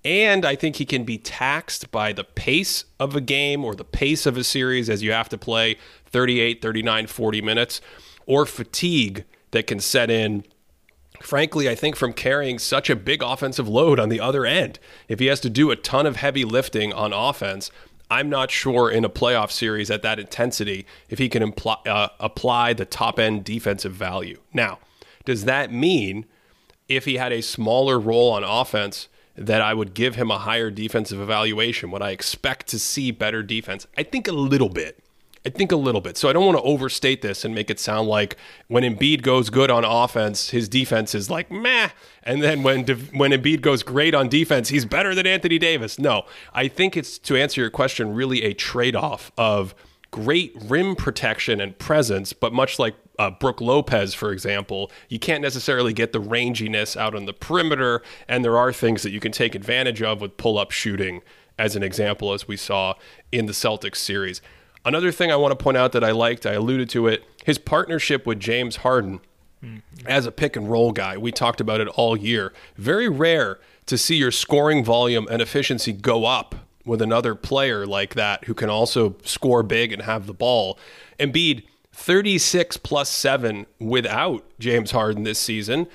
And 0.05 0.45
I 0.45 0.55
think 0.55 0.77
he 0.77 0.85
can 0.85 1.03
be 1.03 1.17
taxed 1.17 1.91
by 1.91 2.13
the 2.13 2.23
pace 2.23 2.85
of 2.99 3.15
a 3.15 3.21
game 3.21 3.65
or 3.65 3.75
the 3.75 3.83
pace 3.83 4.25
of 4.25 4.37
a 4.37 4.43
series 4.43 4.89
as 4.89 5.03
you 5.03 5.11
have 5.11 5.29
to 5.29 5.37
play 5.37 5.77
38, 6.05 6.61
39, 6.61 7.07
40 7.07 7.41
minutes 7.41 7.81
or 8.25 8.45
fatigue 8.45 9.25
that 9.51 9.67
can 9.67 9.79
set 9.79 10.09
in 10.09 10.45
frankly, 11.25 11.67
I 11.67 11.75
think 11.75 11.95
from 11.95 12.13
carrying 12.13 12.59
such 12.59 12.89
a 12.89 12.95
big 12.95 13.23
offensive 13.23 13.67
load 13.67 13.99
on 13.99 14.09
the 14.09 14.19
other 14.19 14.45
end. 14.45 14.79
If 15.07 15.19
he 15.19 15.25
has 15.27 15.39
to 15.41 15.49
do 15.49 15.71
a 15.71 15.75
ton 15.75 16.05
of 16.05 16.17
heavy 16.17 16.45
lifting 16.45 16.93
on 16.93 17.13
offense, 17.13 17.71
I'm 18.09 18.29
not 18.29 18.51
sure 18.51 18.91
in 18.91 19.03
a 19.03 19.09
playoff 19.09 19.51
series 19.51 19.89
at 19.89 20.03
that 20.03 20.19
intensity 20.19 20.85
if 21.09 21.17
he 21.17 21.27
can 21.27 21.41
imply, 21.41 21.77
uh, 21.85 22.09
apply 22.19 22.73
the 22.73 22.85
top 22.85 23.19
end 23.19 23.43
defensive 23.43 23.93
value. 23.93 24.39
Now, 24.53 24.79
does 25.25 25.45
that 25.45 25.73
mean 25.73 26.25
if 26.87 27.05
he 27.05 27.15
had 27.15 27.33
a 27.33 27.41
smaller 27.41 27.99
role 27.99 28.31
on 28.31 28.43
offense 28.43 29.07
that 29.35 29.61
I 29.61 29.73
would 29.73 29.95
give 29.95 30.15
him 30.15 30.29
a 30.29 30.37
higher 30.37 30.69
defensive 30.69 31.19
evaluation? 31.19 31.89
Would 31.91 32.03
I 32.03 32.11
expect 32.11 32.67
to 32.67 32.79
see 32.79 33.09
better 33.09 33.41
defense? 33.41 33.87
I 33.97 34.03
think 34.03 34.27
a 34.27 34.31
little 34.31 34.69
bit. 34.69 35.04
I 35.45 35.49
think 35.49 35.71
a 35.71 35.75
little 35.75 36.01
bit. 36.01 36.17
So 36.17 36.27
I 36.27 36.33
don't 36.33 36.45
want 36.45 36.57
to 36.57 36.63
overstate 36.63 37.21
this 37.21 37.45
and 37.45 37.53
make 37.53 37.69
it 37.69 37.79
sound 37.79 38.07
like 38.07 38.35
when 38.67 38.83
Embiid 38.83 39.21
goes 39.21 39.51
good 39.51 39.69
on 39.69 39.85
offense, 39.85 40.49
his 40.49 40.67
defense 40.67 41.13
is 41.13 41.29
like 41.29 41.51
meh, 41.51 41.89
and 42.23 42.41
then 42.41 42.63
when 42.63 42.85
when 43.13 43.31
Embiid 43.31 43.61
goes 43.61 43.83
great 43.83 44.15
on 44.15 44.27
defense, 44.27 44.69
he's 44.69 44.85
better 44.85 45.13
than 45.13 45.27
Anthony 45.27 45.59
Davis. 45.59 45.99
No, 45.99 46.25
I 46.53 46.67
think 46.67 46.97
it's 46.97 47.19
to 47.19 47.35
answer 47.35 47.61
your 47.61 47.69
question, 47.69 48.15
really 48.15 48.43
a 48.43 48.53
trade 48.53 48.95
off 48.95 49.31
of 49.37 49.75
great 50.09 50.55
rim 50.63 50.95
protection 50.95 51.59
and 51.59 51.77
presence, 51.77 52.33
but 52.33 52.53
much 52.53 52.79
like 52.79 52.95
uh, 53.19 53.29
Brook 53.29 53.61
Lopez, 53.61 54.13
for 54.13 54.31
example, 54.31 54.89
you 55.09 55.19
can't 55.19 55.41
necessarily 55.41 55.93
get 55.93 56.13
the 56.13 56.21
ranginess 56.21 56.97
out 56.97 57.13
on 57.13 57.25
the 57.25 57.33
perimeter, 57.33 58.01
and 58.27 58.43
there 58.43 58.57
are 58.57 58.71
things 58.73 59.03
that 59.03 59.11
you 59.11 59.19
can 59.19 59.31
take 59.31 59.55
advantage 59.55 60.01
of 60.01 60.21
with 60.21 60.37
pull 60.37 60.57
up 60.57 60.71
shooting, 60.71 61.21
as 61.59 61.75
an 61.75 61.83
example, 61.83 62.33
as 62.33 62.47
we 62.47 62.57
saw 62.57 62.93
in 63.31 63.45
the 63.45 63.53
Celtics 63.53 63.97
series. 63.97 64.41
Another 64.85 65.11
thing 65.11 65.31
I 65.31 65.35
want 65.35 65.57
to 65.57 65.61
point 65.61 65.77
out 65.77 65.91
that 65.93 66.03
I 66.03 66.11
liked, 66.11 66.45
I 66.45 66.53
alluded 66.53 66.89
to 66.91 67.07
it, 67.07 67.25
his 67.43 67.57
partnership 67.57 68.25
with 68.25 68.39
James 68.39 68.77
Harden 68.77 69.19
mm-hmm. 69.63 70.07
as 70.07 70.25
a 70.25 70.31
pick 70.31 70.55
and 70.55 70.69
roll 70.69 70.91
guy. 70.91 71.17
We 71.17 71.31
talked 71.31 71.59
about 71.59 71.81
it 71.81 71.87
all 71.89 72.15
year. 72.15 72.53
Very 72.77 73.09
rare 73.09 73.59
to 73.87 73.97
see 73.97 74.15
your 74.15 74.31
scoring 74.31 74.83
volume 74.83 75.27
and 75.29 75.41
efficiency 75.41 75.91
go 75.91 76.25
up 76.25 76.55
with 76.85 77.01
another 77.01 77.33
player 77.33 77.85
like 77.85 78.13
that 78.13 78.45
who 78.45 78.53
can 78.53 78.69
also 78.69 79.15
score 79.23 79.63
big 79.63 79.91
and 79.91 80.03
have 80.03 80.27
the 80.27 80.33
ball. 80.33 80.77
Embiid, 81.19 81.63
36 81.91 82.77
plus 82.77 83.09
7 83.09 83.65
without 83.79 84.45
James 84.59 84.91
Harden 84.91 85.23
this 85.23 85.39
season, 85.39 85.87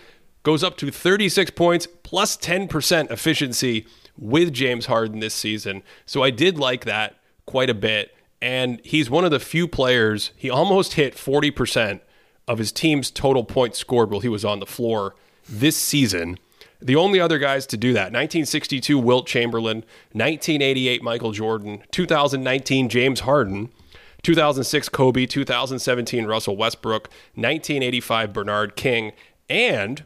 goes 0.42 0.64
up 0.64 0.76
to 0.78 0.90
36 0.90 1.52
points 1.52 1.86
plus 2.02 2.36
10% 2.36 3.10
efficiency 3.10 3.86
with 4.18 4.52
James 4.52 4.86
Harden 4.86 5.20
this 5.20 5.34
season. 5.34 5.82
So 6.06 6.22
I 6.22 6.30
did 6.30 6.58
like 6.58 6.84
that 6.86 7.16
quite 7.46 7.70
a 7.70 7.74
bit 7.74 8.14
and 8.42 8.80
he's 8.84 9.10
one 9.10 9.24
of 9.24 9.30
the 9.30 9.40
few 9.40 9.68
players. 9.68 10.30
He 10.36 10.50
almost 10.50 10.94
hit 10.94 11.14
40% 11.14 12.00
of 12.48 12.58
his 12.58 12.72
team's 12.72 13.10
total 13.10 13.44
points 13.44 13.78
scored 13.78 14.10
while 14.10 14.20
he 14.20 14.28
was 14.28 14.44
on 14.44 14.60
the 14.60 14.66
floor 14.66 15.14
this 15.48 15.76
season. 15.76 16.38
The 16.80 16.96
only 16.96 17.20
other 17.20 17.38
guys 17.38 17.66
to 17.68 17.76
do 17.76 17.92
that 17.92 18.12
1962 18.12 18.98
Wilt 18.98 19.26
Chamberlain, 19.26 19.78
1988 20.12 21.02
Michael 21.02 21.32
Jordan, 21.32 21.82
2019 21.90 22.88
James 22.88 23.20
Harden, 23.20 23.70
2006 24.22 24.88
Kobe, 24.88 25.26
2017 25.26 26.24
Russell 26.24 26.56
Westbrook, 26.56 27.08
1985 27.34 28.32
Bernard 28.32 28.76
King, 28.76 29.12
and 29.48 30.04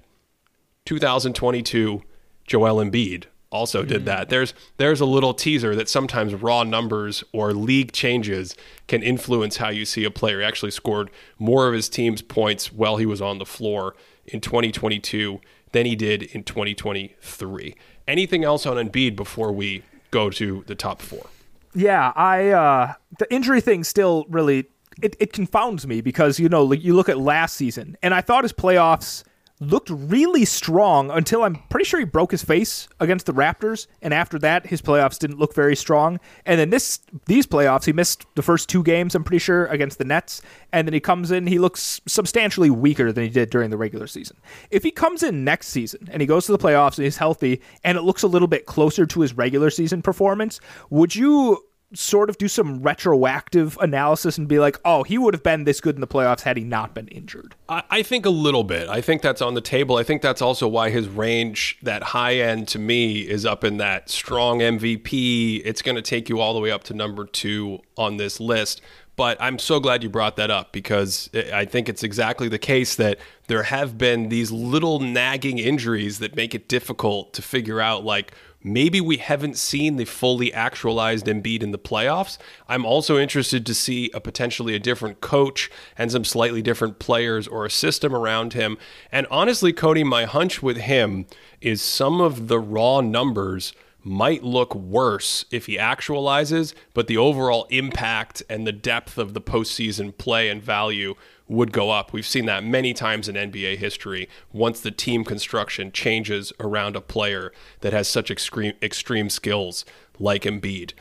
2022 0.85 2.03
Joel 2.47 2.85
Embiid 2.85 3.26
also 3.55 3.80
mm-hmm. 3.80 3.88
did 3.88 4.05
that. 4.07 4.28
There's 4.28 4.52
there's 4.76 5.00
a 5.00 5.07
little 5.07 5.32
teaser 5.32 5.74
that 5.76 5.88
sometimes 5.88 6.34
raw 6.34 6.64
numbers 6.64 7.22
or 7.32 7.52
league 7.52 7.92
changes 7.92 8.55
can 8.88 9.02
influence 9.02 9.59
how 9.59 9.70
you 9.70 9.84
see 9.84 10.05
a 10.05 10.11
player. 10.11 10.40
He 10.40 10.44
actually 10.44 10.72
scored 10.72 11.11
more 11.38 11.68
of 11.68 11.74
his 11.74 11.88
team's 11.88 12.20
points 12.20 12.72
while 12.72 12.96
he 12.96 13.07
was 13.07 13.22
on 13.22 13.38
the 13.38 13.46
floor 13.46 13.94
in 14.26 14.40
2022 14.40 15.40
than 15.72 15.86
he 15.86 15.96
did 15.96 16.22
in 16.22 16.42
2023. 16.42 17.74
Anything 18.07 18.44
else 18.44 18.66
on 18.66 18.76
Embiid 18.76 19.16
before 19.16 19.52
we 19.52 19.82
go 20.11 20.30
to 20.30 20.64
the 20.66 20.74
top 20.74 21.00
four? 21.00 21.26
Yeah, 21.74 22.12
I 22.14 22.51
uh, 22.51 22.94
the 23.18 23.32
injury 23.32 23.60
thing 23.60 23.85
still 23.85 24.26
really 24.28 24.66
it, 25.02 25.16
it 25.18 25.32
confounds 25.32 25.86
me 25.86 26.01
because 26.01 26.39
you 26.39 26.48
know 26.48 26.72
you 26.72 26.94
look 26.94 27.09
at 27.09 27.18
last 27.18 27.56
season 27.56 27.97
and 28.02 28.14
I 28.14 28.20
thought 28.20 28.44
his 28.44 28.52
playoffs 28.52 29.24
looked 29.70 29.91
really 29.91 30.45
strong 30.45 31.11
until 31.11 31.43
I'm 31.43 31.57
pretty 31.69 31.85
sure 31.85 32.01
he 32.01 32.07
broke 32.07 32.31
his 32.31 32.43
face 32.43 32.89
against 33.01 33.27
the 33.27 33.32
Raptors, 33.32 33.86
and 34.03 34.15
after 34.15 34.39
that, 34.41 34.66
his 34.66 34.81
playoffs 34.82 35.19
didn't 35.19 35.39
look 35.39 35.55
very 35.55 35.77
strong. 35.77 36.20
And 36.47 36.61
then 36.61 36.70
this 36.70 37.01
these 37.27 37.47
playoffs, 37.47 37.85
he 37.85 37.93
missed 37.93 38.27
the 38.35 38.43
first 38.43 38.69
two 38.69 38.82
games. 38.82 39.15
I'm 39.15 39.24
pretty 39.24 39.39
sure 39.39 39.66
against 39.66 39.99
the 39.99 40.05
Nets, 40.05 40.43
and 40.73 40.86
then 40.86 40.93
he 40.93 41.01
comes 41.01 41.31
in, 41.31 41.47
he 41.47 41.59
looks 41.59 42.01
substantially 42.07 42.70
weaker 42.70 43.12
than 43.12 43.24
he 43.24 43.31
did 43.31 43.51
during 43.51 43.70
the 43.70 43.77
regular 43.77 44.07
season. 44.07 44.36
If 44.70 44.82
he 44.82 44.91
comes 44.91 45.23
in 45.23 45.45
next 45.45 45.69
season 45.69 46.09
and 46.11 46.20
he 46.20 46.27
goes 46.27 46.47
to 46.47 46.53
the 46.53 46.59
playoffs 46.59 46.97
and 46.99 47.05
he's 47.05 47.16
healthy, 47.16 47.61
and 47.82 47.99
it 47.99 48.03
looks 48.03 48.23
a 48.23 48.28
little 48.28 48.49
bit 48.49 48.66
closer 48.66 49.07
to 49.07 49.20
his 49.20 49.35
regular 49.35 49.70
season 49.70 50.03
performance, 50.03 50.61
would 50.91 51.15
you 51.15 51.65
sort 51.94 52.30
of 52.30 52.38
do 52.38 52.48
some 52.48 52.82
retroactive 52.82 53.78
analysis 53.80 54.38
and 54.38 54.48
be 54.48 54.58
like, 54.58 54.78
oh, 54.84 55.02
he 55.02 55.18
would 55.18 55.34
have 55.34 55.42
been 55.42 55.64
this 55.64 55.80
good 55.80 55.94
in 55.94 56.00
the 56.00 56.06
playoffs 56.06 56.42
had 56.42 56.56
he 56.56 56.64
not 56.64 56.94
been 56.94 57.08
injured? 57.08 57.54
I, 57.68 57.82
I 57.90 58.02
think 58.02 58.26
a 58.26 58.30
little 58.30 58.64
bit. 58.64 58.88
I 58.88 59.00
think 59.00 59.22
that's 59.22 59.42
on 59.42 59.54
the 59.54 59.60
table. 59.60 59.96
I 59.96 60.02
think 60.02 60.22
that's 60.22 60.42
also 60.42 60.68
why 60.68 60.90
his 60.90 61.08
range, 61.08 61.78
that 61.82 62.02
high 62.02 62.36
end 62.36 62.68
to 62.68 62.78
me, 62.78 63.20
is 63.20 63.46
up 63.46 63.64
in 63.64 63.78
that 63.78 64.10
strong 64.10 64.58
MVP. 64.58 65.62
It's 65.64 65.82
going 65.82 65.96
to 65.96 66.02
take 66.02 66.28
you 66.28 66.40
all 66.40 66.54
the 66.54 66.60
way 66.60 66.70
up 66.70 66.84
to 66.84 66.94
number 66.94 67.24
two 67.26 67.80
on 67.96 68.16
this 68.16 68.40
list. 68.40 68.80
But 69.16 69.36
I'm 69.40 69.58
so 69.60 69.78
glad 69.78 70.02
you 70.02 70.08
brought 70.08 70.36
that 70.36 70.50
up 70.50 70.72
because 70.72 71.30
I 71.52 71.66
think 71.66 71.88
it's 71.88 72.02
exactly 72.02 72.48
the 72.48 72.58
case 72.58 72.96
that 72.96 73.18
there 73.46 73.62
have 73.64 73.96
been 73.96 74.28
these 74.28 74.50
little 74.50 74.98
nagging 74.98 75.58
injuries 75.58 76.18
that 76.18 76.34
make 76.34 76.54
it 76.54 76.68
difficult 76.68 77.32
to 77.34 77.42
figure 77.42 77.80
out, 77.80 78.04
like, 78.04 78.32
maybe 78.65 79.01
we 79.01 79.19
haven't 79.19 79.59
seen 79.59 79.97
the 79.97 80.07
fully 80.07 80.53
actualized 80.53 81.27
Embiid 81.27 81.62
in 81.62 81.70
the 81.70 81.78
playoffs. 81.78 82.39
I'm 82.66 82.85
also 82.85 83.19
interested 83.19 83.65
to 83.66 83.74
see 83.74 84.11
a 84.15 84.20
potentially 84.20 84.74
a 84.74 84.81
different 84.81 85.20
coach 85.20 85.70
and 85.97 86.11
some 86.11 86.24
slightly 86.24 86.62
different 86.62 86.99
players 86.99 87.47
or 87.47 87.66
a 87.66 87.70
system 87.70 88.15
around 88.15 88.55
him. 88.55 88.78
And 89.12 89.27
honestly, 89.31 89.73
Cody, 89.73 90.03
my 90.03 90.24
hunch 90.24 90.62
with 90.62 90.78
him 90.78 91.27
is 91.61 91.82
some 91.82 92.20
of 92.20 92.49
the 92.49 92.59
raw 92.59 93.03
numbers 93.03 93.74
might 94.05 94.43
look 94.43 94.74
worse 94.74 95.47
if 95.51 95.66
he 95.66 95.78
actualizes, 95.78 96.74
but 96.93 97.07
the 97.07 97.16
overall 97.16 97.66
impact 97.70 98.43
and 98.51 98.66
the 98.66 98.73
depth 98.73 99.16
of 99.16 99.32
the 99.32 99.41
postseason 99.41 100.16
play 100.16 100.49
and 100.49 100.62
value 100.62 101.15
would 101.46 101.72
go 101.72 101.90
up. 101.90 102.12
We've 102.12 102.26
seen 102.26 102.46
that 102.46 102.64
many 102.64 102.94
times 102.94 103.28
in 103.28 103.34
NBA 103.34 103.76
history 103.76 104.28
once 104.52 104.80
the 104.80 104.90
team 104.90 105.24
construction 105.24 105.92
changes 105.92 106.52
around 106.58 106.96
a 106.96 107.00
player 107.00 107.52
that 107.80 107.92
has 107.92 108.08
such 108.08 108.30
extreme, 108.30 108.74
extreme 108.82 109.28
skills 109.28 109.84
like 110.18 110.42
Embiid. 110.42 110.92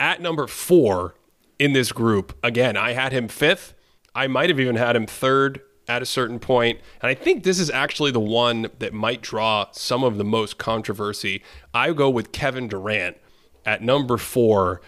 At 0.00 0.20
number 0.20 0.46
four 0.46 1.14
in 1.58 1.72
this 1.72 1.92
group, 1.92 2.36
again, 2.42 2.76
I 2.76 2.92
had 2.92 3.12
him 3.12 3.28
fifth. 3.28 3.74
I 4.14 4.26
might 4.26 4.48
have 4.48 4.60
even 4.60 4.76
had 4.76 4.96
him 4.96 5.06
third 5.06 5.60
at 5.86 6.02
a 6.02 6.06
certain 6.06 6.38
point. 6.38 6.80
And 7.02 7.10
I 7.10 7.14
think 7.14 7.44
this 7.44 7.58
is 7.58 7.70
actually 7.70 8.10
the 8.10 8.20
one 8.20 8.68
that 8.78 8.92
might 8.92 9.22
draw 9.22 9.66
some 9.72 10.02
of 10.02 10.16
the 10.16 10.24
most 10.24 10.58
controversy. 10.58 11.42
I 11.72 11.92
go 11.92 12.08
with 12.08 12.32
Kevin 12.32 12.68
Durant 12.68 13.18
at 13.66 13.82
number 13.82 14.16
four. 14.16 14.80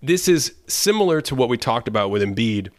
This 0.00 0.28
is 0.28 0.54
similar 0.66 1.20
to 1.22 1.34
what 1.34 1.48
we 1.48 1.56
talked 1.58 1.88
about 1.88 2.10
with 2.10 2.22
Embiid. 2.22 2.70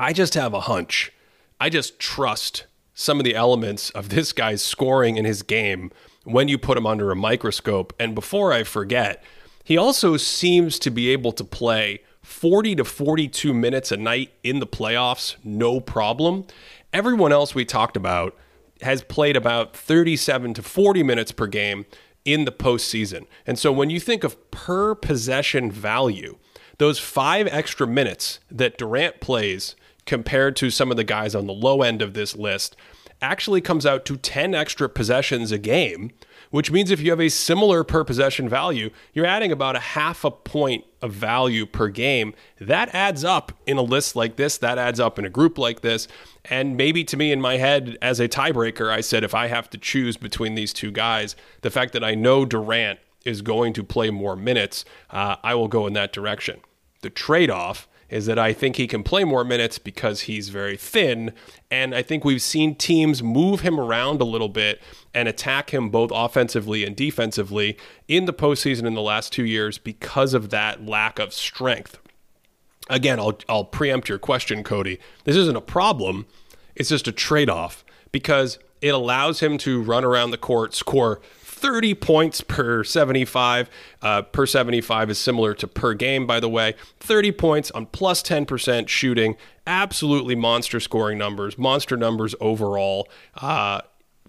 I 0.00 0.14
just 0.14 0.32
have 0.32 0.54
a 0.54 0.60
hunch. 0.60 1.12
I 1.60 1.68
just 1.68 1.98
trust 1.98 2.64
some 2.94 3.20
of 3.20 3.24
the 3.24 3.34
elements 3.34 3.90
of 3.90 4.08
this 4.08 4.32
guy's 4.32 4.62
scoring 4.62 5.18
in 5.18 5.26
his 5.26 5.42
game 5.42 5.92
when 6.24 6.48
you 6.48 6.56
put 6.56 6.78
him 6.78 6.86
under 6.86 7.10
a 7.10 7.16
microscope. 7.16 7.92
And 8.00 8.14
before 8.14 8.50
I 8.50 8.64
forget, 8.64 9.22
he 9.62 9.76
also 9.76 10.16
seems 10.16 10.78
to 10.78 10.90
be 10.90 11.10
able 11.10 11.32
to 11.32 11.44
play 11.44 12.00
40 12.22 12.76
to 12.76 12.84
42 12.86 13.52
minutes 13.52 13.92
a 13.92 13.98
night 13.98 14.32
in 14.42 14.58
the 14.58 14.66
playoffs, 14.66 15.36
no 15.44 15.80
problem. 15.80 16.46
Everyone 16.94 17.30
else 17.30 17.54
we 17.54 17.66
talked 17.66 17.96
about 17.98 18.34
has 18.80 19.02
played 19.02 19.36
about 19.36 19.76
37 19.76 20.54
to 20.54 20.62
40 20.62 21.02
minutes 21.02 21.30
per 21.30 21.46
game 21.46 21.84
in 22.24 22.46
the 22.46 22.52
postseason. 22.52 23.26
And 23.46 23.58
so 23.58 23.70
when 23.70 23.90
you 23.90 24.00
think 24.00 24.24
of 24.24 24.50
per 24.50 24.94
possession 24.94 25.70
value, 25.70 26.38
those 26.78 26.98
five 26.98 27.46
extra 27.48 27.86
minutes 27.86 28.40
that 28.50 28.78
Durant 28.78 29.20
plays 29.20 29.76
compared 30.10 30.56
to 30.56 30.70
some 30.70 30.90
of 30.90 30.96
the 30.96 31.04
guys 31.04 31.36
on 31.36 31.46
the 31.46 31.52
low 31.52 31.82
end 31.82 32.02
of 32.02 32.14
this 32.14 32.34
list 32.34 32.76
actually 33.22 33.60
comes 33.60 33.86
out 33.86 34.04
to 34.04 34.16
10 34.16 34.56
extra 34.56 34.88
possessions 34.88 35.52
a 35.52 35.58
game 35.58 36.10
which 36.50 36.72
means 36.72 36.90
if 36.90 37.00
you 37.00 37.10
have 37.10 37.20
a 37.20 37.28
similar 37.28 37.84
per 37.84 38.02
possession 38.02 38.48
value, 38.48 38.90
you're 39.12 39.24
adding 39.24 39.52
about 39.52 39.76
a 39.76 39.80
half 39.80 40.24
a 40.24 40.32
point 40.32 40.84
of 41.00 41.12
value 41.12 41.64
per 41.64 41.86
game. 41.86 42.34
That 42.60 42.92
adds 42.92 43.22
up 43.22 43.52
in 43.66 43.76
a 43.76 43.82
list 43.82 44.16
like 44.16 44.34
this, 44.34 44.58
that 44.58 44.76
adds 44.76 44.98
up 44.98 45.16
in 45.16 45.24
a 45.24 45.30
group 45.30 45.58
like 45.58 45.80
this. 45.80 46.08
And 46.46 46.76
maybe 46.76 47.04
to 47.04 47.16
me 47.16 47.30
in 47.30 47.40
my 47.40 47.58
head, 47.58 47.96
as 48.02 48.18
a 48.18 48.28
tiebreaker, 48.28 48.90
I 48.90 49.00
said 49.00 49.22
if 49.22 49.32
I 49.32 49.46
have 49.46 49.70
to 49.70 49.78
choose 49.78 50.16
between 50.16 50.56
these 50.56 50.72
two 50.72 50.90
guys, 50.90 51.36
the 51.60 51.70
fact 51.70 51.92
that 51.92 52.02
I 52.02 52.16
know 52.16 52.44
Durant 52.44 52.98
is 53.24 53.42
going 53.42 53.72
to 53.74 53.84
play 53.84 54.10
more 54.10 54.34
minutes, 54.34 54.84
uh, 55.10 55.36
I 55.44 55.54
will 55.54 55.68
go 55.68 55.86
in 55.86 55.92
that 55.92 56.12
direction. 56.12 56.62
The 57.02 57.10
trade 57.10 57.50
off 57.50 57.86
is 58.10 58.26
that 58.26 58.38
I 58.38 58.52
think 58.52 58.76
he 58.76 58.86
can 58.86 59.02
play 59.02 59.24
more 59.24 59.44
minutes 59.44 59.78
because 59.78 60.22
he's 60.22 60.48
very 60.48 60.76
thin. 60.76 61.32
And 61.70 61.94
I 61.94 62.02
think 62.02 62.24
we've 62.24 62.42
seen 62.42 62.74
teams 62.74 63.22
move 63.22 63.60
him 63.60 63.78
around 63.78 64.20
a 64.20 64.24
little 64.24 64.48
bit 64.48 64.82
and 65.14 65.28
attack 65.28 65.70
him 65.70 65.88
both 65.90 66.10
offensively 66.12 66.84
and 66.84 66.96
defensively 66.96 67.78
in 68.08 68.24
the 68.24 68.32
postseason 68.32 68.84
in 68.84 68.94
the 68.94 69.00
last 69.00 69.32
two 69.32 69.44
years 69.44 69.78
because 69.78 70.34
of 70.34 70.50
that 70.50 70.84
lack 70.84 71.18
of 71.18 71.32
strength. 71.32 71.98
Again, 72.88 73.20
I'll, 73.20 73.38
I'll 73.48 73.64
preempt 73.64 74.08
your 74.08 74.18
question, 74.18 74.64
Cody. 74.64 74.98
This 75.24 75.36
isn't 75.36 75.56
a 75.56 75.60
problem, 75.60 76.26
it's 76.74 76.88
just 76.88 77.06
a 77.06 77.12
trade 77.12 77.48
off 77.48 77.84
because 78.10 78.58
it 78.80 78.88
allows 78.88 79.40
him 79.40 79.58
to 79.58 79.80
run 79.80 80.04
around 80.04 80.30
the 80.30 80.38
court, 80.38 80.74
score 80.74 81.20
30 81.60 81.94
points 81.94 82.40
per 82.40 82.82
75. 82.82 83.68
Uh, 84.00 84.22
per 84.22 84.46
75 84.46 85.10
is 85.10 85.18
similar 85.18 85.54
to 85.54 85.68
per 85.68 85.94
game, 85.94 86.26
by 86.26 86.40
the 86.40 86.48
way. 86.48 86.74
30 87.00 87.32
points 87.32 87.70
on 87.72 87.86
plus 87.86 88.22
10% 88.22 88.88
shooting. 88.88 89.36
Absolutely 89.66 90.34
monster 90.34 90.80
scoring 90.80 91.18
numbers, 91.18 91.58
monster 91.58 91.96
numbers 91.96 92.34
overall. 92.40 93.08
Uh, 93.36 93.82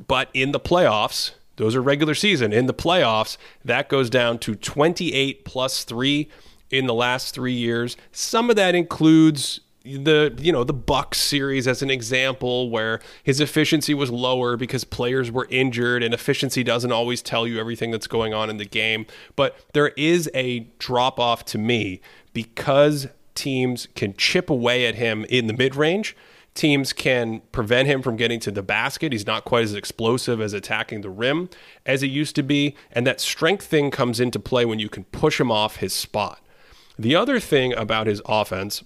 but 0.08 0.30
in 0.34 0.52
the 0.52 0.60
playoffs, 0.60 1.32
those 1.56 1.76
are 1.76 1.82
regular 1.82 2.16
season. 2.16 2.52
In 2.52 2.66
the 2.66 2.74
playoffs, 2.74 3.38
that 3.64 3.88
goes 3.88 4.10
down 4.10 4.38
to 4.40 4.56
28 4.56 5.46
plus 5.46 5.84
3 5.84 6.30
in 6.70 6.86
the 6.86 6.94
last 6.94 7.34
3 7.34 7.54
years. 7.54 7.96
Some 8.12 8.50
of 8.50 8.56
that 8.58 8.76
includes 8.76 9.62
the 9.84 10.38
you 10.40 10.52
know 10.52 10.64
the 10.64 10.74
Bucks 10.74 11.20
series 11.20 11.68
as 11.68 11.82
an 11.82 11.90
example 11.90 12.70
where 12.70 13.00
his 13.24 13.40
efficiency 13.40 13.94
was 13.94 14.10
lower 14.10 14.56
because 14.58 14.84
players 14.84 15.32
were 15.32 15.48
injured 15.50 16.04
and 16.04 16.14
efficiency 16.14 16.64
doesn't 16.64 16.92
always 16.92 17.22
tell 17.22 17.48
you 17.48 17.60
everything 17.60 17.92
that's 17.92 18.08
going 18.08 18.34
on 18.34 18.50
in 18.50 18.58
the 18.58 18.66
game. 18.66 19.06
But 19.36 19.56
there 19.74 19.90
is 19.90 20.30
a 20.34 20.62
drop 20.80 21.20
off 21.20 21.46
to 21.46 21.58
me 21.58 22.02
because 22.34 23.08
teams 23.34 23.88
can 23.96 24.14
chip 24.16 24.50
away 24.50 24.86
at 24.86 24.96
him 24.96 25.26
in 25.30 25.48
the 25.48 25.54
mid-range. 25.54 26.16
Teams 26.54 26.92
can 26.92 27.42
prevent 27.54 27.88
him 27.88 28.02
from 28.02 28.18
getting 28.18 28.40
to 28.42 28.52
the 28.52 28.62
basket. 28.62 29.14
He's 29.14 29.26
not 29.26 29.46
quite 29.46 29.64
as 29.64 29.74
explosive 29.74 30.42
as 30.42 30.52
attacking 30.52 31.00
the 31.00 31.10
rim 31.10 31.50
as 31.86 32.02
he 32.02 32.10
used 32.10 32.36
to 32.36 32.44
be. 32.44 32.76
And 32.92 33.08
that 33.08 33.22
strength 33.22 33.66
thing 33.66 33.90
comes 33.90 34.20
into 34.20 34.38
play 34.38 34.66
when 34.66 34.78
you 34.78 34.90
can 34.90 35.06
push 35.06 35.40
him 35.40 35.50
off 35.50 35.78
his 35.78 35.94
spot. 35.94 36.42
The 37.00 37.16
other 37.16 37.40
thing 37.40 37.74
about 37.74 38.06
his 38.06 38.22
offense 38.26 38.84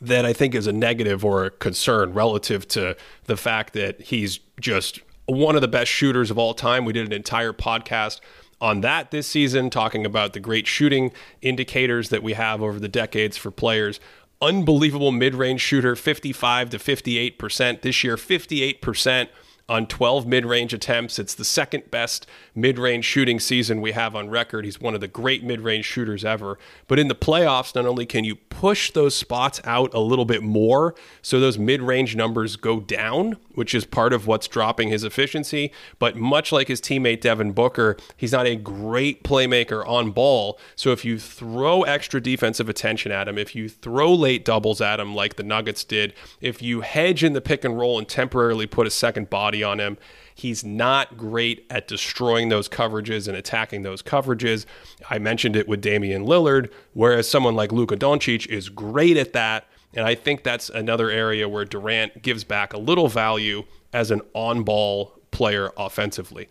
that 0.00 0.24
I 0.24 0.32
think 0.32 0.54
is 0.54 0.66
a 0.66 0.72
negative 0.72 1.24
or 1.24 1.46
a 1.46 1.50
concern 1.50 2.12
relative 2.12 2.68
to 2.68 2.96
the 3.24 3.36
fact 3.36 3.72
that 3.72 4.00
he's 4.00 4.40
just 4.60 5.00
one 5.26 5.54
of 5.54 5.60
the 5.60 5.68
best 5.68 5.90
shooters 5.90 6.30
of 6.30 6.38
all 6.38 6.54
time. 6.54 6.84
We 6.84 6.92
did 6.92 7.06
an 7.06 7.12
entire 7.12 7.52
podcast 7.52 8.20
on 8.60 8.80
that 8.80 9.10
this 9.10 9.26
season, 9.26 9.70
talking 9.70 10.04
about 10.04 10.32
the 10.32 10.40
great 10.40 10.66
shooting 10.66 11.12
indicators 11.42 12.08
that 12.08 12.22
we 12.22 12.32
have 12.32 12.62
over 12.62 12.80
the 12.80 12.88
decades 12.88 13.36
for 13.36 13.50
players. 13.50 14.00
Unbelievable 14.40 15.12
mid 15.12 15.34
range 15.34 15.60
shooter, 15.60 15.96
55 15.96 16.70
to 16.70 16.78
58%. 16.78 17.82
This 17.82 18.04
year, 18.04 18.16
58% 18.16 19.28
on 19.68 19.86
12 19.86 20.26
mid 20.26 20.46
range 20.46 20.72
attempts. 20.72 21.18
It's 21.18 21.34
the 21.34 21.44
second 21.44 21.90
best 21.90 22.26
mid 22.54 22.78
range 22.78 23.04
shooting 23.04 23.38
season 23.38 23.80
we 23.80 23.92
have 23.92 24.16
on 24.16 24.30
record. 24.30 24.64
He's 24.64 24.80
one 24.80 24.94
of 24.94 25.00
the 25.00 25.08
great 25.08 25.44
mid 25.44 25.60
range 25.60 25.84
shooters 25.84 26.24
ever. 26.24 26.58
But 26.86 26.98
in 26.98 27.08
the 27.08 27.14
playoffs, 27.14 27.74
not 27.74 27.86
only 27.86 28.06
can 28.06 28.24
you 28.24 28.36
push 28.36 28.90
those 28.90 29.14
spots 29.14 29.60
out 29.64 29.92
a 29.92 30.00
little 30.00 30.24
bit 30.24 30.42
more 30.42 30.94
so 31.22 31.38
those 31.38 31.58
mid 31.58 31.82
range 31.82 32.16
numbers 32.16 32.56
go 32.56 32.80
down, 32.80 33.36
which 33.54 33.74
is 33.74 33.84
part 33.84 34.12
of 34.12 34.26
what's 34.26 34.48
dropping 34.48 34.88
his 34.88 35.04
efficiency, 35.04 35.70
but 35.98 36.16
much 36.16 36.50
like 36.50 36.68
his 36.68 36.80
teammate 36.80 37.20
Devin 37.20 37.52
Booker, 37.52 37.96
he's 38.16 38.32
not 38.32 38.46
a 38.46 38.56
great 38.56 39.22
playmaker 39.22 39.86
on 39.86 40.10
ball. 40.10 40.58
So 40.76 40.92
if 40.92 41.04
you 41.04 41.18
throw 41.18 41.82
extra 41.82 42.20
defensive 42.20 42.68
attention 42.68 43.12
at 43.12 43.28
him, 43.28 43.36
if 43.36 43.54
you 43.54 43.68
throw 43.68 44.14
late 44.14 44.44
doubles 44.44 44.80
at 44.80 44.98
him 44.98 45.14
like 45.14 45.36
the 45.36 45.42
Nuggets 45.42 45.84
did, 45.84 46.14
if 46.40 46.62
you 46.62 46.80
hedge 46.80 47.22
in 47.22 47.34
the 47.34 47.40
pick 47.40 47.64
and 47.64 47.78
roll 47.78 47.98
and 47.98 48.08
temporarily 48.08 48.66
put 48.66 48.86
a 48.86 48.90
second 48.90 49.28
body 49.28 49.57
body 49.58 49.64
on 49.64 49.80
him. 49.80 49.98
He's 50.34 50.64
not 50.64 51.16
great 51.16 51.66
at 51.68 51.88
destroying 51.88 52.48
those 52.48 52.68
coverages 52.68 53.26
and 53.26 53.36
attacking 53.36 53.82
those 53.82 54.02
coverages. 54.02 54.66
I 55.10 55.18
mentioned 55.18 55.56
it 55.56 55.66
with 55.66 55.80
Damian 55.80 56.24
Lillard, 56.24 56.70
whereas 56.94 57.28
someone 57.28 57.56
like 57.56 57.72
Luka 57.72 57.96
Doncic 57.96 58.46
is 58.46 58.68
great 58.68 59.16
at 59.16 59.32
that. 59.32 59.66
And 59.94 60.06
I 60.06 60.14
think 60.14 60.44
that's 60.44 60.68
another 60.68 61.10
area 61.10 61.48
where 61.48 61.64
Durant 61.64 62.22
gives 62.22 62.44
back 62.44 62.72
a 62.72 62.78
little 62.78 63.08
value 63.08 63.64
as 63.92 64.10
an 64.10 64.20
on 64.32 64.62
ball 64.62 65.18
player 65.32 65.70
offensively. 65.76 66.48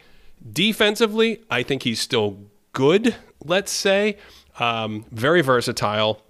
Defensively, 0.51 1.41
I 1.49 1.63
think 1.63 1.83
he's 1.83 2.01
still 2.01 2.39
good, 2.73 3.15
let's 3.45 3.71
say. 3.71 4.17
Um, 4.59 5.05
very 5.11 5.41
versatile 5.41 6.21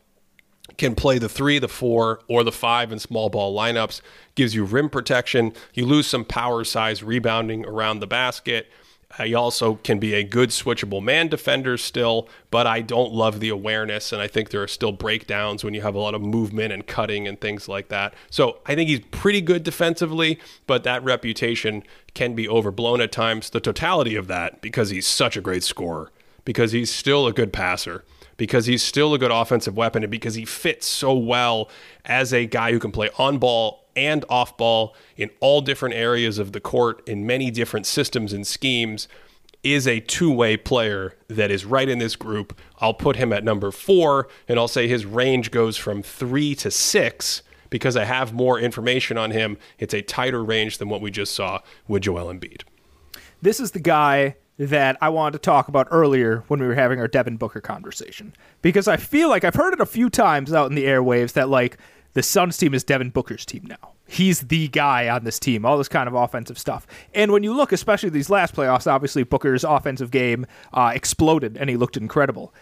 can 0.77 0.95
play 0.95 1.17
the 1.17 1.29
three, 1.29 1.59
the 1.59 1.67
four, 1.67 2.21
or 2.27 2.43
the 2.43 2.51
five 2.51 2.91
in 2.91 2.99
small 2.99 3.29
ball 3.29 3.55
lineups, 3.55 4.01
gives 4.35 4.53
you 4.53 4.63
rim 4.63 4.89
protection. 4.89 5.53
You 5.73 5.85
lose 5.85 6.07
some 6.07 6.25
power 6.25 6.63
size 6.63 7.03
rebounding 7.03 7.65
around 7.65 7.99
the 7.99 8.07
basket. 8.07 8.67
Uh, 9.17 9.23
he 9.23 9.33
also 9.33 9.75
can 9.75 9.99
be 9.99 10.13
a 10.13 10.23
good 10.23 10.49
switchable 10.49 11.01
man 11.01 11.29
defender 11.29 11.77
still, 11.77 12.27
but 12.51 12.67
I 12.67 12.81
don't 12.81 13.13
love 13.13 13.39
the 13.39 13.49
awareness. 13.49 14.11
And 14.11 14.21
I 14.21 14.27
think 14.27 14.49
there 14.49 14.61
are 14.61 14.67
still 14.67 14.91
breakdowns 14.91 15.63
when 15.63 15.73
you 15.73 15.81
have 15.81 15.95
a 15.95 15.99
lot 15.99 16.13
of 16.13 16.21
movement 16.21 16.73
and 16.73 16.85
cutting 16.85 17.27
and 17.27 17.39
things 17.39 17.67
like 17.69 17.87
that. 17.87 18.13
So 18.29 18.59
I 18.65 18.75
think 18.75 18.89
he's 18.89 18.99
pretty 19.11 19.41
good 19.41 19.63
defensively, 19.63 20.39
but 20.67 20.83
that 20.83 21.03
reputation 21.03 21.83
can 22.13 22.35
be 22.35 22.49
overblown 22.49 22.99
at 22.99 23.11
times. 23.11 23.49
The 23.49 23.61
totality 23.61 24.15
of 24.15 24.27
that, 24.27 24.61
because 24.61 24.89
he's 24.89 25.07
such 25.07 25.37
a 25.37 25.41
great 25.41 25.63
scorer, 25.63 26.11
because 26.43 26.73
he's 26.73 26.93
still 26.93 27.27
a 27.27 27.33
good 27.33 27.53
passer, 27.53 28.03
because 28.37 28.67
he's 28.67 28.83
still 28.83 29.13
a 29.13 29.19
good 29.19 29.31
offensive 29.31 29.75
weapon, 29.75 30.03
and 30.03 30.11
because 30.11 30.35
he 30.35 30.45
fits 30.45 30.85
so 30.85 31.13
well 31.13 31.69
as 32.05 32.33
a 32.33 32.45
guy 32.45 32.71
who 32.71 32.79
can 32.79 32.91
play 32.91 33.09
on 33.17 33.37
ball 33.37 33.85
and 33.95 34.23
off 34.29 34.55
ball 34.55 34.95
in 35.17 35.29
all 35.39 35.59
different 35.59 35.95
areas 35.95 36.37
of 36.37 36.51
the 36.51 36.59
court 36.59 37.05
in 37.07 37.25
many 37.25 37.49
different 37.49 37.85
systems 37.85 38.31
and 38.31 38.45
schemes 38.45 39.07
is 39.63 39.87
a 39.87 39.99
two-way 40.01 40.55
player 40.55 41.15
that 41.27 41.49
is 41.49 41.65
right 41.65 41.89
in 41.89 41.97
this 41.97 42.15
group. 42.15 42.57
I'll 42.79 42.93
put 42.93 43.15
him 43.15 43.33
at 43.33 43.43
number 43.43 43.71
4 43.71 44.27
and 44.47 44.59
I'll 44.59 44.67
say 44.67 44.87
his 44.87 45.05
range 45.05 45.51
goes 45.51 45.75
from 45.75 46.03
3 46.03 46.55
to 46.55 46.71
6 46.71 47.41
because 47.69 47.97
I 47.97 48.05
have 48.05 48.33
more 48.33 48.59
information 48.59 49.17
on 49.17 49.31
him. 49.31 49.57
It's 49.79 49.93
a 49.93 50.01
tighter 50.01 50.43
range 50.43 50.77
than 50.77 50.89
what 50.89 51.01
we 51.01 51.11
just 51.11 51.33
saw 51.33 51.59
with 51.87 52.03
Joel 52.03 52.33
Embiid. 52.33 52.61
This 53.41 53.59
is 53.59 53.71
the 53.71 53.79
guy 53.79 54.35
that 54.57 54.97
I 55.01 55.09
wanted 55.09 55.33
to 55.33 55.39
talk 55.39 55.67
about 55.67 55.87
earlier 55.91 56.43
when 56.47 56.59
we 56.59 56.67
were 56.67 56.75
having 56.75 56.99
our 56.99 57.07
Devin 57.07 57.37
Booker 57.37 57.61
conversation 57.61 58.33
because 58.61 58.87
I 58.87 58.97
feel 58.97 59.29
like 59.29 59.43
I've 59.43 59.55
heard 59.55 59.73
it 59.73 59.81
a 59.81 59.85
few 59.85 60.09
times 60.09 60.51
out 60.51 60.69
in 60.69 60.75
the 60.75 60.85
airwaves 60.85 61.33
that 61.33 61.49
like 61.49 61.77
the 62.13 62.23
Suns 62.23 62.57
team 62.57 62.73
is 62.73 62.83
Devin 62.83 63.11
Booker's 63.11 63.45
team 63.45 63.63
now. 63.65 63.93
He's 64.07 64.41
the 64.41 64.69
guy 64.69 65.09
on 65.09 65.25
this 65.25 65.37
team, 65.37 65.65
all 65.65 65.77
this 65.77 65.89
kind 65.89 66.07
of 66.07 66.15
offensive 66.15 66.57
stuff. 66.57 66.87
And 67.13 67.31
when 67.31 67.43
you 67.43 67.53
look, 67.53 67.71
especially 67.71 68.09
these 68.09 68.29
last 68.29 68.55
playoffs, 68.55 68.91
obviously 68.91 69.23
Booker's 69.23 69.63
offensive 69.63 70.09
game 70.09 70.47
uh, 70.73 70.91
exploded 70.95 71.57
and 71.57 71.69
he 71.69 71.77
looked 71.77 71.97
incredible. 71.97 72.53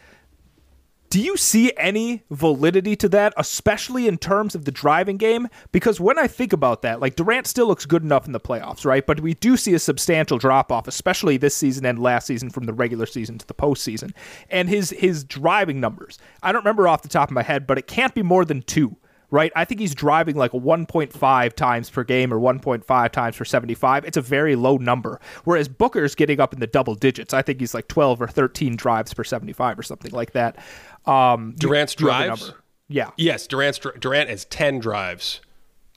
Do 1.16 1.22
you 1.22 1.38
see 1.38 1.72
any 1.78 2.26
validity 2.30 2.98
to 2.98 3.08
that, 3.08 3.34
especially 3.38 4.06
in 4.06 4.18
terms 4.18 4.54
of 4.54 4.66
the 4.66 4.72
driving 4.72 5.16
game? 5.16 5.48
Because 5.72 5.98
when 5.98 6.20
I 6.20 6.28
think 6.28 6.52
about 6.52 6.82
that, 6.82 7.00
like 7.00 7.16
Durant 7.16 7.48
still 7.48 7.68
looks 7.68 7.86
good 7.86 8.04
enough 8.04 8.26
in 8.26 8.34
the 8.34 8.40
playoffs, 8.42 8.84
right? 8.84 9.06
But 9.08 9.22
we 9.22 9.34
do 9.34 9.56
see 9.56 9.74
a 9.74 9.80
substantial 9.80 10.38
drop 10.38 10.74
off, 10.74 10.90
especially 10.90 11.38
this 11.38 11.56
season 11.56 11.86
and 11.86 12.00
last 12.00 12.28
season 12.28 12.50
from 12.50 12.66
the 12.66 12.74
regular 12.74 13.06
season 13.06 13.38
to 13.38 13.48
the 13.48 13.54
postseason. 13.54 14.12
And 14.50 14.68
his 14.68 14.90
his 14.90 15.24
driving 15.24 15.80
numbers, 15.80 16.20
I 16.44 16.52
don't 16.52 16.66
remember 16.66 16.86
off 16.86 17.02
the 17.02 17.08
top 17.08 17.30
of 17.30 17.34
my 17.34 17.44
head, 17.44 17.66
but 17.66 17.78
it 17.78 17.88
can't 17.88 18.14
be 18.14 18.22
more 18.22 18.44
than 18.44 18.62
two 18.62 18.98
right? 19.32 19.52
I 19.56 19.66
think 19.66 19.82
he's 19.82 19.96
driving 19.96 20.36
like 20.36 20.52
1.5 20.52 21.54
times 21.54 21.90
per 21.90 22.04
game 22.04 22.34
or 22.34 22.40
1.5 22.40 23.12
times 23.12 23.36
per 23.36 23.44
75. 23.44 24.06
It's 24.06 24.18
a 24.18 24.22
very 24.22 24.56
low 24.56 24.78
number. 24.78 25.20
Whereas 25.44 25.68
Booker's 25.68 26.16
getting 26.16 26.40
up 26.40 26.54
in 26.54 26.60
the 26.60 26.68
double 26.68 26.96
digits. 26.96 27.34
I 27.34 27.42
think 27.42 27.60
he's 27.60 27.74
like 27.74 27.88
12 27.88 28.22
or 28.22 28.28
13 28.28 28.76
drives 28.76 29.14
per 29.14 29.24
75 29.24 29.80
or 29.80 29.84
something 29.84 30.12
like 30.12 30.32
that. 30.32 30.58
Um, 31.08 31.54
Durant's 31.58 31.96
drives? 31.96 32.54
Yeah. 32.88 33.12
Yes, 33.18 33.48
Durant's 33.48 33.80
Durant 34.00 34.30
has 34.30 34.46
10 34.46 34.80
drives 34.80 35.42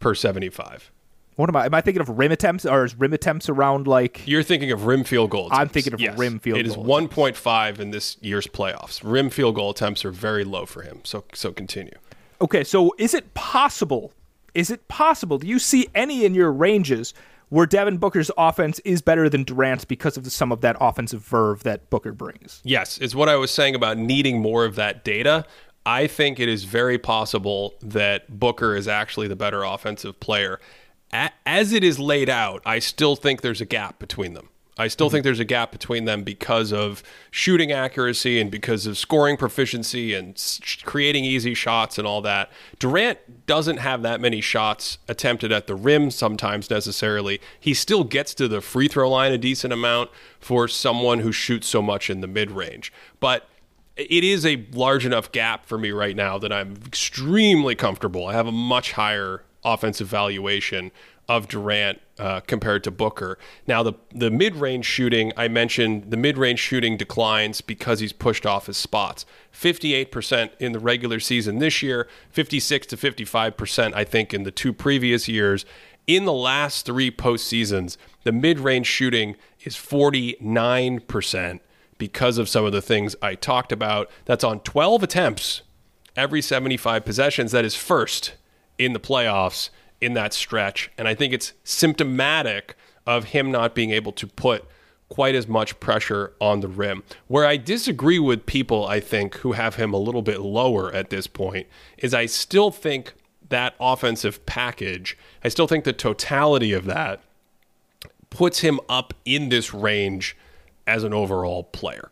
per 0.01 0.15
75. 0.15 0.91
What 1.37 1.49
am 1.49 1.55
I? 1.55 1.67
Am 1.67 1.75
I 1.75 1.81
thinking 1.81 2.01
of 2.01 2.09
rim 2.09 2.33
attempts, 2.33 2.67
or 2.67 2.85
is 2.85 2.99
rim 2.99 3.13
attempts 3.13 3.49
around 3.49 3.87
like? 3.87 4.27
You're 4.27 4.43
thinking 4.43 4.73
of 4.73 4.87
rim 4.87 5.05
field 5.05 5.31
goal. 5.31 5.47
Attempts. 5.47 5.61
I'm 5.61 5.69
thinking 5.69 5.95
of 5.95 6.01
yes. 6.01 6.19
rim 6.19 6.41
field. 6.41 6.59
It 6.59 6.67
is 6.67 6.75
1.5 6.75 7.79
in 7.79 7.93
this 7.93 8.17
year's 8.21 8.49
playoffs. 8.49 9.01
Rim 9.05 9.31
field 9.31 9.55
goal 9.55 9.71
attempts 9.71 10.05
are 10.05 10.11
very 10.11 10.43
low 10.43 10.67
for 10.67 10.83
him. 10.83 11.01
So 11.05 11.23
so 11.35 11.53
continue. 11.53 11.95
Okay, 12.41 12.65
so 12.65 12.93
is 12.99 13.15
it 13.15 13.35
possible? 13.35 14.13
Is 14.53 14.71
it 14.71 14.89
possible? 14.89 15.39
Do 15.39 15.47
you 15.47 15.61
see 15.61 15.87
any 15.95 16.25
in 16.25 16.35
your 16.35 16.51
ranges 16.51 17.15
where 17.49 17.67
Devin 17.67 17.99
Booker's 17.99 18.31
offense 18.37 18.79
is 18.81 19.03
better 19.03 19.29
than 19.29 19.45
Durant's 19.45 19.85
because 19.85 20.17
of 20.17 20.25
the, 20.25 20.31
some 20.31 20.53
of 20.53 20.61
that 20.61 20.77
offensive 20.81 21.23
verve 21.23 21.63
that 21.63 21.91
Booker 21.91 22.13
brings? 22.13 22.61
Yes, 22.65 22.99
is 22.99 23.15
what 23.15 23.29
I 23.29 23.37
was 23.37 23.51
saying 23.51 23.75
about 23.75 23.99
needing 23.99 24.41
more 24.41 24.65
of 24.65 24.75
that 24.77 25.05
data. 25.05 25.45
I 25.87 26.07
think 26.07 26.39
it 26.39 26.49
is 26.49 26.65
very 26.65 26.99
possible 26.99 27.75
that 27.81 28.39
Booker 28.39 28.77
is 28.77 28.87
actually 28.87 29.29
the 29.29 29.37
better 29.37 29.63
offensive 29.63 30.21
player. 30.21 30.61
As 31.47 31.73
it 31.73 31.83
is 31.83 31.99
laid 31.99 32.29
out, 32.29 32.61
I 32.67 32.81
still 32.81 33.17
think 33.17 33.41
there's 33.41 33.63
a 33.63 33.67
gap 33.67 33.99
between 33.99 34.35
them. 34.35 34.51
I 34.79 34.87
still 34.89 35.11
think 35.11 35.21
mm-hmm. 35.21 35.25
there's 35.27 35.41
a 35.41 35.45
gap 35.45 35.73
between 35.73 36.05
them 36.05 36.23
because 36.23 36.73
of 36.73 37.03
shooting 37.31 37.73
accuracy 37.73 38.41
and 38.41 38.51
because 38.51 38.87
of 38.87 38.97
scoring 38.97 39.37
proficiency 39.37 40.15
and 40.15 40.41
creating 40.85 41.25
easy 41.25 41.53
shots 41.55 41.99
and 41.99 42.07
all 42.07 42.23
that. 42.23 42.51
Durant 42.79 43.47
doesn't 43.47 43.79
have 43.79 44.03
that 44.03 44.21
many 44.21 44.41
shots 44.41 44.99
attempted 45.09 45.51
at 45.51 45.67
the 45.67 45.75
rim 45.75 46.11
sometimes 46.11 46.71
necessarily. 46.71 47.41
He 47.59 47.75
still 47.75 48.05
gets 48.05 48.35
to 48.35 48.47
the 48.47 48.61
free 48.61 48.89
throw 48.89 49.11
line 49.11 49.33
a 49.33 49.39
decent 49.39 49.73
amount 49.73 50.11
for 50.39 50.69
someone 50.69 51.21
who 51.21 51.33
shoots 51.33 51.67
so 51.67 51.83
much 51.83 52.09
in 52.09 52.21
the 52.21 52.29
mid 52.29 52.53
range. 52.53 52.93
But 53.19 53.49
it 53.97 54.23
is 54.23 54.47
a 54.47 54.65
large 54.73 55.05
enough 55.05 55.33
gap 55.33 55.67
for 55.67 55.77
me 55.77 55.91
right 55.91 56.15
now 56.15 56.39
that 56.39 56.53
I'm 56.53 56.77
extremely 56.87 57.75
comfortable. 57.75 58.29
I 58.29 58.35
have 58.35 58.47
a 58.47 58.53
much 58.53 58.93
higher 58.93 59.43
offensive 59.65 60.07
valuation 60.07 60.93
of 61.29 61.47
Durant 61.47 62.01
uh, 62.19 62.41
compared 62.41 62.83
to 62.85 62.91
Booker. 62.91 63.39
Now, 63.67 63.83
the 63.83 63.93
the 64.11 64.31
mid 64.31 64.57
range 64.57 64.87
shooting, 64.87 65.33
I 65.37 65.49
mentioned 65.49 66.11
the 66.11 66.17
mid 66.17 66.39
range 66.39 66.59
shooting 66.59 66.97
declines 66.97 67.61
because 67.61 68.01
he's 68.01 68.13
pushed 68.13 68.47
off 68.47 68.67
his 68.67 68.77
spots. 68.77 69.27
58% 69.53 70.51
in 70.59 70.73
the 70.73 70.79
regular 70.79 71.21
season 71.21 71.59
this 71.59 71.83
year, 71.83 72.09
56 72.31 72.87
to 72.89 72.97
55%, 72.97 73.95
I 73.95 74.05
think, 74.05 74.33
in 74.33 74.45
the 74.45 74.51
two 74.51 74.73
previous 74.73 75.29
years. 75.29 75.67
In 76.07 76.25
the 76.25 76.33
last 76.33 76.87
three 76.87 77.11
postseasons, 77.11 77.99
the 78.25 78.33
mid 78.33 78.59
range 78.59 78.87
shooting 78.87 79.37
is 79.65 79.77
49% 79.77 81.61
because 81.99 82.39
of 82.39 82.49
some 82.49 82.65
of 82.65 82.73
the 82.73 82.81
things 82.81 83.15
I 83.21 83.35
talked 83.35 83.73
about. 83.73 84.11
That's 84.25 84.45
on 84.45 84.61
12 84.61 85.03
attempts 85.03 85.63
every 86.17 86.41
75 86.41 87.05
possessions. 87.05 87.53
That 87.53 87.65
is 87.65 87.75
first 87.75 88.35
in 88.79 88.93
the 88.93 89.01
playoffs 89.01 89.69
in 90.01 90.15
that 90.15 90.33
stretch. 90.33 90.91
And 90.97 91.09
I 91.09 91.15
think 91.15 91.33
it's 91.33 91.53
symptomatic 91.65 92.77
of 93.07 93.25
him 93.25 93.51
not 93.51 93.75
being 93.75 93.91
able 93.91 94.13
to 94.13 94.27
put 94.27 94.65
quite 95.09 95.35
as 95.35 95.49
much 95.49 95.81
pressure 95.81 96.35
on 96.41 96.61
the 96.61 96.69
rim. 96.69 97.03
Where 97.27 97.47
I 97.47 97.57
disagree 97.57 98.19
with 98.19 98.47
people, 98.47 98.87
I 98.87 99.01
think, 99.01 99.37
who 99.37 99.53
have 99.53 99.77
him 99.77 99.95
a 99.95 99.99
little 99.99 100.23
bit 100.23 100.41
lower 100.41 100.93
at 100.93 101.11
this 101.11 101.27
point, 101.27 101.67
is 101.97 102.13
I 102.13 102.27
still 102.27 102.71
think 102.71 103.15
that 103.49 103.75
offensive 103.81 104.45
package, 104.45 105.17
I 105.43 105.49
still 105.49 105.67
think 105.67 105.85
the 105.85 105.95
totality 105.95 106.73
of 106.73 106.85
that 106.85 107.23
puts 108.29 108.61
him 108.61 108.79
up 108.89 109.15
in 109.25 109.49
this 109.49 109.73
range 109.73 110.37
as 110.87 111.05
an 111.05 111.15
overall 111.15 111.65
player. 111.65 112.11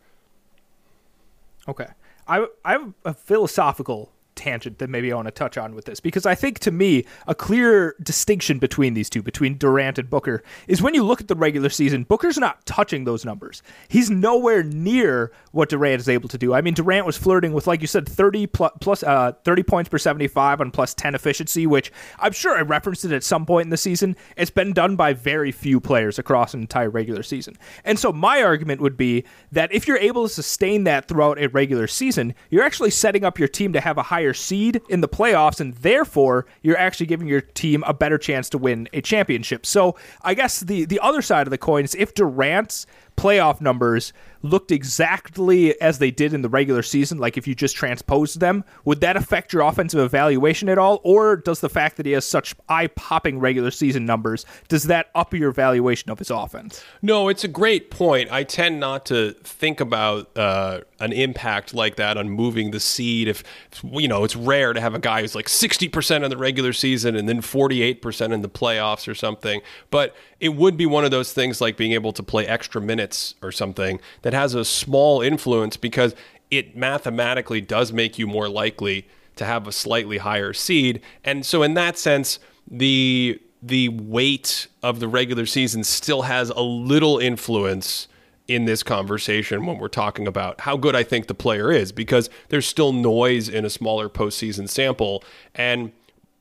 Okay. 1.67 1.87
I, 2.27 2.47
I 2.65 2.71
have 2.71 2.93
a 3.05 3.13
philosophical 3.13 4.11
tangent 4.37 4.77
that 4.79 4.89
maybe 4.89 5.11
I 5.11 5.15
want 5.15 5.27
to 5.27 5.31
touch 5.31 5.57
on 5.57 5.75
with 5.75 5.85
this 5.85 5.99
because 5.99 6.25
I 6.25 6.35
think 6.35 6.59
to 6.59 6.71
me 6.71 7.05
a 7.27 7.35
clear 7.35 7.95
distinction 8.01 8.59
between 8.59 8.93
these 8.93 9.09
two, 9.09 9.21
between 9.21 9.57
Durant 9.57 9.99
and 9.99 10.09
Booker, 10.09 10.43
is 10.67 10.81
when 10.81 10.93
you 10.93 11.03
look 11.03 11.19
at 11.19 11.27
the 11.27 11.35
regular 11.35 11.69
season, 11.69 12.03
Booker's 12.03 12.37
not 12.37 12.65
touching 12.65 13.03
those 13.03 13.25
numbers. 13.25 13.61
He's 13.89 14.09
nowhere 14.09 14.63
near 14.63 15.31
what 15.51 15.69
Durant 15.69 15.99
is 15.99 16.07
able 16.07 16.29
to 16.29 16.37
do. 16.37 16.53
I 16.53 16.61
mean, 16.61 16.73
Durant 16.73 17.05
was 17.05 17.17
flirting 17.17 17.51
with, 17.51 17.67
like 17.67 17.81
you 17.81 17.87
said, 17.87 18.07
30 18.07 18.47
plus, 18.47 18.71
plus 18.79 19.03
uh, 19.03 19.33
30 19.43 19.63
points 19.63 19.89
per 19.89 19.97
75 19.97 20.61
on 20.61 20.71
plus 20.71 20.93
10 20.93 21.15
efficiency, 21.15 21.67
which 21.67 21.91
I'm 22.19 22.31
sure 22.31 22.57
I 22.57 22.61
referenced 22.61 23.03
it 23.05 23.11
at 23.11 23.23
some 23.23 23.45
point 23.45 23.65
in 23.65 23.69
the 23.69 23.77
season. 23.77 24.15
It's 24.35 24.51
been 24.51 24.73
done 24.73 24.95
by 24.95 25.13
very 25.13 25.51
few 25.51 25.79
players 25.79 26.19
across 26.19 26.53
an 26.53 26.61
entire 26.61 26.89
regular 26.89 27.23
season. 27.23 27.57
And 27.83 27.97
so 27.97 28.13
my 28.13 28.43
argument 28.43 28.81
would 28.81 28.97
be 28.97 29.25
that 29.51 29.73
if 29.73 29.87
you're 29.87 29.97
able 29.97 30.27
to 30.27 30.33
sustain 30.33 30.83
that 30.85 31.07
throughout 31.07 31.39
a 31.39 31.47
regular 31.47 31.87
season, 31.87 32.35
you're 32.49 32.63
actually 32.63 32.91
setting 32.91 33.23
up 33.23 33.39
your 33.39 33.47
team 33.47 33.73
to 33.73 33.81
have 33.81 33.97
a 33.97 34.03
higher 34.03 34.26
higher 34.27 34.33
seed 34.33 34.81
in 34.89 35.01
the 35.01 35.07
playoffs, 35.07 35.61
and 35.61 35.73
therefore 35.75 36.45
you're 36.61 36.77
actually 36.77 37.05
giving 37.05 37.27
your 37.27 37.41
team 37.41 37.83
a 37.87 37.93
better 37.93 38.17
chance 38.17 38.49
to 38.49 38.57
win 38.57 38.89
a 38.93 39.01
championship. 39.01 39.65
So 39.65 39.95
I 40.21 40.33
guess 40.33 40.59
the 40.59 40.85
the 40.85 40.99
other 40.99 41.21
side 41.21 41.47
of 41.47 41.51
the 41.51 41.57
coin 41.57 41.85
is 41.85 41.95
if 41.95 42.13
Durant's 42.13 42.85
playoff 43.17 43.59
numbers 43.59 44.13
looked 44.43 44.71
exactly 44.71 45.79
as 45.81 45.99
they 45.99 46.11
did 46.11 46.33
in 46.33 46.41
the 46.41 46.49
regular 46.49 46.81
season, 46.81 47.17
like 47.17 47.37
if 47.37 47.47
you 47.47 47.55
just 47.55 47.75
transposed 47.75 48.39
them, 48.39 48.63
would 48.85 49.01
that 49.01 49.17
affect 49.17 49.51
your 49.51 49.63
offensive 49.63 49.99
evaluation 49.99 50.69
at 50.69 50.77
all? 50.77 51.01
Or 51.03 51.35
does 51.35 51.59
the 51.59 51.69
fact 51.69 51.97
that 51.97 52.05
he 52.05 52.11
has 52.13 52.25
such 52.25 52.55
eye 52.69 52.87
popping 52.87 53.39
regular 53.39 53.71
season 53.71 54.05
numbers, 54.05 54.45
does 54.67 54.83
that 54.83 55.09
up 55.15 55.33
your 55.33 55.49
evaluation 55.49 56.11
of 56.11 56.19
his 56.19 56.29
offense? 56.29 56.83
No, 57.01 57.29
it's 57.29 57.43
a 57.43 57.47
great 57.47 57.91
point. 57.91 58.31
I 58.31 58.43
tend 58.43 58.79
not 58.79 59.05
to 59.07 59.31
think 59.43 59.79
about 59.79 60.35
uh, 60.37 60.81
an 60.99 61.13
impact 61.13 61.73
like 61.73 61.95
that 61.95 62.17
on 62.17 62.29
moving 62.29 62.71
the 62.71 62.79
seed. 62.79 63.27
If, 63.27 63.43
you 63.83 64.07
know, 64.07 64.23
it's 64.23 64.35
rare 64.35 64.73
to 64.73 64.81
have 64.81 64.93
a 64.93 64.99
guy 64.99 65.21
who's 65.21 65.35
like 65.35 65.47
60% 65.47 66.23
in 66.23 66.29
the 66.29 66.37
regular 66.37 66.73
season 66.73 67.15
and 67.15 67.27
then 67.27 67.41
48% 67.41 68.33
in 68.33 68.41
the 68.41 68.49
playoffs 68.49 69.07
or 69.07 69.15
something. 69.15 69.61
But 69.89 70.15
it 70.39 70.49
would 70.49 70.77
be 70.77 70.85
one 70.85 71.03
of 71.03 71.11
those 71.11 71.33
things 71.33 71.59
like 71.59 71.77
being 71.77 71.93
able 71.93 72.13
to 72.13 72.21
play 72.21 72.45
extra 72.45 72.79
minutes 72.79 73.06
or 73.41 73.51
something 73.51 73.99
that 74.21 74.33
has 74.33 74.53
a 74.53 74.65
small 74.65 75.21
influence 75.21 75.77
because 75.77 76.15
it 76.49 76.75
mathematically 76.75 77.61
does 77.61 77.91
make 77.91 78.17
you 78.17 78.27
more 78.27 78.49
likely 78.49 79.07
to 79.35 79.45
have 79.45 79.67
a 79.67 79.71
slightly 79.71 80.17
higher 80.17 80.53
seed. 80.53 81.01
And 81.23 81.45
so 81.45 81.63
in 81.63 81.73
that 81.75 81.97
sense, 81.97 82.39
the 82.69 83.39
the 83.61 83.89
weight 83.89 84.67
of 84.83 84.99
the 84.99 85.07
regular 85.07 85.45
season 85.45 85.83
still 85.83 86.23
has 86.23 86.49
a 86.51 86.61
little 86.61 87.17
influence 87.17 88.07
in 88.47 88.65
this 88.65 88.83
conversation 88.83 89.65
when 89.65 89.77
we're 89.77 89.87
talking 89.87 90.27
about 90.27 90.61
how 90.61 90.77
good 90.77 90.95
I 90.95 91.03
think 91.03 91.27
the 91.27 91.33
player 91.33 91.71
is 91.71 91.91
because 91.91 92.29
there's 92.49 92.65
still 92.65 92.93
noise 92.93 93.49
in 93.49 93.65
a 93.65 93.69
smaller 93.69 94.09
postseason 94.09 94.69
sample. 94.69 95.23
And 95.53 95.91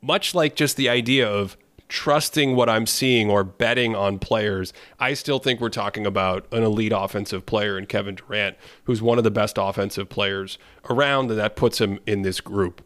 much 0.02 0.34
like 0.34 0.54
just 0.54 0.76
the 0.76 0.88
idea 0.88 1.28
of 1.28 1.56
trusting 1.88 2.56
what 2.56 2.68
I'm 2.68 2.86
seeing 2.86 3.30
or 3.30 3.44
betting 3.44 3.94
on 3.94 4.18
players, 4.18 4.72
I 4.98 5.14
still 5.14 5.38
think 5.38 5.60
we're 5.60 5.68
talking 5.68 6.06
about 6.06 6.46
an 6.52 6.62
elite 6.62 6.92
offensive 6.94 7.46
player 7.46 7.78
in 7.78 7.86
Kevin 7.86 8.16
Durant, 8.16 8.56
who's 8.84 9.00
one 9.00 9.18
of 9.18 9.24
the 9.24 9.30
best 9.30 9.56
offensive 9.58 10.08
players 10.08 10.58
around, 10.90 11.30
and 11.30 11.38
that 11.38 11.56
puts 11.56 11.80
him 11.80 12.00
in 12.06 12.22
this 12.22 12.40
group. 12.40 12.82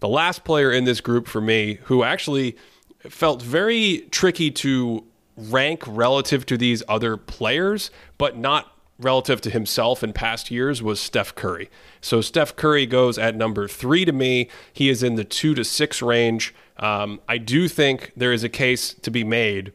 The 0.00 0.08
last 0.08 0.44
player 0.44 0.70
in 0.70 0.84
this 0.84 1.00
group 1.00 1.26
for 1.26 1.40
me, 1.40 1.78
who 1.84 2.02
actually 2.02 2.56
felt 3.08 3.42
very 3.42 4.06
tricky 4.10 4.50
to 4.50 5.04
rank 5.36 5.82
relative 5.86 6.46
to 6.46 6.56
these 6.56 6.82
other 6.88 7.16
players, 7.16 7.90
but 8.18 8.36
not 8.36 8.70
relative 8.98 9.40
to 9.40 9.50
himself 9.50 10.04
in 10.04 10.12
past 10.12 10.50
years 10.50 10.82
was 10.82 11.00
Steph 11.00 11.34
Curry. 11.34 11.68
So 12.00 12.20
Steph 12.20 12.54
Curry 12.54 12.86
goes 12.86 13.18
at 13.18 13.34
number 13.34 13.66
three 13.66 14.04
to 14.04 14.12
me. 14.12 14.48
He 14.72 14.88
is 14.88 15.02
in 15.02 15.16
the 15.16 15.24
two 15.24 15.54
to 15.54 15.64
six 15.64 16.00
range. 16.00 16.54
Um, 16.76 17.20
I 17.28 17.38
do 17.38 17.68
think 17.68 18.12
there 18.16 18.32
is 18.32 18.44
a 18.44 18.48
case 18.48 18.94
to 18.94 19.10
be 19.10 19.24
made 19.24 19.72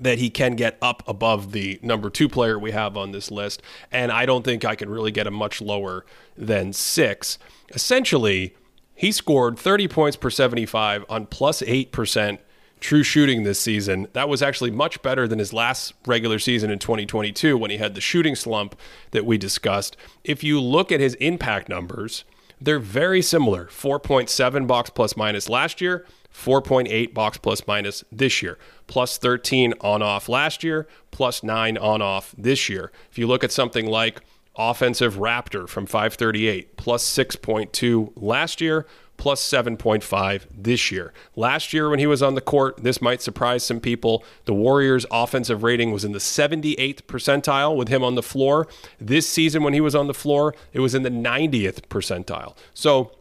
that 0.00 0.18
he 0.18 0.30
can 0.30 0.56
get 0.56 0.76
up 0.82 1.02
above 1.06 1.52
the 1.52 1.78
number 1.82 2.10
two 2.10 2.28
player 2.28 2.58
we 2.58 2.70
have 2.72 2.96
on 2.96 3.12
this 3.12 3.30
list. 3.30 3.62
And 3.90 4.12
I 4.12 4.26
don't 4.26 4.44
think 4.44 4.64
I 4.64 4.74
can 4.74 4.88
really 4.88 5.10
get 5.10 5.26
him 5.26 5.34
much 5.34 5.60
lower 5.60 6.04
than 6.36 6.72
six. 6.72 7.38
Essentially, 7.70 8.54
he 8.94 9.12
scored 9.12 9.58
30 9.58 9.88
points 9.88 10.16
per 10.16 10.30
75 10.30 11.04
on 11.08 11.26
plus 11.26 11.62
8% 11.62 12.38
true 12.80 13.02
shooting 13.02 13.42
this 13.42 13.58
season. 13.58 14.06
That 14.12 14.28
was 14.28 14.42
actually 14.42 14.70
much 14.70 15.00
better 15.02 15.26
than 15.26 15.38
his 15.38 15.52
last 15.52 15.94
regular 16.06 16.38
season 16.38 16.70
in 16.70 16.78
2022 16.78 17.56
when 17.56 17.70
he 17.70 17.78
had 17.78 17.94
the 17.94 18.00
shooting 18.00 18.34
slump 18.34 18.78
that 19.12 19.24
we 19.24 19.38
discussed. 19.38 19.96
If 20.24 20.44
you 20.44 20.60
look 20.60 20.92
at 20.92 21.00
his 21.00 21.14
impact 21.14 21.68
numbers, 21.68 22.24
they're 22.60 22.78
very 22.78 23.22
similar 23.22 23.66
4.7 23.66 24.66
box 24.66 24.90
plus 24.90 25.16
minus 25.16 25.48
last 25.48 25.80
year, 25.80 26.06
4.8 26.32 27.14
box 27.14 27.38
plus 27.38 27.66
minus 27.66 28.04
this 28.12 28.42
year, 28.42 28.58
plus 28.86 29.18
13 29.18 29.74
on 29.80 30.02
off 30.02 30.28
last 30.28 30.62
year, 30.62 30.86
plus 31.10 31.42
9 31.42 31.78
on 31.78 32.02
off 32.02 32.34
this 32.36 32.68
year. 32.68 32.92
If 33.10 33.18
you 33.18 33.26
look 33.26 33.42
at 33.42 33.52
something 33.52 33.86
like 33.86 34.20
offensive 34.56 35.16
Raptor 35.16 35.68
from 35.68 35.86
538, 35.86 36.76
plus 36.76 37.04
6.2 37.04 38.12
last 38.16 38.60
year, 38.60 38.86
plus 39.16 39.42
7.5 39.42 40.46
this 40.50 40.90
year. 40.90 41.12
Last 41.34 41.72
year, 41.72 41.88
when 41.88 41.98
he 41.98 42.06
was 42.06 42.22
on 42.22 42.34
the 42.34 42.40
court, 42.40 42.82
this 42.82 43.00
might 43.00 43.22
surprise 43.22 43.64
some 43.64 43.80
people. 43.80 44.24
The 44.44 44.54
Warriors' 44.54 45.06
offensive 45.10 45.62
rating 45.62 45.90
was 45.90 46.04
in 46.04 46.12
the 46.12 46.18
78th 46.18 47.02
percentile 47.02 47.76
with 47.76 47.88
him 47.88 48.02
on 48.02 48.14
the 48.14 48.22
floor. 48.22 48.68
This 49.00 49.28
season, 49.28 49.62
when 49.62 49.74
he 49.74 49.80
was 49.80 49.94
on 49.94 50.06
the 50.06 50.14
floor, 50.14 50.54
it 50.72 50.80
was 50.80 50.94
in 50.94 51.02
the 51.02 51.10
90th 51.10 51.82
percentile. 51.88 52.56
So, 52.74 53.12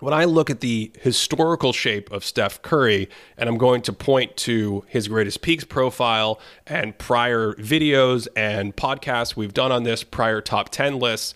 when 0.00 0.14
I 0.14 0.24
look 0.24 0.48
at 0.48 0.60
the 0.60 0.90
historical 0.98 1.74
shape 1.74 2.10
of 2.10 2.24
Steph 2.24 2.62
Curry, 2.62 3.08
and 3.36 3.48
I'm 3.48 3.58
going 3.58 3.82
to 3.82 3.92
point 3.92 4.34
to 4.38 4.82
his 4.88 5.08
greatest 5.08 5.42
peaks 5.42 5.64
profile 5.64 6.40
and 6.66 6.96
prior 6.96 7.52
videos 7.54 8.26
and 8.34 8.74
podcasts 8.74 9.36
we've 9.36 9.52
done 9.52 9.70
on 9.70 9.82
this, 9.82 10.02
prior 10.02 10.40
top 10.40 10.70
10 10.70 10.98
lists, 10.98 11.34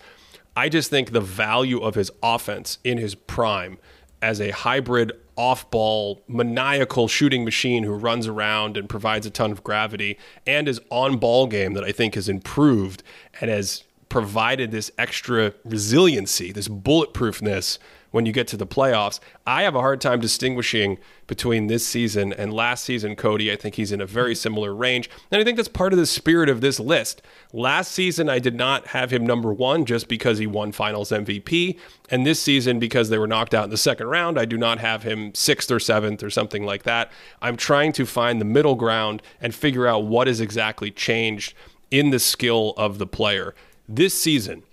I 0.55 0.69
just 0.69 0.89
think 0.89 1.11
the 1.11 1.21
value 1.21 1.79
of 1.79 1.95
his 1.95 2.11
offense 2.23 2.77
in 2.83 2.97
his 2.97 3.15
prime 3.15 3.77
as 4.21 4.39
a 4.39 4.51
hybrid 4.51 5.11
off 5.35 5.69
ball, 5.69 6.23
maniacal 6.27 7.07
shooting 7.07 7.43
machine 7.43 7.83
who 7.83 7.93
runs 7.93 8.25
around 8.25 8.77
and 8.77 8.87
provides 8.87 9.25
a 9.25 9.29
ton 9.29 9.51
of 9.51 9.63
gravity, 9.63 10.17
and 10.47 10.67
his 10.67 10.79
on 10.89 11.17
ball 11.17 11.47
game 11.47 11.73
that 11.73 11.83
I 11.83 11.91
think 11.91 12.15
has 12.15 12.29
improved 12.29 13.03
and 13.41 13.49
has 13.49 13.83
provided 14.07 14.71
this 14.71 14.91
extra 14.97 15.53
resiliency, 15.65 16.51
this 16.51 16.69
bulletproofness 16.69 17.77
when 18.15 18.25
you 18.25 18.31
get 18.31 18.47
to 18.47 18.55
the 18.55 18.65
playoffs. 18.65 19.19
I 19.45 19.63
have 19.63 19.75
a 19.75 19.81
hard 19.81 19.99
time 19.99 20.21
distinguishing 20.21 20.99
between 21.27 21.67
this 21.67 21.85
season 21.85 22.31
and 22.31 22.53
last 22.53 22.85
season, 22.85 23.17
Cody. 23.17 23.51
I 23.51 23.57
think 23.57 23.75
he's 23.75 23.91
in 23.91 23.99
a 23.99 24.05
very 24.05 24.33
similar 24.33 24.73
range. 24.73 25.09
And 25.29 25.41
I 25.41 25.43
think 25.43 25.57
that's 25.57 25.67
part 25.67 25.91
of 25.91 25.99
the 25.99 26.05
spirit 26.05 26.47
of 26.47 26.61
this 26.61 26.79
list. 26.79 27.21
Last 27.51 27.91
season, 27.91 28.29
I 28.29 28.39
did 28.39 28.55
not 28.55 28.87
have 28.87 29.11
him 29.11 29.25
number 29.25 29.51
one 29.51 29.83
just 29.83 30.07
because 30.07 30.37
he 30.37 30.47
won 30.47 30.71
finals 30.71 31.09
MVP. 31.09 31.77
And 32.09 32.25
this 32.25 32.41
season, 32.41 32.79
because 32.79 33.09
they 33.09 33.17
were 33.17 33.27
knocked 33.27 33.53
out 33.53 33.65
in 33.65 33.69
the 33.69 33.75
second 33.75 34.07
round, 34.07 34.39
I 34.39 34.45
do 34.45 34.57
not 34.57 34.79
have 34.79 35.03
him 35.03 35.35
sixth 35.35 35.69
or 35.69 35.81
seventh 35.81 36.23
or 36.23 36.29
something 36.29 36.63
like 36.63 36.83
that. 36.83 37.11
I'm 37.41 37.57
trying 37.57 37.91
to 37.91 38.05
find 38.05 38.39
the 38.39 38.45
middle 38.45 38.75
ground 38.75 39.23
and 39.41 39.53
figure 39.53 39.87
out 39.87 40.05
what 40.05 40.27
has 40.27 40.39
exactly 40.39 40.89
changed 40.89 41.53
in 41.91 42.11
the 42.11 42.19
skill 42.19 42.75
of 42.77 42.97
the 42.97 43.07
player. 43.07 43.53
This 43.89 44.13
season, 44.13 44.63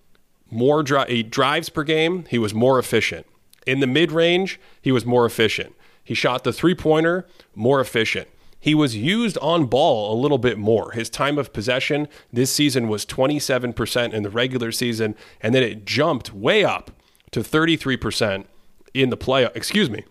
more 0.49 0.85
dri- 0.85 1.25
drives 1.25 1.71
per 1.71 1.83
game, 1.83 2.25
he 2.31 2.39
was 2.39 2.55
more 2.55 2.79
efficient. 2.79 3.27
In 3.67 3.81
the 3.81 3.87
mid 3.87 4.13
range, 4.13 4.61
he 4.81 4.93
was 4.93 5.07
more 5.07 5.25
efficient. 5.25 5.75
He 6.05 6.15
shot 6.15 6.45
the 6.45 6.53
three 6.53 6.75
pointer 6.75 7.27
more 7.55 7.81
efficient. 7.81 8.29
He 8.59 8.75
was 8.77 8.95
used 8.95 9.37
on 9.39 9.67
ball 9.67 10.15
a 10.17 10.21
little 10.21 10.39
bit 10.39 10.57
more. 10.57 10.93
His 10.93 11.11
time 11.11 11.37
of 11.37 11.53
possession 11.53 12.07
this 12.33 12.53
season 12.53 12.87
was 12.87 13.05
27% 13.05 14.13
in 14.13 14.23
the 14.23 14.31
regular 14.31 14.71
season, 14.71 15.17
and 15.41 15.53
then 15.53 15.65
it 15.65 15.85
jumped 15.85 16.33
way 16.33 16.65
up 16.65 16.93
to 17.33 17.41
33% 17.41 18.45
in 18.95 19.11
the 19.11 19.17
play. 19.17 19.49
Excuse 19.55 19.91
me. 19.91 20.05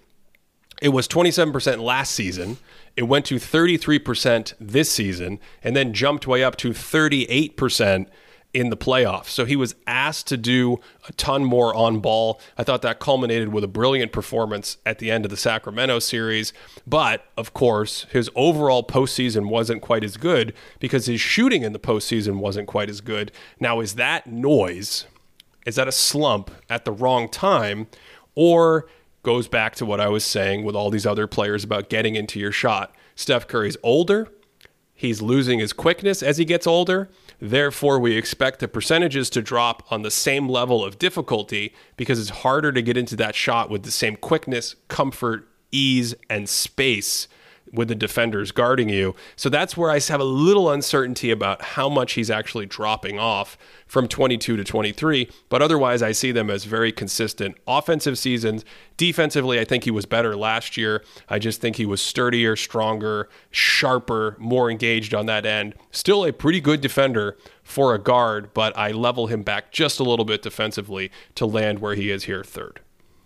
It 0.82 0.90
was 0.90 1.08
27% 1.08 1.82
last 1.82 2.14
season. 2.14 2.58
It 2.98 3.04
went 3.04 3.26
to 3.28 3.36
33% 3.36 4.54
this 4.60 4.92
season, 4.92 5.40
and 5.64 5.74
then 5.74 5.94
jumped 5.94 6.28
way 6.28 6.44
up 6.44 6.58
to 6.58 6.72
38% 6.72 8.08
in 8.54 8.70
the 8.70 8.78
playoffs. 8.78 9.28
So 9.28 9.46
he 9.46 9.56
was 9.56 9.76
asked 9.88 10.28
to 10.28 10.38
do 10.38 10.80
a 11.08 11.14
ton 11.14 11.46
more 11.46 11.74
on 11.74 12.00
ball. 12.00 12.40
I 12.58 12.64
thought 12.64 12.82
that 12.82 13.00
culminated 13.00 13.50
with 13.50 13.64
a 13.64 13.68
brilliant 13.68 14.12
performance 14.12 14.78
at 14.86 15.00
the 15.00 15.10
end 15.10 15.26
of 15.26 15.32
the 15.32 15.38
Sacramento 15.38 16.00
series. 16.00 16.52
But 16.86 17.26
of 17.38 17.54
course, 17.54 18.06
his 18.12 18.30
overall 18.36 18.84
postseason 18.84 19.48
wasn't 19.48 19.82
quite 19.82 20.04
as 20.04 20.18
good 20.18 20.54
because 20.80 21.06
his 21.06 21.22
shooting 21.22 21.64
in 21.64 21.74
the 21.74 21.80
postseason 21.80 22.40
wasn't 22.40 22.68
quite 22.68 22.90
as 22.90 23.00
good. 23.00 23.32
Now, 23.60 23.80
is 23.80 23.96
that 23.96 24.28
noise? 24.28 25.06
Is 25.66 25.76
that 25.76 25.88
a 25.88 25.94
slump 25.94 26.52
at 26.70 26.86
the 26.86 26.92
wrong 26.92 27.30
time? 27.30 27.88
Or 28.36 28.88
goes 29.24 29.48
back 29.48 29.76
to 29.76 29.86
what 29.86 30.00
I 30.00 30.10
was 30.10 30.26
saying 30.26 30.64
with 30.64 30.76
all 30.76 30.90
these 30.90 31.06
other 31.06 31.28
players 31.28 31.64
about 31.64 31.90
getting 31.90 32.16
into 32.16 32.40
your 32.40 32.52
shot? 32.52 32.94
Steph 33.16 33.48
Curry's 33.48 33.78
older. 33.84 34.28
He's 34.94 35.22
losing 35.22 35.60
his 35.60 35.74
quickness 35.74 36.22
as 36.22 36.38
he 36.38 36.46
gets 36.46 36.68
older. 36.68 37.10
Therefore, 37.42 37.98
we 37.98 38.16
expect 38.16 38.60
the 38.60 38.68
percentages 38.68 39.30
to 39.32 39.42
drop 39.42 39.92
on 39.92 40.04
the 40.04 40.12
same 40.12 40.48
level 40.48 40.86
of 40.86 41.00
difficulty 41.00 41.74
because 41.98 42.20
it's 42.20 42.30
harder 42.30 42.72
to 42.72 42.84
get 42.84 42.98
into 42.98 43.16
that 43.16 43.34
shot 43.34 43.72
with 43.72 43.82
the 43.82 43.90
same 43.90 44.16
quickness, 44.16 44.76
comfort, 44.88 45.48
ease, 45.72 46.14
and 46.30 46.48
space 46.48 47.28
with 47.72 47.88
the 47.88 47.96
defenders 47.96 48.52
guarding 48.52 48.90
you. 48.90 49.16
So 49.36 49.50
that's 49.50 49.78
where 49.78 49.90
I 49.90 50.00
have 50.00 50.20
a 50.20 50.26
little 50.26 50.70
uncertainty 50.70 51.32
about 51.32 51.62
how 51.62 51.90
much 51.90 52.14
he's 52.14 52.30
actually 52.30 52.66
dropping 52.66 53.18
off 53.18 53.58
from 53.88 54.08
22 54.08 54.58
to 54.58 54.64
23. 54.64 55.30
But 55.50 55.62
otherwise, 55.62 56.02
I 56.02 56.12
see 56.12 56.32
them 56.32 56.50
as 56.50 56.66
very 56.66 56.92
consistent 56.92 57.58
offensive 57.68 58.18
seasons. 58.18 58.66
Defensively, 58.98 59.60
I 59.60 59.66
think 59.66 59.84
he 59.84 59.92
was 59.92 60.06
better 60.06 60.36
last 60.36 60.78
year. 60.78 61.04
I 61.30 61.40
just 61.40 61.62
think 61.62 61.78
he 61.78 61.86
was 61.86 62.02
sturdier, 62.02 62.56
stronger, 62.56 63.30
sharper, 63.52 64.36
more 64.40 64.70
engaged 64.70 65.14
on 65.14 65.26
that 65.28 65.46
end. 65.46 65.76
Still 65.92 66.26
a 66.26 66.34
pretty 66.34 66.62
good 66.62 66.82
defender 66.82 67.38
for 67.64 67.94
a 67.94 68.00
guard, 68.00 68.54
but 68.54 68.78
I 68.78 68.92
level 68.92 69.28
him 69.28 69.44
back 69.44 69.72
just 69.72 70.00
a 70.00 70.04
little 70.04 70.26
bit 70.26 70.42
defensively 70.42 71.12
to 71.36 71.46
land 71.46 71.80
where 71.80 71.96
he 71.96 72.12
is 72.12 72.26
here 72.26 72.44
third. 72.44 72.82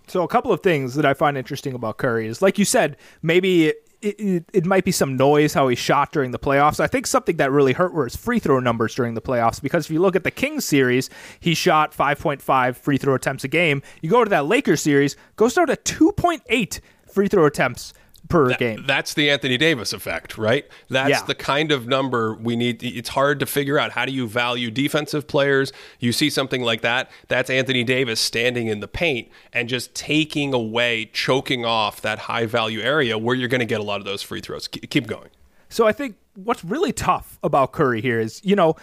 So 0.08 0.24
a 0.24 0.28
couple 0.28 0.52
of 0.52 0.62
things 0.62 0.94
that 0.96 1.06
I 1.06 1.14
find 1.14 1.38
interesting 1.38 1.74
about 1.74 1.98
Curry 1.98 2.28
is, 2.28 2.42
like 2.42 2.60
you 2.60 2.66
said, 2.66 2.98
maybe 3.24 3.74
it, 4.06 4.20
it, 4.20 4.46
it, 4.54 4.66
might 4.66 4.86
be 4.86 4.92
some 4.92 5.18
noise 5.18 5.54
how 5.54 5.68
he 5.68 5.76
shot 5.76 6.12
during 6.12 6.30
the 6.30 6.38
playoffs. 6.38 6.80
I 6.80 6.86
think 6.86 7.08
something 7.08 7.38
that 7.38 7.52
really 7.52 7.74
hurt 7.74 7.94
were 7.94 8.04
his 8.04 8.16
free 8.16 8.38
throw 8.38 8.60
numbers 8.60 8.94
during 8.94 9.16
the 9.16 9.22
playoffs 9.22 9.60
because 9.62 9.86
if 9.86 9.92
you 9.92 10.00
look 10.00 10.16
at 10.16 10.24
the 10.24 10.32
Kings 10.32 10.64
series, 10.64 11.10
he 11.40 11.56
shot 11.56 11.92
5.5 11.92 12.76
free 12.76 12.98
throw 12.98 13.16
attempts 13.16 13.44
a 13.44 13.48
game. 13.48 13.82
You 14.02 14.10
go 14.12 14.24
to 14.24 14.30
that 14.30 14.46
Lakers 14.46 14.82
series, 14.82 15.18
goes 15.36 15.56
down 15.56 15.68
to 15.68 15.76
2.8 15.76 16.80
free 17.08 17.28
throw 17.28 17.46
attempts 17.46 17.94
per 18.30 18.50
that, 18.50 18.60
game. 18.60 18.84
That's 18.86 19.14
the 19.14 19.30
Anthony 19.30 19.58
Davis 19.58 19.94
effect, 19.94 20.38
right? 20.38 20.68
That's 20.90 21.10
yeah. 21.10 21.24
the 21.24 21.36
kind 21.36 21.72
of 21.72 21.88
number 21.88 22.34
we 22.36 22.56
need. 22.56 22.84
It's 22.84 23.10
hard 23.10 23.40
to 23.40 23.46
figure 23.46 23.78
out. 23.78 23.92
How 23.92 24.06
do 24.06 24.12
you 24.12 24.28
value 24.28 24.72
defensive 24.72 25.28
players? 25.28 25.72
You 26.00 26.12
see 26.12 26.30
something 26.30 26.62
like 26.62 26.82
that. 26.82 27.10
That's 27.28 27.50
Anthony 27.50 27.84
Davis 27.84 28.20
standing 28.20 28.68
in 28.68 28.80
the 28.80 28.88
paint 28.88 29.30
and 29.54 29.70
just 29.70 29.94
taking 29.94 30.54
away, 30.54 31.10
choking 31.14 31.66
off 31.66 32.02
that 32.02 32.20
high 32.20 32.46
value 32.46 32.82
area 32.82 33.18
where 33.18 33.36
you're 33.36 33.50
going 33.50 33.60
to 33.60 33.66
get 33.66 33.80
a 33.80 33.84
lot 33.84 34.00
of 34.00 34.06
those 34.06 34.22
free 34.22 34.42
throws. 34.42 34.68
Keep 34.68 35.08
going. 35.08 35.30
So 35.70 35.88
I 35.88 35.92
think 35.92 36.16
what's 36.36 36.64
really 36.64 36.94
tough 36.94 37.40
about 37.44 37.72
Curry 37.72 38.02
here 38.02 38.20
is, 38.20 38.42
you 38.44 38.56
know, 38.56 38.76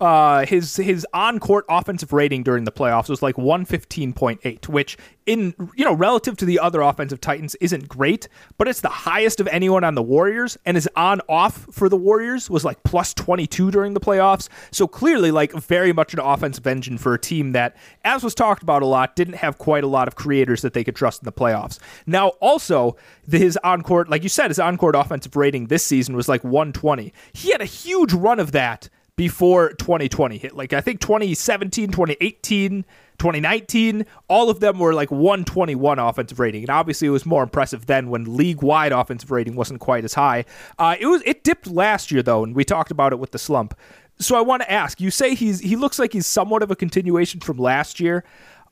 uh, 0.00 0.44
his 0.44 0.76
his 0.76 1.06
on 1.14 1.38
court 1.38 1.64
offensive 1.68 2.12
rating 2.12 2.42
during 2.42 2.64
the 2.64 2.72
playoffs 2.72 3.08
was 3.08 3.22
like 3.22 3.36
115.8, 3.36 4.68
which 4.68 4.98
in 5.24 5.54
you 5.76 5.84
know 5.84 5.94
relative 5.94 6.36
to 6.36 6.44
the 6.44 6.58
other 6.58 6.80
offensive 6.80 7.20
titans 7.20 7.54
isn't 7.56 7.88
great, 7.88 8.28
but 8.58 8.66
it's 8.66 8.80
the 8.80 8.88
highest 8.88 9.38
of 9.38 9.46
anyone 9.48 9.84
on 9.84 9.94
the 9.94 10.02
Warriors, 10.02 10.58
and 10.66 10.76
his 10.76 10.88
on 10.96 11.20
off 11.28 11.66
for 11.70 11.88
the 11.88 11.96
Warriors 11.96 12.50
was 12.50 12.64
like 12.64 12.82
plus 12.82 13.14
22 13.14 13.70
during 13.70 13.94
the 13.94 14.00
playoffs. 14.00 14.48
So 14.72 14.88
clearly, 14.88 15.30
like 15.30 15.52
very 15.52 15.92
much 15.92 16.12
an 16.12 16.18
offensive 16.18 16.66
engine 16.66 16.98
for 16.98 17.14
a 17.14 17.18
team 17.18 17.52
that, 17.52 17.76
as 18.04 18.24
was 18.24 18.34
talked 18.34 18.64
about 18.64 18.82
a 18.82 18.86
lot, 18.86 19.14
didn't 19.14 19.36
have 19.36 19.58
quite 19.58 19.84
a 19.84 19.88
lot 19.88 20.08
of 20.08 20.16
creators 20.16 20.62
that 20.62 20.72
they 20.72 20.82
could 20.82 20.96
trust 20.96 21.22
in 21.22 21.24
the 21.26 21.32
playoffs. 21.32 21.78
Now, 22.04 22.28
also 22.40 22.96
his 23.30 23.56
on 23.62 23.82
court, 23.82 24.08
like 24.08 24.24
you 24.24 24.28
said, 24.28 24.48
his 24.48 24.58
on 24.58 24.76
court 24.76 24.96
offensive 24.96 25.36
rating 25.36 25.68
this 25.68 25.84
season 25.84 26.16
was 26.16 26.28
like 26.28 26.42
120. 26.42 27.12
He 27.32 27.52
had 27.52 27.60
a 27.60 27.66
huge 27.66 28.12
run 28.12 28.40
of 28.40 28.50
that 28.52 28.88
before 29.16 29.72
2020 29.74 30.38
hit. 30.38 30.56
Like 30.56 30.72
I 30.72 30.80
think 30.80 31.00
2017, 31.00 31.90
2018, 31.90 32.84
2019, 33.18 34.06
all 34.28 34.50
of 34.50 34.60
them 34.60 34.78
were 34.78 34.92
like 34.92 35.10
121 35.10 35.98
offensive 35.98 36.40
rating, 36.40 36.62
and 36.62 36.70
obviously 36.70 37.08
it 37.08 37.12
was 37.12 37.24
more 37.24 37.42
impressive 37.42 37.86
then 37.86 38.08
when 38.10 38.36
league-wide 38.36 38.92
offensive 38.92 39.30
rating 39.30 39.54
wasn't 39.54 39.80
quite 39.80 40.04
as 40.04 40.14
high. 40.14 40.44
Uh, 40.78 40.96
it 40.98 41.06
was 41.06 41.22
it 41.24 41.44
dipped 41.44 41.66
last 41.66 42.10
year 42.10 42.22
though, 42.22 42.42
and 42.42 42.54
we 42.54 42.64
talked 42.64 42.90
about 42.90 43.12
it 43.12 43.18
with 43.18 43.30
the 43.30 43.38
slump. 43.38 43.76
So 44.18 44.36
I 44.36 44.40
want 44.40 44.62
to 44.62 44.70
ask: 44.70 45.00
You 45.00 45.10
say 45.10 45.34
he's 45.34 45.60
he 45.60 45.76
looks 45.76 45.98
like 45.98 46.12
he's 46.12 46.26
somewhat 46.26 46.62
of 46.62 46.70
a 46.70 46.76
continuation 46.76 47.40
from 47.40 47.58
last 47.58 48.00
year. 48.00 48.24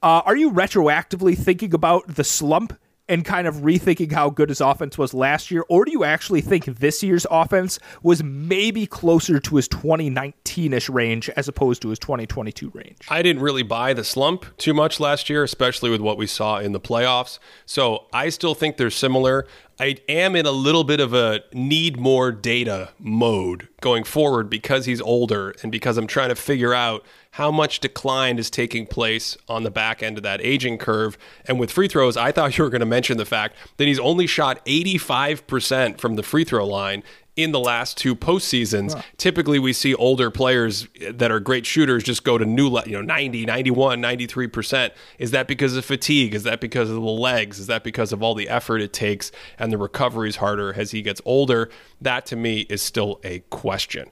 Uh, 0.02 0.20
are 0.24 0.34
you 0.34 0.50
retroactively 0.50 1.38
thinking 1.38 1.72
about 1.72 2.16
the 2.16 2.24
slump 2.24 2.76
and 3.08 3.24
kind 3.24 3.46
of 3.46 3.56
rethinking 3.56 4.12
how 4.12 4.30
good 4.30 4.48
his 4.48 4.60
offense 4.60 4.96
was 4.96 5.12
last 5.12 5.50
year? 5.50 5.64
Or 5.68 5.84
do 5.84 5.92
you 5.92 6.04
actually 6.04 6.40
think 6.40 6.64
this 6.64 7.02
year's 7.02 7.26
offense 7.30 7.78
was 8.02 8.22
maybe 8.22 8.86
closer 8.86 9.40
to 9.40 9.56
his 9.56 9.68
2019 9.68 10.72
ish 10.72 10.88
range 10.88 11.28
as 11.30 11.48
opposed 11.48 11.82
to 11.82 11.88
his 11.88 11.98
2022 11.98 12.70
range? 12.74 12.98
I 13.08 13.22
didn't 13.22 13.42
really 13.42 13.62
buy 13.62 13.92
the 13.92 14.04
slump 14.04 14.46
too 14.56 14.74
much 14.74 15.00
last 15.00 15.28
year, 15.28 15.42
especially 15.42 15.90
with 15.90 16.00
what 16.00 16.16
we 16.16 16.26
saw 16.26 16.58
in 16.58 16.72
the 16.72 16.80
playoffs. 16.80 17.38
So 17.66 18.06
I 18.12 18.28
still 18.28 18.54
think 18.54 18.76
they're 18.76 18.90
similar. 18.90 19.46
I 19.80 19.96
am 20.08 20.36
in 20.36 20.46
a 20.46 20.52
little 20.52 20.84
bit 20.84 21.00
of 21.00 21.14
a 21.14 21.42
need 21.52 21.98
more 21.98 22.30
data 22.30 22.90
mode 22.98 23.68
going 23.80 24.04
forward 24.04 24.48
because 24.48 24.86
he's 24.86 25.00
older 25.00 25.54
and 25.62 25.72
because 25.72 25.96
I'm 25.96 26.06
trying 26.06 26.28
to 26.28 26.34
figure 26.34 26.74
out 26.74 27.04
how 27.32 27.50
much 27.50 27.80
decline 27.80 28.38
is 28.38 28.50
taking 28.50 28.86
place 28.86 29.36
on 29.48 29.62
the 29.62 29.70
back 29.70 30.02
end 30.02 30.18
of 30.18 30.22
that 30.22 30.40
aging 30.42 30.76
curve. 30.76 31.16
And 31.46 31.58
with 31.58 31.70
free 31.70 31.88
throws, 31.88 32.16
I 32.16 32.30
thought 32.30 32.56
you 32.58 32.64
were 32.64 32.70
going 32.70 32.80
to 32.80 32.86
mention 32.86 33.16
the 33.16 33.24
fact 33.24 33.56
that 33.78 33.88
he's 33.88 33.98
only 33.98 34.26
shot 34.26 34.64
85% 34.66 35.98
from 35.98 36.16
the 36.16 36.22
free 36.22 36.44
throw 36.44 36.66
line 36.66 37.02
in 37.34 37.52
the 37.52 37.60
last 37.60 37.96
two 37.96 38.14
postseasons. 38.14 38.94
Huh. 38.94 39.02
Typically, 39.16 39.58
we 39.58 39.72
see 39.72 39.94
older 39.94 40.30
players 40.30 40.86
that 41.10 41.30
are 41.30 41.40
great 41.40 41.64
shooters 41.64 42.04
just 42.04 42.24
go 42.24 42.36
to 42.36 42.44
new, 42.44 42.78
you 42.84 42.92
know, 42.92 43.00
90, 43.00 43.46
91, 43.46 44.02
93%. 44.02 44.90
Is 45.18 45.30
that 45.30 45.48
because 45.48 45.76
of 45.76 45.84
fatigue? 45.84 46.34
Is 46.34 46.42
that 46.42 46.60
because 46.60 46.90
of 46.90 46.96
the 46.96 47.00
legs? 47.02 47.58
Is 47.58 47.68
that 47.68 47.84
because 47.84 48.12
of 48.12 48.22
all 48.22 48.34
the 48.34 48.48
effort 48.48 48.82
it 48.82 48.92
takes 48.92 49.32
and 49.58 49.72
the 49.72 49.78
recovery 49.78 50.28
is 50.28 50.36
harder 50.36 50.74
as 50.74 50.90
he 50.90 51.00
gets 51.00 51.22
older? 51.24 51.70
That 52.00 52.26
to 52.26 52.36
me 52.36 52.60
is 52.62 52.82
still 52.82 53.18
a 53.24 53.40
question. 53.50 54.10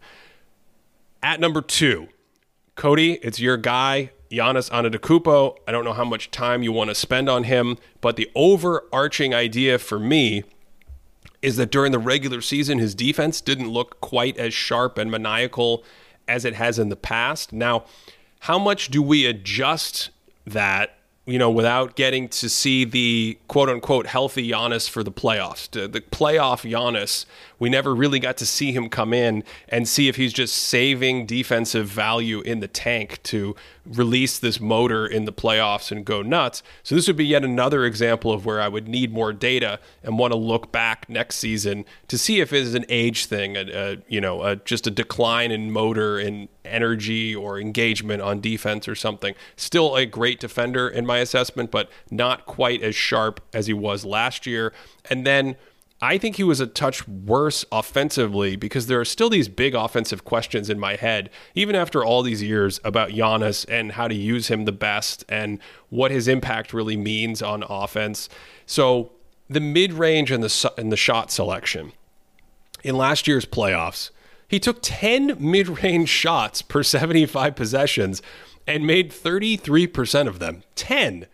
At 1.23 1.41
number 1.41 1.61
two, 1.61 2.09
Cody, 2.75 3.15
it's 3.17 3.39
your 3.39 3.59
guy, 3.59 4.13
Giannis 4.31 4.71
Antetokounmpo. 4.71 5.59
I 5.69 5.73
don't 5.73 5.85
know 5.85 5.93
how 5.93 6.05
much 6.05 6.31
time 6.31 6.63
you 6.63 6.73
want 6.73 6.89
to 6.89 6.95
spend 6.95 7.29
on 7.29 7.45
him, 7.45 7.77
but 8.01 8.17
the 8.17 8.31
overarching 8.35 9.35
idea 9.35 9.79
for 9.79 9.99
me 9.99 10.45
is 11.43 11.57
that 11.57 11.71
during 11.71 11.93
the 11.93 11.99
regular 11.99 12.41
season, 12.41 12.79
his 12.79 12.95
defense 12.95 13.41
didn't 13.41 13.69
look 13.69 14.01
quite 14.01 14.37
as 14.37 14.53
sharp 14.53 14.99
and 14.99 15.11
maniacal 15.11 15.85
as 16.29 16.45
it 16.45 16.55
has 16.55 16.79
in 16.79 16.89
the 16.89 16.97
past. 16.97 17.53
Now, 17.53 17.85
how 18.41 18.59
much 18.59 18.89
do 18.91 19.03
we 19.03 19.27
adjust 19.27 20.11
that 20.47 20.97
you 21.27 21.39
know, 21.39 21.51
without 21.51 21.95
getting 21.95 22.29
to 22.29 22.49
see 22.49 22.85
the 22.85 23.39
quote 23.47 23.69
unquote 23.69 24.07
healthy 24.07 24.51
Giannis 24.51 24.89
for 24.89 25.05
the 25.05 25.13
playoffs. 25.13 25.71
The 25.71 26.01
playoff 26.01 26.69
Giannis, 26.69 27.25
we 27.61 27.69
never 27.69 27.95
really 27.95 28.19
got 28.19 28.37
to 28.39 28.47
see 28.47 28.73
him 28.73 28.89
come 28.89 29.13
in 29.13 29.45
and 29.69 29.87
see 29.87 30.09
if 30.09 30.17
he's 30.17 30.33
just 30.33 30.57
saving 30.57 31.27
defensive 31.27 31.87
value 31.87 32.41
in 32.41 32.59
the 32.59 32.67
tank 32.67 33.23
to 33.23 33.55
release 33.87 34.39
this 34.39 34.61
motor 34.61 35.07
in 35.07 35.27
the 35.27 35.33
playoffs 35.33 35.93
and 35.93 36.05
go 36.05 36.23
nuts. 36.23 36.63
So 36.83 36.95
this 36.95 37.07
would 37.07 37.17
be 37.17 37.27
yet 37.27 37.45
another 37.45 37.85
example 37.85 38.33
of 38.33 38.45
where 38.45 38.61
I 38.61 38.69
would 38.69 38.89
need 38.89 39.13
more 39.13 39.33
data 39.33 39.79
and 40.03 40.19
want 40.19 40.33
to 40.33 40.39
look 40.39 40.73
back 40.73 41.09
next 41.09 41.37
season 41.37 41.85
to 42.09 42.17
see 42.19 42.41
if 42.41 42.53
it 42.53 42.63
is 42.63 42.75
an 42.75 42.87
age 42.89 43.27
thing, 43.27 43.57
a, 43.57 43.67
a 43.71 43.97
you 44.09 44.21
know, 44.21 44.43
a, 44.43 44.57
just 44.57 44.87
a 44.87 44.91
decline 44.91 45.51
in 45.51 45.71
motor 45.71 46.19
and 46.19 46.49
energy 46.65 47.35
or 47.35 47.59
engagement 47.61 48.23
on 48.23 48.41
defense 48.41 48.89
or 48.89 48.95
something. 48.95 49.35
Still 49.57 49.97
a 49.97 50.07
great 50.07 50.41
defender 50.41 50.89
in 50.89 51.05
my 51.05 51.19
assessment, 51.19 51.71
but 51.71 51.91
not 52.11 52.47
quite 52.47 52.83
as 52.83 52.95
sharp 52.95 53.41
as 53.53 53.67
he 53.67 53.75
was 53.75 54.05
last 54.05 54.47
year. 54.47 54.73
And 55.09 55.27
then 55.27 55.57
I 56.03 56.17
think 56.17 56.37
he 56.37 56.45
was 56.45 56.61
a 56.61 56.67
touch 56.67 57.07
worse 57.07 57.65
offensively 57.71 58.57
because 58.57 58.87
there 58.87 59.01
are 59.01 59.05
still 59.05 59.29
these 59.29 59.49
big 59.49 59.75
offensive 59.75 60.25
questions 60.25 60.71
in 60.71 60.79
my 60.79 60.97
head, 60.97 61.29
even 61.55 61.75
after 61.75 62.03
all 62.03 62.23
these 62.23 62.43
years, 62.43 62.81
about 62.85 63.11
Giannis 63.11 63.67
and 63.69 63.93
how 63.93 64.09
to 64.09 64.15
use 64.15 64.49
him 64.49 64.65
the 64.65 64.73
best 64.73 65.25
and 65.29 65.59
what 65.91 66.11
his 66.11 66.27
impact 66.27 66.73
really 66.73 66.97
means 66.97 67.43
on 67.43 67.63
offense. 67.69 68.31
So 68.65 69.13
the 69.51 69.61
mid 69.61 69.93
range 69.93 70.31
and 70.31 70.43
the 70.43 70.73
and 70.79 70.91
the 70.91 70.97
shot 70.97 71.31
selection 71.31 71.93
in 72.83 72.97
last 72.97 73.29
year's 73.29 73.45
playoffs, 73.45 74.11
he 74.49 74.59
took 74.59 74.79
10 74.81 75.37
mid 75.39 75.83
range 75.83 76.09
shots 76.09 76.63
per 76.63 76.83
75 76.83 77.55
possessions 77.55 78.23
and 78.67 78.87
made 78.87 79.11
33% 79.11 80.29
of 80.29 80.39
them. 80.39 80.63
10 80.77 81.27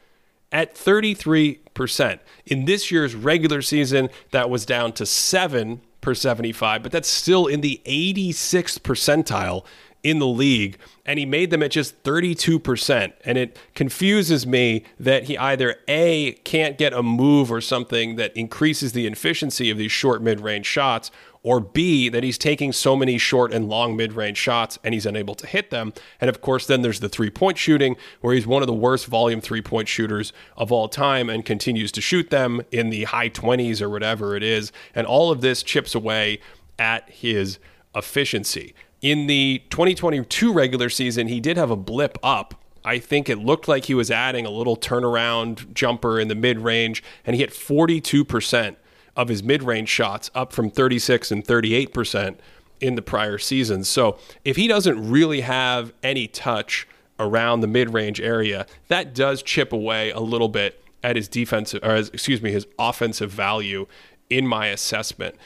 at 0.52 0.74
33%. 0.74 2.18
In 2.46 2.64
this 2.64 2.90
year's 2.90 3.14
regular 3.14 3.62
season, 3.62 4.08
that 4.30 4.48
was 4.48 4.64
down 4.64 4.92
to 4.94 5.06
7 5.06 5.80
per 6.00 6.14
75, 6.14 6.82
but 6.82 6.92
that's 6.92 7.08
still 7.08 7.46
in 7.46 7.60
the 7.60 7.80
86th 7.84 8.80
percentile 8.80 9.64
in 10.06 10.20
the 10.20 10.26
league, 10.26 10.78
and 11.04 11.18
he 11.18 11.26
made 11.26 11.50
them 11.50 11.64
at 11.64 11.72
just 11.72 12.00
32%. 12.04 13.12
And 13.24 13.36
it 13.36 13.58
confuses 13.74 14.46
me 14.46 14.84
that 15.00 15.24
he 15.24 15.36
either 15.36 15.76
A, 15.88 16.32
can't 16.44 16.78
get 16.78 16.92
a 16.92 17.02
move 17.02 17.50
or 17.50 17.60
something 17.60 18.14
that 18.14 18.36
increases 18.36 18.92
the 18.92 19.08
efficiency 19.08 19.68
of 19.68 19.78
these 19.78 19.90
short 19.90 20.22
mid 20.22 20.40
range 20.40 20.66
shots, 20.66 21.10
or 21.46 21.60
B, 21.60 22.08
that 22.08 22.24
he's 22.24 22.38
taking 22.38 22.72
so 22.72 22.96
many 22.96 23.18
short 23.18 23.52
and 23.52 23.68
long 23.68 23.94
mid 23.94 24.14
range 24.14 24.36
shots 24.36 24.80
and 24.82 24.92
he's 24.92 25.06
unable 25.06 25.36
to 25.36 25.46
hit 25.46 25.70
them. 25.70 25.92
And 26.20 26.28
of 26.28 26.40
course, 26.40 26.66
then 26.66 26.82
there's 26.82 26.98
the 26.98 27.08
three 27.08 27.30
point 27.30 27.56
shooting, 27.56 27.94
where 28.20 28.34
he's 28.34 28.48
one 28.48 28.64
of 28.64 28.66
the 28.66 28.74
worst 28.74 29.06
volume 29.06 29.40
three 29.40 29.62
point 29.62 29.86
shooters 29.86 30.32
of 30.56 30.72
all 30.72 30.88
time 30.88 31.30
and 31.30 31.44
continues 31.44 31.92
to 31.92 32.00
shoot 32.00 32.30
them 32.30 32.62
in 32.72 32.90
the 32.90 33.04
high 33.04 33.28
20s 33.28 33.80
or 33.80 33.88
whatever 33.88 34.34
it 34.34 34.42
is. 34.42 34.72
And 34.92 35.06
all 35.06 35.30
of 35.30 35.40
this 35.40 35.62
chips 35.62 35.94
away 35.94 36.40
at 36.80 37.08
his 37.08 37.60
efficiency. 37.94 38.74
In 39.00 39.28
the 39.28 39.62
2022 39.70 40.52
regular 40.52 40.90
season, 40.90 41.28
he 41.28 41.38
did 41.38 41.56
have 41.56 41.70
a 41.70 41.76
blip 41.76 42.18
up 42.24 42.60
I 42.84 43.00
think 43.00 43.28
it 43.28 43.38
looked 43.38 43.66
like 43.66 43.86
he 43.86 43.94
was 43.94 44.12
adding 44.12 44.46
a 44.46 44.50
little 44.50 44.76
turnaround 44.76 45.74
jumper 45.74 46.20
in 46.20 46.28
the 46.28 46.36
mid 46.36 46.60
range, 46.60 47.02
and 47.24 47.34
he 47.34 47.42
hit 47.42 47.50
42% 47.50 48.76
of 49.16 49.28
his 49.28 49.42
mid-range 49.42 49.88
shots, 49.88 50.30
up 50.34 50.52
from 50.52 50.70
36 50.70 51.30
and 51.30 51.44
38 51.44 51.92
percent 51.92 52.40
in 52.80 52.94
the 52.94 53.02
prior 53.02 53.38
seasons. 53.38 53.88
So 53.88 54.18
if 54.44 54.56
he 54.56 54.68
doesn't 54.68 55.10
really 55.10 55.40
have 55.40 55.92
any 56.02 56.26
touch 56.26 56.86
around 57.18 57.60
the 57.60 57.66
mid-range 57.66 58.20
area, 58.20 58.66
that 58.88 59.14
does 59.14 59.42
chip 59.42 59.72
away 59.72 60.10
a 60.10 60.20
little 60.20 60.48
bit 60.48 60.82
at 61.02 61.16
his 61.16 61.28
defensive, 61.28 61.82
or 61.82 61.94
his, 61.94 62.08
excuse 62.10 62.42
me, 62.42 62.52
his 62.52 62.66
offensive 62.78 63.30
value 63.30 63.86
in 64.28 64.46
my 64.46 64.66
assessment. 64.66 65.36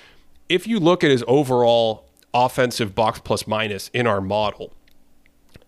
If 0.49 0.67
you 0.67 0.81
look 0.81 1.05
at 1.05 1.11
his 1.11 1.23
overall 1.29 2.07
offensive 2.35 2.95
box 2.95 3.21
plus 3.21 3.47
minus 3.47 3.89
in 3.93 4.07
our 4.07 4.21
model, 4.21 4.73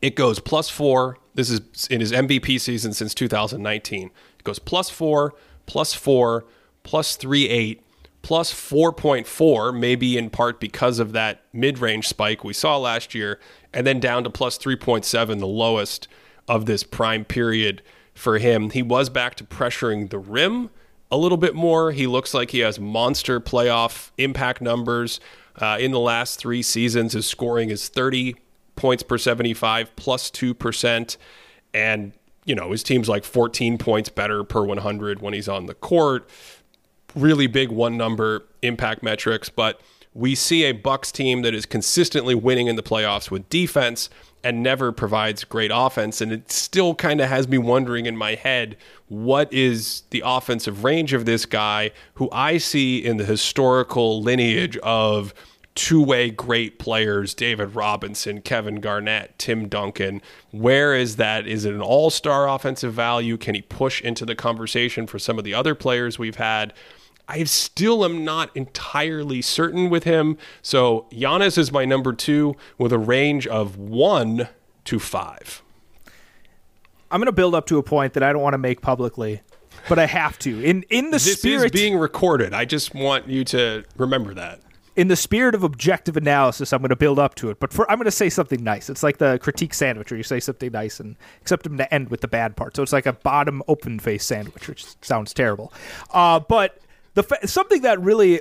it 0.00 0.16
goes 0.16 0.40
plus 0.40 0.68
four. 0.68 1.18
This 1.34 1.50
is 1.50 1.86
in 1.88 2.00
his 2.00 2.10
MVP 2.10 2.60
season 2.60 2.92
since 2.92 3.14
2019. 3.14 4.06
It 4.38 4.44
goes 4.44 4.58
plus 4.58 4.90
four, 4.90 5.34
plus 5.66 5.94
four, 5.94 6.44
plus 6.82 7.16
three 7.16 7.48
eight, 7.48 7.82
plus 8.22 8.52
4.4, 8.54 9.78
maybe 9.78 10.16
in 10.16 10.30
part 10.30 10.60
because 10.60 10.98
of 10.98 11.12
that 11.12 11.42
mid 11.52 11.78
range 11.78 12.08
spike 12.08 12.44
we 12.44 12.52
saw 12.52 12.78
last 12.78 13.14
year, 13.14 13.38
and 13.72 13.86
then 13.86 14.00
down 14.00 14.24
to 14.24 14.30
plus 14.30 14.56
3.7, 14.56 15.38
the 15.38 15.46
lowest 15.46 16.08
of 16.48 16.66
this 16.66 16.84
prime 16.84 17.24
period 17.24 17.82
for 18.14 18.38
him. 18.38 18.70
He 18.70 18.82
was 18.82 19.10
back 19.10 19.34
to 19.36 19.44
pressuring 19.44 20.10
the 20.10 20.18
rim 20.18 20.70
a 21.10 21.16
little 21.16 21.36
bit 21.36 21.54
more. 21.54 21.92
He 21.92 22.06
looks 22.06 22.32
like 22.32 22.50
he 22.52 22.60
has 22.60 22.78
monster 22.78 23.40
playoff 23.40 24.10
impact 24.18 24.62
numbers. 24.62 25.20
Uh, 25.56 25.76
in 25.78 25.90
the 25.90 26.00
last 26.00 26.38
three 26.38 26.62
seasons, 26.62 27.12
his 27.12 27.26
scoring 27.26 27.68
is 27.68 27.88
30 27.88 28.36
points 28.76 29.02
per 29.02 29.18
75, 29.18 29.94
plus 29.96 30.30
2%. 30.30 31.16
And, 31.74 32.12
you 32.46 32.54
know, 32.54 32.70
his 32.70 32.82
team's 32.82 33.08
like 33.08 33.24
14 33.24 33.76
points 33.76 34.08
better 34.08 34.44
per 34.44 34.64
100 34.64 35.20
when 35.20 35.34
he's 35.34 35.48
on 35.48 35.66
the 35.66 35.74
court 35.74 36.28
really 37.14 37.46
big 37.46 37.70
one 37.70 37.96
number 37.96 38.44
impact 38.62 39.02
metrics, 39.02 39.48
but 39.48 39.80
we 40.14 40.34
see 40.34 40.64
a 40.64 40.72
Bucks 40.72 41.10
team 41.10 41.42
that 41.42 41.54
is 41.54 41.66
consistently 41.66 42.34
winning 42.34 42.66
in 42.66 42.76
the 42.76 42.82
playoffs 42.82 43.30
with 43.30 43.48
defense 43.48 44.10
and 44.44 44.62
never 44.62 44.92
provides 44.92 45.44
great 45.44 45.70
offense. 45.72 46.20
And 46.20 46.32
it 46.32 46.50
still 46.50 46.94
kind 46.94 47.20
of 47.20 47.28
has 47.28 47.48
me 47.48 47.58
wondering 47.58 48.06
in 48.06 48.16
my 48.16 48.34
head 48.34 48.76
what 49.08 49.52
is 49.52 50.02
the 50.10 50.22
offensive 50.24 50.84
range 50.84 51.12
of 51.12 51.24
this 51.24 51.46
guy 51.46 51.92
who 52.14 52.28
I 52.32 52.58
see 52.58 52.98
in 52.98 53.16
the 53.16 53.24
historical 53.24 54.20
lineage 54.22 54.76
of 54.78 55.32
two 55.74 56.02
way 56.02 56.30
great 56.30 56.78
players 56.78 57.32
David 57.34 57.74
Robinson, 57.74 58.42
Kevin 58.42 58.80
Garnett, 58.80 59.38
Tim 59.38 59.68
Duncan. 59.68 60.20
Where 60.50 60.94
is 60.94 61.16
that? 61.16 61.46
Is 61.46 61.64
it 61.64 61.72
an 61.72 61.80
all 61.80 62.10
star 62.10 62.48
offensive 62.48 62.92
value? 62.92 63.36
Can 63.36 63.54
he 63.54 63.62
push 63.62 64.02
into 64.02 64.26
the 64.26 64.34
conversation 64.34 65.06
for 65.06 65.18
some 65.18 65.38
of 65.38 65.44
the 65.44 65.54
other 65.54 65.74
players 65.74 66.18
we've 66.18 66.36
had? 66.36 66.74
I 67.32 67.44
still 67.44 68.04
am 68.04 68.26
not 68.26 68.54
entirely 68.54 69.40
certain 69.40 69.88
with 69.88 70.04
him. 70.04 70.36
So 70.60 71.06
Giannis 71.10 71.56
is 71.56 71.72
my 71.72 71.86
number 71.86 72.12
two 72.12 72.56
with 72.76 72.92
a 72.92 72.98
range 72.98 73.46
of 73.46 73.78
one 73.78 74.50
to 74.84 74.98
five. 74.98 75.62
I'm 77.10 77.20
going 77.20 77.26
to 77.26 77.32
build 77.32 77.54
up 77.54 77.64
to 77.68 77.78
a 77.78 77.82
point 77.82 78.12
that 78.12 78.22
I 78.22 78.34
don't 78.34 78.42
want 78.42 78.52
to 78.52 78.58
make 78.58 78.82
publicly, 78.82 79.40
but 79.88 79.98
I 79.98 80.04
have 80.04 80.38
to. 80.40 80.62
In 80.62 80.82
in 80.90 81.06
the 81.06 81.12
this 81.12 81.38
spirit 81.38 81.66
is 81.66 81.70
being 81.70 81.96
recorded. 81.96 82.52
I 82.52 82.66
just 82.66 82.94
want 82.94 83.26
you 83.28 83.44
to 83.44 83.84
remember 83.96 84.34
that. 84.34 84.60
In 84.94 85.08
the 85.08 85.16
spirit 85.16 85.54
of 85.54 85.62
objective 85.62 86.18
analysis, 86.18 86.70
I'm 86.70 86.80
going 86.80 86.90
to 86.90 86.96
build 86.96 87.18
up 87.18 87.34
to 87.36 87.48
it. 87.48 87.58
But 87.58 87.72
for 87.72 87.90
I'm 87.90 87.96
going 87.96 88.04
to 88.04 88.10
say 88.10 88.28
something 88.28 88.62
nice. 88.62 88.90
It's 88.90 89.02
like 89.02 89.16
the 89.16 89.38
critique 89.38 89.72
sandwich, 89.72 90.10
where 90.10 90.18
you 90.18 90.22
say 90.22 90.38
something 90.38 90.70
nice 90.70 91.00
and 91.00 91.16
accept 91.40 91.62
them 91.62 91.78
to 91.78 91.94
end 91.94 92.10
with 92.10 92.20
the 92.20 92.28
bad 92.28 92.56
part. 92.56 92.76
So 92.76 92.82
it's 92.82 92.92
like 92.92 93.06
a 93.06 93.14
bottom 93.14 93.62
open 93.68 93.98
face 94.00 94.26
sandwich, 94.26 94.68
which 94.68 94.84
sounds 95.00 95.32
terrible. 95.32 95.72
Uh, 96.12 96.38
but 96.40 96.78
the 97.14 97.22
fa- 97.22 97.46
something 97.46 97.82
that 97.82 98.00
really 98.00 98.40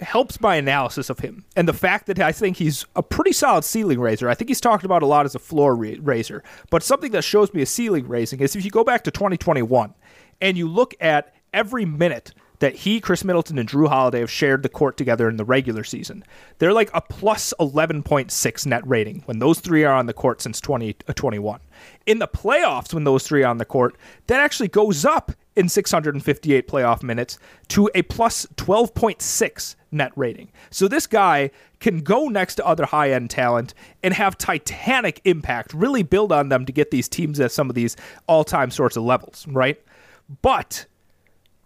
helps 0.00 0.40
my 0.40 0.56
analysis 0.56 1.10
of 1.10 1.18
him 1.18 1.44
and 1.56 1.68
the 1.68 1.74
fact 1.74 2.06
that 2.06 2.18
I 2.18 2.32
think 2.32 2.56
he's 2.56 2.86
a 2.96 3.02
pretty 3.02 3.32
solid 3.32 3.64
ceiling 3.64 4.00
raiser. 4.00 4.28
I 4.28 4.34
think 4.34 4.48
he's 4.48 4.60
talked 4.60 4.84
about 4.84 5.02
a 5.02 5.06
lot 5.06 5.26
as 5.26 5.34
a 5.34 5.38
floor 5.38 5.76
ra- 5.76 5.96
raiser, 6.00 6.42
but 6.70 6.82
something 6.82 7.12
that 7.12 7.22
shows 7.22 7.52
me 7.52 7.62
a 7.62 7.66
ceiling 7.66 8.08
raising 8.08 8.40
is 8.40 8.56
if 8.56 8.64
you 8.64 8.70
go 8.70 8.84
back 8.84 9.04
to 9.04 9.10
2021 9.10 9.94
and 10.40 10.56
you 10.56 10.68
look 10.68 10.94
at 11.00 11.34
every 11.52 11.84
minute 11.84 12.32
that 12.60 12.76
he, 12.76 13.00
Khris 13.00 13.24
Middleton, 13.24 13.58
and 13.58 13.68
Jrue 13.68 13.88
Holiday 13.88 14.20
have 14.20 14.30
shared 14.30 14.62
the 14.62 14.68
court 14.68 14.96
together 14.96 15.28
in 15.28 15.36
the 15.36 15.44
regular 15.44 15.82
season. 15.82 16.22
They're 16.58 16.74
like 16.74 16.90
a 16.92 17.00
plus 17.00 17.52
11.6 17.58 18.66
net 18.66 18.86
rating 18.86 19.22
when 19.24 19.38
those 19.38 19.60
three 19.60 19.82
are 19.84 19.94
on 19.94 20.06
the 20.06 20.12
court 20.12 20.42
since 20.42 20.60
2021. 20.60 21.40
20, 21.40 21.58
uh, 21.58 21.58
in 22.10 22.18
the 22.18 22.26
playoffs, 22.26 22.92
when 22.92 23.04
those 23.04 23.22
three 23.22 23.44
are 23.44 23.46
on 23.46 23.58
the 23.58 23.64
court, 23.64 23.96
that 24.26 24.40
actually 24.40 24.66
goes 24.66 25.04
up 25.04 25.30
in 25.54 25.68
658 25.68 26.66
playoff 26.66 27.04
minutes 27.04 27.38
to 27.68 27.88
a 27.94 28.02
plus 28.02 28.46
12.6 28.56 29.76
net 29.92 30.10
rating. 30.16 30.50
So 30.70 30.88
this 30.88 31.06
guy 31.06 31.52
can 31.78 32.00
go 32.00 32.26
next 32.26 32.56
to 32.56 32.66
other 32.66 32.84
high 32.84 33.12
end 33.12 33.30
talent 33.30 33.74
and 34.02 34.12
have 34.12 34.36
titanic 34.36 35.20
impact, 35.24 35.72
really 35.72 36.02
build 36.02 36.32
on 36.32 36.48
them 36.48 36.66
to 36.66 36.72
get 36.72 36.90
these 36.90 37.08
teams 37.08 37.38
at 37.38 37.52
some 37.52 37.68
of 37.68 37.76
these 37.76 37.96
all 38.26 38.42
time 38.42 38.72
sorts 38.72 38.96
of 38.96 39.04
levels, 39.04 39.46
right? 39.46 39.80
But 40.42 40.86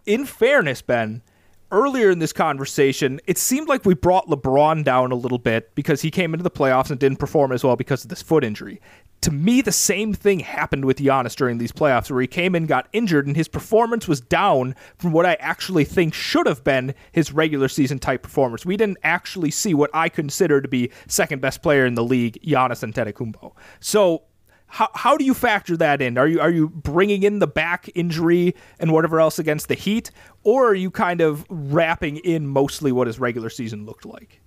in 0.05 0.25
fairness, 0.25 0.83
Ben, 0.83 1.23
earlier 1.71 2.11
in 2.11 2.19
this 2.19 2.33
conversation, 2.33 3.19
it 3.25 3.37
seemed 3.37 3.67
like 3.67 3.83
we 3.83 3.95
brought 3.95 4.27
LeBron 4.27 4.83
down 4.83 5.11
a 5.11 5.15
little 5.15 5.37
bit 5.39 5.73
because 5.75 6.01
he 6.01 6.11
came 6.11 6.33
into 6.33 6.43
the 6.43 6.51
playoffs 6.51 6.91
and 6.91 6.99
didn't 6.99 7.17
perform 7.17 7.51
as 7.51 7.63
well 7.63 7.75
because 7.75 8.03
of 8.03 8.09
this 8.09 8.21
foot 8.21 8.43
injury. 8.43 8.79
To 9.25 9.31
me, 9.31 9.61
the 9.61 9.71
same 9.71 10.13
thing 10.13 10.41
happened 10.41 10.85
with 10.85 10.99
Giannis 10.99 11.35
during 11.35 11.57
these 11.57 11.71
playoffs, 11.71 12.11
where 12.11 12.21
he 12.21 12.27
came 12.27 12.53
in, 12.53 12.67
got 12.67 12.87
injured, 12.93 13.25
and 13.25 13.35
his 13.35 13.47
performance 13.47 14.07
was 14.07 14.21
down 14.21 14.75
from 14.99 15.13
what 15.13 15.25
I 15.25 15.33
actually 15.39 15.83
think 15.83 16.13
should 16.13 16.45
have 16.45 16.63
been 16.63 16.93
his 17.11 17.31
regular 17.31 17.67
season 17.67 17.97
type 17.97 18.21
performance. 18.21 18.67
We 18.67 18.77
didn't 18.77 18.99
actually 19.01 19.49
see 19.49 19.73
what 19.73 19.89
I 19.95 20.09
consider 20.09 20.61
to 20.61 20.67
be 20.67 20.91
second 21.07 21.41
best 21.41 21.63
player 21.63 21.87
in 21.87 21.95
the 21.95 22.03
league, 22.03 22.37
Giannis 22.45 22.87
Antetokounmpo. 22.87 23.53
So 23.79 24.25
how, 24.67 24.89
how 24.93 25.17
do 25.17 25.25
you 25.25 25.33
factor 25.33 25.75
that 25.75 26.03
in? 26.03 26.19
Are 26.19 26.27
you 26.27 26.39
are 26.39 26.51
you 26.51 26.69
bringing 26.69 27.23
in 27.23 27.39
the 27.39 27.47
back 27.47 27.89
injury 27.95 28.53
and 28.77 28.91
whatever 28.93 29.19
else 29.19 29.39
against 29.39 29.69
the 29.69 29.73
Heat, 29.73 30.11
or 30.43 30.67
are 30.67 30.75
you 30.75 30.91
kind 30.91 31.21
of 31.21 31.47
wrapping 31.49 32.17
in 32.17 32.45
mostly 32.45 32.91
what 32.91 33.07
his 33.07 33.19
regular 33.19 33.49
season 33.49 33.87
looked 33.87 34.05
like? 34.05 34.41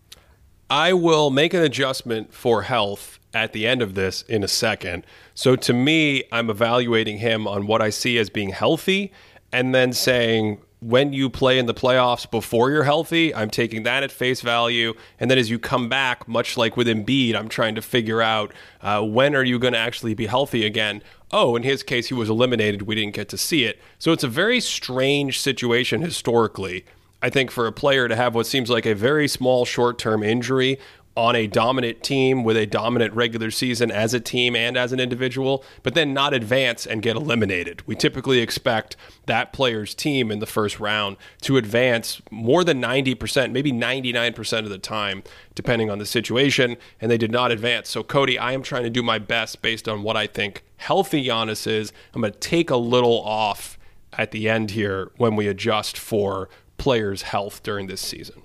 I 0.70 0.92
will 0.92 1.30
make 1.30 1.54
an 1.54 1.62
adjustment 1.62 2.34
for 2.34 2.62
health 2.62 3.18
at 3.32 3.52
the 3.52 3.66
end 3.66 3.80
of 3.80 3.94
this 3.94 4.22
in 4.22 4.42
a 4.42 4.48
second. 4.48 5.06
So 5.34 5.56
to 5.56 5.72
me, 5.72 6.24
I'm 6.30 6.50
evaluating 6.50 7.18
him 7.18 7.46
on 7.46 7.66
what 7.66 7.80
I 7.80 7.90
see 7.90 8.18
as 8.18 8.28
being 8.28 8.50
healthy 8.50 9.12
and 9.50 9.74
then 9.74 9.92
saying 9.94 10.60
when 10.80 11.12
you 11.12 11.28
play 11.28 11.58
in 11.58 11.66
the 11.66 11.74
playoffs 11.74 12.30
before 12.30 12.70
you're 12.70 12.84
healthy, 12.84 13.34
I'm 13.34 13.50
taking 13.50 13.82
that 13.82 14.02
at 14.02 14.12
face 14.12 14.42
value. 14.42 14.94
And 15.18 15.30
then 15.30 15.38
as 15.38 15.50
you 15.50 15.58
come 15.58 15.88
back, 15.88 16.28
much 16.28 16.56
like 16.56 16.76
with 16.76 16.86
Embiid, 16.86 17.34
I'm 17.34 17.48
trying 17.48 17.74
to 17.74 17.82
figure 17.82 18.22
out 18.22 18.52
uh, 18.80 19.02
when 19.02 19.34
are 19.34 19.42
you 19.42 19.58
going 19.58 19.72
to 19.72 19.78
actually 19.78 20.14
be 20.14 20.26
healthy 20.26 20.64
again. 20.64 21.02
Oh, 21.32 21.56
in 21.56 21.62
his 21.62 21.82
case, 21.82 22.08
he 22.08 22.14
was 22.14 22.30
eliminated. 22.30 22.82
We 22.82 22.94
didn't 22.94 23.14
get 23.14 23.28
to 23.30 23.38
see 23.38 23.64
it. 23.64 23.80
So 23.98 24.12
it's 24.12 24.24
a 24.24 24.28
very 24.28 24.60
strange 24.60 25.40
situation 25.40 26.00
historically. 26.02 26.84
I 27.20 27.30
think 27.30 27.50
for 27.50 27.66
a 27.66 27.72
player 27.72 28.06
to 28.08 28.16
have 28.16 28.34
what 28.34 28.46
seems 28.46 28.70
like 28.70 28.86
a 28.86 28.94
very 28.94 29.26
small 29.26 29.64
short 29.64 29.98
term 29.98 30.22
injury 30.22 30.78
on 31.18 31.34
a 31.34 31.48
dominant 31.48 32.00
team 32.00 32.44
with 32.44 32.56
a 32.56 32.64
dominant 32.64 33.12
regular 33.12 33.50
season 33.50 33.90
as 33.90 34.14
a 34.14 34.20
team 34.20 34.54
and 34.54 34.76
as 34.76 34.92
an 34.92 35.00
individual, 35.00 35.64
but 35.82 35.94
then 35.94 36.14
not 36.14 36.32
advance 36.32 36.86
and 36.86 37.02
get 37.02 37.16
eliminated. 37.16 37.82
We 37.86 37.96
typically 37.96 38.38
expect 38.38 38.96
that 39.26 39.52
player's 39.52 39.96
team 39.96 40.30
in 40.30 40.38
the 40.38 40.46
first 40.46 40.78
round 40.78 41.16
to 41.40 41.56
advance 41.56 42.22
more 42.30 42.62
than 42.62 42.80
90%, 42.80 43.50
maybe 43.50 43.72
99% 43.72 44.58
of 44.60 44.68
the 44.68 44.78
time, 44.78 45.24
depending 45.56 45.90
on 45.90 45.98
the 45.98 46.06
situation, 46.06 46.76
and 47.00 47.10
they 47.10 47.18
did 47.18 47.32
not 47.32 47.50
advance. 47.50 47.88
So, 47.88 48.04
Cody, 48.04 48.38
I 48.38 48.52
am 48.52 48.62
trying 48.62 48.84
to 48.84 48.90
do 48.90 49.02
my 49.02 49.18
best 49.18 49.60
based 49.60 49.88
on 49.88 50.04
what 50.04 50.16
I 50.16 50.28
think 50.28 50.62
healthy 50.76 51.26
Giannis 51.26 51.66
is. 51.66 51.92
I'm 52.14 52.20
going 52.20 52.32
to 52.32 52.38
take 52.38 52.70
a 52.70 52.76
little 52.76 53.20
off 53.22 53.76
at 54.12 54.30
the 54.30 54.48
end 54.48 54.70
here 54.70 55.10
when 55.16 55.34
we 55.34 55.48
adjust 55.48 55.98
for 55.98 56.48
players' 56.78 57.22
health 57.22 57.62
during 57.62 57.86
this 57.86 58.00
season. 58.00 58.42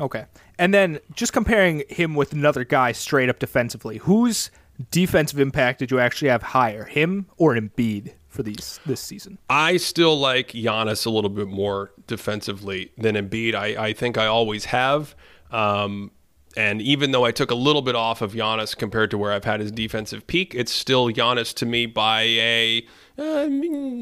Okay. 0.00 0.24
And 0.58 0.72
then 0.72 1.00
just 1.14 1.32
comparing 1.32 1.82
him 1.88 2.14
with 2.14 2.32
another 2.32 2.64
guy 2.64 2.92
straight 2.92 3.28
up 3.28 3.38
defensively, 3.38 3.98
whose 3.98 4.50
defensive 4.90 5.38
impact 5.38 5.80
did 5.80 5.90
you 5.90 5.98
actually 6.00 6.28
have 6.28 6.42
higher, 6.42 6.84
him 6.84 7.26
or 7.36 7.54
Embiid 7.54 8.14
for 8.28 8.42
these 8.42 8.80
this 8.86 9.00
season? 9.00 9.38
I 9.50 9.76
still 9.76 10.18
like 10.18 10.48
Giannis 10.48 11.04
a 11.04 11.10
little 11.10 11.30
bit 11.30 11.48
more 11.48 11.92
defensively 12.06 12.92
than 12.96 13.16
Embiid. 13.16 13.54
I, 13.54 13.88
I 13.88 13.92
think 13.92 14.16
I 14.16 14.26
always 14.26 14.66
have. 14.66 15.14
Um, 15.50 16.12
and 16.56 16.82
even 16.82 17.12
though 17.12 17.24
I 17.24 17.30
took 17.30 17.50
a 17.50 17.54
little 17.54 17.82
bit 17.82 17.94
off 17.94 18.22
of 18.22 18.32
Giannis 18.32 18.76
compared 18.76 19.10
to 19.10 19.18
where 19.18 19.32
I've 19.32 19.44
had 19.44 19.60
his 19.60 19.72
defensive 19.72 20.26
peak, 20.26 20.54
it's 20.54 20.72
still 20.72 21.10
Giannis 21.10 21.54
to 21.54 21.66
me 21.66 21.86
by 21.86 22.22
a 22.22 22.86
uh, 23.18 23.48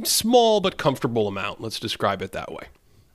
small 0.05 0.61
but 0.61 0.77
comfortable 0.77 1.29
amount. 1.29 1.61
Let's 1.61 1.81
describe 1.81 2.23
it 2.23 2.33
that 2.33 2.53
way. 2.53 2.67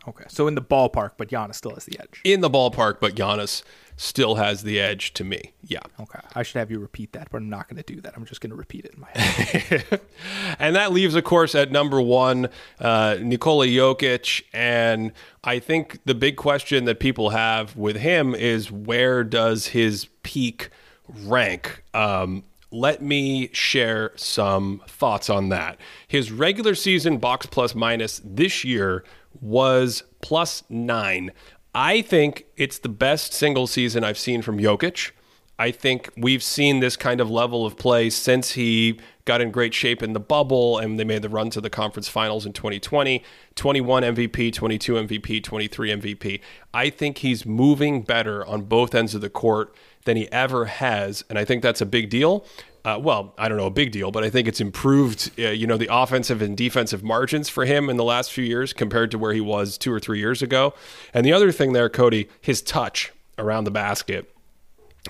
Okay. 0.08 0.26
So 0.28 0.48
in 0.48 0.56
the 0.56 0.62
ballpark, 0.62 1.12
but 1.18 1.30
Giannis 1.30 1.56
still 1.56 1.74
has 1.74 1.86
the 1.86 2.00
edge. 2.00 2.22
In 2.24 2.42
the 2.42 2.50
ballpark, 2.50 3.00
but 3.00 3.16
Giannis 3.16 3.64
still 3.98 4.36
has 4.36 4.64
the 4.64 4.80
edge 4.80 5.14
to 5.14 5.24
me. 5.24 5.54
Yeah. 5.64 5.80
Okay. 6.00 6.20
I 6.36 6.44
should 6.44 6.60
have 6.60 6.70
you 6.70 6.80
repeat 6.80 7.14
that, 7.14 7.30
but 7.32 7.38
I'm 7.38 7.50
not 7.50 7.68
going 7.70 7.82
to 7.82 7.94
do 7.94 8.02
that. 8.02 8.14
I'm 8.16 8.26
just 8.26 8.42
going 8.42 8.50
to 8.50 8.56
repeat 8.56 8.86
it 8.86 8.94
in 8.94 9.02
my 9.02 9.10
head. 9.10 10.02
and 10.60 10.76
that 10.76 10.92
leaves, 10.92 11.16
of 11.16 11.24
course, 11.24 11.56
at 11.56 11.72
number 11.72 12.02
one, 12.02 12.50
uh, 12.80 13.18
Nikola 13.22 13.68
Jokic. 13.68 14.44
And 14.54 15.12
I 15.44 15.60
think 15.60 16.00
the 16.06 16.16
big 16.16 16.36
question 16.36 16.86
that 16.86 17.00
people 17.00 17.30
have 17.30 17.76
with 17.76 17.98
him 17.98 18.36
is 18.36 18.72
where 18.72 19.24
does 19.24 19.68
his 19.68 20.08
peak 20.24 20.70
rank? 21.08 21.84
Um, 21.94 22.44
let 22.72 23.02
me 23.02 23.50
share 23.54 24.12
some 24.16 24.82
thoughts 24.88 25.30
on 25.30 25.50
that. 25.50 25.80
His 26.08 26.32
regular 26.32 26.76
season 26.76 27.18
box 27.18 27.46
plus 27.46 27.74
minus 27.74 28.22
this 28.24 28.66
year 28.66 29.06
was 29.46 30.04
plus 30.22 30.64
nine. 30.70 31.32
I 31.74 32.02
think 32.02 32.46
it's 32.58 32.80
the 32.80 32.90
best 32.90 33.34
single 33.34 33.68
season 33.68 34.04
I've 34.04 34.18
seen 34.18 34.42
from 34.42 34.58
Jokic. 34.58 35.12
I 35.58 35.72
think 35.72 36.10
we've 36.18 36.44
seen 36.44 36.82
this 36.82 36.98
kind 36.98 37.22
of 37.22 37.30
level 37.30 37.66
of 37.66 37.78
play 37.78 38.10
since 38.10 38.54
he 38.54 39.00
got 39.24 39.40
in 39.40 39.52
great 39.52 39.74
shape 39.74 40.04
in 40.04 40.12
the 40.12 40.20
bubble 40.20 40.78
and 40.78 41.00
they 41.00 41.06
made 41.06 41.22
the 41.22 41.30
run 41.30 41.50
to 41.52 41.62
the 41.62 41.70
conference 41.70 42.10
finals 42.10 42.46
in 42.46 42.52
2020 42.52 43.24
21 43.56 44.04
MVP, 44.04 44.54
22 44.54 44.94
MVP, 44.94 45.44
23 45.44 45.90
MVP. 45.92 46.42
I 46.74 46.90
think 46.90 47.20
he's 47.20 47.46
moving 47.46 48.02
better 48.02 48.46
on 48.46 48.64
both 48.64 48.94
ends 48.94 49.16
of 49.16 49.22
the 49.22 49.30
court 49.30 49.74
than 50.04 50.18
he 50.18 50.30
ever 50.32 50.66
has. 50.66 51.24
And 51.30 51.40
I 51.40 51.46
think 51.46 51.64
that's 51.64 51.82
a 51.82 51.86
big 51.86 52.10
deal 52.10 52.46
uh, 52.86 53.00
well, 53.00 53.34
I 53.38 53.50
don't 53.50 53.58
know, 53.58 53.66
a 53.66 53.72
big 53.72 53.92
deal, 53.92 54.12
but 54.12 54.24
I 54.24 54.30
think 54.30 54.48
it's 54.48 54.62
improved, 54.62 55.32
uh, 55.40 55.50
you 55.50 55.66
know, 55.66 55.76
the 55.76 55.90
offensive 55.92 56.42
and 56.42 56.56
defensive 56.56 57.04
margins 57.04 57.50
for 57.50 57.66
him 57.66 57.90
in 57.90 57.98
the 57.98 58.04
last 58.04 58.32
few 58.32 58.44
years 58.44 58.74
compared 58.74 59.10
to 59.12 59.18
where 59.18 59.34
he 59.34 59.42
was 59.42 59.78
two 59.78 59.92
or 59.92 60.00
three 60.00 60.20
years 60.20 60.44
ago. 60.44 60.76
And 61.12 61.26
the 61.26 61.34
other 61.34 61.52
thing 61.52 61.74
there, 61.74 61.90
Cody, 61.90 62.30
his 62.40 62.62
touch 62.62 63.12
around 63.40 63.64
the 63.64 63.72
basket, 63.72 64.32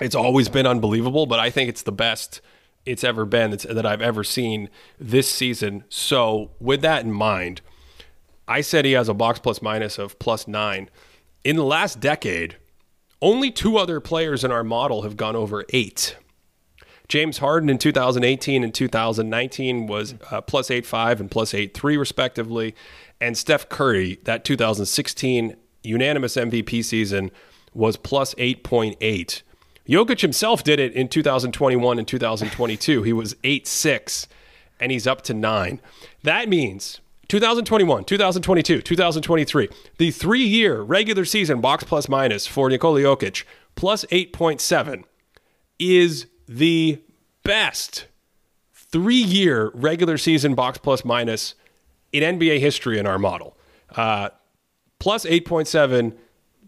it's 0.00 0.14
always 0.14 0.48
been 0.48 0.66
unbelievable, 0.66 1.26
but 1.26 1.38
I 1.38 1.50
think 1.50 1.68
it's 1.68 1.82
the 1.82 1.92
best 1.92 2.40
it's 2.86 3.04
ever 3.04 3.26
been 3.26 3.50
that 3.50 3.84
I've 3.84 4.00
ever 4.00 4.24
seen 4.24 4.70
this 4.98 5.28
season. 5.28 5.84
So, 5.90 6.52
with 6.58 6.80
that 6.82 7.04
in 7.04 7.12
mind, 7.12 7.60
I 8.48 8.62
said 8.62 8.84
he 8.84 8.92
has 8.92 9.08
a 9.08 9.14
box 9.14 9.38
plus 9.38 9.60
minus 9.60 9.98
of 9.98 10.18
plus 10.18 10.48
nine. 10.48 10.88
In 11.44 11.56
the 11.56 11.64
last 11.64 12.00
decade, 12.00 12.56
only 13.20 13.50
two 13.50 13.76
other 13.76 14.00
players 14.00 14.44
in 14.44 14.52
our 14.52 14.64
model 14.64 15.02
have 15.02 15.16
gone 15.16 15.36
over 15.36 15.64
eight. 15.70 16.16
James 17.08 17.38
Harden 17.38 17.68
in 17.68 17.78
2018 17.78 18.64
and 18.64 18.74
2019 18.74 19.86
was 19.86 20.14
uh, 20.30 20.40
plus 20.40 20.68
8.5 20.68 21.20
and 21.20 21.30
plus 21.30 21.52
8.3, 21.52 21.98
respectively. 21.98 22.74
And 23.20 23.38
Steph 23.38 23.68
Curry, 23.68 24.18
that 24.24 24.44
2016 24.44 25.56
unanimous 25.82 26.36
MVP 26.36 26.84
season, 26.84 27.30
was 27.74 27.96
plus 27.96 28.34
8.8. 28.34 29.42
Jokic 29.88 30.20
himself 30.20 30.64
did 30.64 30.80
it 30.80 30.92
in 30.94 31.08
2021 31.08 31.98
and 31.98 32.08
2022. 32.08 33.02
He 33.02 33.12
was 33.12 33.34
8.6, 33.34 34.26
and 34.80 34.90
he's 34.90 35.06
up 35.06 35.22
to 35.22 35.34
9. 35.34 35.80
That 36.24 36.48
means 36.48 37.00
2021, 37.28 38.04
2022, 38.04 38.82
2023, 38.82 39.68
the 39.98 40.10
three 40.10 40.42
year 40.42 40.80
regular 40.82 41.24
season 41.24 41.60
box 41.60 41.84
plus 41.84 42.08
minus 42.08 42.46
for 42.46 42.68
Nikola 42.68 43.00
Jokic, 43.00 43.44
plus 43.76 44.04
8.7, 44.06 45.04
is 45.78 46.26
the 46.48 47.00
best 47.42 48.06
three 48.72 49.14
year 49.14 49.70
regular 49.74 50.18
season 50.18 50.54
box 50.54 50.78
plus 50.78 51.04
minus 51.04 51.54
in 52.12 52.38
NBA 52.38 52.60
history 52.60 52.98
in 52.98 53.06
our 53.06 53.18
model. 53.18 53.56
Uh, 53.94 54.30
plus 54.98 55.24
8.7, 55.24 56.16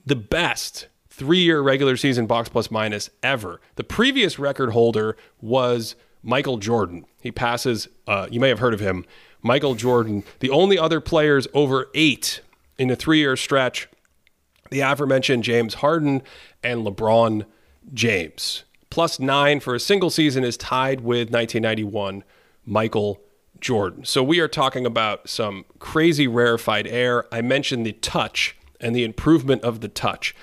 the 0.04 0.16
best 0.16 0.88
three 1.08 1.38
year 1.38 1.60
regular 1.60 1.96
season 1.96 2.26
box 2.26 2.48
plus 2.48 2.70
minus 2.70 3.10
ever. 3.22 3.60
The 3.76 3.84
previous 3.84 4.38
record 4.38 4.70
holder 4.70 5.16
was 5.40 5.96
Michael 6.22 6.58
Jordan. 6.58 7.04
He 7.20 7.32
passes, 7.32 7.88
uh, 8.06 8.28
you 8.30 8.40
may 8.40 8.48
have 8.48 8.58
heard 8.58 8.74
of 8.74 8.80
him, 8.80 9.04
Michael 9.42 9.74
Jordan. 9.74 10.24
The 10.40 10.50
only 10.50 10.78
other 10.78 11.00
players 11.00 11.46
over 11.54 11.88
eight 11.94 12.40
in 12.78 12.90
a 12.90 12.96
three 12.96 13.18
year 13.18 13.36
stretch, 13.36 13.88
the 14.70 14.80
aforementioned 14.80 15.44
James 15.44 15.74
Harden 15.74 16.22
and 16.62 16.84
LeBron 16.86 17.44
James. 17.92 18.64
Plus 18.90 19.20
nine 19.20 19.60
for 19.60 19.74
a 19.74 19.80
single 19.80 20.10
season 20.10 20.44
is 20.44 20.56
tied 20.56 21.00
with 21.00 21.30
1991 21.30 22.24
Michael 22.64 23.20
Jordan. 23.60 24.04
So 24.04 24.22
we 24.22 24.40
are 24.40 24.48
talking 24.48 24.86
about 24.86 25.28
some 25.28 25.64
crazy 25.78 26.26
rarefied 26.26 26.86
air. 26.86 27.26
I 27.32 27.42
mentioned 27.42 27.84
the 27.84 27.92
touch 27.92 28.56
and 28.80 28.94
the 28.94 29.04
improvement 29.04 29.62
of 29.62 29.80
the 29.80 29.88
touch. 29.88 30.34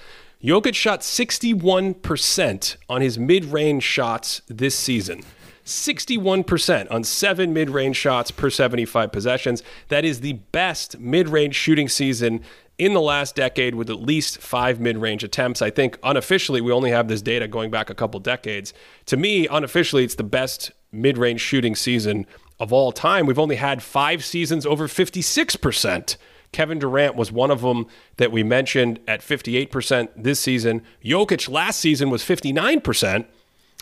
Jokic 0.44 0.76
shot 0.76 1.02
61% 1.02 2.76
on 2.90 3.02
his 3.02 3.18
mid 3.18 3.46
range 3.46 3.84
shots 3.84 4.42
this 4.48 4.76
season. 4.76 5.24
61% 5.66 6.92
on 6.92 7.04
seven 7.04 7.52
mid 7.52 7.72
range 7.72 7.96
shots 7.96 8.30
per 8.30 8.52
75 8.52 9.12
possessions. 9.12 9.64
That 9.88 10.06
is 10.06 10.22
the 10.22 10.34
best 10.34 11.00
mid 11.00 11.30
range 11.30 11.56
shooting 11.56 11.90
season 11.90 12.42
in 12.78 12.94
the 12.94 13.02
last 13.02 13.36
decade 13.36 13.76
with 13.76 13.90
at 13.90 14.02
least 14.02 14.40
five 14.40 14.80
mid 14.80 14.98
range 14.98 15.24
attempts. 15.24 15.62
I 15.62 15.70
think 15.70 15.98
unofficially, 16.04 16.62
we 16.62 16.72
only 16.72 16.92
have 16.92 17.08
this 17.08 17.22
data 17.22 17.48
going 17.48 17.72
back 17.72 17.90
a 17.90 17.96
couple 17.96 18.20
decades. 18.20 18.74
To 19.08 19.18
me, 19.18 19.48
unofficially, 19.48 20.04
it's 20.04 20.16
the 20.16 20.24
best 20.24 20.72
mid 20.92 21.18
range 21.18 21.42
shooting 21.42 21.76
season 21.76 22.26
of 22.60 22.72
all 22.72 22.92
time. 22.92 23.26
We've 23.26 23.40
only 23.40 23.58
had 23.58 23.84
five 23.84 24.24
seasons 24.24 24.66
over 24.66 24.88
56%. 24.88 26.18
Kevin 26.52 26.80
Durant 26.80 27.16
was 27.16 27.32
one 27.32 27.52
of 27.52 27.62
them 27.62 27.86
that 28.18 28.32
we 28.32 28.44
mentioned 28.44 29.00
at 29.08 29.20
58% 29.20 30.10
this 30.16 30.40
season. 30.40 30.84
Jokic 31.04 31.50
last 31.50 31.80
season 31.80 32.10
was 32.10 32.24
59%. 32.24 33.26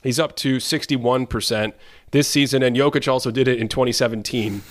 He's 0.01 0.19
up 0.19 0.35
to 0.37 0.57
61% 0.57 1.73
this 2.11 2.27
season, 2.27 2.63
and 2.63 2.75
Jokic 2.75 3.07
also 3.07 3.31
did 3.31 3.47
it 3.47 3.59
in 3.59 3.69
2017 3.69 4.63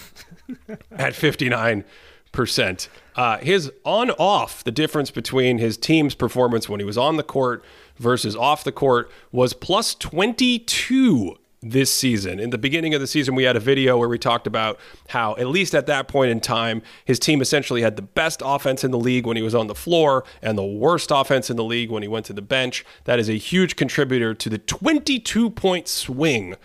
at 0.91 1.15
59%. 1.15 2.89
Uh, 3.15 3.39
his 3.39 3.71
on 3.85 4.11
off, 4.13 4.65
the 4.65 4.71
difference 4.71 5.11
between 5.11 5.59
his 5.59 5.77
team's 5.77 6.15
performance 6.15 6.69
when 6.69 6.81
he 6.81 6.87
was 6.87 6.99
on 6.99 7.17
the 7.17 7.23
court 7.23 7.65
versus 7.99 8.35
off 8.35 8.65
the 8.65 8.73
court 8.73 9.11
was 9.31 9.53
plus 9.53 9.95
22 9.95 11.37
this 11.63 11.93
season. 11.93 12.41
In 12.41 12.51
the 12.51 12.59
beginning 12.59 12.93
of 12.93 13.01
the 13.01 13.07
season, 13.07 13.35
we 13.35 13.45
had 13.45 13.55
a 13.55 13.61
video 13.61 13.97
where 13.97 14.09
we 14.09 14.19
talked 14.19 14.47
about 14.47 14.81
how, 15.09 15.37
at 15.37 15.47
least 15.47 15.75
at 15.75 15.87
that 15.87 16.09
point 16.09 16.31
in 16.31 16.41
time, 16.41 16.83
his 17.05 17.19
team 17.19 17.41
essentially 17.41 17.83
had 17.83 17.97
the 17.97 18.03
best 18.03 18.43
offense 18.45 18.83
in 18.83 18.91
the 18.91 18.99
league 18.99 19.27
when 19.27 19.37
he 19.37 19.43
was 19.43 19.55
on 19.55 19.69
the 19.69 19.75
floor 19.75 20.25
and 20.43 20.59
the 20.59 20.65
worst 20.65 21.11
offense 21.13 21.51
in 21.51 21.57
the 21.57 21.65
league 21.65 21.91
when 21.91 22.03
he 22.03 22.09
went 22.09 22.27
to 22.27 22.33
the 22.33 22.43
bench. 22.43 22.85
That 23.05 23.19
is 23.19 23.29
a 23.29 23.35
huge 23.35 23.77
contributor 23.77 24.35
to 24.35 24.49
the 24.49 24.59
22 24.59 25.51
point 25.51 25.87
swing 25.87 26.57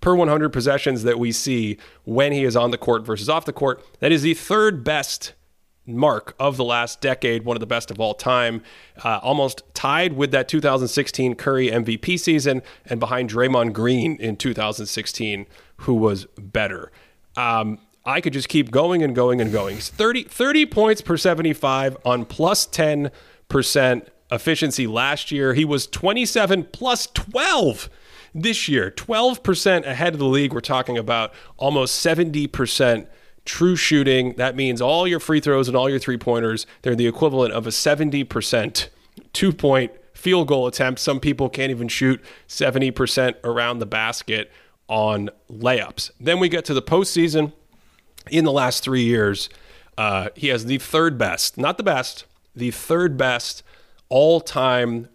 per 0.00 0.14
100 0.14 0.50
possessions 0.50 1.02
that 1.02 1.18
we 1.18 1.32
see 1.32 1.78
when 2.04 2.30
he 2.30 2.44
is 2.44 2.54
on 2.54 2.70
the 2.70 2.78
court 2.78 3.04
versus 3.04 3.28
off 3.28 3.46
the 3.46 3.52
court. 3.52 3.84
That 3.98 4.12
is 4.12 4.22
the 4.22 4.34
third 4.34 4.84
best 4.84 5.32
mark 5.86 6.34
of 6.38 6.56
the 6.56 6.64
last 6.64 7.00
decade, 7.00 7.44
one 7.44 7.56
of 7.56 7.60
the 7.60 7.66
best 7.66 7.90
of 7.90 8.00
all 8.00 8.14
time, 8.14 8.62
uh, 9.04 9.20
almost 9.22 9.62
tied 9.74 10.14
with 10.14 10.30
that 10.30 10.48
2016 10.48 11.34
Curry 11.34 11.68
MVP 11.68 12.18
season 12.18 12.62
and 12.86 12.98
behind 12.98 13.30
Draymond 13.30 13.72
Green 13.72 14.16
in 14.16 14.36
2016, 14.36 15.46
who 15.78 15.94
was 15.94 16.26
better. 16.38 16.90
Um, 17.36 17.78
I 18.06 18.20
could 18.20 18.32
just 18.32 18.48
keep 18.48 18.70
going 18.70 19.02
and 19.02 19.14
going 19.14 19.40
and 19.40 19.50
going. 19.50 19.78
30, 19.78 20.24
30 20.24 20.66
points 20.66 21.00
per 21.00 21.16
75 21.16 21.96
on 22.04 22.24
plus 22.24 22.66
10% 22.66 24.06
efficiency 24.30 24.86
last 24.86 25.30
year. 25.30 25.54
He 25.54 25.64
was 25.64 25.86
27 25.86 26.64
plus 26.64 27.06
12 27.08 27.88
this 28.34 28.68
year, 28.68 28.90
12% 28.90 29.86
ahead 29.86 30.12
of 30.12 30.18
the 30.18 30.26
league. 30.26 30.52
We're 30.52 30.60
talking 30.60 30.98
about 30.98 31.32
almost 31.56 32.04
70% 32.04 33.06
true 33.44 33.76
shooting. 33.76 34.34
That 34.36 34.56
means 34.56 34.80
all 34.80 35.06
your 35.06 35.20
free 35.20 35.40
throws 35.40 35.68
and 35.68 35.76
all 35.76 35.88
your 35.88 35.98
three 35.98 36.18
pointers, 36.18 36.66
they're 36.82 36.94
the 36.94 37.06
equivalent 37.06 37.52
of 37.52 37.66
a 37.66 37.70
70% 37.70 38.88
two 39.32 39.52
point 39.52 39.92
field 40.14 40.48
goal 40.48 40.66
attempt. 40.66 41.00
Some 41.00 41.20
people 41.20 41.48
can't 41.48 41.70
even 41.70 41.88
shoot 41.88 42.22
70% 42.48 43.34
around 43.44 43.78
the 43.78 43.86
basket 43.86 44.50
on 44.88 45.30
layups. 45.50 46.10
Then 46.20 46.40
we 46.40 46.48
get 46.48 46.64
to 46.66 46.74
the 46.74 46.82
postseason. 46.82 47.52
In 48.30 48.46
the 48.46 48.52
last 48.52 48.82
three 48.82 49.02
years, 49.02 49.50
uh, 49.98 50.30
he 50.34 50.48
has 50.48 50.64
the 50.64 50.78
third 50.78 51.18
best, 51.18 51.58
not 51.58 51.76
the 51.76 51.82
best, 51.82 52.24
the 52.56 52.70
third 52.70 53.18
best 53.18 53.62
all 54.08 54.40
time 54.40 55.08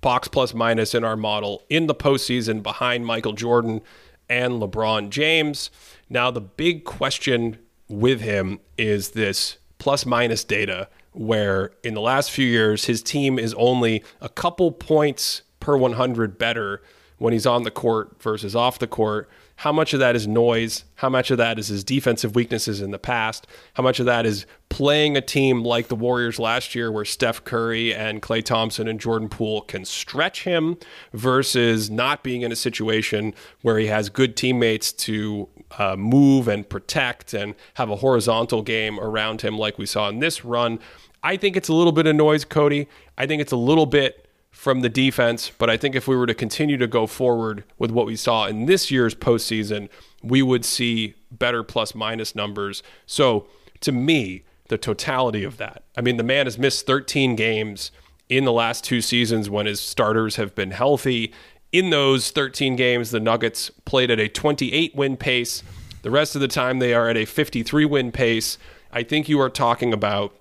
box 0.00 0.28
plus 0.28 0.54
minus 0.54 0.94
in 0.94 1.04
our 1.04 1.16
model 1.16 1.64
in 1.68 1.86
the 1.86 1.94
postseason 1.94 2.62
behind 2.62 3.04
Michael 3.04 3.34
Jordan 3.34 3.82
and 4.28 4.54
LeBron 4.54 5.10
James. 5.10 5.70
Now, 6.08 6.30
the 6.30 6.40
big 6.40 6.84
question 6.84 7.58
with 7.88 8.20
him 8.20 8.60
is 8.76 9.10
this 9.10 9.58
plus 9.78 10.06
minus 10.06 10.44
data 10.44 10.88
where 11.12 11.72
in 11.82 11.94
the 11.94 12.00
last 12.00 12.30
few 12.30 12.46
years 12.46 12.84
his 12.84 13.02
team 13.02 13.38
is 13.38 13.54
only 13.54 14.04
a 14.20 14.28
couple 14.28 14.70
points 14.72 15.42
per 15.60 15.76
100 15.76 16.38
better 16.38 16.82
when 17.18 17.32
he's 17.32 17.46
on 17.46 17.62
the 17.62 17.70
court 17.70 18.22
versus 18.22 18.54
off 18.54 18.78
the 18.78 18.86
court. 18.86 19.28
How 19.60 19.72
much 19.72 19.94
of 19.94 20.00
that 20.00 20.14
is 20.14 20.26
noise? 20.26 20.84
How 20.96 21.08
much 21.08 21.30
of 21.30 21.38
that 21.38 21.58
is 21.58 21.68
his 21.68 21.82
defensive 21.82 22.34
weaknesses 22.34 22.82
in 22.82 22.90
the 22.90 22.98
past? 22.98 23.46
How 23.72 23.82
much 23.82 23.98
of 23.98 24.04
that 24.04 24.26
is 24.26 24.44
playing 24.68 25.16
a 25.16 25.22
team 25.22 25.62
like 25.62 25.88
the 25.88 25.96
Warriors 25.96 26.38
last 26.38 26.74
year, 26.74 26.92
where 26.92 27.06
Steph 27.06 27.42
Curry 27.44 27.94
and 27.94 28.20
Klay 28.20 28.44
Thompson 28.44 28.86
and 28.86 29.00
Jordan 29.00 29.30
Poole 29.30 29.62
can 29.62 29.86
stretch 29.86 30.44
him, 30.44 30.76
versus 31.14 31.88
not 31.88 32.22
being 32.22 32.42
in 32.42 32.52
a 32.52 32.56
situation 32.56 33.32
where 33.62 33.78
he 33.78 33.86
has 33.86 34.10
good 34.10 34.36
teammates 34.36 34.92
to 34.92 35.48
uh, 35.78 35.96
move 35.96 36.48
and 36.48 36.68
protect 36.68 37.34
and 37.34 37.54
have 37.74 37.90
a 37.90 37.96
horizontal 37.96 38.62
game 38.62 38.98
around 39.00 39.42
him, 39.42 39.58
like 39.58 39.78
we 39.78 39.86
saw 39.86 40.08
in 40.08 40.20
this 40.20 40.44
run? 40.44 40.78
I 41.22 41.36
think 41.36 41.56
it's 41.56 41.68
a 41.68 41.74
little 41.74 41.92
bit 41.92 42.06
of 42.06 42.14
noise, 42.14 42.44
Cody. 42.44 42.88
I 43.18 43.26
think 43.26 43.42
it's 43.42 43.52
a 43.52 43.56
little 43.56 43.86
bit 43.86 44.26
from 44.56 44.80
the 44.80 44.88
defense. 44.88 45.50
But 45.56 45.68
I 45.68 45.76
think 45.76 45.94
if 45.94 46.08
we 46.08 46.16
were 46.16 46.26
to 46.26 46.34
continue 46.34 46.78
to 46.78 46.86
go 46.86 47.06
forward 47.06 47.64
with 47.78 47.90
what 47.90 48.06
we 48.06 48.16
saw 48.16 48.46
in 48.46 48.66
this 48.66 48.90
year's 48.90 49.14
postseason, 49.14 49.88
we 50.22 50.40
would 50.40 50.64
see 50.64 51.14
better 51.30 51.62
plus 51.62 51.94
minus 51.94 52.34
numbers. 52.34 52.82
So 53.04 53.48
to 53.80 53.92
me, 53.92 54.44
the 54.68 54.78
totality 54.78 55.44
of 55.44 55.58
that. 55.58 55.84
I 55.96 56.00
mean, 56.00 56.16
the 56.16 56.22
man 56.22 56.46
has 56.46 56.58
missed 56.58 56.86
13 56.86 57.36
games 57.36 57.90
in 58.28 58.44
the 58.44 58.52
last 58.52 58.82
two 58.82 59.00
seasons 59.00 59.48
when 59.48 59.66
his 59.66 59.80
starters 59.80 60.36
have 60.36 60.54
been 60.54 60.70
healthy. 60.72 61.32
In 61.72 61.90
those 61.90 62.30
13 62.30 62.76
games, 62.76 63.10
the 63.10 63.20
Nuggets 63.20 63.70
played 63.84 64.10
at 64.10 64.20
a 64.20 64.28
28 64.28 64.94
win 64.94 65.16
pace. 65.16 65.62
The 66.02 66.10
rest 66.10 66.34
of 66.34 66.40
the 66.40 66.48
time, 66.48 66.78
they 66.78 66.94
are 66.94 67.08
at 67.08 67.16
a 67.16 67.24
53 67.24 67.84
win 67.84 68.12
pace. 68.12 68.58
I 68.92 69.02
think 69.02 69.28
you 69.28 69.40
are 69.40 69.50
talking 69.50 69.92
about 69.92 70.34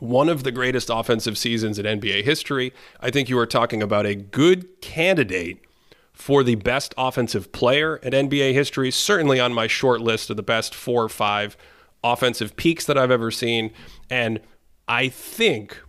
one 0.00 0.28
of 0.28 0.42
the 0.44 0.50
greatest 0.50 0.90
offensive 0.90 1.38
seasons 1.38 1.78
in 1.78 1.86
NBA 1.86 2.24
history. 2.24 2.72
I 3.00 3.10
think 3.10 3.28
you 3.28 3.38
are 3.38 3.46
talking 3.46 3.82
about 3.82 4.06
a 4.06 4.14
good 4.14 4.80
candidate 4.80 5.58
for 6.12 6.42
the 6.42 6.56
best 6.56 6.94
offensive 6.98 7.52
player 7.52 7.96
in 7.96 8.12
NBA 8.12 8.52
history, 8.52 8.90
certainly 8.90 9.40
on 9.40 9.54
my 9.54 9.66
short 9.66 10.00
list 10.00 10.30
of 10.30 10.36
the 10.36 10.42
best 10.42 10.74
four 10.74 11.04
or 11.04 11.08
five 11.08 11.56
offensive 12.02 12.56
peaks 12.56 12.84
that 12.86 12.98
I've 12.98 13.10
ever 13.10 13.30
seen. 13.30 13.70
And 14.08 14.40
I 14.88 15.08
think 15.08 15.80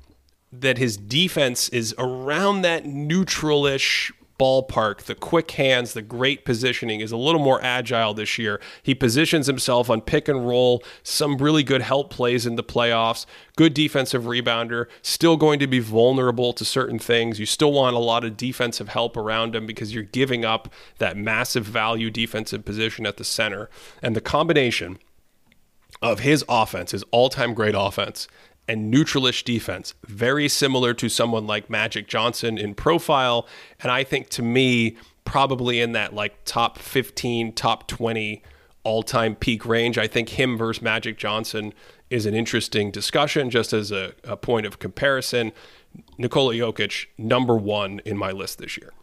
that 0.51 0.77
his 0.77 0.97
defense 0.97 1.69
is 1.69 1.95
around 1.97 2.61
that 2.61 2.85
neutralish 2.85 4.11
ballpark, 4.41 5.03
the 5.03 5.13
quick 5.13 5.51
hands, 5.51 5.93
the 5.93 6.01
great 6.01 6.43
positioning 6.45 6.99
is 6.99 7.11
a 7.11 7.18
little 7.18 7.39
more 7.39 7.61
agile 7.61 8.15
this 8.15 8.39
year. 8.39 8.59
He 8.81 8.95
positions 8.95 9.45
himself 9.45 9.88
on 9.88 10.01
pick 10.01 10.27
and 10.27 10.47
roll, 10.47 10.84
some 11.03 11.38
really 11.38 11.61
good 11.61 11.84
help 11.84 12.09
plays 12.09 12.47
in 12.47 12.55
the 12.55 12.63
playoffs, 12.63 13.27
good 13.55 13.76
defensive 13.76 14.23
rebounder, 14.23 14.88
still 15.03 15.38
going 15.38 15.59
to 15.59 15.68
be 15.68 15.77
vulnerable 15.77 16.53
to 16.53 16.65
certain 16.65 16.97
things. 16.97 17.39
You 17.39 17.45
still 17.45 17.72
want 17.72 17.95
a 17.95 17.99
lot 17.99 18.23
of 18.23 18.35
defensive 18.35 18.89
help 18.89 19.15
around 19.15 19.55
him 19.55 19.68
because 19.68 19.93
you're 19.93 20.03
giving 20.03 20.43
up 20.43 20.73
that 20.97 21.15
massive 21.15 21.65
value 21.65 22.09
defensive 22.09 22.65
position 22.65 23.05
at 23.05 23.18
the 23.18 23.23
center. 23.23 23.69
And 24.01 24.15
the 24.15 24.22
combination 24.22 24.97
of 26.01 26.22
his 26.22 26.43
offense, 26.49 26.91
his 26.91 27.03
all 27.11 27.30
time 27.30 27.53
great 27.53 27.76
offense, 27.77 28.27
and 28.72 28.89
neutralish 28.93 29.43
defense, 29.43 29.93
very 30.07 30.48
similar 30.48 30.93
to 30.93 31.10
someone 31.10 31.45
like 31.45 31.69
Magic 31.69 32.07
Johnson 32.07 32.57
in 32.57 32.73
profile. 32.73 33.45
And 33.81 33.91
I 33.91 34.06
think 34.06 34.30
to 34.30 34.41
me, 34.41 34.95
probably 35.26 35.81
in 35.81 35.91
that 35.91 36.14
like 36.14 36.45
top 36.45 36.80
15, 36.80 37.52
top 37.52 37.89
20 37.89 38.41
all 38.85 39.03
time 39.03 39.35
peak 39.35 39.65
range. 39.65 39.98
I 39.98 40.07
think 40.07 40.30
him 40.30 40.57
versus 40.57 40.81
Magic 40.81 41.18
Johnson 41.18 41.73
is 42.10 42.26
an 42.26 42.34
interesting 42.34 42.91
discussion 42.91 43.49
just 43.49 43.73
as 43.73 43.91
a, 43.91 44.14
a 44.23 44.38
point 44.38 44.65
of 44.65 44.80
comparison. 44.80 45.52
Nikola 46.18 46.53
Jokic, 46.53 47.07
number 47.18 47.57
one 47.57 47.99
in 48.06 48.18
my 48.18 48.31
list 48.31 48.57
this 48.60 48.77
year. 48.77 48.93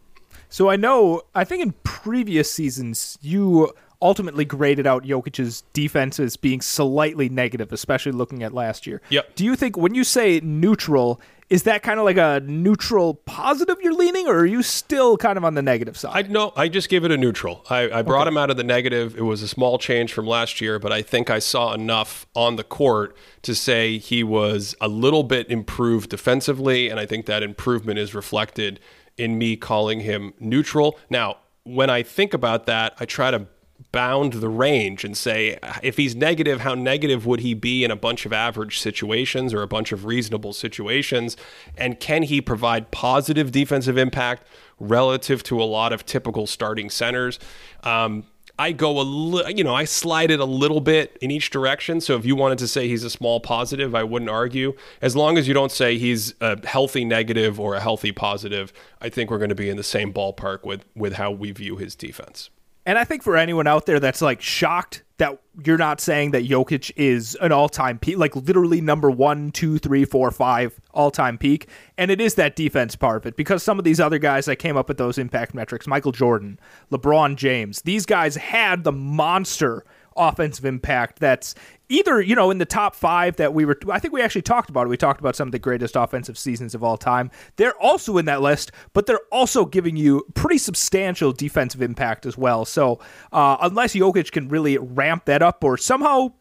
So 0.49 0.67
I 0.71 0.77
know, 0.77 1.21
I 1.35 1.43
think 1.43 1.61
in 1.61 1.73
previous 1.83 2.51
seasons, 2.51 3.19
you 3.21 3.71
ultimately 4.01 4.45
graded 4.45 4.87
out 4.87 5.03
Jokic's 5.03 5.63
defense 5.73 6.19
as 6.19 6.37
being 6.37 6.61
slightly 6.61 7.29
negative, 7.29 7.73
especially 7.73 8.11
looking 8.11 8.43
at 8.43 8.53
last 8.53 8.87
year. 8.87 9.01
Yep. 9.09 9.35
Do 9.35 9.45
you 9.45 9.55
think 9.55 9.77
when 9.77 9.93
you 9.93 10.03
say 10.03 10.39
neutral, 10.41 11.19
is 11.49 11.63
that 11.63 11.81
kind 11.81 11.99
of 11.99 12.05
like 12.05 12.17
a 12.17 12.41
neutral 12.45 13.15
positive 13.15 13.77
you're 13.81 13.93
leaning, 13.93 14.27
or 14.27 14.39
are 14.39 14.45
you 14.45 14.61
still 14.61 15.17
kind 15.17 15.37
of 15.37 15.43
on 15.43 15.55
the 15.55 15.61
negative 15.61 15.97
side? 15.97 16.25
I 16.27 16.29
no, 16.29 16.53
I 16.55 16.69
just 16.69 16.89
gave 16.89 17.03
it 17.03 17.11
a 17.11 17.17
neutral. 17.17 17.65
I, 17.69 17.89
I 17.89 18.01
brought 18.03 18.27
okay. 18.27 18.33
him 18.33 18.37
out 18.37 18.49
of 18.49 18.57
the 18.57 18.63
negative. 18.63 19.17
It 19.17 19.23
was 19.23 19.41
a 19.41 19.47
small 19.47 19.77
change 19.77 20.13
from 20.13 20.27
last 20.27 20.61
year, 20.61 20.79
but 20.79 20.91
I 20.91 21.01
think 21.01 21.29
I 21.29 21.39
saw 21.39 21.73
enough 21.73 22.27
on 22.35 22.55
the 22.55 22.63
court 22.63 23.17
to 23.41 23.55
say 23.55 23.97
he 23.97 24.23
was 24.23 24.75
a 24.79 24.87
little 24.87 25.23
bit 25.23 25.49
improved 25.49 26.11
defensively, 26.11 26.87
and 26.87 26.99
I 26.99 27.05
think 27.05 27.25
that 27.25 27.43
improvement 27.43 27.99
is 27.99 28.13
reflected 28.13 28.79
in 29.17 29.37
me 29.37 29.57
calling 29.57 30.01
him 30.01 30.33
neutral. 30.39 30.97
Now, 31.09 31.37
when 31.63 31.89
I 31.89 32.03
think 32.03 32.33
about 32.33 32.67
that, 32.67 32.95
I 32.99 33.05
try 33.05 33.31
to 33.31 33.47
bound 33.91 34.33
the 34.33 34.49
range 34.49 35.03
and 35.03 35.17
say 35.17 35.57
if 35.81 35.97
he's 35.97 36.15
negative 36.15 36.61
how 36.61 36.75
negative 36.75 37.25
would 37.25 37.39
he 37.39 37.53
be 37.53 37.83
in 37.83 37.89
a 37.89 37.95
bunch 37.95 38.25
of 38.25 38.31
average 38.31 38.79
situations 38.79 39.53
or 39.53 39.61
a 39.61 39.67
bunch 39.67 39.91
of 39.91 40.05
reasonable 40.05 40.53
situations 40.53 41.35
and 41.77 41.99
can 41.99 42.23
he 42.23 42.39
provide 42.39 42.91
positive 42.91 43.51
defensive 43.51 43.97
impact 43.97 44.43
relative 44.79 45.41
to 45.41 45.61
a 45.61 45.65
lot 45.65 45.91
of 45.91 46.05
typical 46.05 46.45
starting 46.45 46.89
centers 46.89 47.39
um, 47.83 48.23
I 48.59 48.73
go 48.73 48.99
a 48.99 49.03
little, 49.03 49.49
you 49.49 49.63
know, 49.63 49.73
I 49.73 49.85
slide 49.85 50.31
it 50.31 50.41
a 50.41 50.45
little 50.45 50.81
bit 50.81 51.17
in 51.21 51.31
each 51.31 51.49
direction. 51.49 52.01
So 52.01 52.17
if 52.17 52.25
you 52.25 52.35
wanted 52.35 52.57
to 52.57 52.67
say 52.67 52.89
he's 52.89 53.05
a 53.05 53.09
small 53.09 53.39
positive, 53.39 53.95
I 53.95 54.03
wouldn't 54.03 54.29
argue. 54.29 54.73
As 55.01 55.15
long 55.15 55.37
as 55.37 55.47
you 55.47 55.53
don't 55.53 55.71
say 55.71 55.97
he's 55.97 56.33
a 56.41 56.67
healthy 56.67 57.05
negative 57.05 57.57
or 57.57 57.75
a 57.75 57.79
healthy 57.79 58.11
positive, 58.11 58.73
I 58.99 59.07
think 59.07 59.31
we're 59.31 59.37
going 59.37 59.47
to 59.47 59.55
be 59.55 59.69
in 59.69 59.77
the 59.77 59.83
same 59.83 60.11
ballpark 60.11 60.65
with 60.65 60.83
with 60.93 61.13
how 61.13 61.31
we 61.31 61.51
view 61.51 61.77
his 61.77 61.95
defense. 61.95 62.49
And 62.89 62.97
I 62.97 63.03
think 63.03 63.21
for 63.21 63.37
anyone 63.37 63.67
out 63.67 63.85
there 63.85 63.99
that's 63.99 64.19
like 64.19 64.41
shocked 64.41 65.03
that 65.19 65.39
you're 65.63 65.77
not 65.77 66.01
saying 66.01 66.31
that 66.31 66.45
Jokic 66.45 66.91
is 66.95 67.37
an 67.39 67.51
all 67.51 67.69
time 67.69 67.99
peak, 67.99 68.17
like 68.17 68.35
literally 68.35 68.81
number 68.81 69.11
one, 69.11 69.51
two, 69.51 69.77
three, 69.77 70.05
four, 70.05 70.31
five 70.31 70.81
all 70.91 71.11
time 71.11 71.37
peak. 71.37 71.67
And 71.99 72.09
it 72.09 72.19
is 72.19 72.33
that 72.33 72.55
defense 72.55 72.95
part 72.95 73.17
of 73.17 73.27
it 73.27 73.37
because 73.37 73.61
some 73.61 73.77
of 73.77 73.85
these 73.85 73.99
other 73.99 74.17
guys 74.17 74.45
that 74.47 74.55
came 74.55 74.75
up 74.75 74.87
with 74.87 74.97
those 74.97 75.19
impact 75.19 75.53
metrics, 75.53 75.85
Michael 75.85 76.11
Jordan, 76.11 76.59
LeBron 76.91 77.35
James, 77.35 77.83
these 77.83 78.07
guys 78.07 78.35
had 78.37 78.83
the 78.83 78.91
monster 78.91 79.85
offensive 80.17 80.65
impact 80.65 81.19
that's 81.19 81.53
either 81.89 82.21
you 82.21 82.35
know 82.35 82.51
in 82.51 82.59
the 82.59 82.65
top 82.65 82.95
five 82.95 83.35
that 83.35 83.53
we 83.53 83.65
were 83.65 83.77
i 83.91 83.99
think 83.99 84.13
we 84.13 84.21
actually 84.21 84.41
talked 84.41 84.69
about 84.69 84.85
it. 84.85 84.89
We 84.89 84.97
talked 84.97 85.19
about 85.19 85.35
some 85.35 85.47
of 85.47 85.51
the 85.51 85.59
greatest 85.59 85.95
offensive 85.95 86.37
seasons 86.37 86.73
of 86.75 86.83
all 86.83 86.97
time. 86.97 87.31
They're 87.57 87.77
also 87.77 88.17
in 88.17 88.25
that 88.25 88.41
list 88.41 88.71
but 88.93 89.05
they're 89.05 89.19
also 89.31 89.65
giving 89.65 89.97
you 89.97 90.25
pretty 90.35 90.57
substantial 90.59 91.31
defensive 91.31 91.81
impact 91.81 92.25
as 92.25 92.37
well. 92.37 92.65
So 92.65 92.99
uh, 93.31 93.57
unless 93.61 93.95
Jokic 93.95 94.31
can 94.31 94.47
really 94.49 94.77
ramp 94.77 95.25
that 95.25 95.41
up 95.41 95.63
or 95.63 95.77
somehow 95.77 96.33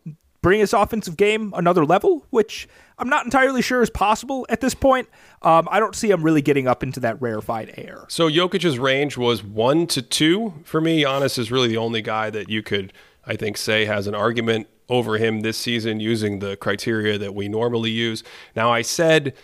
bring 0.43 0.61
his 0.61 0.73
offensive 0.73 1.17
game 1.17 1.53
another 1.57 1.85
level 1.85 2.25
which 2.31 2.69
i'm 2.99 3.09
not 3.09 3.25
entirely 3.25 3.61
sure 3.61 3.83
is 3.83 3.91
possible 3.91 4.47
at 4.49 4.61
this 4.61 4.73
point 4.73 5.09
um, 5.43 5.67
i 5.71 5.81
don't 5.81 5.97
see 5.97 6.11
him 6.11 6.23
really 6.23 6.41
getting 6.41 6.69
up 6.69 6.83
into 6.85 7.01
that 7.01 7.21
rarefied 7.21 7.75
air. 7.77 8.05
So 8.09 8.29
Jokic's 8.29 8.79
range 8.79 9.17
was 9.17 9.43
one 9.43 9.87
to 9.89 10.01
two 10.01 10.55
for 10.65 10.81
me. 10.81 11.03
Giannis 11.03 11.39
is 11.39 11.51
really 11.51 11.69
the 11.69 11.77
only 11.77 12.03
guy 12.03 12.31
that 12.31 12.49
you 12.49 12.63
could 12.63 12.93
I 13.25 13.37
think 13.37 13.57
say 13.57 13.85
has 13.85 14.07
an 14.07 14.15
argument 14.15 14.69
over 14.89 15.19
him 15.19 15.41
this 15.41 15.57
season 15.57 16.01
using 16.01 16.39
the 16.39 16.57
criteria 16.57 17.19
that 17.19 17.35
we 17.35 17.49
normally 17.49 17.91
use. 17.91 18.23
Now, 18.57 18.73
I 18.73 18.83
said 18.83 19.35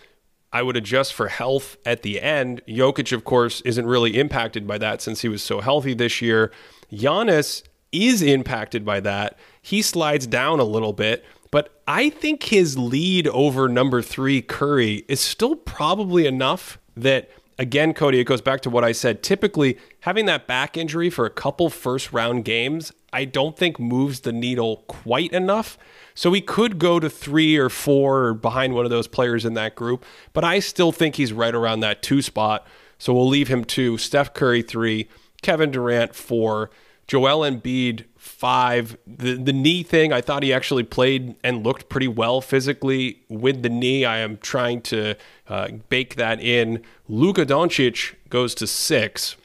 I 0.53 0.63
would 0.63 0.77
adjust 0.77 1.13
for 1.15 1.29
health 1.29 1.77
at 1.85 2.03
the 2.03 2.21
end. 2.21 2.63
Jokic, 2.69 3.13
of 3.13 3.25
course, 3.25 3.61
isn't 3.63 3.87
really 3.87 4.17
impacted 4.19 4.67
by 4.67 4.79
that 4.79 5.03
since 5.03 5.23
he 5.23 5.29
was 5.29 5.43
so 5.43 5.61
healthy 5.61 5.95
this 5.95 6.23
year. 6.23 6.53
Giannis 6.93 7.65
is 7.91 8.23
impacted 8.23 8.85
by 8.85 9.01
that. 9.01 9.37
He 9.61 9.83
slides 9.83 10.27
down 10.27 10.61
a 10.61 10.65
little 10.65 10.93
bit, 10.93 11.25
but 11.51 11.83
I 11.89 12.11
think 12.11 12.45
his 12.45 12.79
lead 12.79 13.27
over 13.29 13.69
number 13.69 14.01
three, 14.01 14.43
Curry, 14.43 15.05
is 15.09 15.21
still 15.21 15.57
probably 15.57 16.27
enough 16.27 16.79
that 16.97 17.31
again, 17.59 17.95
Cody, 17.95 18.21
it 18.21 18.25
goes 18.25 18.41
back 18.41 18.61
to 18.63 18.71
what 18.71 18.85
I 18.85 18.93
said. 18.93 19.23
Typically, 19.23 19.79
having 20.01 20.27
that 20.27 20.47
back 20.47 20.77
injury 20.77 21.11
for 21.11 21.27
a 21.27 21.31
couple 21.31 21.71
first 21.71 22.13
round 22.13 22.45
games, 22.45 22.93
I 23.13 23.25
don't 23.25 23.57
think 23.57 23.79
moves 23.79 24.21
the 24.21 24.33
needle 24.33 24.85
quite 24.89 25.33
enough. 25.33 25.79
So 26.15 26.33
he 26.33 26.41
could 26.41 26.79
go 26.79 27.01
to 27.01 27.11
three 27.11 27.57
or 27.57 27.69
four 27.69 28.35
behind 28.35 28.75
one 28.75 28.85
of 28.85 28.91
those 28.91 29.09
players 29.09 29.45
in 29.45 29.55
that 29.55 29.75
group, 29.75 30.05
but 30.33 30.45
I 30.45 30.61
still 30.61 30.93
think 30.93 31.17
he's 31.17 31.33
right 31.33 31.55
around 31.55 31.81
that 31.81 32.03
two 32.03 32.23
spot. 32.23 32.67
So 32.99 33.13
we'll 33.13 33.29
leave 33.29 33.49
him 33.49 33.65
two, 33.65 33.99
Steph 33.99 34.33
Curry 34.33 34.63
three, 34.63 35.09
Kevin 35.43 35.71
Durant 35.71 36.15
four, 36.15 36.71
Joel 37.07 37.41
Embiid 37.41 38.05
five. 38.25 38.97
The 39.07 39.35
the 39.35 39.53
knee 39.53 39.83
thing, 39.83 40.13
I 40.13 40.21
thought 40.21 40.43
he 40.43 40.53
actually 40.53 40.83
played 40.83 41.37
and 41.45 41.63
looked 41.63 41.89
pretty 41.89 42.09
well 42.09 42.41
physically 42.41 43.23
with 43.29 43.63
the 43.63 43.69
knee. 43.69 44.05
I 44.05 44.19
am 44.19 44.39
trying 44.39 44.81
to 44.83 45.15
uh, 45.49 45.69
bake 45.89 46.17
that 46.17 46.41
in. 46.41 46.83
Luka 47.07 47.45
Doncic 47.45 48.15
goes 48.31 48.55
to 48.57 48.67
six. 48.67 49.37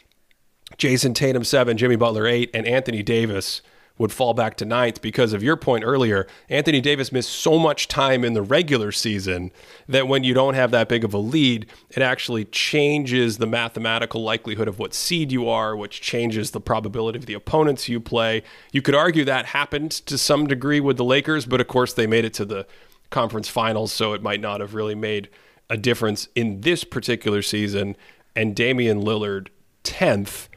Jayson 0.78 1.14
Tatum 1.14 1.44
seven, 1.44 1.78
Jimmy 1.78 1.98
Butler 1.98 2.26
eight, 2.26 2.50
and 2.54 2.66
Anthony 2.66 3.04
Davis 3.04 3.62
would 4.00 4.12
fall 4.12 4.34
back 4.34 4.56
to 4.56 4.66
ninth 4.66 5.02
because 5.02 5.34
of 5.34 5.44
your 5.44 5.58
point 5.58 5.84
earlier. 5.84 6.26
Anthony 6.48 6.82
Davis 6.82 7.12
missed 7.12 7.30
so 7.30 7.60
much 7.60 7.88
time 7.88 8.24
in 8.24 8.34
the 8.34 8.42
regular 8.42 8.92
season 8.92 9.52
that 9.88 10.08
when 10.08 10.24
you 10.24 10.34
don't 10.34 10.56
have 10.56 10.72
that 10.72 10.88
big 10.88 11.04
of 11.04 11.14
a 11.14 11.18
lead, 11.18 11.68
it 11.92 12.02
actually 12.02 12.46
changes 12.46 13.38
the 13.38 13.46
mathematical 13.46 14.24
likelihood 14.24 14.70
of 14.70 14.80
what 14.80 14.94
seed 14.94 15.32
you 15.32 15.48
are, 15.48 15.76
which 15.76 16.00
changes 16.00 16.52
the 16.52 16.62
probability 16.62 17.20
of 17.20 17.26
the 17.26 17.34
opponents 17.34 17.90
you 17.90 18.00
play. 18.00 18.42
You 18.72 18.82
could 18.82 18.96
argue 18.96 19.26
that 19.26 19.48
happened 19.48 19.92
to 19.92 20.18
some 20.18 20.48
degree 20.48 20.80
with 20.80 20.96
the 20.96 21.04
Lakers, 21.04 21.46
but 21.46 21.60
of 21.60 21.68
course 21.68 21.94
they 21.94 22.08
made 22.08 22.24
it 22.24 22.34
to 22.36 22.46
the 22.46 22.66
conference 23.10 23.50
finals, 23.50 23.92
so 23.92 24.14
it 24.14 24.24
might 24.24 24.40
not 24.40 24.62
have 24.62 24.74
really 24.74 24.96
made 24.96 25.30
a 25.70 25.76
difference 25.76 26.30
in 26.36 26.62
this 26.62 26.86
particular 26.86 27.42
season. 27.42 27.98
And 28.34 28.56
Damian 28.56 29.02
Lillard, 29.02 29.50
10th 29.84 30.48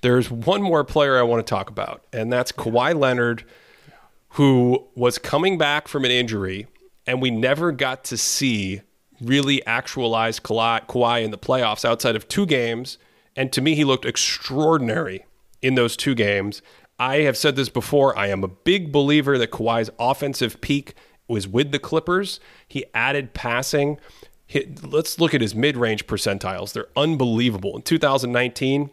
there's 0.00 0.30
one 0.30 0.62
more 0.62 0.84
player 0.84 1.18
I 1.18 1.22
want 1.22 1.44
to 1.44 1.50
talk 1.50 1.70
about, 1.70 2.04
and 2.12 2.32
that's 2.32 2.52
Kawhi 2.52 2.98
Leonard, 2.98 3.44
who 4.30 4.86
was 4.94 5.18
coming 5.18 5.58
back 5.58 5.88
from 5.88 6.04
an 6.04 6.10
injury, 6.10 6.66
and 7.06 7.20
we 7.20 7.30
never 7.30 7.72
got 7.72 8.04
to 8.04 8.16
see 8.16 8.82
really 9.20 9.64
actualize 9.66 10.38
Kawhi 10.38 11.24
in 11.24 11.30
the 11.30 11.38
playoffs 11.38 11.84
outside 11.84 12.16
of 12.16 12.28
two 12.28 12.46
games. 12.46 12.98
And 13.34 13.52
to 13.52 13.60
me, 13.60 13.74
he 13.74 13.84
looked 13.84 14.04
extraordinary 14.04 15.24
in 15.62 15.74
those 15.74 15.96
two 15.96 16.14
games. 16.14 16.62
I 16.98 17.18
have 17.18 17.36
said 17.36 17.56
this 17.56 17.68
before. 17.68 18.16
I 18.16 18.28
am 18.28 18.42
a 18.42 18.48
big 18.48 18.92
believer 18.92 19.38
that 19.38 19.50
Kawhi's 19.50 19.90
offensive 19.98 20.60
peak 20.60 20.94
was 21.28 21.46
with 21.46 21.72
the 21.72 21.78
Clippers. 21.78 22.40
He 22.66 22.84
added 22.94 23.34
passing. 23.34 23.98
let's 24.82 25.20
look 25.20 25.34
at 25.34 25.40
his 25.40 25.54
mid 25.54 25.76
range 25.76 26.06
percentiles. 26.06 26.72
They're 26.72 26.88
unbelievable. 26.96 27.76
In 27.76 27.82
2019, 27.82 28.90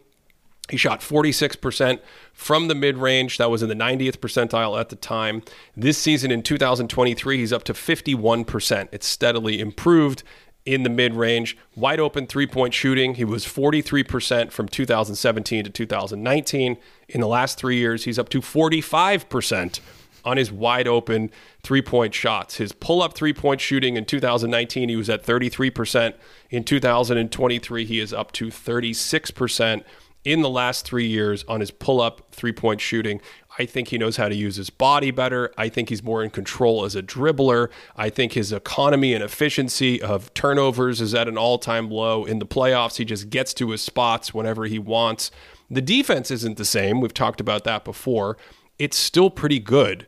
he 0.70 0.78
shot 0.78 1.02
46% 1.02 2.00
from 2.34 2.68
the 2.68 2.76
mid 2.76 2.98
range. 2.98 3.38
That 3.38 3.52
was 3.52 3.62
in 3.62 3.70
the 3.70 3.76
90th 3.76 4.18
percentile 4.18 4.80
at 4.80 4.90
the 4.90 4.96
time. 4.96 5.44
This 5.76 5.98
season 5.98 6.32
in 6.32 6.42
2023, 6.42 7.38
he's 7.38 7.54
up 7.54 7.64
to 7.66 7.74
51%. 7.74 8.90
It's 8.92 9.06
steadily 9.06 9.60
improved 9.60 10.24
in 10.66 10.84
the 10.84 10.90
mid 10.90 11.14
range. 11.14 11.56
Wide 11.76 12.00
open 12.00 12.26
three 12.26 12.48
point 12.48 12.74
shooting. 12.74 13.16
He 13.16 13.26
was 13.26 13.46
43% 13.46 14.52
from 14.52 14.68
2017 14.68 15.64
to 15.64 15.70
2019. 15.70 16.78
In 17.10 17.22
the 17.22 17.28
last 17.28 17.58
three 17.58 17.78
years, 17.78 18.06
he's 18.06 18.18
up 18.18 18.30
to 18.30 18.42
45% 18.42 19.80
on 20.24 20.38
his 20.38 20.52
wide 20.52 20.88
open 20.88 21.30
three 21.62 21.84
point 21.84 22.14
shots. 22.16 22.58
His 22.58 22.72
pull 22.72 23.04
up 23.04 23.14
three 23.14 23.34
point 23.34 23.62
shooting 23.62 23.96
in 23.96 24.06
2019, 24.06 24.90
he 24.90 24.96
was 24.96 25.10
at 25.10 25.24
33%. 25.24 26.16
In 26.50 26.64
2023, 26.64 27.86
he 27.86 28.00
is 28.00 28.12
up 28.12 28.32
to 28.34 28.48
36% 28.48 29.84
in 30.26 30.42
the 30.42 30.50
last 30.50 30.86
three 30.86 31.06
years 31.06 31.46
on 31.48 31.60
his 31.62 31.72
pull 31.72 32.02
up 32.02 32.28
three 32.32 32.52
point 32.52 32.82
shooting. 32.82 33.22
I 33.58 33.66
think 33.66 33.88
he 33.88 33.98
knows 33.98 34.18
how 34.18 34.28
to 34.28 34.36
use 34.36 34.58
his 34.58 34.70
body 34.70 35.12
better. 35.12 35.54
I 35.58 35.70
think 35.70 35.88
he's 35.88 36.04
more 36.04 36.22
in 36.22 36.32
control 36.32 36.84
as 36.84 36.96
a 36.96 37.02
dribbler. 37.02 37.70
I 37.96 38.10
think 38.10 38.34
his 38.34 38.52
economy 38.52 39.14
and 39.14 39.24
efficiency 39.24 40.02
of 40.02 40.34
turnovers 40.34 41.00
is 41.00 41.16
at 41.16 41.30
an 41.30 41.38
all 41.38 41.58
time 41.58 41.90
low. 41.90 42.26
In 42.26 42.40
the 42.40 42.46
playoffs, 42.46 42.98
he 42.98 43.06
just 43.06 43.30
gets 43.30 43.54
to 43.54 43.70
his 43.70 43.82
spots 43.82 44.34
whenever 44.34 44.66
he 44.66 44.80
wants. 44.80 45.32
The 45.70 45.82
defense 45.82 46.32
isn't 46.32 46.58
the 46.58 46.66
same. 46.66 47.00
We've 47.00 47.14
talked 47.14 47.40
about 47.40 47.64
that 47.64 47.86
before. 47.86 48.38
It's 48.78 48.98
still 48.98 49.30
pretty 49.30 49.60
good. 49.60 50.08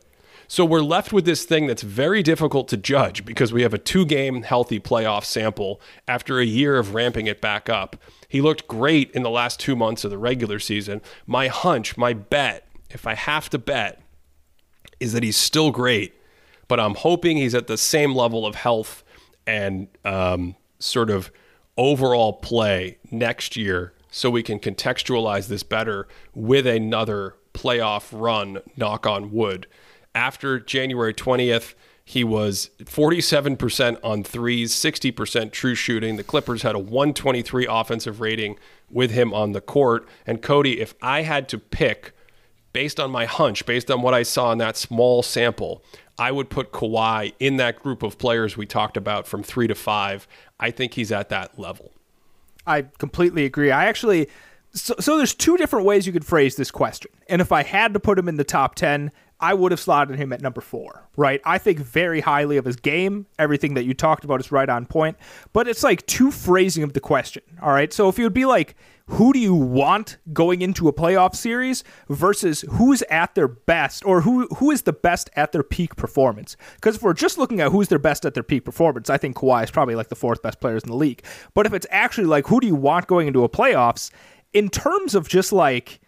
So 0.50 0.64
we're 0.64 0.80
left 0.80 1.12
with 1.12 1.26
this 1.26 1.44
thing 1.44 1.66
that's 1.66 1.82
very 1.82 2.22
difficult 2.22 2.68
to 2.68 2.78
judge 2.78 3.24
because 3.24 3.52
we 3.52 3.62
have 3.62 3.74
a 3.74 3.78
two 3.78 4.06
game 4.06 4.42
healthy 4.42 4.80
playoff 4.80 5.24
sample 5.24 5.80
after 6.06 6.38
a 6.38 6.44
year 6.44 6.78
of 6.78 6.94
ramping 6.94 7.26
it 7.26 7.40
back 7.40 7.68
up. 7.68 7.96
He 8.28 8.40
looked 8.42 8.68
great 8.68 9.10
in 9.12 9.22
the 9.22 9.30
last 9.30 9.58
two 9.58 9.74
months 9.74 10.04
of 10.04 10.10
the 10.10 10.18
regular 10.18 10.58
season. 10.58 11.00
My 11.26 11.48
hunch, 11.48 11.96
my 11.96 12.12
bet, 12.12 12.68
if 12.90 13.06
I 13.06 13.14
have 13.14 13.48
to 13.50 13.58
bet, 13.58 14.02
is 15.00 15.12
that 15.14 15.22
he's 15.22 15.36
still 15.36 15.70
great, 15.70 16.14
but 16.66 16.78
I'm 16.78 16.94
hoping 16.94 17.38
he's 17.38 17.54
at 17.54 17.68
the 17.68 17.78
same 17.78 18.14
level 18.14 18.44
of 18.44 18.54
health 18.54 19.02
and 19.46 19.88
um, 20.04 20.56
sort 20.78 21.08
of 21.08 21.30
overall 21.78 22.34
play 22.34 22.98
next 23.10 23.56
year 23.56 23.94
so 24.10 24.28
we 24.28 24.42
can 24.42 24.58
contextualize 24.58 25.48
this 25.48 25.62
better 25.62 26.06
with 26.34 26.66
another 26.66 27.36
playoff 27.54 28.08
run, 28.12 28.58
knock 28.76 29.06
on 29.06 29.32
wood 29.32 29.66
after 30.14 30.58
January 30.58 31.14
20th, 31.14 31.74
he 32.08 32.24
was 32.24 32.70
47% 32.78 33.98
on 34.02 34.24
threes, 34.24 34.72
60% 34.72 35.52
true 35.52 35.74
shooting. 35.74 36.16
The 36.16 36.24
Clippers 36.24 36.62
had 36.62 36.74
a 36.74 36.78
123 36.78 37.66
offensive 37.68 38.18
rating 38.18 38.58
with 38.88 39.10
him 39.10 39.34
on 39.34 39.52
the 39.52 39.60
court. 39.60 40.08
And 40.26 40.40
Cody, 40.40 40.80
if 40.80 40.94
I 41.02 41.20
had 41.20 41.50
to 41.50 41.58
pick 41.58 42.14
based 42.72 42.98
on 42.98 43.10
my 43.10 43.26
hunch, 43.26 43.66
based 43.66 43.90
on 43.90 44.00
what 44.00 44.14
I 44.14 44.22
saw 44.22 44.52
in 44.52 44.56
that 44.56 44.78
small 44.78 45.22
sample, 45.22 45.84
I 46.18 46.32
would 46.32 46.48
put 46.48 46.72
Kawhi 46.72 47.34
in 47.38 47.58
that 47.58 47.78
group 47.82 48.02
of 48.02 48.16
players 48.16 48.56
we 48.56 48.64
talked 48.64 48.96
about 48.96 49.26
from 49.26 49.42
three 49.42 49.66
to 49.66 49.74
five. 49.74 50.26
I 50.58 50.70
think 50.70 50.94
he's 50.94 51.12
at 51.12 51.28
that 51.28 51.58
level. 51.58 51.92
I 52.66 52.86
completely 52.96 53.44
agree. 53.44 53.70
I 53.70 53.84
actually 53.84 54.30
so, 54.72 54.94
so 54.98 55.18
there's 55.18 55.34
two 55.34 55.58
different 55.58 55.84
ways 55.84 56.06
you 56.06 56.12
could 56.14 56.24
phrase 56.24 56.56
this 56.56 56.70
question. 56.70 57.10
And 57.28 57.42
if 57.42 57.52
I 57.52 57.64
had 57.64 57.92
to 57.92 58.00
put 58.00 58.18
him 58.18 58.28
in 58.28 58.36
the 58.36 58.44
top 58.44 58.76
10, 58.76 59.12
I 59.40 59.54
would 59.54 59.70
have 59.70 59.80
slotted 59.80 60.16
him 60.16 60.32
at 60.32 60.40
number 60.40 60.60
four, 60.60 61.08
right? 61.16 61.40
I 61.44 61.58
think 61.58 61.78
very 61.78 62.20
highly 62.20 62.56
of 62.56 62.64
his 62.64 62.76
game. 62.76 63.26
Everything 63.38 63.74
that 63.74 63.84
you 63.84 63.94
talked 63.94 64.24
about 64.24 64.40
is 64.40 64.50
right 64.50 64.68
on 64.68 64.84
point. 64.86 65.16
But 65.52 65.68
it's 65.68 65.84
like 65.84 66.04
two 66.06 66.30
phrasing 66.30 66.82
of 66.82 66.92
the 66.92 67.00
question, 67.00 67.42
all 67.62 67.72
right? 67.72 67.92
So 67.92 68.08
if 68.08 68.18
you 68.18 68.24
would 68.24 68.34
be 68.34 68.46
like, 68.46 68.74
who 69.06 69.32
do 69.32 69.38
you 69.38 69.54
want 69.54 70.18
going 70.32 70.60
into 70.60 70.88
a 70.88 70.92
playoff 70.92 71.34
series 71.34 71.82
versus 72.08 72.62
who's 72.72 73.02
at 73.02 73.34
their 73.34 73.48
best 73.48 74.04
or 74.04 74.20
who 74.20 74.46
who 74.56 74.70
is 74.70 74.82
the 74.82 74.92
best 74.92 75.30
at 75.34 75.52
their 75.52 75.62
peak 75.62 75.96
performance? 75.96 76.56
Because 76.74 76.96
if 76.96 77.02
we're 77.02 77.14
just 77.14 77.38
looking 77.38 77.60
at 77.60 77.70
who's 77.70 77.88
their 77.88 77.98
best 77.98 78.26
at 78.26 78.34
their 78.34 78.42
peak 78.42 78.64
performance, 78.64 79.08
I 79.08 79.16
think 79.16 79.36
Kawhi 79.36 79.64
is 79.64 79.70
probably 79.70 79.94
like 79.94 80.08
the 80.08 80.16
fourth 80.16 80.42
best 80.42 80.60
players 80.60 80.82
in 80.82 80.90
the 80.90 80.96
league. 80.96 81.24
But 81.54 81.64
if 81.64 81.72
it's 81.72 81.86
actually 81.90 82.26
like 82.26 82.48
who 82.48 82.60
do 82.60 82.66
you 82.66 82.74
want 82.74 83.06
going 83.06 83.28
into 83.28 83.44
a 83.44 83.48
playoffs, 83.48 84.10
in 84.52 84.68
terms 84.68 85.14
of 85.14 85.28
just 85.28 85.52
like 85.52 86.00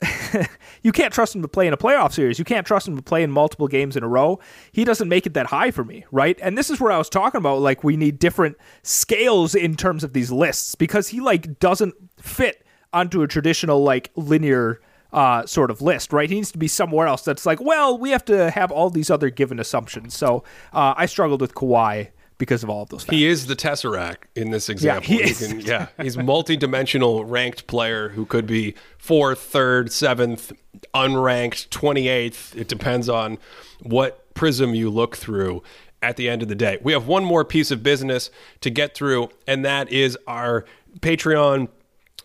you 0.82 0.92
can't 0.92 1.12
trust 1.12 1.34
him 1.34 1.42
to 1.42 1.48
play 1.48 1.66
in 1.66 1.72
a 1.72 1.76
playoff 1.76 2.12
series. 2.12 2.38
You 2.38 2.44
can't 2.44 2.66
trust 2.66 2.86
him 2.86 2.96
to 2.96 3.02
play 3.02 3.22
in 3.22 3.30
multiple 3.30 3.66
games 3.66 3.96
in 3.96 4.02
a 4.02 4.08
row. 4.08 4.38
He 4.72 4.84
doesn't 4.84 5.08
make 5.08 5.26
it 5.26 5.34
that 5.34 5.46
high 5.46 5.70
for 5.70 5.84
me, 5.84 6.04
right? 6.12 6.38
And 6.40 6.56
this 6.56 6.70
is 6.70 6.80
where 6.80 6.92
I 6.92 6.98
was 6.98 7.08
talking 7.08 7.38
about 7.38 7.60
like 7.60 7.82
we 7.82 7.96
need 7.96 8.18
different 8.18 8.56
scales 8.82 9.54
in 9.54 9.74
terms 9.76 10.04
of 10.04 10.12
these 10.12 10.30
lists 10.30 10.74
because 10.74 11.08
he 11.08 11.20
like 11.20 11.58
doesn't 11.58 11.94
fit 12.16 12.64
onto 12.92 13.22
a 13.22 13.28
traditional 13.28 13.82
like 13.82 14.10
linear 14.14 14.80
uh, 15.12 15.46
sort 15.46 15.70
of 15.70 15.82
list, 15.82 16.12
right? 16.12 16.28
He 16.28 16.36
needs 16.36 16.52
to 16.52 16.58
be 16.58 16.68
somewhere 16.68 17.06
else 17.06 17.22
that's 17.22 17.46
like, 17.46 17.60
well, 17.60 17.98
we 17.98 18.10
have 18.10 18.24
to 18.26 18.50
have 18.50 18.70
all 18.70 18.90
these 18.90 19.10
other 19.10 19.30
given 19.30 19.58
assumptions. 19.58 20.14
So 20.14 20.44
uh, 20.72 20.94
I 20.96 21.06
struggled 21.06 21.40
with 21.40 21.54
Kawhi 21.54 22.10
because 22.38 22.62
of 22.62 22.70
all 22.70 22.82
of 22.82 22.88
those 22.88 23.02
factors. 23.02 23.18
He 23.18 23.26
is 23.26 23.46
the 23.46 23.56
Tesseract 23.56 24.24
in 24.34 24.50
this 24.50 24.68
example. 24.68 25.12
Yeah, 25.12 25.24
he 25.24 25.30
is. 25.30 25.46
Can, 25.46 25.60
yeah, 25.60 25.88
he's 26.00 26.16
multi-dimensional 26.16 27.24
ranked 27.24 27.66
player 27.66 28.10
who 28.10 28.24
could 28.24 28.46
be 28.46 28.74
fourth, 28.96 29.40
third, 29.40 29.92
seventh, 29.92 30.52
unranked, 30.94 31.68
28th. 31.68 32.56
It 32.56 32.68
depends 32.68 33.08
on 33.08 33.38
what 33.82 34.32
prism 34.34 34.74
you 34.74 34.88
look 34.88 35.16
through 35.16 35.62
at 36.00 36.16
the 36.16 36.28
end 36.28 36.42
of 36.42 36.48
the 36.48 36.54
day. 36.54 36.78
We 36.80 36.92
have 36.92 37.08
one 37.08 37.24
more 37.24 37.44
piece 37.44 37.72
of 37.72 37.82
business 37.82 38.30
to 38.60 38.70
get 38.70 38.94
through, 38.94 39.30
and 39.46 39.64
that 39.64 39.90
is 39.90 40.16
our 40.26 40.64
Patreon 41.00 41.68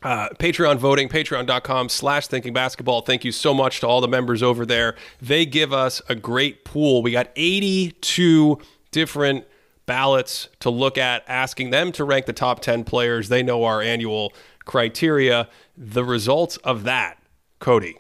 uh, 0.04 0.28
Patreon 0.38 0.78
voting, 0.78 1.08
patreon.com 1.08 1.88
slash 1.88 2.28
thinking 2.28 2.52
basketball. 2.52 3.02
Thank 3.02 3.24
you 3.24 3.32
so 3.32 3.54
much 3.54 3.80
to 3.80 3.88
all 3.88 4.02
the 4.02 4.08
members 4.10 4.44
over 4.44 4.66
there. 4.66 4.96
They 5.22 5.46
give 5.46 5.72
us 5.72 6.02
a 6.10 6.16
great 6.16 6.66
pool. 6.66 7.02
We 7.02 7.12
got 7.12 7.30
82 7.38 8.60
different 8.92 9.46
ballots 9.86 10.50
to 10.60 10.70
look 10.70 10.98
at, 10.98 11.24
asking 11.28 11.70
them 11.70 11.92
to 11.94 12.04
rank 12.04 12.26
the 12.26 12.34
top 12.34 12.62
10 12.62 12.84
players. 12.84 13.30
They 13.30 13.44
know 13.44 13.64
our 13.64 13.82
annual 13.82 14.34
criteria. 14.66 15.50
The 15.78 16.04
results 16.04 16.58
of 16.58 16.84
that, 16.84 17.18
Cody, 17.60 17.98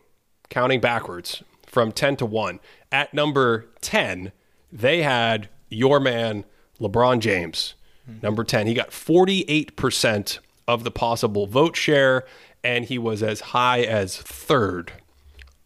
counting 0.49 0.79
backwards 0.79 1.43
from 1.65 1.91
10 1.91 2.17
to 2.17 2.25
1, 2.25 2.59
at 2.91 3.13
number 3.13 3.65
10, 3.81 4.31
they 4.71 5.01
had 5.01 5.49
your 5.69 5.99
man, 5.99 6.45
LeBron 6.79 7.19
James. 7.19 7.73
Number 8.21 8.43
10, 8.43 8.67
he 8.67 8.73
got 8.73 8.91
48% 8.91 10.39
of 10.67 10.83
the 10.83 10.91
possible 10.91 11.47
vote 11.47 11.75
share, 11.75 12.25
and 12.63 12.85
he 12.85 12.97
was 12.97 13.23
as 13.23 13.39
high 13.39 13.81
as 13.81 14.17
third 14.17 14.91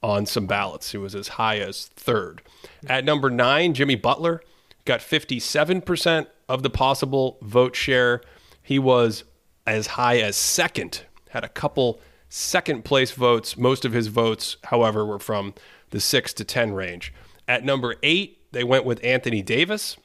on 0.04 0.26
some 0.26 0.46
ballots. 0.46 0.92
He 0.92 0.98
was 0.98 1.16
as 1.16 1.30
high 1.30 1.58
as 1.58 1.88
third. 1.88 2.42
At 2.86 3.06
number 3.06 3.30
nine, 3.30 3.74
Jimmy 3.74 3.96
Butler 3.96 4.42
got 4.88 5.02
57% 5.02 6.28
of 6.50 6.64
the 6.64 6.70
possible 6.70 7.38
vote 7.42 7.76
share. 7.76 8.22
He 8.64 8.80
was 8.80 9.24
as 9.68 9.88
high 9.88 10.18
as 10.18 10.36
second, 10.36 11.04
had 11.30 11.44
a 11.44 11.50
couple 11.50 12.00
second 12.30 12.86
place 12.86 13.12
votes. 13.12 13.58
Most 13.58 13.86
of 13.86 13.94
his 13.94 14.08
votes, 14.08 14.58
however, 14.66 15.06
were 15.06 15.20
from 15.20 15.54
the 15.92 16.00
6 16.00 16.34
to 16.34 16.44
10 16.44 16.74
range. 16.74 17.14
At 17.48 17.64
number 17.64 17.96
eight, 18.04 18.52
they 18.52 18.64
went 18.64 18.86
with 18.86 19.04
Anthony 19.04 19.42
Davis. 19.42 19.98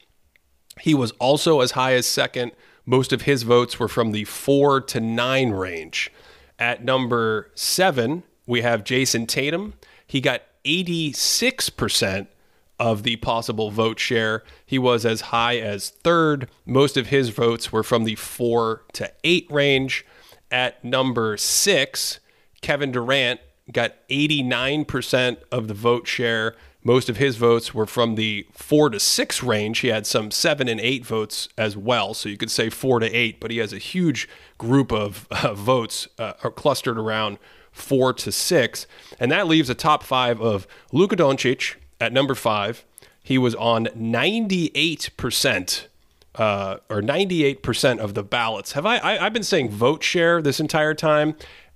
He 0.79 0.93
was 0.93 1.11
also 1.11 1.61
as 1.61 1.71
high 1.71 1.93
as 1.93 2.05
second. 2.05 2.51
Most 2.85 3.13
of 3.13 3.23
his 3.23 3.43
votes 3.43 3.79
were 3.79 3.87
from 3.87 4.11
the 4.11 4.25
4 4.25 4.81
to 4.81 4.99
9 4.99 5.51
range. 5.51 6.11
At 6.59 6.83
number 6.83 7.51
seven, 7.55 8.23
we 8.45 8.61
have 8.61 8.83
Jayson 8.83 9.27
Tatum. 9.27 9.73
He 10.05 10.21
got 10.21 10.41
86% 10.65 12.27
of 12.79 13.03
the 13.03 13.15
possible 13.17 13.71
vote 13.71 13.99
share. 13.99 14.43
He 14.65 14.79
was 14.79 15.05
as 15.05 15.21
high 15.21 15.57
as 15.57 15.89
third. 15.89 16.49
Most 16.65 16.97
of 16.97 17.07
his 17.07 17.29
votes 17.29 17.71
were 17.71 17.83
from 17.83 18.03
the 18.03 18.15
four 18.15 18.83
to 18.93 19.11
eight 19.23 19.47
range. 19.49 20.05
At 20.51 20.83
number 20.83 21.37
six, 21.37 22.19
Kevin 22.61 22.91
Durant 22.91 23.39
got 23.71 23.93
89% 24.09 25.37
of 25.51 25.67
the 25.67 25.73
vote 25.73 26.07
share. 26.07 26.55
Most 26.83 27.07
of 27.07 27.17
his 27.17 27.37
votes 27.37 27.73
were 27.73 27.85
from 27.85 28.15
the 28.15 28.45
four 28.51 28.89
to 28.89 28.99
six 28.99 29.41
range. 29.41 29.79
He 29.79 29.87
had 29.87 30.05
some 30.05 30.31
seven 30.31 30.67
and 30.67 30.81
eight 30.81 31.05
votes 31.05 31.47
as 31.57 31.77
well. 31.77 32.13
So 32.13 32.27
you 32.27 32.37
could 32.37 32.51
say 32.51 32.69
four 32.69 32.99
to 32.99 33.09
eight, 33.09 33.39
but 33.39 33.51
he 33.51 33.59
has 33.59 33.71
a 33.71 33.77
huge 33.77 34.27
group 34.57 34.91
of 34.91 35.27
uh, 35.31 35.53
votes 35.53 36.07
uh, 36.19 36.33
clustered 36.33 36.97
around 36.97 37.37
four 37.71 38.13
to 38.13 38.31
six. 38.31 38.85
And 39.19 39.31
that 39.31 39.47
leaves 39.47 39.69
a 39.69 39.75
top 39.75 40.03
five 40.03 40.41
of 40.41 40.67
Luka 40.91 41.15
Doncic, 41.15 41.75
at 42.03 42.13
number 42.13 42.35
five, 42.35 42.85
he 43.23 43.37
was 43.37 43.55
on 43.55 43.87
98%. 43.87 45.87
Uh, 46.35 46.77
or 46.89 46.99
98% 46.99 47.99
of 47.99 48.15
the 48.15 48.23
ballots. 48.23 48.71
Have 48.71 48.87
I, 48.87 48.97
I? 48.97 49.23
I've 49.23 49.33
been 49.33 49.43
saying 49.43 49.69
vote 49.69 50.01
share 50.01 50.41
this 50.41 50.59
entire 50.59 50.95
time, 50.95 51.35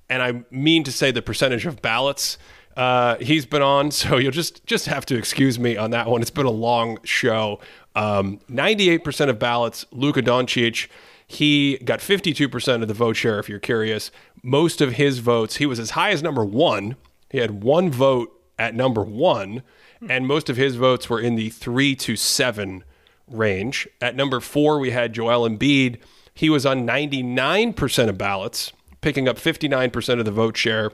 and 0.09 0.23
I 0.23 0.41
mean 0.49 0.83
to 0.85 0.91
say 0.91 1.11
the 1.11 1.21
percentage 1.21 1.67
of 1.67 1.79
ballots 1.79 2.39
uh, 2.77 3.17
he's 3.17 3.45
been 3.45 3.63
on. 3.63 3.91
So 3.97 4.17
you'll 4.17 4.31
just 4.31 4.65
just 4.65 4.85
have 4.85 5.05
to 5.07 5.17
excuse 5.17 5.57
me 5.57 5.75
on 5.75 5.91
that 5.91 6.07
one. 6.07 6.21
It's 6.21 6.31
been 6.31 6.45
a 6.45 6.51
long 6.51 6.99
show. 7.03 7.59
Um, 7.95 8.39
98% 8.49 9.29
of 9.29 9.39
ballots. 9.39 9.85
Luka 9.91 10.21
Doncic. 10.21 10.87
He 11.29 11.77
got 11.79 11.99
52% 11.99 12.81
of 12.81 12.87
the 12.87 12.93
vote 12.93 13.17
share. 13.17 13.39
If 13.39 13.49
you're 13.49 13.59
curious, 13.59 14.11
most 14.43 14.79
of 14.79 14.93
his 14.93 15.19
votes. 15.19 15.57
He 15.57 15.65
was 15.65 15.79
as 15.79 15.91
high 15.91 16.11
as 16.11 16.23
number 16.23 16.45
one. 16.45 16.95
He 17.29 17.39
had 17.39 17.63
one 17.63 17.89
vote 17.89 18.31
at 18.57 18.75
number 18.75 19.01
one 19.01 19.63
and 20.07 20.27
most 20.27 20.49
of 20.49 20.57
his 20.57 20.75
votes 20.75 21.09
were 21.09 21.19
in 21.19 21.35
the 21.35 21.49
three 21.49 21.95
to 21.95 22.15
seven 22.15 22.83
range. 23.27 23.87
At 24.01 24.15
number 24.15 24.39
four, 24.39 24.79
we 24.79 24.91
had 24.91 25.13
Joel 25.13 25.47
Embiid. 25.47 25.97
He 26.33 26.49
was 26.49 26.65
on 26.65 26.85
99% 26.85 28.09
of 28.09 28.17
ballots, 28.17 28.71
picking 29.01 29.27
up 29.27 29.37
59% 29.37 30.19
of 30.19 30.25
the 30.25 30.31
vote 30.31 30.57
share. 30.57 30.91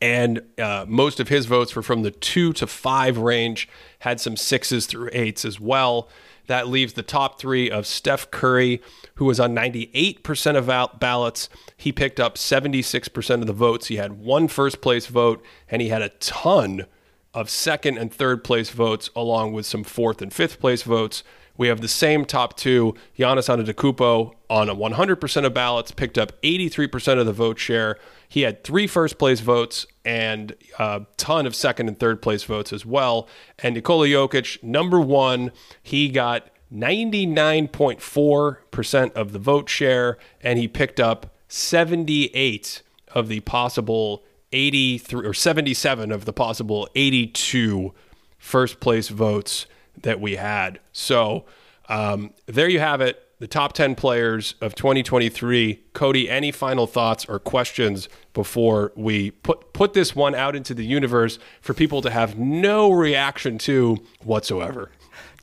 and 0.00 0.40
uh, 0.58 0.86
most 0.88 1.20
of 1.20 1.28
his 1.28 1.46
votes 1.46 1.76
were 1.76 1.82
from 1.82 2.02
the 2.02 2.10
two 2.10 2.52
to 2.54 2.66
five 2.66 3.18
range, 3.18 3.68
had 4.00 4.20
some 4.20 4.36
sixes 4.36 4.86
through 4.86 5.10
eights 5.12 5.44
as 5.44 5.60
well. 5.60 6.08
That 6.46 6.68
leaves 6.68 6.92
the 6.92 7.02
top 7.02 7.38
three 7.38 7.70
of 7.70 7.86
Steph 7.86 8.30
Curry, 8.30 8.82
who 9.14 9.24
was 9.24 9.40
on 9.40 9.54
98% 9.54 10.56
of 10.56 11.00
ballots. 11.00 11.48
He 11.76 11.92
picked 11.92 12.20
up 12.20 12.36
76% 12.36 13.40
of 13.40 13.46
the 13.46 13.52
votes. 13.52 13.86
He 13.86 13.96
had 13.96 14.12
one 14.12 14.48
first 14.48 14.80
place 14.80 15.06
vote, 15.06 15.42
and 15.70 15.80
he 15.80 15.88
had 15.88 16.02
a 16.02 16.10
ton 16.10 16.86
of 17.34 17.50
second 17.50 17.98
and 17.98 18.10
third 18.12 18.44
place 18.44 18.70
votes, 18.70 19.10
along 19.14 19.52
with 19.52 19.66
some 19.66 19.84
fourth 19.84 20.22
and 20.22 20.32
fifth 20.32 20.58
place 20.60 20.82
votes. 20.82 21.22
We 21.56 21.68
have 21.68 21.80
the 21.80 21.86
same 21.88 22.24
top 22.24 22.56
two. 22.56 22.94
Giannis 23.18 23.48
Antetokounmpo 23.48 24.34
on 24.50 24.68
a 24.68 24.74
100% 24.74 25.44
of 25.44 25.54
ballots 25.54 25.92
picked 25.92 26.18
up 26.18 26.32
83% 26.42 27.20
of 27.20 27.26
the 27.26 27.32
vote 27.32 27.58
share. 27.58 27.96
He 28.28 28.42
had 28.42 28.64
three 28.64 28.88
first 28.88 29.18
place 29.18 29.40
votes 29.40 29.86
and 30.04 30.54
a 30.78 31.06
ton 31.16 31.46
of 31.46 31.54
second 31.54 31.88
and 31.88 31.98
third 31.98 32.20
place 32.22 32.44
votes 32.44 32.72
as 32.72 32.84
well. 32.84 33.28
And 33.60 33.76
Nikola 33.76 34.08
Jokic, 34.08 34.60
number 34.62 35.00
one, 35.00 35.52
he 35.82 36.08
got 36.08 36.50
99.4% 36.72 39.12
of 39.12 39.32
the 39.32 39.38
vote 39.38 39.68
share 39.68 40.18
and 40.40 40.58
he 40.58 40.66
picked 40.66 40.98
up 40.98 41.36
78 41.46 42.82
of 43.12 43.28
the 43.28 43.38
possible 43.40 44.24
83 44.54 45.26
or 45.26 45.34
77 45.34 46.12
of 46.12 46.24
the 46.24 46.32
possible 46.32 46.88
82 46.94 47.92
first 48.38 48.80
place 48.80 49.08
votes 49.08 49.66
that 50.02 50.20
we 50.20 50.36
had. 50.36 50.80
So 50.92 51.44
um, 51.88 52.32
there 52.46 52.68
you 52.68 52.78
have 52.78 53.00
it. 53.00 53.20
The 53.40 53.48
top 53.48 53.72
10 53.72 53.94
players 53.96 54.54
of 54.60 54.74
2023. 54.74 55.82
Cody, 55.92 56.30
any 56.30 56.52
final 56.52 56.86
thoughts 56.86 57.26
or 57.26 57.38
questions 57.38 58.08
before 58.32 58.92
we 58.94 59.32
put, 59.32 59.72
put 59.72 59.92
this 59.92 60.14
one 60.14 60.34
out 60.34 60.54
into 60.54 60.72
the 60.72 60.84
universe 60.84 61.38
for 61.60 61.74
people 61.74 62.00
to 62.02 62.10
have 62.10 62.38
no 62.38 62.92
reaction 62.92 63.58
to 63.58 63.98
whatsoever? 64.22 64.90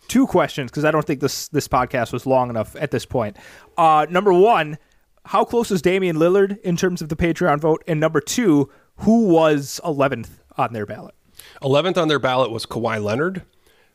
Two 0.07 0.25
questions 0.25 0.71
because 0.71 0.85
I 0.85 0.91
don't 0.91 1.05
think 1.05 1.19
this 1.19 1.47
this 1.49 1.67
podcast 1.67 2.11
was 2.11 2.25
long 2.25 2.49
enough 2.49 2.75
at 2.75 2.91
this 2.91 3.05
point. 3.05 3.37
Uh, 3.77 4.05
number 4.09 4.33
one, 4.33 4.77
how 5.25 5.45
close 5.45 5.71
is 5.71 5.81
Damian 5.81 6.17
Lillard 6.17 6.59
in 6.61 6.75
terms 6.75 7.01
of 7.01 7.09
the 7.09 7.15
Patreon 7.15 7.59
vote? 7.59 7.83
And 7.87 7.99
number 7.99 8.19
two, 8.19 8.69
who 9.01 9.27
was 9.27 9.79
11th 9.83 10.29
on 10.57 10.73
their 10.73 10.85
ballot? 10.85 11.15
11th 11.61 11.97
on 11.97 12.07
their 12.07 12.19
ballot 12.19 12.51
was 12.51 12.65
Kawhi 12.65 13.03
Leonard. 13.03 13.43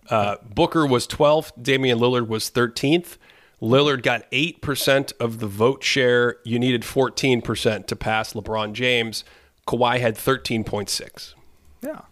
Uh, 0.09 0.37
Booker 0.43 0.87
was 0.87 1.07
12th. 1.07 1.53
Damian 1.61 1.99
Lillard 1.99 2.29
was 2.29 2.51
13th. 2.51 3.17
Lillard 3.61 4.03
got 4.03 4.31
8% 4.31 5.13
of 5.19 5.39
the 5.39 5.47
vote 5.47 5.83
share. 5.83 6.37
You 6.45 6.59
needed 6.59 6.83
14% 6.83 7.87
to 7.87 7.97
pass 7.97 8.35
LeBron 8.35 8.73
James. 8.73 9.25
Kawhi 9.67 9.99
had 9.99 10.15
13.6. 10.15 11.35
Yeah. 11.83 12.03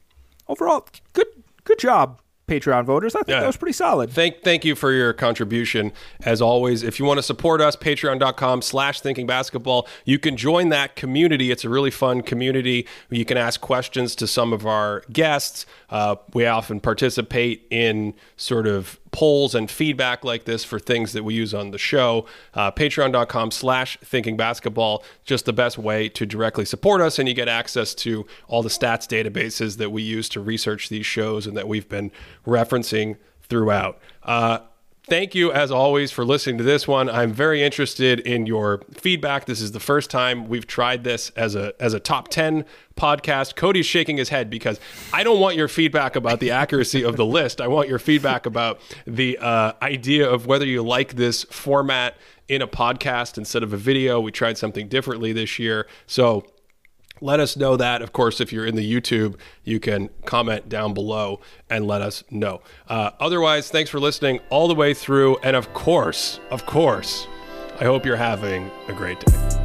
Overall, 0.49 0.87
good 1.13 1.27
good 1.65 1.79
job 1.79 2.21
Patreon 2.47 2.85
voters. 2.85 3.15
I 3.15 3.21
think 3.21 3.29
yeah. 3.29 3.41
that 3.41 3.47
was 3.47 3.57
pretty 3.57 3.73
solid. 3.73 4.11
Thank 4.11 4.43
thank 4.43 4.65
you 4.65 4.75
for 4.75 4.93
your 4.93 5.13
contribution. 5.13 5.93
As 6.25 6.43
always, 6.43 6.83
if 6.83 6.99
you 6.99 7.07
want 7.07 7.19
to 7.19 7.23
support 7.23 7.61
us, 7.61 7.75
patreon.com 7.75 8.63
slash 8.63 9.01
thinking 9.01 9.27
basketball. 9.27 9.89
You 10.05 10.19
can 10.19 10.37
join 10.37 10.69
that 10.69 10.95
community. 10.97 11.51
It's 11.51 11.65
a 11.65 11.69
really 11.69 11.91
fun 11.91 12.23
community. 12.23 12.87
You 13.09 13.25
can 13.25 13.39
ask 13.39 13.61
questions 13.61 14.15
to 14.17 14.27
some 14.27 14.53
of 14.53 14.67
our 14.67 15.03
guests. 15.13 15.65
Uh, 15.89 16.17
we 16.35 16.45
often 16.47 16.81
participate 16.81 17.67
in 17.71 18.15
sort 18.37 18.67
of 18.67 18.99
polls 19.15 19.55
and 19.55 19.71
feedback 19.71 20.25
like 20.25 20.45
this 20.45 20.65
for 20.65 20.81
things 20.81 21.13
that 21.13 21.23
we 21.23 21.35
use 21.35 21.55
on 21.55 21.71
the 21.71 21.79
show. 21.79 22.27
Uh, 22.53 22.73
Patreon.com 22.73 23.53
slash 23.53 23.97
thinking 24.03 24.37
basketball, 24.37 25.05
just 25.25 25.45
the 25.45 25.53
best 25.53 25.79
way 25.79 26.09
to 26.09 26.27
directly 26.27 26.65
support 26.65 27.01
us. 27.01 27.21
And 27.21 27.29
you 27.29 27.35
get 27.35 27.47
access 27.47 27.95
to 27.95 28.27
all 28.49 28.61
the 28.65 28.69
stats 28.69 29.07
databases 29.07 29.79
that 29.79 29.91
we 29.91 30.03
use 30.03 30.29
to 30.31 30.41
research 30.41 30.89
these 30.89 31.07
shows 31.07 31.47
and 31.47 31.57
that 31.57 31.69
we've 31.69 31.89
been 31.89 32.11
referencing 32.45 33.17
throughout. 33.41 34.01
Uh, 34.25 34.59
Thank 35.07 35.35
you, 35.35 35.53
as 35.53 35.71
always, 35.71 36.11
for 36.11 36.25
listening 36.25 36.57
to 36.57 36.65
this 36.65 36.89
one. 36.89 37.11
I'm 37.11 37.31
very 37.31 37.63
interested 37.63 38.21
in 38.21 38.47
your 38.47 38.81
feedback. 38.95 39.45
This 39.45 39.61
is 39.61 39.73
the 39.73 39.81
first 39.81 40.09
time 40.09 40.49
we've 40.49 40.67
tried 40.67 41.05
this 41.05 41.29
as 41.37 41.55
a 41.55 41.75
as 41.79 41.93
a 41.93 42.01
top 42.01 42.29
ten 42.29 42.65
podcast. 42.97 43.55
Cody's 43.55 43.85
shaking 43.85 44.17
his 44.17 44.31
head 44.31 44.49
because 44.49 44.81
I 45.13 45.23
don't 45.23 45.41
want 45.41 45.57
your 45.57 45.69
feedback 45.69 46.17
about 46.17 46.41
the 46.41 46.53
accuracy 46.53 47.05
of 47.05 47.19
the 47.19 47.27
list. 47.27 47.61
I 47.61 47.69
want 47.69 47.87
your 47.87 47.99
feedback 47.99 48.47
about 48.47 48.81
the 49.07 49.37
uh, 49.37 49.73
idea 49.83 50.27
of 50.27 50.47
whether 50.47 50.65
you 50.65 50.83
like 50.83 51.17
this 51.17 51.45
format 51.45 52.17
in 52.49 52.63
a 52.63 52.67
podcast 52.67 53.37
instead 53.37 53.63
of 53.63 53.75
a 53.75 53.77
video. 53.77 54.21
We 54.21 54.33
tried 54.33 54.57
something 54.57 54.89
differently 54.89 55.35
this 55.35 55.59
year, 55.59 55.87
so 56.07 56.47
let 57.25 57.41
us 57.41 57.57
know 57.57 57.77
that. 57.77 58.03
Of 58.03 58.13
course, 58.13 58.41
if 58.41 58.53
you're 58.53 58.67
in 58.67 58.77
the 58.77 58.93
YouTube, 58.95 59.37
you 59.65 59.81
can 59.81 60.11
comment 60.27 60.69
down 60.69 60.93
below 60.93 61.41
and 61.71 61.87
let 61.87 62.03
us 62.03 62.23
know. 62.31 62.61
Uh, 62.87 63.11
otherwise, 63.19 63.71
thanks 63.71 63.89
for 63.89 63.99
listening 63.99 64.41
all 64.51 64.69
the 64.69 64.75
way 64.75 64.93
through. 64.93 65.39
And 65.39 65.57
of 65.57 65.73
course, 65.73 66.39
of 66.51 66.67
course, 66.67 67.27
I 67.81 67.85
hope 67.85 68.05
you're 68.05 68.17
having 68.17 68.71
a 68.89 68.93
great 68.93 69.21
day. 69.21 69.64